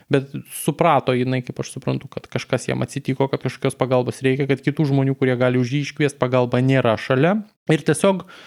Bet 0.09 0.31
suprato 0.55 1.13
jinai, 1.13 1.43
kaip 1.45 1.59
aš 1.61 1.75
suprantu, 1.75 2.07
kad 2.09 2.25
kažkas 2.31 2.65
jam 2.71 2.81
atsitiko, 2.81 3.27
kad 3.29 3.43
kažkokios 3.43 3.75
pagalbos 3.77 4.23
reikia, 4.25 4.47
kad 4.49 4.63
kitų 4.65 4.87
žmonių, 4.89 5.13
kurie 5.19 5.35
gali 5.37 5.59
už 5.61 5.75
jį 5.75 5.83
iškviesti 5.85 6.17
pagalbą, 6.21 6.63
nėra 6.65 6.95
šalia. 6.97 7.35
Ir 7.69 7.83
tiesiog 7.85 8.23
uh, 8.23 8.39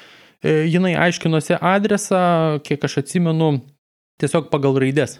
jinai 0.42 0.94
aiškinosi 1.08 1.58
adresą, 1.58 2.22
kiek 2.66 2.84
aš 2.88 3.02
atsimenu, 3.02 3.54
tiesiog 4.22 4.50
pagal 4.52 4.80
raidės. 4.82 5.18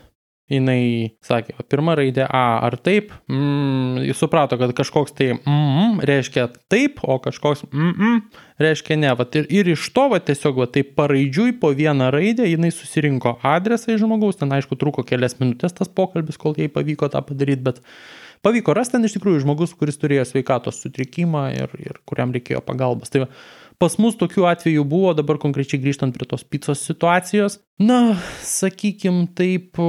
Jinai 0.51 1.15
sakė, 1.25 1.55
pirma 1.71 1.95
raidė 1.97 2.25
A 2.27 2.59
ar 2.67 2.75
taip, 2.83 3.13
mm, 3.31 4.03
jis 4.09 4.19
suprato, 4.21 4.59
kad 4.61 4.73
kažkoks 4.77 5.15
tai 5.17 5.29
mm, 5.37 6.03
reiškia 6.09 6.49
taip, 6.73 6.99
o 7.07 7.17
kažkoks 7.23 7.63
mm, 7.71 8.19
reiškia 8.61 8.99
ne. 9.01 9.13
Vat 9.17 9.39
ir, 9.39 9.47
ir 9.55 9.71
iš 9.73 9.87
to, 9.95 10.09
va, 10.13 10.19
tiesiog 10.21 10.59
va, 10.61 10.67
taip 10.75 10.93
paraidžiui 10.99 11.55
po 11.63 11.71
vieną 11.79 12.11
raidę 12.13 12.49
jinai 12.51 12.73
susirinko 12.75 13.39
adresą 13.49 13.95
iš 13.95 14.03
žmogaus, 14.03 14.41
ten 14.43 14.53
aišku 14.53 14.77
truko 14.81 15.07
kelias 15.09 15.39
minutės 15.41 15.79
tas 15.79 15.89
pokalbis, 15.89 16.41
kol 16.43 16.59
jai 16.59 16.69
pavyko 16.75 17.09
tą 17.15 17.23
padaryti, 17.31 17.63
bet 17.71 17.81
pavyko 18.45 18.77
rasti 18.77 18.99
ten 18.99 19.09
iš 19.09 19.17
tikrųjų 19.17 19.47
žmogus, 19.47 19.73
kuris 19.79 20.03
turėjo 20.03 20.27
sveikatos 20.29 20.83
sutrikimą 20.83 21.47
ir, 21.55 21.79
ir 21.81 22.03
kuriam 22.05 22.35
reikėjo 22.35 22.61
pagalbos. 22.67 23.15
Tai 23.15 23.25
va, 23.25 23.33
Pas 23.83 23.97
mus 23.99 24.15
tokių 24.15 24.45
atvejų 24.47 24.85
buvo, 24.87 25.11
dabar 25.19 25.41
konkrečiai 25.43 25.81
grįžtant 25.83 26.15
prie 26.15 26.29
tos 26.31 26.45
picos 26.47 26.85
situacijos. 26.87 27.57
Na, 27.83 28.15
sakykim 28.47 29.25
taip, 29.35 29.81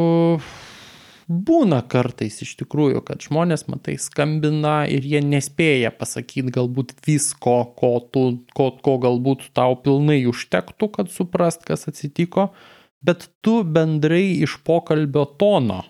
būna 1.30 1.82
kartais 1.92 2.40
iš 2.42 2.56
tikrųjų, 2.64 3.04
kad 3.06 3.22
žmonės, 3.22 3.68
matai, 3.70 4.00
skambina 4.02 4.80
ir 4.90 5.06
jie 5.06 5.22
nespėja 5.22 5.92
pasakyti 5.94 6.56
galbūt 6.56 6.96
visko, 7.06 7.60
ko, 7.78 7.92
tu, 8.10 8.24
ko, 8.58 8.72
ko 8.82 8.96
galbūt 9.04 9.52
tau 9.54 9.78
pilnai 9.86 10.24
užtektų, 10.32 10.90
kad 10.98 11.14
suprast, 11.14 11.62
kas 11.70 11.86
atsitiko, 11.94 12.50
bet 13.06 13.28
tu 13.46 13.60
bendrai 13.62 14.40
iš 14.42 14.58
pokalbio 14.66 15.28
tono 15.38 15.84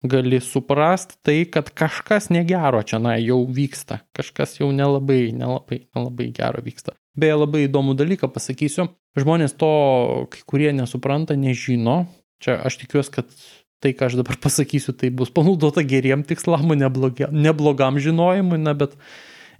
gali 0.00 0.40
suprast 0.40 1.18
tai, 1.28 1.42
kad 1.44 1.68
kažkas 1.76 2.32
negero 2.32 2.80
čia 2.80 3.04
na, 3.04 3.18
jau 3.20 3.42
vyksta, 3.44 4.00
kažkas 4.16 4.56
jau 4.62 4.72
nelabai, 4.72 5.26
nelabai, 5.36 5.82
nelabai 5.92 6.32
gero 6.40 6.64
vyksta. 6.64 6.96
Beje, 7.18 7.38
labai 7.40 7.64
įdomų 7.66 7.96
dalyką 7.98 8.30
pasakysiu. 8.30 8.90
Žmonės 9.18 9.56
to, 9.58 9.70
kai 10.30 10.44
kurie 10.46 10.70
nesupranta, 10.76 11.34
nežino. 11.34 12.04
Čia 12.40 12.60
aš 12.64 12.78
tikiuosi, 12.84 13.12
kad 13.16 13.32
tai, 13.82 13.92
ką 13.96 14.06
aš 14.10 14.20
dabar 14.20 14.38
pasakysiu, 14.44 14.94
tai 14.96 15.10
bus 15.10 15.32
panaudota 15.34 15.82
geriem 15.86 16.22
tikslam, 16.26 16.70
neblogam, 16.78 17.34
neblogam 17.34 17.98
žinojimui, 18.00 18.60
na, 18.62 18.76
bet 18.78 18.94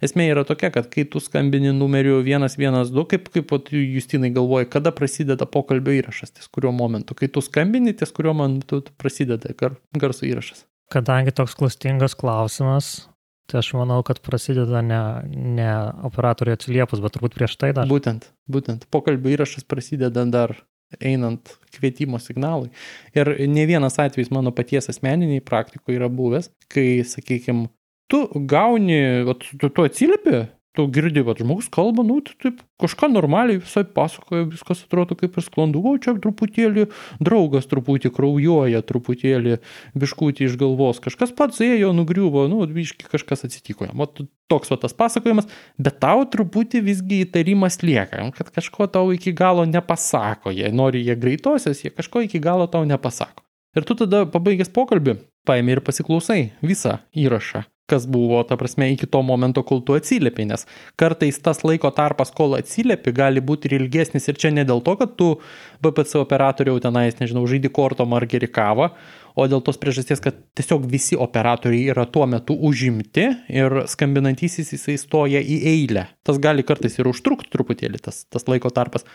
esmė 0.01 0.29
yra 0.31 0.45
tokia, 0.47 0.71
kad 0.73 0.87
kai 0.93 1.05
tu 1.09 1.21
skambini 1.21 1.73
numeriu 1.75 2.21
112, 2.25 3.05
kaip, 3.11 3.29
kaip 3.35 3.53
Justinai 3.75 4.31
galvoja, 4.33 4.69
kada 4.71 4.93
prasideda 4.95 5.45
pokalbio 5.49 5.97
įrašas, 5.99 6.37
ties 6.37 6.49
kuriuo 6.53 6.73
momentu, 6.73 7.17
kai 7.17 7.29
tu 7.29 7.43
skambini, 7.43 7.93
ties 7.97 8.15
kuriuo 8.15 8.33
momentu 8.37 8.81
prasideda 9.01 9.53
gar, 9.59 9.77
garso 9.97 10.25
įrašas. 10.29 10.65
Kadangi 10.91 11.31
toks 11.35 11.53
klastingas 11.55 12.17
klausimas, 12.19 13.10
Tai 13.51 13.59
aš 13.59 13.73
manau, 13.75 13.99
kad 14.07 14.21
prasideda 14.23 14.79
ne, 14.85 14.99
ne 15.27 15.71
operatoriui 16.07 16.55
atsiliepus, 16.55 17.01
bet 17.03 17.17
turbūt 17.17 17.35
prieš 17.35 17.57
tai 17.59 17.73
dar. 17.75 17.89
Būtent, 17.89 18.29
būtent. 18.47 18.85
Pokalbio 18.93 19.33
įrašas 19.33 19.67
prasideda 19.67 20.23
dar 20.23 20.55
einant 21.03 21.51
kvietimo 21.75 22.19
signalui. 22.19 22.71
Ir 23.15 23.33
ne 23.51 23.65
vienas 23.67 23.99
atvejis 23.99 24.31
mano 24.31 24.53
paties 24.55 24.87
asmeniniai 24.91 25.43
praktikoje 25.43 25.99
yra 25.99 26.07
buvęs, 26.11 26.47
kai, 26.71 27.03
sakykime, 27.07 27.67
tu 28.11 28.23
gauni, 28.47 29.01
tu, 29.43 29.67
tu 29.67 29.87
atsiliepi 29.87 30.45
tu 30.75 30.85
girdi, 30.87 31.23
kad 31.27 31.39
žmogus 31.41 31.67
kalba, 31.71 32.03
nu, 32.07 32.21
tai 32.23 32.35
taip, 32.39 32.61
kažką 32.81 33.09
normaliai 33.11 33.59
visai 33.59 33.83
pasakoja, 33.83 34.45
viskas 34.51 34.85
atrodo 34.85 35.17
kaip 35.19 35.35
ir 35.35 35.43
sklandu, 35.43 35.81
o 35.83 35.97
čia 35.99 36.13
truputėlį 36.23 36.85
draugas 37.23 37.67
truputį 37.71 38.13
kraujuoja, 38.15 38.83
truputėlį 38.87 39.57
biškutį 39.99 40.47
iš 40.47 40.55
galvos, 40.61 41.01
kažkas 41.03 41.35
pats 41.35 41.59
ėjo, 41.65 41.91
nugriuvo, 41.97 42.45
nu, 42.51 42.61
biški 42.71 43.09
kažkas 43.11 43.43
atsitiko. 43.49 43.89
O 43.91 44.07
toks 44.51 44.71
va 44.71 44.79
tas 44.79 44.95
pasakojimas, 44.95 45.49
bet 45.79 45.99
tau 46.03 46.23
truputį 46.31 46.83
visgi 46.87 47.21
įtarimas 47.25 47.81
lieka, 47.83 48.29
kad 48.37 48.53
kažko 48.55 48.87
tau 48.91 49.11
iki 49.15 49.35
galo 49.35 49.67
nepasako, 49.67 50.55
jei 50.55 50.71
nori 50.71 51.03
jie 51.03 51.17
greitosios, 51.19 51.83
jie 51.83 51.91
kažko 51.91 52.23
iki 52.27 52.39
galo 52.43 52.69
tau 52.71 52.87
nepasako. 52.87 53.43
Ir 53.75 53.87
tu 53.87 53.95
tada 53.95 54.25
pabaigęs 54.27 54.71
pokalbį, 54.75 55.19
paėmė 55.47 55.77
ir 55.77 55.85
pasiklausai 55.85 56.41
visą 56.63 56.99
įrašą 57.15 57.63
kas 57.89 58.05
buvo, 58.07 58.39
ta 58.47 58.57
prasme, 58.59 58.91
iki 58.93 59.07
to 59.09 59.21
momento, 59.25 59.63
kol 59.67 59.81
tu 59.85 59.95
atsiliepi, 59.97 60.45
nes 60.47 60.65
kartais 60.99 61.39
tas 61.43 61.63
laiko 61.67 61.91
tarpas, 61.95 62.31
kol 62.35 62.55
atsiliepi, 62.59 63.13
gali 63.15 63.43
būti 63.43 63.67
ir 63.67 63.81
ilgesnis 63.81 64.29
ir 64.31 64.39
čia 64.39 64.53
ne 64.53 64.65
dėl 64.67 64.83
to, 64.85 64.95
kad 64.99 65.17
tu 65.19 65.33
BPC 65.83 66.21
operatoriau 66.21 66.79
tenais, 66.83 67.17
nežinau, 67.19 67.43
žaidži 67.49 67.73
kortom 67.73 68.15
ar 68.15 68.27
geri 68.31 68.47
kavą, 68.51 68.91
o 69.35 69.47
dėl 69.47 69.63
tos 69.65 69.79
priežasties, 69.81 70.23
kad 70.23 70.39
tiesiog 70.57 70.87
visi 70.91 71.17
operatoriai 71.19 71.91
yra 71.93 72.05
tuo 72.07 72.27
metu 72.29 72.55
užimti 72.55 73.27
ir 73.51 73.83
skambinantysis 73.91 74.73
jisai 74.75 74.97
stoja 74.99 75.41
į 75.43 75.61
eilę. 75.75 76.07
Tas 76.27 76.39
gali 76.41 76.65
kartais 76.67 76.99
ir 76.99 77.09
užtrukti 77.11 77.51
truputėlį 77.53 78.03
tas, 78.03 78.25
tas 78.31 78.47
laiko 78.51 78.71
tarpas 78.75 79.07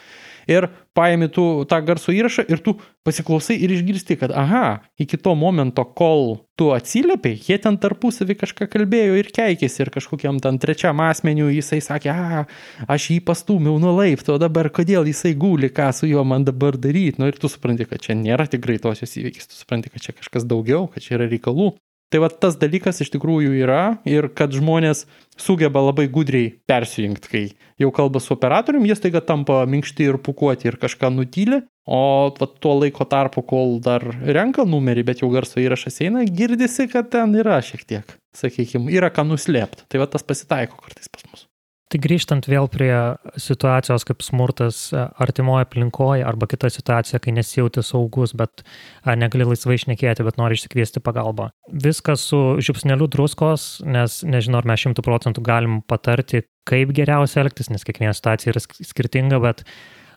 ir 0.50 0.68
paimi 0.96 1.28
tu 1.32 1.44
tą 1.68 1.80
garso 1.84 2.14
įrašą 2.14 2.46
ir 2.48 2.62
tu 2.64 2.76
pasiklausai 3.06 3.58
ir 3.62 3.74
išgirsti, 3.76 4.16
kad 4.18 4.32
aha, 4.34 4.80
iki 4.98 5.18
to 5.20 5.34
momento, 5.38 5.84
kol 5.84 6.38
tu 6.58 6.70
atsiliepiai, 6.74 7.36
jie 7.36 7.58
ten 7.62 7.76
tarpusavį 7.80 8.38
kažką 8.40 8.68
kalbėjo 8.72 9.18
ir 9.20 9.30
keikėsi 9.36 9.84
ir 9.84 9.92
kažkokiam 9.94 10.40
ten 10.42 10.58
trečiam 10.62 11.02
asmeniu 11.04 11.50
jisai 11.52 11.82
sakė, 11.84 12.12
a, 12.12 12.44
aš 12.88 13.10
jį 13.12 13.20
pastumiau 13.28 13.76
nuo 13.82 13.92
laipto, 13.98 14.38
dabar 14.42 14.70
kodėl 14.74 15.06
jisai 15.10 15.34
guli, 15.38 15.70
ką 15.70 15.90
su 15.94 16.08
juo 16.10 16.24
man 16.24 16.46
dabar 16.48 16.78
daryti. 16.80 17.20
Nu 17.20 17.30
ir 17.30 17.38
tu 17.40 17.52
supranti, 17.52 17.86
kad 17.88 18.02
čia 18.02 18.16
nėra 18.18 18.48
tik 18.50 18.64
greitosios 18.64 19.18
įvykis, 19.20 19.52
tu 19.52 19.60
supranti, 19.60 19.92
kad 19.92 20.02
čia 20.08 20.16
kažkas 20.16 20.48
daugiau, 20.48 20.88
kad 20.90 21.04
čia 21.04 21.18
yra 21.20 21.28
reikalų. 21.30 21.74
Tai 22.12 22.20
va 22.22 22.28
tas 22.30 22.54
dalykas 22.54 23.00
iš 23.02 23.10
tikrųjų 23.16 23.56
yra 23.64 23.98
ir 24.06 24.28
kad 24.38 24.52
žmonės 24.54 25.04
sugeba 25.42 25.82
labai 25.88 26.06
gudriai 26.12 26.52
persijungti, 26.70 27.30
kai 27.32 27.42
jau 27.82 27.90
kalba 27.94 28.22
su 28.22 28.30
operatoriumi, 28.36 28.86
jie 28.92 28.98
staiga 28.98 29.22
tampa 29.26 29.64
minkšti 29.66 30.06
ir 30.06 30.20
pukuoti 30.22 30.70
ir 30.70 30.78
kažką 30.82 31.10
nutylė, 31.16 31.64
o 31.86 32.30
va, 32.38 32.48
tuo 32.62 32.76
laiko 32.78 33.08
tarpu, 33.10 33.42
kol 33.42 33.80
dar 33.82 34.06
renka 34.22 34.62
numerį, 34.68 35.06
bet 35.10 35.24
jau 35.24 35.32
garso 35.34 35.58
įrašas 35.62 35.98
eina, 36.06 36.22
girdisi, 36.30 36.86
kad 36.92 37.10
ten 37.10 37.34
yra 37.42 37.58
šiek 37.64 37.82
tiek, 37.90 38.16
sakykime, 38.38 38.86
yra 38.94 39.10
ką 39.10 39.26
nuslėpti. 39.26 39.88
Tai 39.90 40.04
va 40.04 40.10
tas 40.14 40.26
pasitaiko 40.26 40.78
kartais 40.86 41.10
pas 41.10 41.26
mus. 41.26 41.48
Tai 41.86 42.00
grįžtant 42.02 42.48
vėl 42.50 42.66
prie 42.66 42.90
situacijos 43.38 44.02
kaip 44.08 44.24
smurtas 44.26 44.78
e, 44.90 45.04
artimoje 45.22 45.68
aplinkoje 45.68 46.24
arba 46.26 46.48
kita 46.50 46.66
situacija, 46.74 47.20
kai 47.22 47.34
nesijauti 47.36 47.84
saugus, 47.86 48.32
bet 48.34 48.64
negali 49.06 49.46
laisvai 49.46 49.76
išnekėti, 49.78 50.26
bet 50.26 50.40
nori 50.40 50.58
išsikviesti 50.58 51.02
pagalbą. 51.06 51.52
Viskas 51.70 52.24
su 52.26 52.40
žiupsneliu 52.58 53.06
druskos, 53.06 53.68
nes 53.86 54.18
nežinau, 54.26 54.64
ar 54.64 54.70
mes 54.72 54.82
šimtų 54.82 55.06
procentų 55.06 55.46
galim 55.46 55.78
patarti, 55.86 56.42
kaip 56.66 56.90
geriausia 56.96 57.44
elgtis, 57.44 57.70
nes 57.70 57.86
kiekviena 57.86 58.16
situacija 58.18 58.56
yra 58.56 58.64
skirtinga, 58.66 59.38
bet 59.46 59.62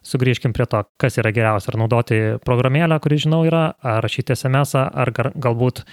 sugrįžkim 0.10 0.56
prie 0.56 0.66
to, 0.70 0.82
kas 0.98 1.20
yra 1.22 1.30
geriausia. 1.36 1.70
Ar 1.74 1.80
naudoti 1.84 2.20
programėlę, 2.46 2.98
kuri 3.04 3.20
žinau 3.22 3.44
yra, 3.46 3.68
ar 3.86 4.02
rašyti 4.06 4.34
SMS, 4.34 4.74
ar 4.80 5.14
galbūt 5.14 5.84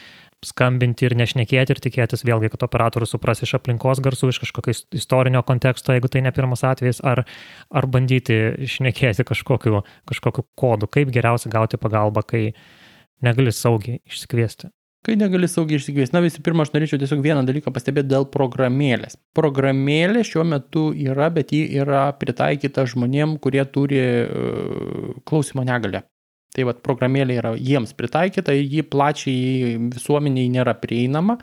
skambinti 0.47 1.09
ir 1.09 1.17
nešnekėti 1.19 1.75
ir 1.75 1.83
tikėtis 1.83 2.25
vėlgi, 2.27 2.51
kad 2.53 2.65
operatorius 2.67 3.15
supras 3.15 3.43
iš 3.45 3.57
aplinkos 3.59 4.01
garsų, 4.05 4.31
iš 4.33 4.41
kažkokio 4.45 4.75
istorinio 4.97 5.43
konteksto, 5.47 5.95
jeigu 5.97 6.11
tai 6.13 6.23
ne 6.27 6.33
pirmas 6.37 6.65
atvejis, 6.67 7.03
ar, 7.07 7.25
ar 7.71 7.91
bandyti 7.91 8.39
šnekėti 8.77 9.27
kažkokiu, 9.27 9.83
kažkokiu 10.09 10.47
kodu, 10.59 10.91
kaip 10.91 11.13
geriausia 11.15 11.53
gauti 11.53 11.81
pagalbą, 11.81 12.25
kai 12.27 12.49
negali 13.27 13.55
saugiai 13.55 14.01
išsikviesti. 14.07 14.71
Kai 15.07 15.15
negali 15.15 15.47
saugiai 15.47 15.79
išsikviesti. 15.79 16.17
Na 16.17 16.23
visų 16.25 16.43
pirma, 16.43 16.65
aš 16.67 16.73
norėčiau 16.75 16.99
tiesiog 16.99 17.21
vieną 17.23 17.45
dalyką 17.47 17.71
pastebėti 17.75 18.11
dėl 18.11 18.27
programėlės. 18.33 19.15
Programėlė 19.39 20.25
šiuo 20.27 20.43
metu 20.51 20.89
yra, 20.91 21.29
bet 21.31 21.55
ji 21.55 21.63
yra 21.79 22.09
pritaikyta 22.19 22.89
žmonėm, 22.91 23.37
kurie 23.43 23.63
turi 23.71 24.03
uh, 24.03 25.15
klausimo 25.29 25.63
negalę. 25.67 26.03
Tai 26.57 26.65
vad 26.71 26.81
programėlė 26.85 27.37
yra 27.43 27.53
jiems 27.61 27.93
pritaikyta, 27.97 28.55
ji 28.57 28.85
plačiai 28.89 29.75
visuomeniai 29.93 30.49
nėra 30.55 30.73
prieinama. 30.81 31.37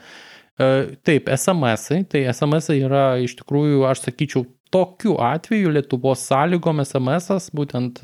E, 0.57 0.69
taip, 1.05 1.29
SMS, 1.29 1.91
-ai, 1.93 2.03
tai 2.09 2.25
SMS 2.33 2.71
yra 2.73 3.05
iš 3.21 3.37
tikrųjų, 3.41 3.85
aš 3.89 4.07
sakyčiau, 4.07 4.47
tokiu 4.73 5.15
atveju 5.21 5.71
Lietuvos 5.73 6.23
sąlygom 6.27 6.81
SMS, 6.83 7.49
būtent 7.55 8.01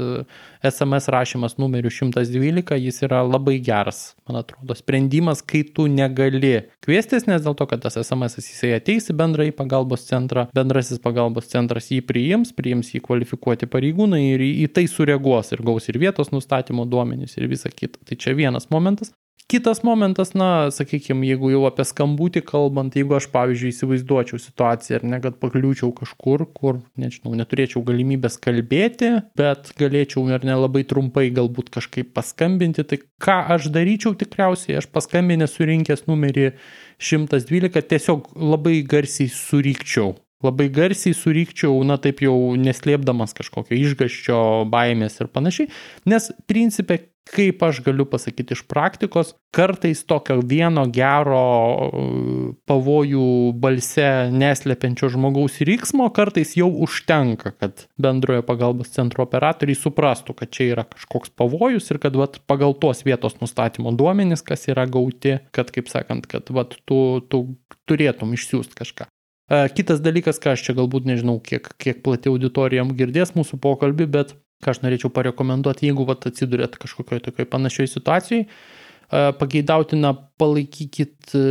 SMS 0.66 1.10
e, 1.10 1.14
rašymas 1.16 1.58
numeriu 1.62 1.92
112, 1.94 2.78
jis 2.78 3.02
yra 3.08 3.22
labai 3.26 3.58
geras, 3.66 4.14
man 4.30 4.42
atrodo, 4.44 4.78
sprendimas, 4.78 5.42
kai 5.42 5.64
tu 5.76 5.88
negali 5.92 6.54
kviestis, 6.86 7.26
nes 7.30 7.42
dėl 7.46 7.58
to, 7.58 7.68
kad 7.70 7.82
tas 7.86 7.98
SMS 8.02 8.40
jisai 8.42 8.76
ateis 8.78 9.10
į 9.12 9.18
bendrąjį 9.20 9.56
pagalbos 9.58 10.06
centrą, 10.10 10.48
bendrasis 10.56 11.02
pagalbos 11.04 11.50
centras 11.52 11.90
jį 11.94 12.04
priims, 12.10 12.54
priims 12.56 12.94
jį 12.94 13.02
kvalifikuoti 13.06 13.70
pareigūnai 13.72 14.22
ir 14.36 14.46
į 14.50 14.70
tai 14.76 14.86
sureaguos 14.92 15.54
ir 15.56 15.66
gaus 15.66 15.90
ir 15.90 16.00
vietos 16.02 16.34
nustatymo 16.36 16.86
duomenys 16.90 17.38
ir 17.40 17.50
visa 17.52 17.74
kita. 17.74 18.02
Tai 18.06 18.20
čia 18.20 18.38
vienas 18.38 18.70
momentas. 18.74 19.14
Kitas 19.50 19.82
momentas, 19.82 20.36
na, 20.38 20.70
sakykime, 20.70 21.26
jeigu 21.26 21.50
jau 21.50 21.64
apie 21.66 21.82
skambutį 21.90 22.44
kalbant, 22.46 22.94
jeigu 22.94 23.16
aš, 23.18 23.26
pavyzdžiui, 23.34 23.72
įsivaizduočiau 23.74 24.38
situaciją 24.44 25.00
ir 25.00 25.08
ne, 25.10 25.18
kad 25.24 25.40
pakliūčiau 25.42 25.90
kažkur, 25.98 26.44
kur, 26.54 26.78
nežinau, 27.02 27.34
neturėčiau 27.40 27.82
galimybės 27.88 28.38
kalbėti, 28.46 29.10
bet 29.40 29.74
galėčiau 29.82 30.28
ir 30.30 30.46
nelabai 30.46 30.86
trumpai 30.86 31.32
galbūt 31.34 31.74
kažkaip 31.80 32.14
paskambinti, 32.14 32.86
tai 32.86 33.02
ką 33.02 33.42
aš 33.58 33.72
daryčiau 33.74 34.14
tikriausiai, 34.22 34.78
aš 34.84 34.92
paskambinę 34.94 35.50
surinkęs 35.50 36.06
numerį 36.06 36.52
112, 37.02 37.82
tiesiog 37.90 38.30
labai 38.38 38.84
garsiai 38.86 39.34
surykčiau. 39.34 40.14
Labai 40.46 40.70
garsiai 40.72 41.18
surykčiau, 41.18 41.74
na 41.84 41.98
taip 42.00 42.22
jau 42.24 42.38
neslėpdamas 42.56 43.34
kažkokio 43.36 43.76
išgaščio, 43.76 44.44
baimės 44.72 45.18
ir 45.20 45.34
panašiai, 45.34 45.74
nes 46.08 46.30
principė 46.48 47.02
kaip 47.36 47.64
aš 47.64 47.82
galiu 47.86 48.06
pasakyti 48.10 48.56
iš 48.56 48.64
praktikos, 48.70 49.34
kartais 49.56 50.02
tokio 50.08 50.40
vieno 50.46 50.86
gero 50.94 51.42
uh, 51.42 52.48
pavojų 52.70 53.26
balse 53.62 54.08
neslepiančio 54.34 55.12
žmogaus 55.14 55.60
ryksmo 55.68 56.10
kartais 56.16 56.56
jau 56.58 56.70
užtenka, 56.86 57.54
kad 57.62 57.86
bendrojo 58.02 58.46
pagalbos 58.48 58.94
centro 58.96 59.26
operatoriai 59.28 59.78
suprastų, 59.78 60.36
kad 60.42 60.54
čia 60.56 60.72
yra 60.74 60.88
kažkoks 60.90 61.34
pavojus 61.38 61.92
ir 61.94 62.02
kad 62.02 62.18
vat, 62.18 62.42
pagal 62.50 62.76
tuos 62.82 63.06
vietos 63.06 63.40
nustatymo 63.44 63.94
duomenys, 63.98 64.44
kas 64.46 64.68
yra 64.72 64.88
gauti, 64.90 65.38
kad, 65.56 65.72
kaip 65.76 65.92
sakant, 65.92 66.28
kad 66.30 66.50
vat, 66.56 66.78
tu, 66.90 67.00
tu 67.30 67.46
turėtum 67.90 68.34
išsiųsti 68.38 68.82
kažką. 68.82 69.10
Uh, 69.50 69.66
kitas 69.74 70.02
dalykas, 70.06 70.38
ką 70.42 70.54
aš 70.54 70.68
čia 70.68 70.78
galbūt 70.78 71.08
nežinau, 71.10 71.40
kiek, 71.42 71.72
kiek 71.82 72.04
plati 72.06 72.30
auditorijam 72.30 72.94
girdės 72.98 73.34
mūsų 73.38 73.58
pokalbį, 73.62 74.06
bet 74.14 74.38
ką 74.64 74.74
aš 74.74 74.84
norėčiau 74.84 75.12
parekomenduoti, 75.16 75.90
jeigu 75.90 76.06
vat, 76.10 76.28
atsidurėt 76.30 76.78
kažkokioje 76.82 77.30
tokioje 77.30 77.50
panašioje 77.50 77.94
situacijoje, 77.96 78.48
pageidautina 79.10 80.12
palaikykit 80.40 81.34
e, 81.34 81.42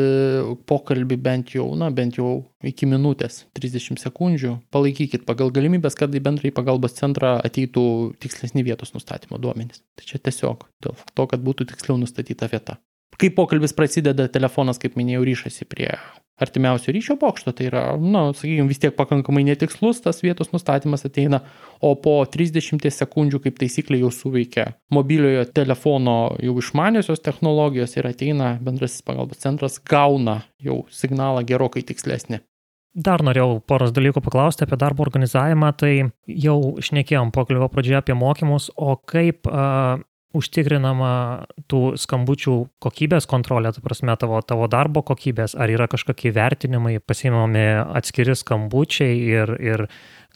pokalbį 0.70 1.16
bent 1.20 1.54
jau, 1.56 1.66
na, 1.78 1.88
bent 1.90 2.18
jau 2.20 2.30
iki 2.62 2.86
minutės, 2.86 3.42
30 3.58 3.98
sekundžių, 3.98 4.54
palaikykit 4.74 5.26
pagal 5.26 5.50
galimybės, 5.54 5.98
kad 5.98 6.14
į 6.14 6.22
bendrąjį 6.22 6.54
pagalbos 6.54 6.94
centrą 7.00 7.34
ateitų 7.42 7.84
tikslesni 8.22 8.62
vietos 8.66 8.94
nustatymo 8.94 9.42
duomenys. 9.42 9.82
Tai 9.98 10.06
čia 10.06 10.22
tiesiog 10.22 10.68
dėl 10.86 10.94
to, 10.94 11.26
kad 11.26 11.42
būtų 11.42 11.72
tiksliau 11.72 11.98
nustatyta 11.98 12.48
vieta. 12.52 12.78
Kai 13.18 13.30
pokalbis 13.34 13.72
prasideda, 13.74 14.28
telefonas, 14.30 14.78
kaip 14.78 14.98
minėjau, 14.98 15.24
ryšasi 15.26 15.66
prie 15.70 15.94
artimiausio 16.38 16.92
ryšio 16.94 17.16
bokšto, 17.18 17.52
tai 17.56 17.66
yra, 17.66 17.82
na, 17.98 18.28
sakykime, 18.36 18.68
vis 18.70 18.78
tiek 18.82 18.94
pakankamai 18.94 19.42
netikslus 19.48 20.02
tas 20.04 20.22
vietos 20.22 20.52
nustatymas 20.52 21.06
ateina, 21.08 21.40
o 21.82 21.94
po 21.98 22.20
30 22.30 22.86
sekundžių 22.94 23.40
kaip 23.46 23.58
taisyklė 23.58 24.02
jau 24.04 24.12
suveikia 24.14 24.68
mobiliojo 24.94 25.48
telefono 25.50 26.18
jau 26.42 26.54
išmaniosios 26.62 27.24
technologijos 27.24 27.96
ir 27.98 28.10
ateina 28.12 28.54
bendrasis 28.62 29.02
pagalbos 29.06 29.42
centras, 29.42 29.80
gauna 29.82 30.42
jau 30.62 30.84
signalą 30.94 31.42
gerokai 31.48 31.82
tikslesnį. 31.88 32.42
Dar 32.98 33.22
norėjau 33.22 33.60
poros 33.68 33.92
dalykų 33.94 34.22
paklausti 34.24 34.64
apie 34.64 34.78
darbo 34.80 35.04
organizavimą, 35.04 35.72
tai 35.78 35.92
jau 36.26 36.58
šnekėjom 36.82 37.30
pokalbio 37.34 37.68
pradžioje 37.70 38.00
apie 38.00 38.16
mokymus, 38.18 38.70
o 38.74 38.96
kaip 38.96 39.46
uh, 39.50 40.00
užtikrinama 40.38 41.12
tų 41.70 41.82
skambučių 42.00 42.56
kokybės 42.84 43.28
kontrolė, 43.30 43.72
ta 43.74 43.82
prasme 43.84 44.14
tavo, 44.20 44.40
tavo 44.46 44.68
darbo 44.70 45.02
kokybės, 45.06 45.56
ar 45.58 45.72
yra 45.72 45.88
kažkokie 45.90 46.32
vertinimai, 46.36 46.98
pasimami 47.04 47.66
atskiri 47.98 48.36
skambučiai 48.38 49.18
ir, 49.32 49.54
ir 49.58 49.88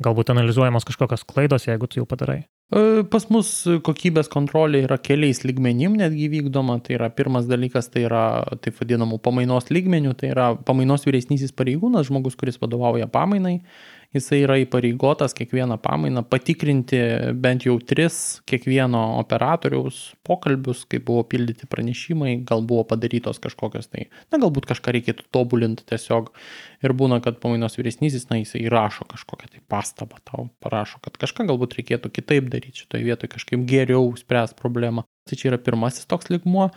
galbūt 0.03 0.33
analizuojamos 0.35 0.89
kažkokios 0.89 1.27
klaidos, 1.29 1.69
jeigu 1.69 1.89
tu 1.89 2.03
jau 2.03 2.09
padarai? 2.09 2.43
E, 2.73 3.03
pas 3.13 3.27
mus 3.29 3.49
kokybės 3.85 4.31
kontrolė 4.33 4.83
yra 4.87 4.97
keliais 4.97 5.43
lygmenim 5.45 5.99
netgi 6.01 6.31
vykdoma. 6.33 6.79
Tai 6.85 6.97
yra 6.97 7.11
pirmas 7.13 7.49
dalykas, 7.51 7.91
tai 7.93 8.07
yra 8.07 8.25
taip 8.65 8.79
vadinamų 8.81 9.21
pamainos 9.25 9.69
lygmenių, 9.73 10.15
tai 10.17 10.33
yra 10.33 10.53
pamainos 10.57 11.05
vyresnysis 11.09 11.53
pareigūnas, 11.57 12.09
žmogus, 12.09 12.39
kuris 12.41 12.61
vadovauja 12.63 13.11
pamainai 13.13 13.59
jisai 14.17 14.43
yra 14.45 14.59
įpareigotas 14.63 15.35
kiekvieną 15.37 15.79
pamainą 15.83 16.23
patikrinti 16.29 17.01
bent 17.43 17.67
jau 17.67 17.79
tris 17.81 18.17
kiekvieno 18.49 19.01
operatoriaus 19.21 20.01
pokalbius, 20.27 20.85
kaip 20.91 21.07
buvo 21.09 21.25
pildyti 21.29 21.69
pranešimai, 21.71 22.37
gal 22.49 22.65
buvo 22.69 22.85
padarytos 22.93 23.41
kažkokios 23.43 23.91
tai, 23.93 24.09
na 24.33 24.41
galbūt 24.43 24.69
kažką 24.71 24.97
reikėtų 24.99 25.29
tobulinti 25.35 25.87
tiesiog 25.89 26.33
ir 26.85 26.97
būna, 26.99 27.23
kad 27.25 27.41
pamainos 27.43 27.79
vyresnysis, 27.79 28.29
na 28.31 28.41
jisai 28.43 28.65
įrašo 28.67 29.09
kažkokią 29.13 29.53
tai 29.55 29.65
pastabą 29.73 30.21
tau, 30.29 30.49
parašo, 30.65 31.01
kad 31.05 31.17
kažką 31.21 31.49
galbūt 31.51 31.79
reikėtų 31.81 32.13
kitaip 32.13 32.53
daryti 32.53 32.85
šitoje 32.85 33.07
vietoje, 33.09 33.33
kažkaip 33.37 33.65
geriau 33.69 34.13
spręs 34.19 34.57
problemą. 34.59 35.07
Tai 35.29 35.39
čia 35.39 35.53
yra 35.53 35.59
pirmasis 35.63 36.09
toks 36.11 36.33
ligmuo. 36.33 36.73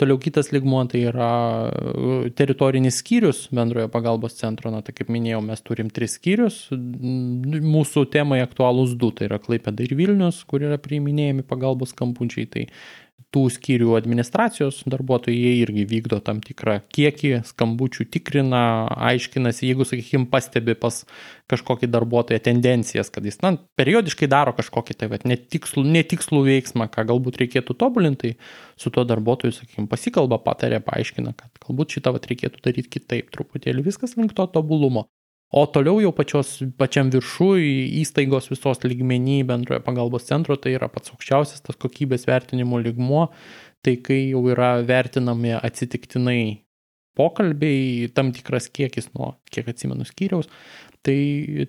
Toliau 0.00 0.16
kitas 0.16 0.48
ligmuo 0.54 0.80
tai 0.88 1.02
yra 1.10 1.30
e, 1.68 2.30
teritorinis 2.32 3.02
skyrius 3.02 3.42
bendrojo 3.52 3.90
pagalbos 3.92 4.38
centro. 4.38 4.72
Na, 4.72 4.80
tai 4.84 4.94
kaip 4.96 5.10
minėjau, 5.12 5.42
mes 5.44 5.60
turim 5.66 5.90
tris 5.92 6.16
skyrius. 6.16 6.62
Mūsų 6.72 8.06
temai 8.14 8.40
aktualūs 8.46 8.96
du. 8.96 9.12
Tai 9.12 9.28
yra 9.28 9.40
Klaipėda 9.42 9.84
ir 9.84 9.92
Vilnius, 9.98 10.40
kur 10.48 10.64
yra 10.64 10.80
priiminėjami 10.80 11.44
pagalbos 11.50 11.92
kampučiai. 11.98 12.48
Tai 12.48 12.64
tų 13.34 13.44
skyrių 13.54 13.94
administracijos 13.98 14.80
darbuotojai 14.90 15.36
jie 15.36 15.52
irgi 15.62 15.84
vykdo 15.90 16.20
tam 16.24 16.40
tikrą 16.44 16.78
kiekį 16.94 17.32
skambučių, 17.50 18.06
tikrina, 18.14 18.62
aiškinasi, 19.10 19.68
jeigu, 19.68 19.86
sakykime, 19.88 20.28
pastebi 20.32 20.74
pas 20.78 21.02
kažkokį 21.50 21.90
darbuotoją 21.90 22.40
tendencijas, 22.46 23.10
kad 23.12 23.26
jis, 23.26 23.40
na, 23.44 23.54
periodiškai 23.78 24.30
daro 24.30 24.54
kažkokį 24.56 24.98
tai, 24.98 25.10
bet 25.12 25.26
netikslų, 25.28 25.84
netikslų 25.98 26.42
veiksmą, 26.48 26.88
ką 26.94 27.06
galbūt 27.10 27.40
reikėtų 27.42 27.76
tobulinti, 27.80 28.20
tai 28.20 28.80
su 28.80 28.92
tuo 28.94 29.04
darbuotoju, 29.08 29.54
sakykime, 29.56 29.88
pasikalba, 29.90 30.40
patarė, 30.42 30.82
paaiškina, 30.84 31.34
kad 31.38 31.64
galbūt 31.66 31.96
šitą 31.96 32.14
vat, 32.16 32.28
reikėtų 32.30 32.62
daryti 32.66 32.94
kitaip, 32.98 33.32
truputėlį 33.34 33.86
viskas 33.86 34.16
link 34.18 34.36
to 34.36 34.46
tobulumo. 34.54 35.06
O 35.50 35.64
toliau 35.66 35.98
jau 35.98 36.12
pačios, 36.14 36.52
pačiam 36.78 37.08
viršui 37.10 37.64
įstaigos 37.98 38.46
visos 38.52 38.84
lygmenį 38.84 39.40
bendrojo 39.48 39.82
pagalbos 39.82 40.28
centro, 40.28 40.54
tai 40.54 40.76
yra 40.76 40.86
pats 40.86 41.10
aukščiausias 41.10 41.64
tas 41.66 41.78
kokybės 41.80 42.28
vertinimo 42.30 42.78
lygmuo, 42.78 43.24
tai 43.82 43.96
kai 43.98 44.20
jau 44.28 44.44
yra 44.52 44.76
vertinami 44.86 45.56
atsitiktinai 45.58 46.42
pokalbiai, 47.18 48.06
tam 48.14 48.30
tikras 48.32 48.70
kiekis 48.70 49.10
nuo, 49.16 49.34
kiek 49.50 49.66
atsimenu, 49.72 50.06
skyriaus, 50.06 50.46
tai, 51.02 51.18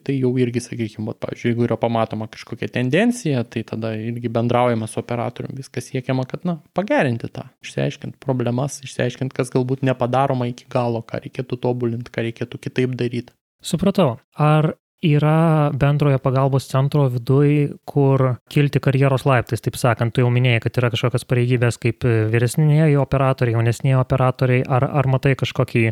tai 0.05 0.19
jau 0.19 0.31
irgi, 0.37 0.61
sakykime, 0.61 1.07
vat, 1.09 1.17
pavyzdžiui, 1.25 1.49
jeigu 1.49 1.65
yra 1.65 1.79
pamatoma 1.81 2.29
kažkokia 2.31 2.69
tendencija, 2.77 3.41
tai 3.49 3.65
tada 3.67 3.95
irgi 3.97 4.29
bendraujama 4.29 4.87
su 4.91 5.01
operatoriumi, 5.01 5.57
viskas 5.63 5.89
siekiama, 5.89 6.27
kad, 6.29 6.45
na, 6.47 6.59
pagerinti 6.77 7.31
tą, 7.33 7.49
išsiaiškinti 7.65 8.21
problemas, 8.23 8.77
išsiaiškinti, 8.85 9.35
kas 9.41 9.53
galbūt 9.57 9.85
nepadaroma 9.89 10.51
iki 10.53 10.69
galo, 10.71 11.01
ką 11.01 11.25
reikėtų 11.25 11.59
tobulinti, 11.65 12.13
ką 12.13 12.29
reikėtų 12.29 12.61
kitaip 12.69 12.97
daryti. 12.99 13.33
Supratau. 13.61 14.15
Ar 14.41 14.73
yra 15.01 15.71
bendrojo 15.73 16.19
pagalbos 16.21 16.67
centro 16.69 17.07
viduj, 17.09 17.71
kur 17.89 18.35
kilti 18.53 18.81
karjeros 18.83 19.25
laiptais, 19.25 19.63
taip 19.65 19.77
sakant, 19.81 20.13
tu 20.13 20.21
jau 20.21 20.29
minėjai, 20.33 20.61
kad 20.65 20.81
yra 20.81 20.91
kažkokios 20.93 21.25
pareigybės 21.29 21.79
kaip 21.81 22.05
vyresnėje 22.05 22.99
operatoriai, 23.01 23.57
jaunesnėje 23.57 23.97
operatoriai, 24.01 24.65
ar, 24.69 24.85
ar 25.01 25.09
matai 25.09 25.33
kažkokį, 25.39 25.87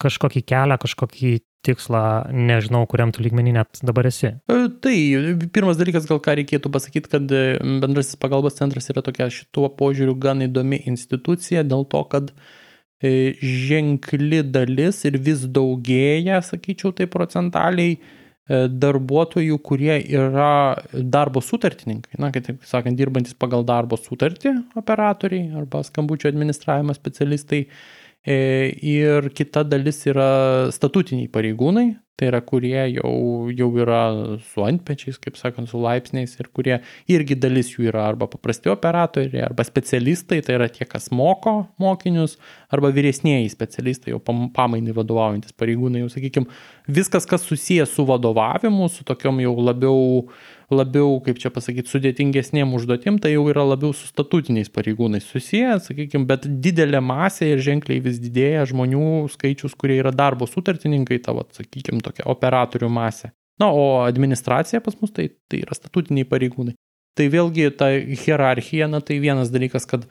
kažkokį 0.00 0.44
kelią, 0.52 0.76
kažkokį 0.82 1.32
tikslą, 1.64 2.02
nežinau, 2.32 2.86
kuriam 2.88 3.12
tu 3.12 3.24
lygmenį 3.24 3.52
net 3.58 3.80
dabar 3.84 4.08
esi. 4.08 4.32
E, 4.48 4.60
tai 4.84 4.94
pirmas 5.52 5.80
dalykas, 5.80 6.08
gal 6.08 6.20
ką 6.24 6.38
reikėtų 6.40 6.72
pasakyti, 6.72 7.12
kad 7.12 7.34
e, 7.36 7.42
bendrasis 7.82 8.16
pagalbos 8.20 8.56
centras 8.56 8.88
yra 8.92 9.04
tokia 9.04 9.28
šituo 9.32 9.68
požiūriu 9.76 10.16
gan 10.20 10.40
įdomi 10.46 10.80
institucija 10.88 11.64
dėl 11.68 11.84
to, 11.92 12.00
kad 12.12 12.32
e, 12.32 12.38
ženkli 13.00 14.42
dalis 14.44 15.04
ir 15.08 15.16
vis 15.24 15.46
daugėja, 15.48 16.42
sakyčiau, 16.44 16.92
tai 16.92 17.06
procentaliai 17.08 17.96
E, 18.50 18.64
darbuotojų, 18.82 19.60
kurie 19.62 19.94
yra 20.10 20.74
darbo 20.90 21.42
sutartininkai, 21.44 22.16
na, 22.18 22.32
kitaip 22.34 22.64
sakant, 22.66 22.98
dirbantis 22.98 23.36
pagal 23.38 23.62
darbo 23.66 23.94
sutartį 24.00 24.56
operatoriai 24.80 25.52
arba 25.60 25.84
skambučio 25.86 26.30
administravimo 26.32 26.96
specialistai. 26.96 27.60
E, 28.26 28.36
ir 28.84 29.30
kita 29.32 29.64
dalis 29.64 30.02
yra 30.10 30.68
statutiniai 30.74 31.30
pareigūnai, 31.32 31.86
tai 32.20 32.28
yra 32.28 32.42
kurie 32.44 32.82
jau, 32.92 33.12
jau 33.56 33.68
yra 33.80 34.00
su 34.44 34.60
antpečiais, 34.66 35.16
kaip 35.22 35.38
sakant, 35.40 35.70
su 35.70 35.80
laipsniais 35.80 36.34
ir 36.36 36.50
kurie 36.52 36.76
irgi 37.08 37.38
dalis 37.40 37.72
jų 37.72 37.86
yra 37.88 38.04
arba 38.10 38.28
paprasti 38.28 38.68
operatoriai, 38.68 39.40
arba 39.46 39.64
specialistai, 39.64 40.42
tai 40.44 40.58
yra 40.58 40.68
tie, 40.68 40.84
kas 40.84 41.08
moko 41.16 41.70
mokinius, 41.80 42.36
arba 42.68 42.92
vyresnėji 42.92 43.54
specialistai, 43.54 44.12
jau 44.12 44.20
pamainai 44.20 44.92
vadovaujantis 45.00 45.56
pareigūnai, 45.56 46.04
jau 46.04 46.12
sakykime, 46.12 46.60
viskas, 46.92 47.24
kas 47.30 47.48
susijęs 47.48 47.96
su 47.96 48.04
vadovavimu, 48.10 48.92
su 48.92 49.08
tokiom 49.08 49.40
jau 49.46 49.56
labiau 49.64 50.02
labiau, 50.74 51.18
kaip 51.24 51.40
čia 51.42 51.50
pasakyti, 51.52 51.90
sudėtingesniem 51.90 52.72
užduotim, 52.76 53.18
tai 53.22 53.34
jau 53.34 53.44
yra 53.50 53.64
labiau 53.66 53.94
su 53.96 54.08
statutiniais 54.08 54.70
pareigūnais 54.72 55.26
susiję, 55.26 55.76
sakykime, 55.84 56.26
bet 56.30 56.46
didelė 56.64 57.02
masė 57.04 57.52
ir 57.54 57.62
ženkliai 57.66 58.02
vis 58.04 58.20
didėja 58.22 58.66
žmonių 58.70 59.28
skaičius, 59.34 59.76
kurie 59.78 59.98
yra 60.00 60.14
darbo 60.14 60.48
sutartininkai, 60.50 61.20
tavo, 61.24 61.46
sakykime, 61.56 62.02
tokia 62.06 62.28
operatorių 62.30 62.90
masė. 62.92 63.32
Na, 63.60 63.68
o 63.68 64.02
administracija 64.06 64.80
pas 64.80 64.96
mus 65.02 65.12
tai, 65.12 65.28
tai 65.50 65.64
yra 65.66 65.76
statutiniai 65.76 66.28
pareigūnai. 66.28 66.76
Tai 67.18 67.26
vėlgi 67.28 67.72
ta 67.76 67.90
hierarchija, 67.92 68.88
na 68.88 69.02
tai 69.04 69.18
vienas 69.20 69.50
dalykas, 69.52 69.84
kad 69.90 70.06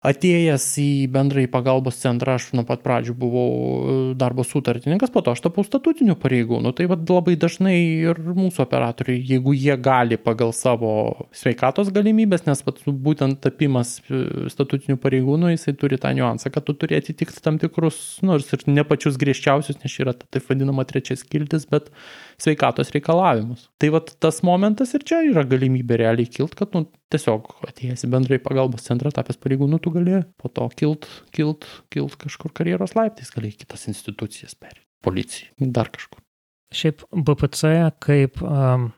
Atėjęs 0.00 0.64
į 0.80 0.90
bendrąjį 1.12 1.48
pagalbos 1.52 1.98
centrą, 2.00 2.38
aš 2.38 2.46
nuo 2.56 2.62
pat 2.64 2.80
pradžių 2.80 3.12
buvau 3.20 3.48
e, 3.52 3.96
darbo 4.16 4.46
sutartininkas, 4.48 5.10
po 5.12 5.20
to 5.20 5.34
aš 5.34 5.42
tapau 5.44 5.60
statutiniu 5.66 6.14
pareigūnu. 6.16 6.70
Tai 6.72 6.86
vad 6.88 7.02
labai 7.12 7.34
dažnai 7.36 7.74
ir 8.08 8.16
mūsų 8.24 8.62
operatoriai, 8.64 9.20
jeigu 9.28 9.52
jie 9.52 9.76
gali 9.76 10.16
pagal 10.16 10.54
savo 10.56 10.92
sveikatos 11.36 11.90
galimybės, 11.92 12.46
nes 12.48 12.64
pat 12.64 12.80
būtent 12.88 13.42
tapimas 13.44 13.98
e, 14.08 14.22
statutiniu 14.48 14.96
pareigūnu, 15.02 15.50
jisai 15.52 15.76
turi 15.76 16.00
tą 16.00 16.14
niuansą, 16.16 16.48
kad 16.54 16.64
tu 16.64 16.72
turi 16.80 16.96
atitikti 16.96 17.44
tam 17.44 17.60
tikrus, 17.60 18.00
nors 18.24 18.48
ir 18.56 18.64
ne 18.72 18.86
pačius 18.88 19.20
griežčiausius, 19.20 19.82
nes 19.84 19.98
yra 20.00 20.16
taip 20.16 20.48
vadinama 20.48 20.88
trečias 20.88 21.26
kiltis, 21.28 21.68
bet 21.68 21.92
sveikatos 22.40 22.96
reikalavimus. 22.96 23.68
Tai 23.76 23.92
vad 23.98 24.16
tas 24.16 24.40
momentas 24.48 24.96
ir 24.96 25.04
čia 25.04 25.20
yra 25.28 25.44
galimybė 25.44 26.00
realiai 26.06 26.32
kilt, 26.40 26.56
kad 26.56 26.72
nu, 26.72 26.86
tiesiog 27.10 27.50
atėjęs 27.68 28.06
į 28.06 28.10
bendrai 28.12 28.38
pagalbos 28.42 28.86
centrą, 28.86 29.12
tapęs 29.14 29.40
pareigūnu, 29.42 29.80
tu 29.82 29.92
gali 29.94 30.22
po 30.40 30.50
to 30.52 30.68
kilt, 30.76 31.08
kilt, 31.34 31.66
kilt 31.92 32.16
kažkur 32.20 32.54
karjeros 32.56 32.96
laiptais, 32.98 33.32
gali 33.34 33.52
kitas 33.56 33.88
institucijas 33.90 34.56
perėti, 34.58 34.86
policijai, 35.04 35.70
dar 35.74 35.90
kažkur. 35.92 36.22
Šiaip 36.70 37.02
BPC 37.10 37.70
kaip, 37.98 38.38
um, 38.46 38.90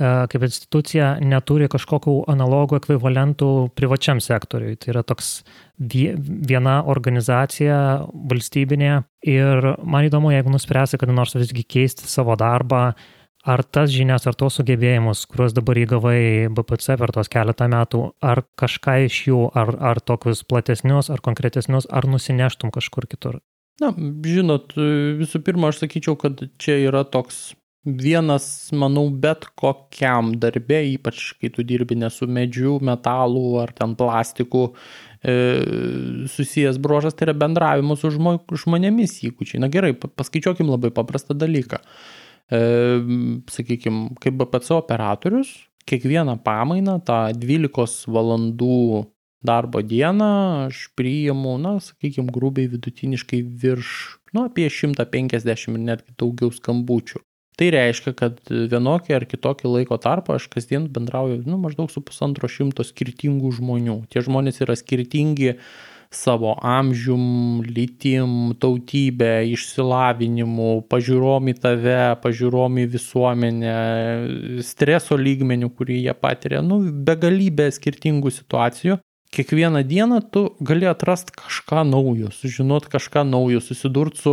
kaip 0.00 0.44
institucija 0.46 1.12
neturi 1.20 1.68
kažkokių 1.68 2.14
analogų 2.32 2.78
ekvivalentų 2.78 3.50
privačiam 3.76 4.22
sektoriui. 4.24 4.78
Tai 4.80 4.94
yra 4.94 5.02
toks 5.04 5.42
viena 5.76 6.78
organizacija 6.88 7.76
valstybinė 8.30 8.94
ir 9.28 9.72
man 9.84 10.08
įdomu, 10.08 10.32
jeigu 10.32 10.52
nuspręsi, 10.54 10.96
kad 11.00 11.12
nors 11.12 11.36
visgi 11.36 11.66
keisti 11.68 12.08
savo 12.08 12.38
darbą, 12.40 12.94
Ar 13.40 13.62
tas 13.64 13.88
žinias, 13.88 14.26
ar 14.28 14.36
tos 14.36 14.58
sugebėjimus, 14.58 15.22
kuriuos 15.30 15.54
dabar 15.56 15.78
įgavai 15.80 16.50
BPC 16.52 16.98
per 17.00 17.12
tos 17.16 17.30
keletą 17.32 17.70
metų, 17.72 18.02
ar 18.20 18.42
kažką 18.60 18.98
iš 19.06 19.20
jų, 19.30 19.38
ar, 19.56 19.72
ar 19.92 20.00
tokius 20.04 20.42
platesnius, 20.44 21.08
ar 21.08 21.22
konkretesnius, 21.24 21.88
ar 21.88 22.04
nusineštum 22.04 22.72
kažkur 22.74 23.08
kitur? 23.08 23.40
Na, 23.80 23.94
žinot, 23.96 24.76
visų 24.76 25.40
pirma, 25.46 25.70
aš 25.72 25.86
sakyčiau, 25.86 26.18
kad 26.20 26.44
čia 26.60 26.76
yra 26.82 27.00
toks 27.08 27.54
vienas, 27.84 28.44
manau, 28.76 29.06
bet 29.08 29.46
kokiam 29.56 30.34
darbė, 30.36 30.82
ypač 30.98 31.30
kai 31.40 31.48
tu 31.54 31.64
dirbi 31.64 31.96
ne 31.96 32.10
su 32.12 32.28
medžiu, 32.28 32.76
metalu 32.84 33.56
ar 33.62 33.72
ten 33.72 33.96
plastiku, 33.96 34.74
e, 35.24 35.36
susijęs 36.28 36.76
brožas, 36.76 37.16
tai 37.16 37.30
yra 37.30 37.38
bendravimo 37.40 37.96
su 37.96 38.12
žmo, 38.12 38.36
žmonėmis 38.52 39.22
įgūdžiai. 39.30 39.62
Na 39.64 39.72
gerai, 39.72 39.94
paskaičiuokim 39.96 40.68
labai 40.68 40.92
paprastą 40.92 41.32
dalyką. 41.32 41.80
Sakykime, 42.50 44.16
kaip 44.22 44.34
BPC 44.40 44.74
operatorius, 44.74 45.52
kiekvieną 45.86 46.38
pamainą, 46.44 46.98
tą 47.06 47.22
12 47.38 48.10
valandų 48.10 49.06
darbo 49.42 49.82
dieną 49.82 50.30
aš 50.66 50.88
priimu, 50.98 51.56
na, 51.62 51.78
sakykime, 51.80 52.30
grubiai 52.34 52.68
vidutiniškai 52.68 53.40
virš, 53.62 53.92
nu, 54.34 54.44
apie 54.44 54.68
150 54.70 55.74
ir 55.74 55.84
netgi 55.86 56.16
daugiau 56.20 56.52
skambučių. 56.52 57.22
Tai 57.60 57.68
reiškia, 57.74 58.14
kad 58.16 58.38
vienokį 58.48 59.14
ar 59.18 59.26
kitokį 59.28 59.68
laiko 59.68 59.98
tarpą 60.00 60.38
aš 60.38 60.46
kasdien 60.52 60.86
bendrauju, 60.92 61.42
nu, 61.44 61.58
maždaug 61.60 61.90
su 61.92 62.00
pusantro 62.00 62.48
šimto 62.48 62.86
skirtingų 62.88 63.50
žmonių. 63.58 63.96
Tie 64.12 64.22
žmonės 64.24 64.62
yra 64.64 64.76
skirtingi 64.80 65.58
savo 66.10 66.56
amžium, 66.62 67.62
lytim, 67.62 68.54
tautybę, 68.58 69.44
išsilavinimu, 69.54 70.70
pažiūrom 70.90 71.52
į 71.52 71.54
tave, 71.62 72.00
pažiūrom 72.24 72.80
į 72.82 72.86
visuomenę, 72.96 73.76
streso 74.66 75.18
lygmenių, 75.20 75.70
kurį 75.78 76.00
jie 76.08 76.16
patiria, 76.18 76.64
nu, 76.66 76.80
begalybė 77.06 77.70
skirtingų 77.76 78.34
situacijų. 78.40 78.98
Kiekvieną 79.30 79.84
dieną 79.86 80.18
tu 80.34 80.48
gali 80.66 80.88
atrasti 80.90 81.36
kažką 81.38 81.84
naujo, 81.86 82.32
sužinot 82.34 82.90
kažką 82.90 83.22
naujo, 83.30 83.62
susidurti 83.62 84.18
su 84.18 84.32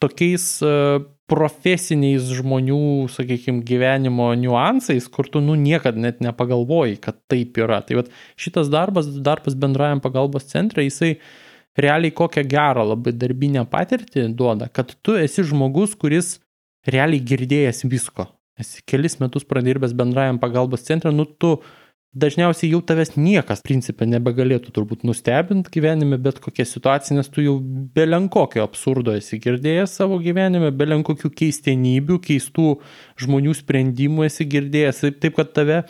tokiais 0.00 0.46
uh, 0.64 1.04
profesiniais 1.28 2.30
žmonių, 2.38 3.08
sakykime, 3.12 3.60
gyvenimo 3.68 4.30
niuansais, 4.40 5.08
kur 5.12 5.28
tu, 5.28 5.42
nu, 5.44 5.58
niekada 5.60 6.00
net 6.00 6.22
nepagalvoji, 6.24 6.96
kad 7.04 7.18
taip 7.28 7.58
yra. 7.60 7.82
Tai 7.84 8.00
vat, 8.00 8.08
šitas 8.40 8.70
darbas, 8.72 9.10
darbas 9.24 9.56
bendrajam 9.58 10.00
pagalbos 10.04 10.48
centre, 10.48 10.86
jisai 10.86 11.18
realiai 11.78 12.14
kokią 12.16 12.46
gerą 12.48 12.86
labai 12.94 13.12
darbinę 13.14 13.66
patirtį 13.68 14.30
duoda, 14.38 14.70
kad 14.72 14.96
tu 15.04 15.18
esi 15.20 15.44
žmogus, 15.46 15.94
kuris 16.00 16.38
realiai 16.88 17.20
girdėjęs 17.20 17.84
visko. 17.92 18.30
Esi 18.58 18.82
kelis 18.88 19.20
metus 19.20 19.44
pradirbęs 19.46 19.92
bendrajam 19.94 20.40
pagalbos 20.42 20.86
centre, 20.88 21.12
nu, 21.14 21.28
tu 21.28 21.58
dažniausiai 22.16 22.70
jau 22.72 22.80
tavęs 22.84 23.14
niekas 23.18 23.60
principė 23.64 24.06
nebegalėtų 24.08 24.72
turbūt 24.74 25.04
nustebinti 25.06 25.72
gyvenime 25.74 26.18
bet 26.22 26.40
kokia 26.42 26.64
situacija, 26.68 27.16
nes 27.18 27.28
tu 27.28 27.44
jau 27.44 27.58
belenkokio 27.60 28.64
absurdo 28.64 29.14
esi 29.16 29.40
girdėjęs 29.42 29.98
savo 30.00 30.18
gyvenime, 30.22 30.70
belenkokių 30.72 31.30
keistenybių, 31.42 32.20
keistų 32.24 32.68
žmonių 33.20 33.56
sprendimų 33.58 34.28
esi 34.28 34.48
girdėjęs, 34.48 35.04
taip 35.20 35.36
kad 35.36 35.52
tave 35.56 35.82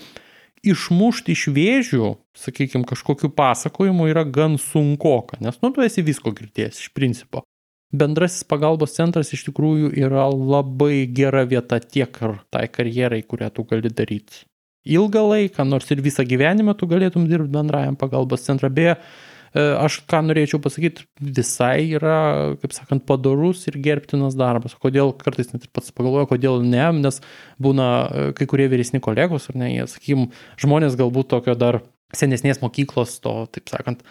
išmušti 0.66 1.36
iš 1.36 1.46
vėžių, 1.54 2.10
sakykime, 2.36 2.82
kažkokiu 2.88 3.30
pasakojimu 3.30 4.10
yra 4.10 4.26
gan 4.26 4.58
sunkoka, 4.58 5.38
nes 5.44 5.60
nu 5.62 5.70
tu 5.70 5.86
esi 5.86 6.02
visko 6.02 6.34
girdėjęs 6.34 6.82
iš 6.82 6.92
principo. 6.98 7.46
Bendrasis 7.94 8.42
pagalbos 8.44 8.98
centras 8.98 9.30
iš 9.32 9.46
tikrųjų 9.46 9.94
yra 9.96 10.26
labai 10.28 11.06
gera 11.08 11.46
vieta 11.48 11.78
tiek 11.80 12.12
ir 12.20 12.36
tai 12.52 12.66
karjerai, 12.68 13.22
kurią 13.24 13.48
tu 13.54 13.64
gali 13.70 13.88
daryti 13.88 14.44
ilgą 14.86 15.24
laiką, 15.28 15.64
nors 15.68 15.90
ir 15.90 16.02
visą 16.04 16.24
gyvenimą 16.28 16.74
tu 16.78 16.88
galėtum 16.90 17.26
dirbti 17.30 17.52
bendrajam 17.54 17.96
pagalbos 17.98 18.44
centre. 18.46 18.70
Beje, 18.72 18.96
e, 19.52 19.64
aš 19.78 20.00
ką 20.10 20.22
norėčiau 20.28 20.60
pasakyti, 20.64 21.06
visai 21.20 21.88
yra, 21.98 22.54
kaip 22.62 22.76
sakant, 22.76 23.04
padarus 23.08 23.66
ir 23.70 23.78
gerbtinas 23.84 24.38
darbas. 24.38 24.76
Kodėl 24.78 25.12
kartais 25.18 25.52
net 25.52 25.66
ir 25.66 25.72
pats 25.74 25.92
pagalvoju, 25.94 26.30
kodėl 26.32 26.64
ne, 26.64 26.86
nes 27.02 27.20
būna 27.62 27.90
e, 27.90 28.26
kai 28.38 28.48
kurie 28.50 28.68
vyresni 28.72 29.02
kolegos, 29.04 29.50
ar 29.52 29.60
ne, 29.60 29.72
jie, 29.74 29.86
sakykim, 29.90 30.28
žmonės 30.60 30.98
galbūt 31.00 31.32
tokio 31.34 31.58
dar 31.58 31.82
senesnės 32.16 32.62
mokyklos, 32.62 33.18
to, 33.24 33.42
taip 33.52 33.68
sakant, 33.68 34.04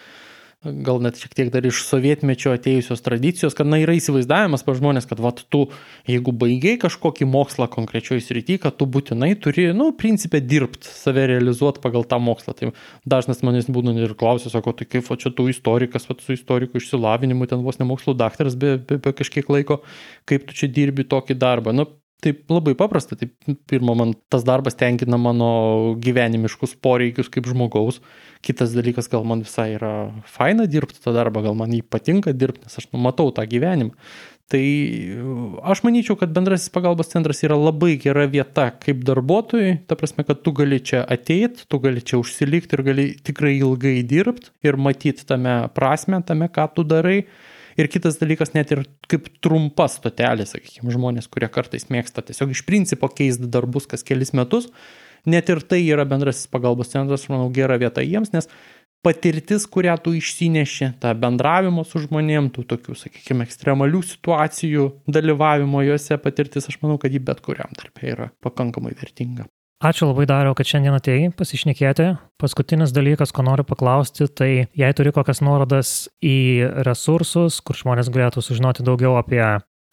gal 0.65 0.97
net 1.03 1.19
šiek 1.21 1.35
tiek 1.37 1.49
dar 1.53 1.65
iš 1.67 1.83
sovietmečio 1.85 2.49
atėjusios 2.55 3.03
tradicijos, 3.05 3.53
kad 3.57 3.69
na 3.69 3.77
yra 3.83 3.93
įsivaizdavimas 3.97 4.63
pa 4.65 4.73
žmonės, 4.77 5.05
kad 5.09 5.21
vat 5.21 5.43
tu, 5.53 5.67
jeigu 6.09 6.33
baigiai 6.33 6.79
kažkokį 6.81 7.27
mokslą 7.29 7.67
konkrečioj 7.73 8.23
srity, 8.25 8.57
kad 8.63 8.79
tu 8.79 8.87
būtinai 8.89 9.35
turi, 9.41 9.69
nu, 9.77 9.91
principė 9.97 10.41
dirbti, 10.41 10.89
save 10.89 11.27
realizuoti 11.29 11.83
pagal 11.83 12.07
tą 12.09 12.19
mokslą. 12.23 12.55
Tai 12.57 12.71
dažnas 13.05 13.43
manęs 13.45 13.69
būna 13.69 13.93
ir 14.01 14.17
klausia, 14.17 14.49
sako, 14.53 14.73
tai 14.77 14.89
kaip 14.89 15.05
va 15.11 15.19
čia 15.21 15.33
tu 15.37 15.45
istorikas, 15.51 16.09
va 16.09 16.17
su 16.23 16.33
istoriku 16.33 16.81
išsilavinimu, 16.81 17.49
ten 17.51 17.61
vos 17.65 17.77
ne 17.77 17.87
mokslo 17.89 18.17
daktaras 18.17 18.57
be, 18.57 18.79
be, 18.81 18.97
be 18.97 19.13
kažkiek 19.13 19.53
laiko, 19.53 19.83
kaip 20.25 20.49
tu 20.49 20.57
čia 20.57 20.71
dirbi 20.73 21.05
tokį 21.05 21.37
darbą. 21.37 21.75
Nu, 21.77 21.85
Taip 22.25 22.49
labai 22.49 22.73
paprasta, 22.73 23.13
taip 23.13 23.35
pirmą 23.69 23.93
man 23.99 24.13
tas 24.33 24.41
darbas 24.41 24.73
tenkina 24.73 25.19
mano 25.21 25.49
gyvenimiškus 26.01 26.73
poreikius 26.81 27.29
kaip 27.29 27.45
žmogaus, 27.45 27.99
kitas 28.41 28.73
dalykas 28.73 29.05
gal 29.11 29.27
man 29.27 29.43
visai 29.45 29.75
yra 29.75 29.91
faina 30.25 30.65
dirbti 30.65 30.97
tą 31.03 31.13
darbą, 31.13 31.43
gal 31.45 31.53
man 31.59 31.75
jį 31.75 31.83
patinka 31.85 32.33
dirbti, 32.33 32.65
nes 32.65 32.81
aš 32.81 32.89
nu, 32.89 33.03
matau 33.05 33.29
tą 33.29 33.45
gyvenimą. 33.45 33.93
Tai 34.47 34.63
aš 35.67 35.81
manyčiau, 35.83 36.15
kad 36.15 36.31
bendrasis 36.31 36.71
pagalbos 36.71 37.09
centras 37.11 37.43
yra 37.43 37.57
labai 37.59 37.97
gera 37.99 38.23
vieta 38.31 38.69
kaip 38.79 39.01
darbuotojui, 39.05 39.73
ta 39.91 39.97
prasme, 39.99 40.23
kad 40.25 40.39
tu 40.41 40.53
gali 40.55 40.79
čia 40.79 41.01
ateiti, 41.03 41.67
tu 41.67 41.81
gali 41.83 41.99
čia 41.99 42.15
užsilikti 42.21 42.77
ir 42.77 42.83
gali 42.87 43.05
tikrai 43.27 43.57
ilgai 43.59 43.99
dirbti 44.07 44.53
ir 44.63 44.79
matyti 44.79 45.27
tame 45.27 45.59
prasme, 45.75 46.21
tame, 46.23 46.47
ką 46.47 46.69
tu 46.73 46.87
darai. 46.87 47.19
Ir 47.77 47.89
kitas 47.93 48.17
dalykas, 48.17 48.55
net 48.55 48.71
ir 48.73 48.81
kaip 49.11 49.27
trumpa 49.45 49.85
stotelė, 49.91 50.47
sakykime, 50.49 50.89
žmonės, 50.93 51.29
kurie 51.29 51.49
kartais 51.53 51.85
mėgsta 51.93 52.23
tiesiog 52.25 52.55
iš 52.55 52.63
principo 52.65 53.09
keisti 53.13 53.49
darbus 53.53 53.85
kas 53.89 54.05
kelis 54.07 54.33
metus, 54.37 54.71
net 55.29 55.51
ir 55.53 55.61
tai 55.61 55.83
yra 55.85 56.07
bendrasis 56.09 56.49
pagalbos 56.49 56.89
centras, 56.93 57.27
manau, 57.29 57.51
gera 57.53 57.77
vieta 57.77 58.01
jiems, 58.01 58.33
nes 58.33 58.49
patirtis, 59.05 59.67
kurią 59.69 59.93
tu 60.03 60.15
išsineši, 60.17 60.93
tą 61.03 61.13
bendravimo 61.21 61.85
su 61.87 62.01
žmonėm, 62.03 62.49
tų 62.55 62.65
tokių, 62.73 62.97
sakykime, 62.97 63.45
ekstremalių 63.47 64.01
situacijų, 64.15 64.87
dalyvavimo 65.19 65.85
juose 65.85 66.17
patirtis, 66.23 66.67
aš 66.71 66.81
manau, 66.81 66.97
kad 67.01 67.13
ji 67.13 67.21
bet 67.29 67.45
kuriam 67.45 67.77
tarpe 67.77 68.09
yra 68.09 68.31
pakankamai 68.43 68.95
vertinga. 68.97 69.47
Ačiū 69.77 70.07
labai 70.09 70.25
dariau, 70.25 70.55
kad 70.57 70.65
šiandien 70.65 70.95
atėjai 70.97 71.29
pasišnekėti. 71.37 72.07
Paskutinis 72.41 72.89
dalykas, 72.95 73.29
ko 73.29 73.43
noriu 73.45 73.61
paklausti, 73.61 74.25
tai 74.25 74.49
jei 74.73 74.95
turi 74.97 75.11
kokias 75.13 75.43
nuorodas 75.45 75.91
į 76.17 76.65
resursus, 76.87 77.59
kur 77.61 77.77
žmonės 77.77 78.09
galėtų 78.09 78.41
sužinoti 78.41 78.81
daugiau 78.87 79.19
apie, 79.19 79.43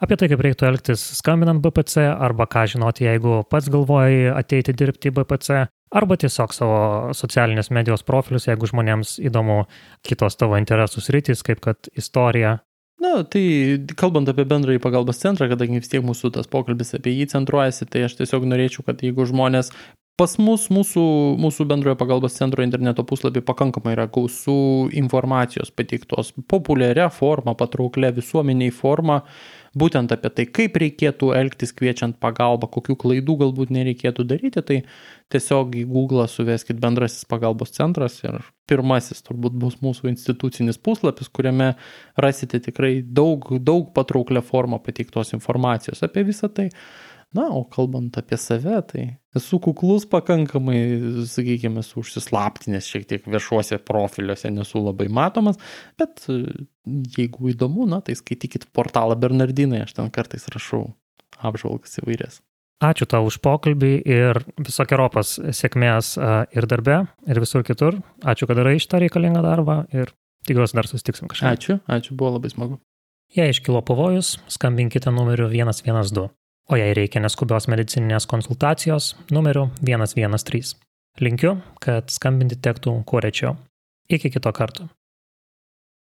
apie 0.00 0.16
tai, 0.16 0.30
kaip 0.32 0.40
reiktų 0.46 0.70
elgtis 0.70 1.04
skambinant 1.18 1.60
BPC, 1.60 2.06
arba 2.16 2.48
ką 2.48 2.64
žinoti, 2.72 3.04
jeigu 3.10 3.42
pats 3.52 3.68
galvoji 3.68 4.32
ateiti 4.32 4.72
dirbti 4.72 5.12
į 5.12 5.18
BPC, 5.18 5.66
arba 6.00 6.16
tiesiog 6.16 6.56
savo 6.56 6.80
socialinės 7.12 7.68
medijos 7.68 8.08
profilius, 8.08 8.48
jeigu 8.48 8.72
žmonėms 8.72 9.18
įdomu 9.20 9.66
kitos 10.00 10.40
tavo 10.40 10.56
interesų 10.56 11.04
sritys, 11.04 11.44
kaip 11.44 11.60
kad 11.68 11.92
istorija, 11.92 12.62
Na, 13.04 13.18
tai 13.28 13.44
kalbant 14.00 14.28
apie 14.30 14.46
bendrąjį 14.48 14.80
pagalbos 14.82 15.20
centrą, 15.20 15.50
kadangi 15.50 15.82
vis 15.82 15.90
tiek 15.92 16.04
mūsų 16.06 16.30
tas 16.38 16.48
pokalbis 16.50 16.94
apie 16.96 17.12
jį 17.18 17.28
centruojasi, 17.34 17.88
tai 17.90 18.06
aš 18.06 18.16
tiesiog 18.20 18.46
norėčiau, 18.48 18.86
kad 18.86 19.02
jeigu 19.04 19.26
žmonės 19.28 19.72
pas 20.20 20.36
mus, 20.38 20.68
mūsų, 20.70 21.02
mūsų 21.42 21.66
bendrojo 21.70 21.98
pagalbos 21.98 22.36
centro 22.38 22.62
interneto 22.64 23.04
puslapį 23.06 23.42
pakankamai 23.48 23.96
yra 23.96 24.06
gausų 24.14 24.56
informacijos 24.94 25.74
pateiktos 25.74 26.32
populiaria 26.50 27.08
forma, 27.10 27.56
patrauklia 27.58 28.12
visuomeniai 28.14 28.72
forma, 28.74 29.22
būtent 29.78 30.12
apie 30.14 30.30
tai, 30.30 30.44
kaip 30.58 30.76
reikėtų 30.80 31.32
elgtis 31.38 31.74
kviečiant 31.76 32.18
pagalbą, 32.22 32.68
kokių 32.72 32.96
klaidų 33.00 33.36
galbūt 33.42 33.72
nereikėtų 33.74 34.26
daryti, 34.30 34.62
tai 34.62 34.78
tiesiog 35.34 35.74
į 35.80 35.84
Google 35.90 36.26
suveskit 36.30 36.78
bendrasis 36.82 37.26
pagalbos 37.28 37.74
centras 37.74 38.20
ir 38.24 38.40
pirmasis 38.70 39.24
turbūt 39.26 39.56
bus 39.60 39.80
mūsų 39.84 40.10
institucinis 40.12 40.78
puslapis, 40.78 41.28
kuriame 41.28 41.74
rasite 42.20 42.62
tikrai 42.64 42.98
daug, 43.02 43.50
daug 43.60 43.90
patrauklę 43.96 44.44
formą 44.44 44.80
pateiktos 44.84 45.34
informacijos 45.36 46.04
apie 46.06 46.26
visą 46.28 46.52
tai. 46.52 46.70
Na, 47.34 47.48
o 47.50 47.64
kalbant 47.66 48.14
apie 48.20 48.38
save, 48.38 48.78
tai 48.92 49.04
esu 49.38 49.58
kuklus 49.62 50.06
pakankamai, 50.10 50.78
sakykime, 51.30 51.82
esu 51.84 52.00
užsislaptinęs 52.02 52.88
šiek 52.90 53.06
tiek 53.10 53.28
viešuose 53.30 53.80
profiliuose, 53.86 54.52
nesu 54.54 54.82
labai 54.84 55.08
matomas, 55.12 55.60
bet 56.00 56.24
e, 56.32 56.40
jeigu 57.18 57.52
įdomu, 57.54 57.88
na, 57.90 58.00
tai 58.04 58.16
skaitykit 58.18 58.68
portalą 58.76 59.16
Bernardinai, 59.20 59.84
aš 59.86 59.96
ten 59.98 60.10
kartais 60.14 60.46
rašau 60.52 60.86
apžvalgas 61.44 62.00
įvairias. 62.02 62.40
Ačiū 62.84 63.06
tau 63.08 63.24
už 63.28 63.38
pokalbį 63.40 63.92
ir 64.02 64.42
visokiojopas 64.58 65.38
sėkmės 65.56 66.14
e, 66.18 66.32
ir 66.58 66.68
darbe, 66.68 67.04
ir 67.30 67.40
visur 67.40 67.64
kitur. 67.66 68.00
Ačiū, 68.20 68.48
kad 68.50 68.58
darai 68.60 68.76
šitą 68.82 69.00
reikalingą 69.04 69.44
darbą 69.44 69.84
ir 69.94 70.12
tikiuosi 70.48 70.76
dar 70.76 70.90
susitiksim 70.90 71.30
kažką. 71.30 71.54
Ačiū, 71.54 71.78
ačiū, 71.88 72.18
buvo 72.18 72.36
labai 72.36 72.52
smagu. 72.52 72.80
Jei 73.34 73.50
iškilo 73.50 73.80
pavojus, 73.86 74.36
skambinkite 74.52 75.10
numeriu 75.14 75.48
112 75.48 76.28
o 76.70 76.76
jei 76.76 76.94
reikia 76.96 77.22
neskubios 77.24 77.68
medicininės 77.68 78.26
konsultacijos 78.30 79.14
numeriu 79.30 79.68
113. 79.84 80.76
Linkiu, 81.20 81.58
kad 81.80 82.10
skambinti 82.10 82.58
tektų 82.58 82.96
kuo 83.06 83.20
rečiau. 83.22 83.54
Iki 84.10 84.34
kito 84.34 84.52
karto. 84.52 84.88